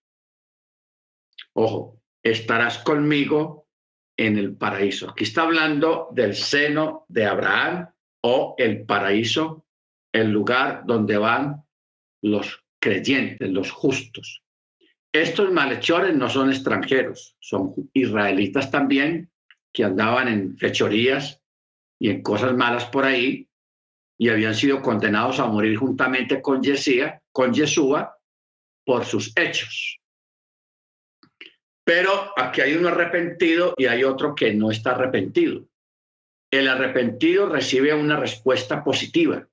Ojo, 1.53 2.03
estarás 2.21 2.79
conmigo 2.79 3.69
en 4.17 4.37
el 4.39 4.57
paraíso. 4.57 5.11
Aquí 5.11 5.23
está 5.23 5.43
hablando 5.43 6.09
del 6.11 6.35
seno 6.35 7.07
de 7.09 7.27
Abraham 7.27 7.89
o 8.25 8.57
el 8.59 8.85
paraíso, 8.87 9.67
el 10.13 10.33
lugar 10.33 10.83
donde 10.85 11.17
van 11.17 11.65
los 12.23 12.65
creyentes, 12.81 13.49
los 13.51 13.71
justos. 13.71 14.43
Estos 15.13 15.53
malhechores 15.53 16.13
no 16.17 16.29
son 16.29 16.51
extranjeros, 16.51 17.37
son 17.39 17.73
israelitas 17.93 18.69
también 18.73 19.31
que 19.77 19.85
andaban 19.85 20.29
en 20.29 20.57
fechorías 20.57 21.43
y 22.01 22.09
en 22.09 22.23
cosas 22.23 22.55
malas 22.57 22.87
por 22.87 23.05
ahí 23.05 23.47
y 24.19 24.31
habían 24.31 24.55
sido 24.55 24.81
condenados 24.81 25.39
a 25.39 25.47
morir 25.49 25.77
juntamente 25.77 26.41
con 26.41 26.63
Yesía, 26.63 27.23
con 27.31 27.53
Yeshua 27.53 28.19
por 28.87 29.05
sus 29.05 29.37
hechos. 29.37 30.01
Pero 31.85 32.33
aquí 32.39 32.63
hay 32.63 32.75
uno 32.75 32.89
arrepentido 32.89 33.75
y 33.77 33.85
hay 33.85 34.03
otro 34.03 34.35
que 34.35 34.55
no 34.55 34.71
está 34.71 34.93
arrepentido. 34.93 35.69
El 36.51 36.69
arrepentido 36.69 37.47
recibe 37.47 37.93
una 37.93 38.17
respuesta 38.17 38.83
positiva 38.83 39.47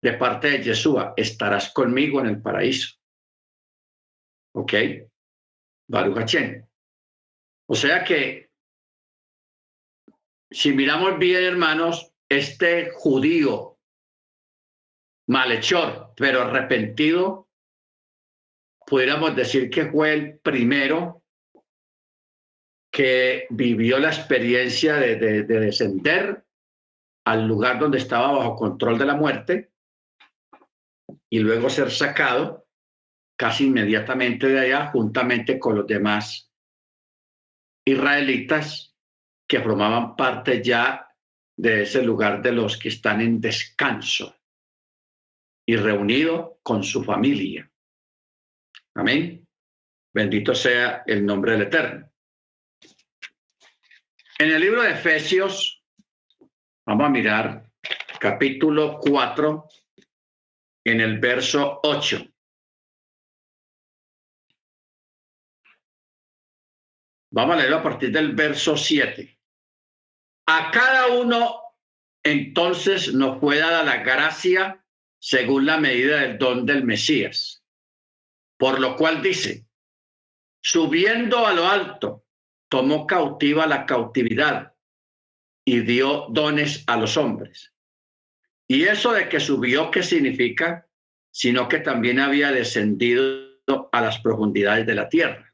de 0.00 0.12
parte 0.12 0.48
de 0.48 0.62
Yeshua, 0.62 1.12
estarás 1.16 1.72
conmigo 1.72 2.20
en 2.20 2.26
el 2.26 2.40
paraíso. 2.40 2.94
¿Ok? 4.54 4.74
Baruch 5.88 6.36
O 7.68 7.74
sea 7.74 8.04
que, 8.04 8.45
si 10.50 10.72
miramos 10.72 11.18
bien, 11.18 11.44
hermanos, 11.44 12.12
este 12.28 12.90
judío 12.90 13.78
malhechor, 15.28 16.12
pero 16.16 16.42
arrepentido, 16.42 17.48
pudiéramos 18.86 19.34
decir 19.34 19.70
que 19.70 19.86
fue 19.86 20.12
el 20.14 20.38
primero 20.38 21.24
que 22.92 23.46
vivió 23.50 23.98
la 23.98 24.08
experiencia 24.08 24.94
de, 24.94 25.16
de, 25.16 25.42
descender 25.42 26.46
al 27.26 27.46
lugar 27.46 27.78
donde 27.78 27.98
estaba 27.98 28.32
bajo 28.32 28.56
control 28.56 28.98
de 28.98 29.04
la 29.04 29.16
muerte 29.16 29.72
y 31.28 31.40
luego 31.40 31.68
ser 31.68 31.90
sacado 31.90 32.66
casi 33.36 33.66
inmediatamente 33.66 34.46
de 34.46 34.60
allá, 34.60 34.86
juntamente 34.92 35.58
con 35.58 35.76
los 35.76 35.86
demás 35.86 36.50
israelitas 37.84 38.95
que 39.46 39.60
formaban 39.60 40.16
parte 40.16 40.62
ya 40.62 41.08
de 41.56 41.82
ese 41.82 42.02
lugar 42.02 42.42
de 42.42 42.52
los 42.52 42.76
que 42.76 42.88
están 42.88 43.20
en 43.20 43.40
descanso 43.40 44.36
y 45.66 45.76
reunido 45.76 46.58
con 46.62 46.82
su 46.82 47.02
familia. 47.02 47.70
Amén. 48.94 49.46
Bendito 50.14 50.54
sea 50.54 51.02
el 51.06 51.24
nombre 51.24 51.52
del 51.52 51.62
Eterno. 51.62 52.10
En 54.38 54.50
el 54.50 54.60
libro 54.60 54.82
de 54.82 54.92
Efesios, 54.92 55.82
vamos 56.86 57.06
a 57.06 57.10
mirar 57.10 57.70
capítulo 58.18 58.98
4, 59.00 59.68
en 60.84 61.00
el 61.00 61.18
verso 61.18 61.80
8. 61.82 62.26
Vamos 67.32 67.54
a 67.54 67.58
leerlo 67.58 67.76
a 67.76 67.82
partir 67.82 68.10
del 68.12 68.34
verso 68.34 68.76
7. 68.76 69.35
A 70.46 70.70
cada 70.70 71.08
uno 71.08 71.60
entonces 72.22 73.12
nos 73.12 73.38
fue 73.40 73.58
dada 73.58 73.82
la 73.82 73.98
gracia 73.98 74.84
según 75.18 75.66
la 75.66 75.78
medida 75.78 76.20
del 76.20 76.38
don 76.38 76.66
del 76.66 76.84
Mesías. 76.84 77.64
Por 78.58 78.80
lo 78.80 78.96
cual 78.96 79.22
dice, 79.22 79.66
subiendo 80.60 81.46
a 81.46 81.52
lo 81.52 81.68
alto, 81.68 82.24
tomó 82.68 83.06
cautiva 83.06 83.66
la 83.66 83.86
cautividad 83.86 84.74
y 85.64 85.80
dio 85.80 86.26
dones 86.30 86.84
a 86.86 86.96
los 86.96 87.16
hombres. 87.16 87.72
Y 88.68 88.84
eso 88.84 89.12
de 89.12 89.28
que 89.28 89.40
subió, 89.40 89.90
¿qué 89.90 90.02
significa? 90.02 90.88
Sino 91.30 91.68
que 91.68 91.78
también 91.78 92.18
había 92.18 92.50
descendido 92.50 93.88
a 93.92 94.00
las 94.00 94.20
profundidades 94.20 94.86
de 94.86 94.94
la 94.94 95.08
tierra. 95.08 95.45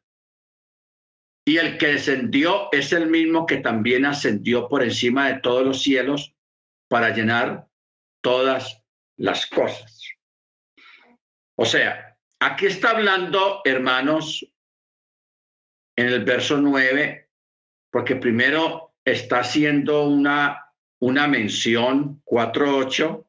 Y 1.45 1.57
el 1.57 1.77
que 1.77 1.89
descendió 1.89 2.69
es 2.73 2.93
el 2.93 3.09
mismo 3.09 3.47
que 3.47 3.59
también 3.59 4.07
ascendió 4.07 4.69
por 4.69 4.83
encima 4.83 5.29
de 5.29 5.41
todos 5.41 5.65
los 5.65 5.83
cielos 5.83 6.35
para 6.89 7.11
llenar 7.11 7.69
todas 8.21 8.83
las 9.17 9.47
cosas. 9.47 10.03
O 11.57 11.65
sea, 11.65 12.17
aquí 12.41 12.67
está 12.67 12.91
hablando, 12.91 13.61
hermanos, 13.65 14.47
en 15.97 16.07
el 16.07 16.25
verso 16.25 16.59
9, 16.59 17.31
porque 17.91 18.17
primero 18.17 18.95
está 19.05 19.41
haciendo 19.41 20.05
una, 20.05 20.73
una 21.01 21.27
mención 21.27 22.23
4.8 22.25 23.27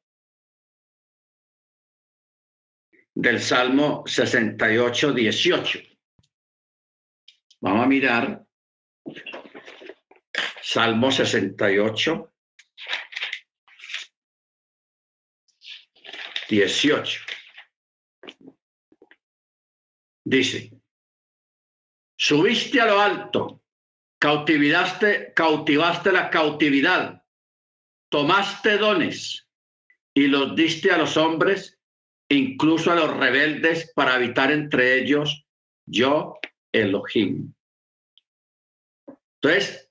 del 3.16 3.40
Salmo 3.42 4.04
68, 4.06 5.14
18. 5.14 5.93
Vamos 7.64 7.86
a 7.86 7.88
mirar 7.88 8.46
Salmo 10.62 11.10
68, 11.10 12.34
18. 16.50 17.22
Dice, 20.26 20.74
subiste 22.18 22.82
a 22.82 22.86
lo 22.86 23.00
alto, 23.00 23.62
cautivaste, 24.20 25.32
cautivaste 25.34 26.12
la 26.12 26.30
cautividad, 26.30 27.24
tomaste 28.10 28.78
dones 28.78 29.48
y 30.14 30.28
los 30.28 30.54
diste 30.54 30.92
a 30.92 30.98
los 30.98 31.16
hombres 31.16 31.80
incluso 32.28 32.92
a 32.92 32.96
los 32.96 33.16
rebeldes, 33.16 33.94
para 33.96 34.16
habitar 34.16 34.52
entre 34.52 35.00
ellos 35.00 35.46
yo, 35.86 36.40
Elohim. 36.74 37.54
Entonces, 39.42 39.90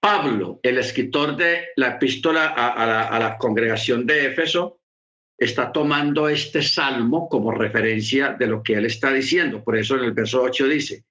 Pablo, 0.00 0.60
el 0.62 0.78
escritor 0.78 1.36
de 1.36 1.68
la 1.76 1.88
epístola 1.88 2.46
a, 2.46 2.86
la, 2.86 3.18
la 3.18 3.38
congregación 3.38 4.06
de 4.06 4.26
Éfeso, 4.26 4.80
está 5.38 5.70
tomando 5.70 6.28
este 6.28 6.62
salmo 6.62 7.28
como 7.28 7.50
referencia 7.50 8.32
de 8.32 8.46
lo 8.46 8.62
que 8.62 8.74
él 8.74 8.86
está 8.86 9.12
diciendo. 9.12 9.62
Por 9.62 9.76
eso 9.76 9.96
en 9.96 10.04
el 10.04 10.12
verso 10.12 10.42
8 10.42 10.66
dice, 10.66 11.04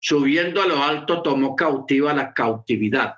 subiendo 0.00 0.60
a 0.60 0.66
lo 0.66 0.82
alto 0.82 1.22
tomó 1.22 1.54
cautiva 1.54 2.12
la 2.12 2.34
cautividad 2.34 3.14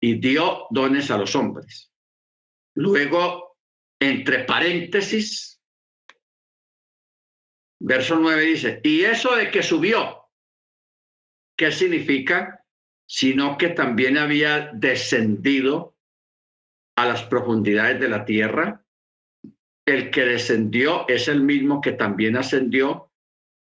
y 0.00 0.14
dio 0.18 0.66
dones 0.70 1.10
a 1.10 1.18
los 1.18 1.36
hombres. 1.36 1.92
Luego 2.74 3.46
entre 4.00 4.44
paréntesis, 4.44 5.55
verso 7.86 8.18
9 8.18 8.42
dice, 8.42 8.80
y 8.82 9.04
eso 9.04 9.36
de 9.36 9.48
que 9.48 9.62
subió, 9.62 10.28
¿qué 11.56 11.70
significa? 11.70 12.64
Sino 13.08 13.56
que 13.56 13.68
también 13.68 14.18
había 14.18 14.72
descendido 14.74 15.96
a 16.96 17.06
las 17.06 17.22
profundidades 17.22 18.00
de 18.00 18.08
la 18.08 18.24
tierra. 18.24 18.84
El 19.86 20.10
que 20.10 20.24
descendió 20.24 21.06
es 21.06 21.28
el 21.28 21.42
mismo 21.42 21.80
que 21.80 21.92
también 21.92 22.36
ascendió 22.36 23.12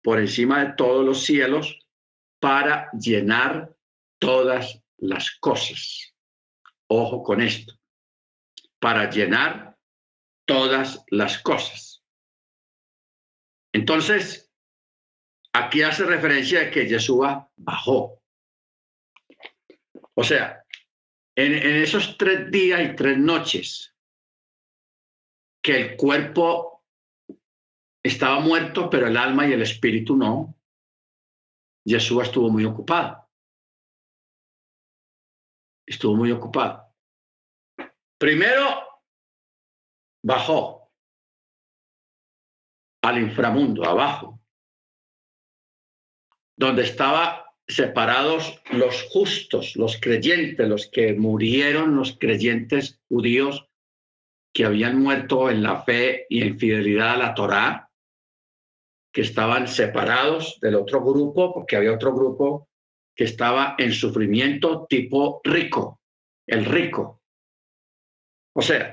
por 0.04 0.20
encima 0.20 0.64
de 0.64 0.74
todos 0.74 1.04
los 1.04 1.24
cielos 1.24 1.80
para 2.40 2.92
llenar 2.92 3.76
todas 4.20 4.84
las 4.98 5.32
cosas. 5.40 6.14
Ojo 6.88 7.24
con 7.24 7.42
esto. 7.42 7.74
Para 8.80 9.10
llenar 9.10 9.76
todas 10.46 11.04
las 11.08 11.40
cosas. 11.40 11.93
Entonces, 13.74 14.54
aquí 15.52 15.82
hace 15.82 16.06
referencia 16.06 16.62
a 16.62 16.72
que 16.72 16.88
Yeshua 16.88 17.52
bajó. 17.56 18.22
O 20.14 20.24
sea, 20.24 20.64
en, 21.36 21.54
en, 21.54 21.76
esos 21.84 22.18
tres 22.18 22.52
días 22.52 22.82
y 22.82 22.96
tres 22.96 23.18
noches 23.18 23.96
que 25.64 25.76
el 25.76 25.98
cuerpo 25.98 26.84
estaba 28.04 28.40
muerto, 28.40 28.90
pero 28.90 29.08
el 29.08 29.18
alma 29.18 29.48
y 29.48 29.54
el 29.54 29.64
espíritu 29.64 30.16
no, 30.16 30.56
Yeshua 31.86 32.24
estuvo 32.24 32.50
muy 32.50 32.66
ocupado. 32.66 33.28
Estuvo 35.88 36.16
muy 36.16 36.32
ocupado. 36.32 36.94
Primero, 38.20 39.02
bajó 40.24 40.83
al 43.04 43.20
inframundo, 43.22 43.84
abajo, 43.84 44.40
donde 46.56 46.84
estaban 46.84 47.36
separados 47.68 48.62
los 48.72 49.04
justos, 49.04 49.76
los 49.76 50.00
creyentes, 50.00 50.68
los 50.68 50.90
que 50.90 51.14
murieron, 51.14 51.96
los 51.96 52.18
creyentes 52.18 53.02
judíos 53.10 53.68
que 54.54 54.66
habían 54.66 55.02
muerto 55.02 55.50
en 55.50 55.64
la 55.64 55.82
fe 55.84 56.26
y 56.30 56.44
en 56.44 56.58
fidelidad 56.58 57.16
a 57.16 57.18
la 57.18 57.34
Torá, 57.34 57.92
que 59.12 59.22
estaban 59.22 59.68
separados 59.68 60.60
del 60.62 60.76
otro 60.76 61.04
grupo, 61.04 61.54
porque 61.54 61.76
había 61.76 61.94
otro 61.94 62.14
grupo 62.14 62.70
que 63.16 63.26
estaba 63.26 63.76
en 63.78 63.92
sufrimiento 63.92 64.86
tipo 64.90 65.42
rico, 65.44 66.02
el 66.48 66.66
rico. 66.66 67.22
O 68.56 68.62
sea, 68.62 68.93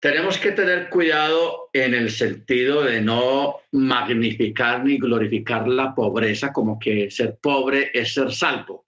tenemos 0.00 0.38
que 0.38 0.52
tener 0.52 0.88
cuidado 0.90 1.70
en 1.72 1.94
el 1.94 2.10
sentido 2.10 2.82
de 2.82 3.00
no 3.00 3.56
magnificar 3.72 4.84
ni 4.84 4.98
glorificar 4.98 5.66
la 5.66 5.94
pobreza 5.94 6.52
como 6.52 6.78
que 6.78 7.10
ser 7.10 7.38
pobre 7.38 7.90
es 7.94 8.14
ser 8.14 8.32
salvo 8.32 8.86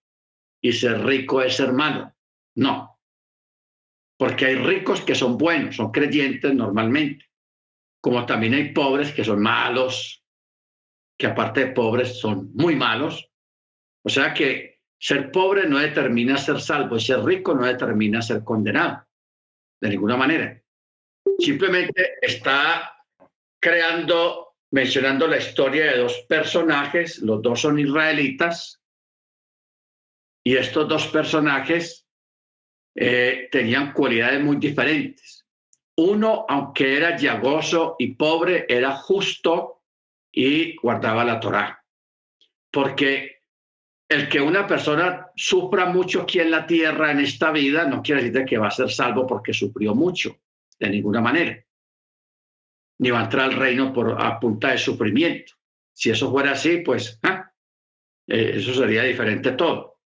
y 0.63 0.73
ser 0.73 1.05
rico 1.05 1.43
es 1.43 1.57
ser 1.57 1.73
malo. 1.73 2.13
No, 2.57 2.99
porque 4.19 4.47
hay 4.47 4.57
ricos 4.57 5.01
que 5.01 5.15
son 5.15 5.39
buenos, 5.39 5.77
son 5.77 5.93
creyentes 5.93 6.53
normalmente, 6.53 7.27
como 8.03 8.27
también 8.27 8.55
hay 8.55 8.73
pobres 8.73 9.13
que 9.13 9.25
son 9.25 9.41
malos, 9.41 10.25
que 11.19 11.29
aparte 11.29 11.67
de 11.67 11.73
pobres 11.73 12.19
son 12.19 12.53
muy 12.55 12.75
malos. 12.75 13.31
O 14.05 14.09
sea 14.09 14.35
que 14.35 14.81
ser 15.01 15.31
pobre 15.31 15.69
no 15.69 15.79
determina 15.79 16.37
ser 16.37 16.61
salvo 16.61 16.97
y 16.97 17.01
ser 17.01 17.25
rico 17.25 17.55
no 17.55 17.65
determina 17.65 18.21
ser 18.21 18.43
condenado, 18.43 19.07
de 19.81 19.89
ninguna 19.89 20.17
manera. 20.17 20.63
Simplemente 21.39 22.15
está 22.21 23.05
creando, 23.61 24.57
mencionando 24.73 25.29
la 25.29 25.37
historia 25.37 25.87
de 25.87 25.99
dos 25.99 26.25
personajes, 26.29 27.19
los 27.19 27.41
dos 27.41 27.61
son 27.61 27.79
israelitas, 27.79 28.83
y 30.45 30.57
estos 30.57 30.89
dos 30.89 31.07
personajes 31.09 32.07
eh, 32.97 33.49
tenían 33.53 33.93
cualidades 33.93 34.43
muy 34.43 34.57
diferentes. 34.57 35.47
Uno, 35.97 36.45
aunque 36.49 36.97
era 36.97 37.17
llagoso 37.17 37.95
y 37.99 38.15
pobre, 38.15 38.67
era 38.69 38.97
justo 38.97 39.83
y 40.33 40.75
guardaba 40.77 41.25
la 41.25 41.39
Torá. 41.39 41.85
Porque 42.71 43.43
el 44.09 44.29
que 44.29 44.41
una 44.41 44.67
persona 44.67 45.31
sufra 45.37 45.87
mucho 45.87 46.23
aquí 46.23 46.41
en 46.41 46.51
la 46.51 46.67
tierra, 46.67 47.13
en 47.13 47.21
esta 47.21 47.53
vida, 47.53 47.85
no 47.85 48.03
quiere 48.03 48.23
decir 48.23 48.45
que 48.45 48.59
va 48.59 48.69
a 48.69 48.73
ser 48.73 48.91
salvo 48.91 49.27
porque 49.27 49.53
sufrió 49.53 49.95
mucho 49.95 50.41
de 50.79 50.91
ninguna 50.91 51.21
manera. 51.21 51.65
Ni 53.01 53.11
va 53.11 53.21
a 53.21 53.25
entrar 53.25 53.51
al 53.51 53.57
reino 53.57 53.93
por 53.93 54.21
a 54.21 54.39
punta 54.41 54.73
de 54.73 54.79
sufrimiento. 54.79 55.55
Si 55.93 56.11
eso 56.11 56.31
fuera 56.31 56.53
así, 56.53 56.79
pues 56.79 57.19
ah, 57.23 57.53
eh, 58.27 58.53
eso 58.57 58.75
sería 58.75 59.03
diferente 59.03 59.53
todo. 59.53 60.01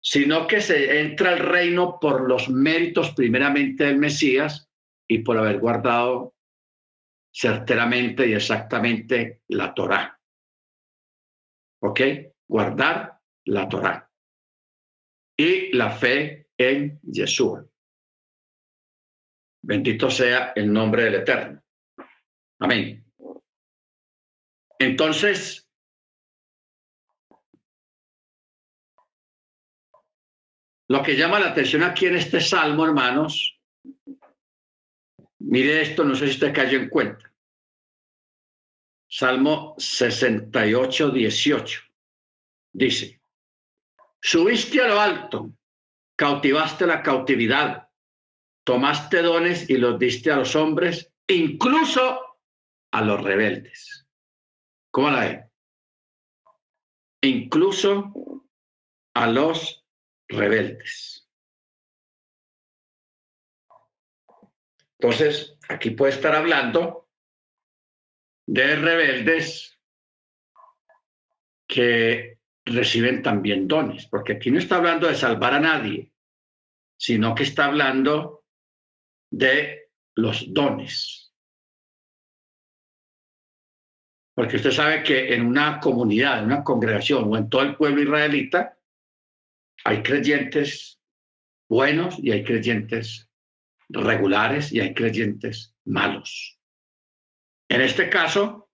Sino 0.00 0.46
que 0.46 0.60
se 0.60 1.00
entra 1.00 1.32
al 1.32 1.40
reino 1.40 1.98
por 2.00 2.28
los 2.28 2.48
méritos 2.48 3.12
primeramente 3.12 3.84
del 3.84 3.98
Mesías 3.98 4.68
y 5.08 5.18
por 5.18 5.38
haber 5.38 5.58
guardado 5.58 6.34
certeramente 7.32 8.26
y 8.26 8.34
exactamente 8.34 9.42
la 9.48 9.74
Torá. 9.74 10.18
¿Ok? 11.82 12.00
Guardar 12.48 13.20
la 13.44 13.68
Torá. 13.68 14.10
Y 15.36 15.76
la 15.76 15.90
fe 15.90 16.48
en 16.56 16.98
Yeshua. 17.02 17.66
Bendito 19.66 20.10
sea 20.10 20.52
el 20.54 20.72
nombre 20.72 21.04
del 21.04 21.16
Eterno. 21.16 21.62
Amén. 22.60 23.04
Entonces, 24.78 25.68
lo 30.88 31.02
que 31.02 31.16
llama 31.16 31.40
la 31.40 31.48
atención 31.48 31.82
aquí 31.82 32.06
en 32.06 32.16
este 32.16 32.40
salmo, 32.40 32.84
hermanos, 32.84 33.56
Mire 35.48 35.80
esto, 35.80 36.02
no 36.02 36.14
sé 36.16 36.26
si 36.26 36.32
usted 36.32 36.52
cayó 36.52 36.78
en 36.78 36.88
cuenta. 36.88 37.32
Salmo 39.08 39.76
68, 39.78 41.10
18. 41.10 41.80
Dice, 42.72 43.22
subiste 44.20 44.82
a 44.82 44.88
lo 44.88 45.00
alto, 45.00 45.52
cautivaste 46.16 46.84
la 46.86 47.00
cautividad, 47.00 47.85
tomaste 48.66 49.22
dones 49.22 49.70
y 49.70 49.76
los 49.76 49.96
diste 49.96 50.32
a 50.32 50.36
los 50.36 50.56
hombres, 50.56 51.12
incluso 51.28 52.20
a 52.90 53.00
los 53.00 53.22
rebeldes. 53.22 54.08
¿Cómo 54.90 55.08
la 55.10 55.20
ve? 55.20 55.50
Incluso 57.22 58.12
a 59.14 59.26
los 59.28 59.86
rebeldes. 60.28 61.30
Entonces, 64.98 65.56
aquí 65.68 65.90
puede 65.90 66.14
estar 66.14 66.34
hablando 66.34 67.08
de 68.48 68.74
rebeldes 68.74 69.78
que 71.68 72.40
reciben 72.64 73.22
también 73.22 73.68
dones, 73.68 74.08
porque 74.08 74.32
aquí 74.32 74.50
no 74.50 74.58
está 74.58 74.76
hablando 74.76 75.06
de 75.06 75.14
salvar 75.14 75.54
a 75.54 75.60
nadie, 75.60 76.10
sino 76.98 77.32
que 77.32 77.44
está 77.44 77.66
hablando 77.66 78.35
de 79.30 79.90
los 80.14 80.52
dones. 80.52 81.34
Porque 84.34 84.56
usted 84.56 84.70
sabe 84.70 85.02
que 85.02 85.34
en 85.34 85.46
una 85.46 85.80
comunidad, 85.80 86.40
en 86.40 86.46
una 86.46 86.62
congregación 86.62 87.24
o 87.24 87.36
en 87.36 87.48
todo 87.48 87.62
el 87.62 87.76
pueblo 87.76 88.02
israelita, 88.02 88.78
hay 89.84 90.02
creyentes 90.02 91.00
buenos 91.68 92.18
y 92.18 92.32
hay 92.32 92.44
creyentes 92.44 93.30
regulares 93.88 94.72
y 94.72 94.80
hay 94.80 94.94
creyentes 94.94 95.74
malos. 95.84 96.58
En 97.68 97.80
este 97.80 98.10
caso, 98.10 98.70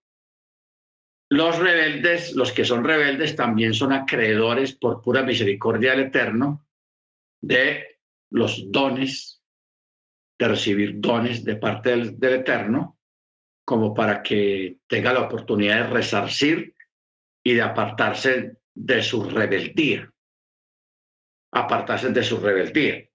los 1.29 1.57
rebeldes, 1.57 2.35
los 2.35 2.51
que 2.51 2.65
son 2.65 2.83
rebeldes, 2.83 3.35
también 3.35 3.73
son 3.73 3.91
acreedores 3.91 4.73
por 4.75 5.01
pura 5.01 5.23
misericordia 5.23 5.91
del 5.91 6.07
Eterno 6.07 6.67
de 7.41 7.99
los 8.29 8.71
dones, 8.71 9.32
recibir 10.47 10.99
dones 10.99 11.43
de 11.43 11.55
parte 11.55 11.91
del, 11.91 12.19
del 12.19 12.33
Eterno, 12.35 12.99
como 13.65 13.93
para 13.93 14.21
que 14.21 14.79
tenga 14.87 15.13
la 15.13 15.21
oportunidad 15.21 15.85
de 15.85 15.93
resarcir 15.93 16.75
y 17.43 17.53
de 17.53 17.61
apartarse 17.61 18.57
de 18.73 19.03
su 19.03 19.29
rebeldía. 19.29 20.11
Apartarse 21.51 22.09
de 22.09 22.23
su 22.23 22.39
rebeldía. 22.39 23.07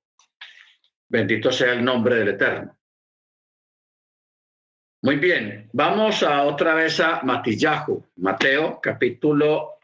Bendito 1.08 1.50
sea 1.50 1.72
el 1.72 1.84
nombre 1.84 2.16
del 2.16 2.28
Eterno. 2.28 2.78
Muy 5.02 5.16
bien, 5.16 5.70
vamos 5.72 6.22
a 6.22 6.42
otra 6.42 6.74
vez 6.74 6.98
a 6.98 7.22
Matillahu, 7.22 8.10
Mateo 8.16 8.80
capítulo 8.80 9.77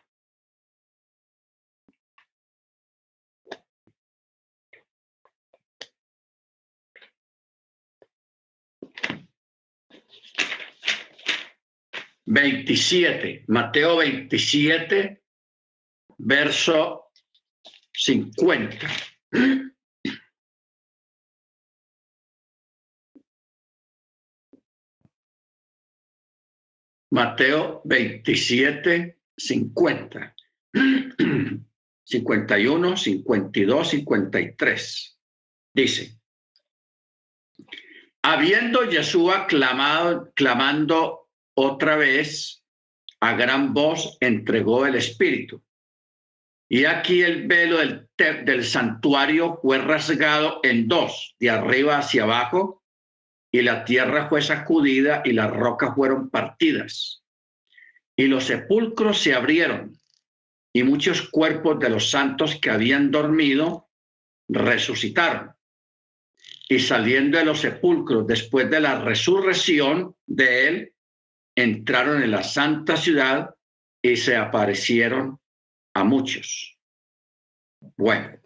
Veintisiete, 12.26 13.44
Mateo 13.48 13.98
veintisiete, 13.98 15.22
verso 16.18 17.10
cincuenta. 17.92 18.88
Mateo 27.14 27.80
27, 27.84 29.20
50, 29.36 30.34
51, 32.04 32.96
52, 32.96 33.88
53. 33.88 35.20
Dice, 35.72 36.20
habiendo 38.20 38.82
Yeshua 38.90 39.46
clamado, 39.46 40.32
clamando 40.34 41.23
otra 41.54 41.96
vez 41.96 42.62
a 43.20 43.34
gran 43.34 43.72
voz, 43.72 44.18
entregó 44.20 44.86
el 44.86 44.96
Espíritu. 44.96 45.62
Y 46.68 46.84
aquí 46.84 47.22
el 47.22 47.46
velo 47.46 47.78
del, 47.78 48.08
del 48.44 48.64
santuario 48.64 49.58
fue 49.62 49.78
rasgado 49.78 50.60
en 50.62 50.88
dos, 50.88 51.36
de 51.38 51.50
arriba 51.50 51.98
hacia 51.98 52.24
abajo, 52.24 52.82
y 53.52 53.62
la 53.62 53.84
tierra 53.84 54.28
fue 54.28 54.42
sacudida 54.42 55.22
y 55.24 55.32
las 55.32 55.50
rocas 55.50 55.94
fueron 55.94 56.28
partidas. 56.28 57.22
Y 58.16 58.26
los 58.26 58.44
sepulcros 58.44 59.20
se 59.20 59.34
abrieron 59.34 59.96
y 60.76 60.82
muchos 60.82 61.30
cuerpos 61.30 61.78
de 61.78 61.88
los 61.88 62.10
santos 62.10 62.56
que 62.56 62.70
habían 62.70 63.12
dormido 63.12 63.88
resucitaron. 64.48 65.52
Y 66.68 66.80
saliendo 66.80 67.38
de 67.38 67.44
los 67.44 67.60
sepulcros 67.60 68.26
después 68.26 68.68
de 68.68 68.80
la 68.80 69.00
resurrección 69.00 70.16
de 70.26 70.68
él, 70.68 70.93
entraron 71.54 72.22
en 72.22 72.30
la 72.30 72.42
santa 72.42 72.96
ciudad 72.96 73.54
y 74.02 74.16
se 74.16 74.36
aparecieron 74.36 75.40
a 75.94 76.04
muchos. 76.04 76.78
Bueno, 77.96 78.38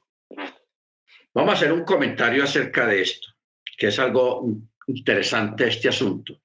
vamos 1.34 1.54
a 1.54 1.56
hacer 1.56 1.72
un 1.72 1.84
comentario 1.84 2.44
acerca 2.44 2.86
de 2.86 3.02
esto, 3.02 3.28
que 3.76 3.88
es 3.88 3.98
algo 3.98 4.46
interesante 4.86 5.68
este 5.68 5.88
asunto. 5.88 6.40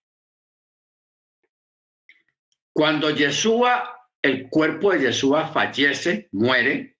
Cuando 2.72 3.12
Yeshua, 3.12 4.10
el 4.22 4.50
cuerpo 4.50 4.92
de 4.92 5.02
Yeshua 5.02 5.48
fallece, 5.48 6.28
muere, 6.32 6.98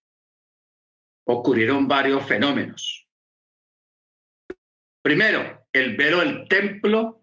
ocurrieron 1.26 1.88
varios 1.88 2.26
fenómenos. 2.26 3.08
Primero, 5.02 5.68
el 5.74 5.98
velo 5.98 6.20
del 6.20 6.48
templo 6.48 7.23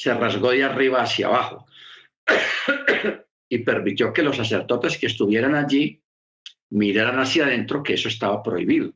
se 0.00 0.14
rasgó 0.14 0.50
de 0.50 0.64
arriba 0.64 1.02
hacia 1.02 1.26
abajo 1.26 1.66
y 3.48 3.58
permitió 3.58 4.12
que 4.12 4.22
los 4.22 4.36
sacerdotes 4.36 4.98
que 4.98 5.06
estuvieran 5.06 5.54
allí 5.54 6.02
miraran 6.70 7.18
hacia 7.18 7.46
adentro, 7.46 7.82
que 7.82 7.94
eso 7.94 8.08
estaba 8.08 8.42
prohibido. 8.42 8.92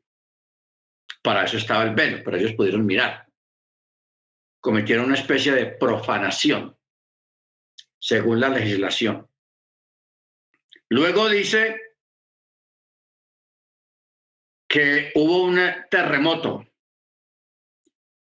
Para 1.23 1.45
eso 1.45 1.57
estaba 1.57 1.85
el 1.85 1.95
velo, 1.95 2.20
pero 2.24 2.37
ellos 2.37 2.53
pudieron 2.53 2.85
mirar 2.85 3.27
cometieron 4.62 5.07
una 5.07 5.16
especie 5.16 5.53
de 5.53 5.66
profanación, 5.66 6.79
según 7.99 8.39
la 8.39 8.49
legislación. 8.49 9.29
Luego 10.89 11.29
dice 11.29 11.81
que 14.69 15.11
hubo 15.16 15.43
un 15.43 15.59
terremoto 15.91 16.65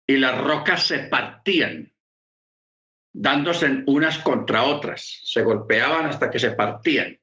y 0.08 0.18
las 0.18 0.36
rocas 0.42 0.88
se 0.88 1.04
partían, 1.04 1.91
dándose 3.14 3.84
unas 3.88 4.20
contra 4.20 4.64
otras, 4.64 5.22
se 5.24 5.44
golpeaban 5.44 6.06
hasta 6.06 6.30
que 6.30 6.40
se 6.40 6.52
partían. 6.52 7.20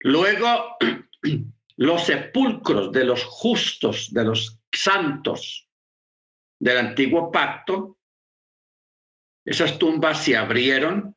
Luego, 0.00 0.76
los 1.76 2.04
sepulcros 2.04 2.92
de 2.92 3.04
los 3.04 3.24
justos, 3.24 4.12
de 4.12 4.24
los 4.24 4.60
santos, 4.72 5.68
del 6.58 6.78
antiguo 6.78 7.30
pacto, 7.30 7.98
esas 9.44 9.78
tumbas 9.78 10.24
se 10.24 10.36
abrieron 10.36 11.16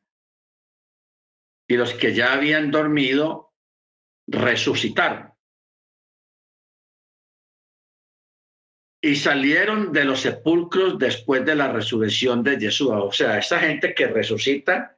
y 1.66 1.76
los 1.76 1.94
que 1.94 2.14
ya 2.14 2.32
habían 2.32 2.70
dormido 2.70 3.54
resucitaron. 4.26 5.29
Y 9.02 9.16
salieron 9.16 9.92
de 9.92 10.04
los 10.04 10.20
sepulcros 10.20 10.98
después 10.98 11.44
de 11.44 11.54
la 11.54 11.72
resurrección 11.72 12.42
de 12.42 12.58
Jesús. 12.60 12.90
O 12.92 13.12
sea, 13.12 13.38
esa 13.38 13.58
gente 13.58 13.94
que 13.94 14.08
resucita 14.08 14.96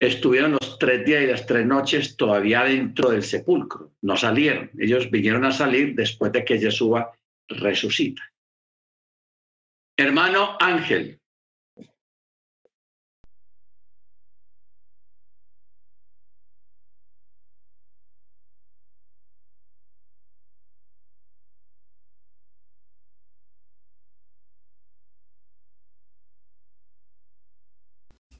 estuvieron 0.00 0.52
los 0.52 0.78
tres 0.78 1.04
días 1.04 1.22
y 1.22 1.26
las 1.26 1.46
tres 1.46 1.66
noches 1.66 2.16
todavía 2.16 2.64
dentro 2.64 3.10
del 3.10 3.22
sepulcro. 3.22 3.92
No 4.00 4.16
salieron. 4.16 4.70
Ellos 4.78 5.10
vinieron 5.10 5.44
a 5.44 5.52
salir 5.52 5.94
después 5.94 6.32
de 6.32 6.44
que 6.44 6.58
Jesús 6.58 6.98
resucita. 7.48 8.22
Hermano 9.98 10.56
Ángel. 10.58 11.19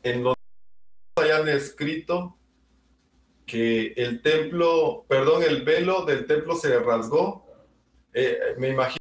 en 0.02 0.22
donde 0.22 0.40
hayan 1.16 1.48
escrito 1.48 2.36
que 3.50 3.88
el 3.96 4.22
templo, 4.22 5.04
perdón, 5.08 5.42
el 5.42 5.62
velo 5.64 6.04
del 6.04 6.24
templo 6.24 6.54
se 6.54 6.78
rasgó. 6.78 7.44
Eh, 8.14 8.54
me 8.58 8.68
imagino. 8.68 9.00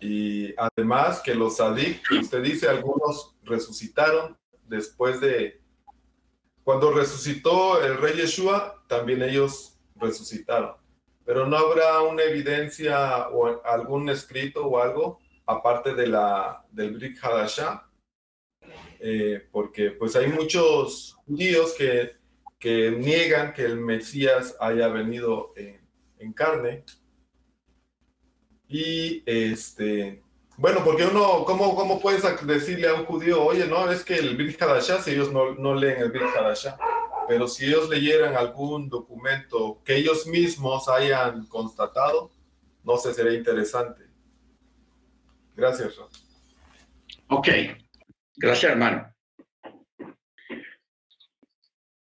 Y 0.00 0.52
además 0.56 1.20
que 1.20 1.34
los 1.34 1.58
sadik, 1.58 2.02
usted 2.10 2.42
dice, 2.42 2.68
algunos 2.68 3.36
resucitaron 3.44 4.36
después 4.66 5.20
de. 5.20 5.60
Cuando 6.64 6.90
resucitó 6.90 7.80
el 7.84 7.98
rey 7.98 8.16
Yeshua, 8.16 8.82
también 8.88 9.22
ellos 9.22 9.78
resucitaron. 9.94 10.74
Pero 11.24 11.46
no 11.46 11.56
habrá 11.56 12.02
una 12.02 12.24
evidencia 12.24 13.28
o 13.28 13.62
algún 13.64 14.08
escrito 14.08 14.66
o 14.66 14.80
algo 14.80 15.19
aparte 15.50 15.94
de 15.94 16.06
la, 16.06 16.64
del 16.70 16.94
Brit 16.96 17.18
Hadashah, 17.22 17.88
eh, 19.00 19.48
porque 19.50 19.90
pues 19.92 20.14
hay 20.16 20.28
muchos 20.28 21.16
judíos 21.26 21.74
que, 21.76 22.16
que 22.58 22.90
niegan 22.90 23.52
que 23.52 23.64
el 23.64 23.78
Mesías 23.78 24.56
haya 24.60 24.88
venido 24.88 25.52
en 25.56 26.32
carne. 26.32 26.84
Y 28.68 29.22
este, 29.26 30.22
bueno, 30.56 30.84
porque 30.84 31.06
uno, 31.06 31.44
¿cómo, 31.46 31.74
¿cómo 31.74 31.98
puedes 31.98 32.22
decirle 32.46 32.88
a 32.88 32.94
un 32.94 33.06
judío, 33.06 33.42
oye, 33.42 33.66
no, 33.66 33.90
es 33.90 34.04
que 34.04 34.16
el 34.16 34.36
Brit 34.36 34.60
Hadashah, 34.60 35.02
si 35.02 35.12
ellos 35.12 35.32
no, 35.32 35.54
no 35.54 35.74
leen 35.74 36.02
el 36.02 36.10
Brit 36.10 36.36
Hadashah, 36.36 36.78
pero 37.26 37.48
si 37.48 37.64
ellos 37.64 37.88
leyeran 37.88 38.36
algún 38.36 38.88
documento 38.88 39.80
que 39.84 39.96
ellos 39.96 40.26
mismos 40.26 40.88
hayan 40.88 41.46
constatado, 41.46 42.30
no 42.84 42.98
sé, 42.98 43.14
sería 43.14 43.32
interesante. 43.32 44.09
Gracias. 45.60 45.98
Ok, 47.28 47.48
gracias 48.34 48.72
hermano. 48.72 49.14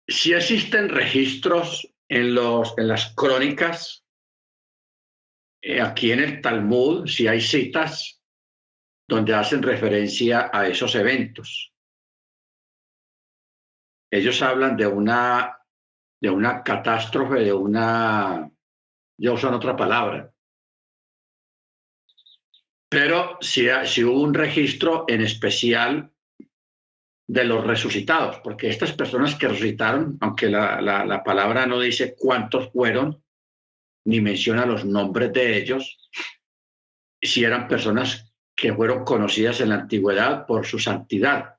Si 0.08 0.32
existen 0.32 0.88
registros 0.88 1.86
en, 2.08 2.34
los, 2.34 2.74
en 2.78 2.88
las 2.88 3.14
crónicas, 3.14 4.06
eh, 5.62 5.82
aquí 5.82 6.14
en 6.14 6.22
el 6.22 6.42
Talmud, 6.42 7.08
si 7.08 7.28
hay 7.28 7.42
citas 7.42 8.24
donde 9.06 9.34
hacen 9.34 9.62
referencia 9.62 10.50
a 10.54 10.68
esos 10.68 10.96
eventos. 10.96 11.74
Ellos 14.10 14.42
hablan 14.42 14.78
de 14.78 14.88
una, 14.88 15.58
de 16.22 16.30
una 16.30 16.64
catástrofe, 16.64 17.42
de 17.42 17.52
una, 17.52 18.50
ya 19.18 19.32
usan 19.34 19.54
otra 19.54 19.76
palabra, 19.76 20.31
pero 22.92 23.38
si, 23.40 23.68
si 23.86 24.04
hubo 24.04 24.22
un 24.22 24.34
registro 24.34 25.06
en 25.08 25.22
especial 25.22 26.12
de 27.26 27.46
los 27.46 27.66
resucitados, 27.66 28.42
porque 28.44 28.68
estas 28.68 28.92
personas 28.92 29.36
que 29.36 29.48
resucitaron, 29.48 30.18
aunque 30.20 30.50
la, 30.50 30.82
la, 30.82 31.24
palabra 31.24 31.66
no 31.66 31.80
dice 31.80 32.14
cuántos 32.20 32.70
fueron, 32.74 33.24
ni 34.06 34.20
menciona 34.20 34.66
los 34.66 34.84
nombres 34.84 35.32
de 35.32 35.58
ellos, 35.58 36.12
si 37.22 37.46
eran 37.46 37.70
personas 37.70 38.34
que 38.54 38.74
fueron 38.74 39.06
conocidas 39.06 39.62
en 39.62 39.70
la 39.70 39.76
antigüedad 39.76 40.46
por 40.46 40.66
su 40.66 40.78
santidad. 40.78 41.56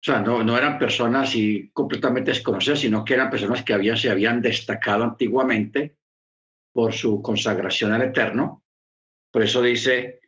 O 0.00 0.02
sea, 0.02 0.20
no, 0.22 0.42
no 0.42 0.56
eran 0.56 0.78
personas 0.78 1.34
y 1.36 1.68
completamente 1.72 2.30
desconocidas, 2.30 2.80
sino 2.80 3.04
que 3.04 3.12
eran 3.12 3.28
personas 3.28 3.62
que 3.62 3.96
se 3.98 4.08
habían 4.08 4.40
destacado 4.40 5.04
antiguamente 5.04 5.98
por 6.72 6.94
su 6.94 7.20
consagración 7.20 7.92
al 7.92 8.00
Eterno 8.00 8.63
por 9.34 9.42
eso 9.42 9.60
dice, 9.62 10.20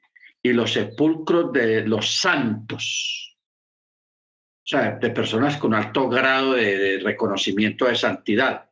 y 0.43 0.53
los 0.53 0.73
sepulcros 0.73 1.53
de 1.53 1.87
los 1.87 2.17
santos, 2.17 3.39
o 4.65 4.67
sea, 4.67 4.97
de 4.97 5.11
personas 5.11 5.59
con 5.59 5.75
alto 5.75 6.09
grado 6.09 6.55
de, 6.55 6.99
reconocimiento 6.99 7.85
de 7.85 7.95
santidad. 7.95 8.69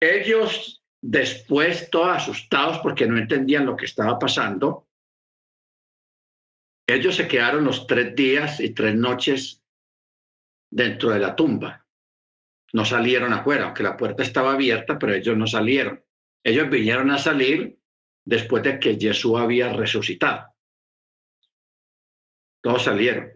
Ellos 0.00 0.82
después, 1.02 1.90
todos 1.90 2.16
asustados 2.16 2.78
porque 2.78 3.06
no 3.06 3.18
entendían 3.18 3.66
lo 3.66 3.76
que 3.76 3.84
estaba 3.84 4.18
pasando, 4.18 4.88
ellos 6.88 7.16
se 7.16 7.28
quedaron 7.28 7.64
los 7.64 7.86
tres 7.86 8.16
días 8.16 8.58
y 8.58 8.70
tres 8.70 8.94
noches 8.94 9.62
dentro 10.70 11.10
de 11.10 11.18
la 11.18 11.36
tumba. 11.36 11.86
No 12.72 12.86
salieron 12.86 13.34
afuera, 13.34 13.66
aunque 13.66 13.82
la 13.82 13.98
puerta 13.98 14.22
estaba 14.22 14.54
abierta, 14.54 14.98
pero 14.98 15.12
ellos 15.12 15.36
no 15.36 15.46
salieron. 15.46 16.02
Ellos 16.42 16.70
vinieron 16.70 17.10
a 17.10 17.18
salir 17.18 17.79
después 18.30 18.62
de 18.62 18.78
que 18.78 18.96
Jesús 18.96 19.36
había 19.36 19.72
resucitado. 19.72 20.54
Todos 22.62 22.84
salieron. 22.84 23.32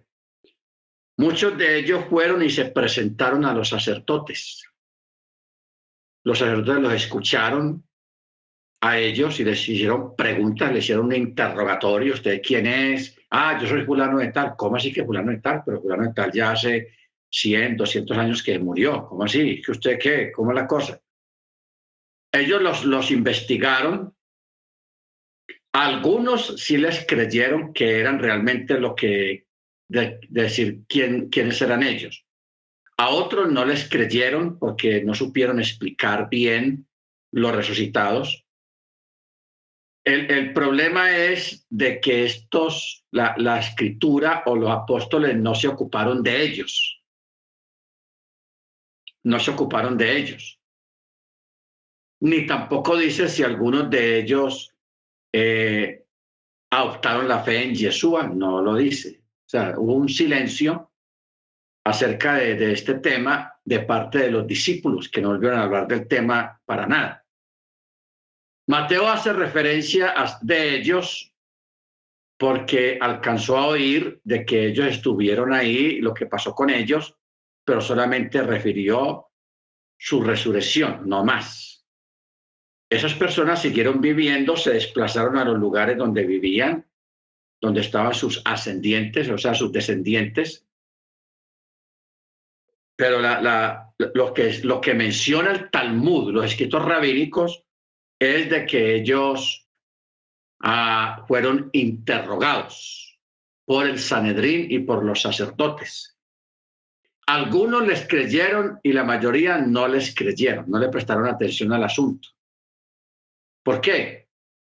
Muchos 1.17 1.59
de 1.59 1.79
ellos 1.79 2.05
fueron 2.09 2.43
y 2.43 2.51
se 2.51 2.67
presentaron 2.67 3.45
a 3.45 3.53
los 3.53 3.71
sacerdotes. 3.71 4.63
Los 6.23 6.39
sacerdotes 6.39 6.81
los 6.81 6.93
escucharon 6.93 7.85
a 8.83 8.99
ellos 8.99 9.41
y 9.41 9.45
les 9.45 9.69
hicieron 9.69 10.15
preguntas, 10.15 10.73
les 10.73 10.85
hicieron 10.85 11.07
un 11.07 11.17
interrogatorio. 11.17 12.15
¿Usted 12.15 12.41
quién 12.41 12.67
es? 12.67 13.19
Ah, 13.31 13.59
yo 13.61 13.67
soy 13.67 13.85
fulano 13.85 14.19
de 14.19 14.31
tal. 14.31 14.55
¿Cómo 14.57 14.77
así 14.77 14.93
que 14.93 15.05
fulano 15.05 15.33
de 15.33 15.39
tal? 15.39 15.63
Pero 15.67 15.83
fulano 15.83 16.05
de 16.05 16.13
tal 16.15 16.31
ya 16.31 16.53
hace 16.53 16.95
100, 17.31 17.77
200 17.79 18.17
años 18.17 18.43
que 18.45 18.61
murió. 18.61 19.09
¿Cómo 19.09 19.25
así? 19.25 19.61
¿Que 19.61 19.73
usted 19.73 19.99
qué? 19.99 20.31
¿Cómo 20.31 20.53
es 20.53 20.55
la 20.55 20.69
cosa? 20.69 21.01
Ellos 22.31 22.63
los, 22.63 22.85
los 22.85 23.11
investigaron 23.11 24.15
algunos 25.75 26.55
sí 26.63 26.77
les 26.77 27.05
creyeron 27.05 27.73
que 27.73 27.99
eran 27.99 28.21
realmente 28.21 28.79
lo 28.79 28.95
que, 28.95 29.49
de, 29.89 30.21
decir, 30.29 30.85
quién, 30.89 31.29
quiénes 31.31 31.61
eran 31.63 31.83
ellos. 31.83 32.25
A 32.97 33.11
otros 33.11 33.51
no 33.51 33.65
les 33.65 33.89
creyeron 33.89 34.57
porque 34.61 35.03
no 35.03 35.15
supieron 35.15 35.59
explicar 35.59 36.29
bien 36.31 36.87
los 37.33 37.53
resucitados. 37.53 38.47
El, 40.05 40.53
problema 40.53 41.17
es 41.17 41.67
de 41.71 42.01
que 42.01 42.25
estos, 42.25 43.05
la, 43.11 43.35
la 43.37 43.59
escritura 43.59 44.45
o 44.47 44.55
los 44.55 44.71
apóstoles 44.71 45.35
no 45.35 45.57
se 45.57 45.67
ocuparon 45.67 46.23
de 46.23 46.43
ellos. 46.43 47.03
No 49.25 49.41
se 49.41 49.51
ocuparon 49.51 49.99
de 49.99 50.17
ellos. 50.17 50.61
Ni 52.21 52.47
tampoco 52.47 52.97
dice 52.97 53.29
si 53.29 53.43
algunos 53.43 53.91
de 53.91 54.21
ellos 54.21 54.74
eh, 55.37 56.07
adoptaron 56.71 57.27
la 57.27 57.43
fe 57.43 57.65
en 57.65 57.75
Yeshua, 57.75 58.29
no 58.29 58.63
lo 58.63 58.77
dice. 58.77 59.21
O 59.21 59.49
sea, 59.49 59.75
hubo 59.77 59.95
un 59.95 60.09
silencio 60.09 60.93
acerca 61.85 62.35
de, 62.35 62.71
este 62.71 62.95
tema 62.95 63.53
de 63.65 63.81
parte 63.81 64.19
de 64.19 64.31
los 64.31 64.47
discípulos, 64.47 65.09
que 65.09 65.21
no 65.21 65.31
volvieron 65.31 65.59
a 65.59 65.65
hablar 65.65 65.89
del 65.89 66.07
tema 66.07 66.61
para 66.65 66.87
nada. 66.87 67.27
Mateo 68.69 69.09
hace 69.09 69.33
referencia 69.33 70.15
de 70.41 70.77
ellos 70.77 71.35
porque 72.39 72.97
alcanzó 73.01 73.59
a 73.59 73.67
oír 73.67 74.21
de 74.23 74.45
que 74.47 74.69
ellos 74.69 74.87
estuvieron 74.87 75.53
ahí, 75.53 76.01
lo 76.01 76.15
que 76.15 76.27
pasó 76.27 76.55
con 76.55 76.71
ellos, 76.71 77.17
pero 77.65 77.81
solamente 77.81 78.41
refirió 78.41 79.27
su 79.99 80.23
resurrección, 80.23 81.09
no 81.09 81.25
más. 81.25 81.74
Esas 82.95 83.15
personas 83.15 83.61
siguieron 83.61 84.01
viviendo, 84.01 84.57
se 84.57 84.75
desplazaron 84.75 85.37
a 85.37 85.45
los 85.45 85.59
lugares 85.59 85.99
donde 85.99 86.25
vivían, 86.25 86.87
donde 87.61 87.81
estaban 87.81 88.15
sus 88.15 88.41
ascendientes, 88.45 89.29
o 89.29 89.37
sea, 89.37 89.53
sus 89.53 89.73
descendientes. 89.73 90.65
Pero 92.95 93.19
lo, 93.19 94.33
que, 94.33 94.61
lo 94.63 94.81
que 94.81 94.95
menciona 94.95 95.51
el 95.51 95.71
Talmud, 95.71 96.33
los 96.33 96.45
escritos 96.45 96.85
rabínicos, 96.85 97.65
es 98.17 98.49
de 98.49 98.65
que 98.65 98.95
ellos 98.95 99.67
ah, 100.61 101.25
fueron 101.27 101.71
interrogados 101.73 103.19
por 103.65 103.89
el 103.89 103.99
Sanedrín 103.99 104.71
y 104.71 104.79
por 104.79 105.05
los 105.05 105.21
sacerdotes. 105.21 106.17
Algunos 107.27 107.85
les 107.89 108.07
creyeron 108.07 108.79
y 108.85 108.93
la 108.93 109.03
mayoría 109.03 109.59
no 109.59 109.89
les 109.89 110.15
creyeron, 110.15 110.71
no 110.71 110.79
le 110.79 110.91
prestaron 110.91 111.27
atención 111.27 111.73
al 111.73 111.83
asunto. 111.83 112.29
¿Por 113.65 113.81
qué? 113.81 114.29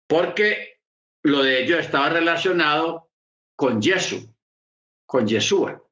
Porque 0.07 0.81
lo 1.23 1.43
de 1.43 1.65
ellos 1.65 1.81
estaba 1.81 2.11
relacionado 2.11 3.11
con 3.57 3.83
Jesús, 3.83 4.29
con 5.07 5.27
Yeshua. 5.27 5.83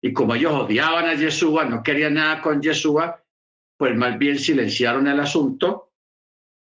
Y 0.00 0.12
como 0.12 0.34
ellos 0.34 0.52
odiaban 0.52 1.06
a 1.06 1.14
Yeshua, 1.14 1.64
no 1.66 1.82
querían 1.82 2.14
nada 2.14 2.40
con 2.40 2.62
Yeshua, 2.62 3.22
pues 3.76 3.94
más 3.94 4.18
bien 4.18 4.38
silenciaron 4.38 5.06
el 5.06 5.20
asunto 5.20 5.92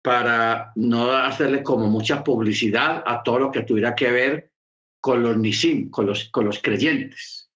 para 0.02 0.72
no 0.76 1.12
hacerle 1.12 1.62
como 1.62 1.88
mucha 1.88 2.24
publicidad 2.24 3.04
a 3.06 3.22
todo 3.22 3.40
lo 3.40 3.52
que 3.52 3.64
tuviera 3.64 3.94
que 3.94 4.12
ver 4.12 4.52
con 5.00 5.22
los 5.22 5.38
nisim, 5.38 5.90
con 5.90 6.08
los, 6.08 6.30
con 6.30 6.46
los 6.46 6.62
creyentes, 6.62 7.52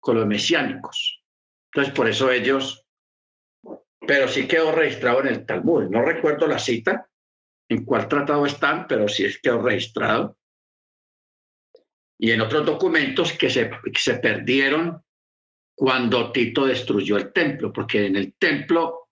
con 0.00 0.16
los 0.16 0.26
mesiánicos. 0.26 1.22
Entonces, 1.72 1.94
por 1.94 2.08
eso 2.08 2.30
ellos, 2.30 2.84
pero 4.00 4.28
sí 4.28 4.46
quedó 4.46 4.72
registrado 4.72 5.20
en 5.20 5.28
el 5.28 5.46
Talmud. 5.46 5.84
No 5.84 6.02
recuerdo 6.02 6.46
la 6.46 6.58
cita, 6.58 7.08
en 7.74 7.84
cuál 7.84 8.08
tratado 8.08 8.46
están, 8.46 8.86
pero 8.86 9.08
sí 9.08 9.24
es 9.24 9.38
quedó 9.40 9.62
registrado. 9.62 10.36
Y 12.18 12.30
en 12.30 12.40
otros 12.40 12.64
documentos 12.64 13.32
que 13.32 13.50
se, 13.50 13.70
se 13.94 14.14
perdieron 14.14 15.02
cuando 15.74 16.30
Tito 16.32 16.66
destruyó 16.66 17.16
el 17.16 17.32
templo, 17.32 17.72
porque 17.72 18.06
en 18.06 18.16
el 18.16 18.34
templo 18.34 19.08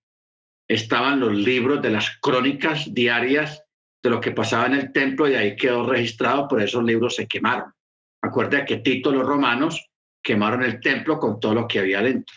estaban 0.68 1.20
los 1.20 1.34
libros 1.34 1.82
de 1.82 1.90
las 1.90 2.18
crónicas 2.20 2.92
diarias 2.94 3.62
de 4.02 4.10
lo 4.10 4.20
que 4.20 4.32
pasaba 4.32 4.66
en 4.66 4.74
el 4.74 4.92
templo 4.92 5.28
y 5.28 5.34
ahí 5.34 5.56
quedó 5.56 5.84
registrado, 5.84 6.48
por 6.48 6.62
esos 6.62 6.82
libros 6.82 7.16
se 7.16 7.26
quemaron. 7.26 7.72
Acuérdate 8.22 8.64
que 8.64 8.76
Tito, 8.78 9.12
los 9.12 9.26
romanos, 9.26 9.90
quemaron 10.22 10.62
el 10.62 10.80
templo 10.80 11.18
con 11.18 11.40
todo 11.40 11.54
lo 11.54 11.68
que 11.68 11.80
había 11.80 12.00
dentro. 12.00 12.36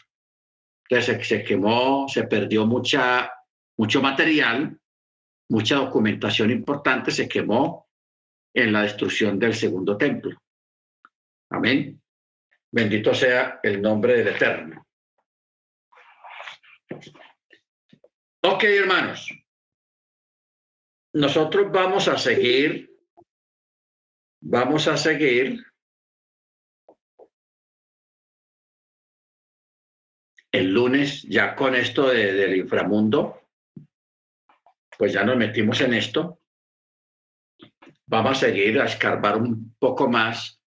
Entonces 0.90 1.28
se, 1.28 1.44
quemó, 1.44 2.08
se 2.08 2.24
perdió 2.24 2.66
mucha, 2.66 3.32
mucho 3.78 4.02
material, 4.02 4.80
mucha 5.50 5.76
documentación 5.76 6.52
importante 6.52 7.12
se 7.12 7.28
quemó 7.28 7.88
en 8.54 8.72
la 8.72 8.84
destrucción 8.84 9.38
del 9.38 9.54
segundo 9.54 9.98
templo. 9.98 10.42
Amén. 11.50 12.02
Bendito 12.72 13.14
sea 13.14 13.60
el 13.64 13.82
nombre 13.82 14.18
del 14.18 14.28
Eterno. 14.30 14.86
Ok, 18.44 18.64
hermanos. 18.64 19.30
Nosotros 21.14 21.72
vamos 21.72 22.08
a 22.08 22.18
seguir, 22.18 22.94
vamos 24.42 24.88
a 24.88 24.98
seguir 24.98 25.66
el 30.52 30.74
lunes 30.74 31.24
ya 31.24 31.56
con 31.56 31.76
esto 31.76 32.10
del 32.10 32.56
inframundo, 32.56 33.45
pues 34.98 35.14
ya 35.14 35.24
nos 35.24 35.38
metimos 35.38 35.82
en 35.82 35.94
esto. 35.94 36.40
Vamos 38.08 38.32
a 38.32 38.48
seguir 38.48 38.80
a 38.80 38.86
escarbar 38.86 39.38
un 39.38 39.76
poco 39.80 40.08
más 40.10 40.62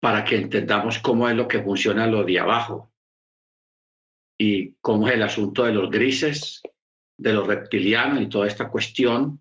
para 0.00 0.24
que 0.24 0.36
entendamos 0.36 0.98
cómo 0.98 1.28
es 1.28 1.36
lo 1.36 1.48
que 1.48 1.62
funciona 1.62 2.06
lo 2.06 2.24
de 2.24 2.38
abajo 2.38 2.92
y 4.38 4.74
cómo 4.74 5.08
es 5.08 5.14
el 5.14 5.22
asunto 5.22 5.64
de 5.64 5.72
los 5.72 5.90
grises, 5.90 6.62
de 7.16 7.32
los 7.32 7.46
reptilianos 7.46 8.22
y 8.22 8.28
toda 8.28 8.46
esta 8.46 8.68
cuestión 8.68 9.40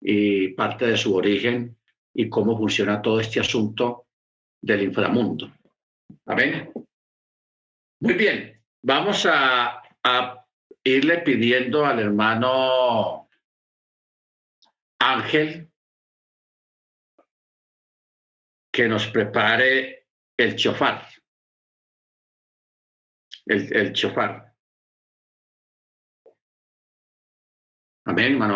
y 0.00 0.48
parte 0.48 0.86
de 0.86 0.96
su 0.96 1.14
origen 1.14 1.76
y 2.14 2.28
cómo 2.28 2.56
funciona 2.56 3.00
todo 3.00 3.20
este 3.20 3.40
asunto 3.40 4.06
del 4.60 4.82
inframundo. 4.82 5.52
Amén. 6.26 6.70
Muy 8.00 8.14
bien, 8.14 8.62
vamos 8.82 9.26
a, 9.26 9.82
a 10.02 10.39
irle 10.84 11.18
pidiendo 11.18 11.84
al 11.84 12.00
hermano 12.00 13.28
Ángel 14.98 15.70
que 18.72 18.88
nos 18.88 19.06
prepare 19.08 20.06
el 20.36 20.56
chofar. 20.56 21.06
El, 23.46 23.76
el 23.76 23.92
chofar. 23.92 24.54
Amén, 28.04 28.32
hermano. 28.32 28.48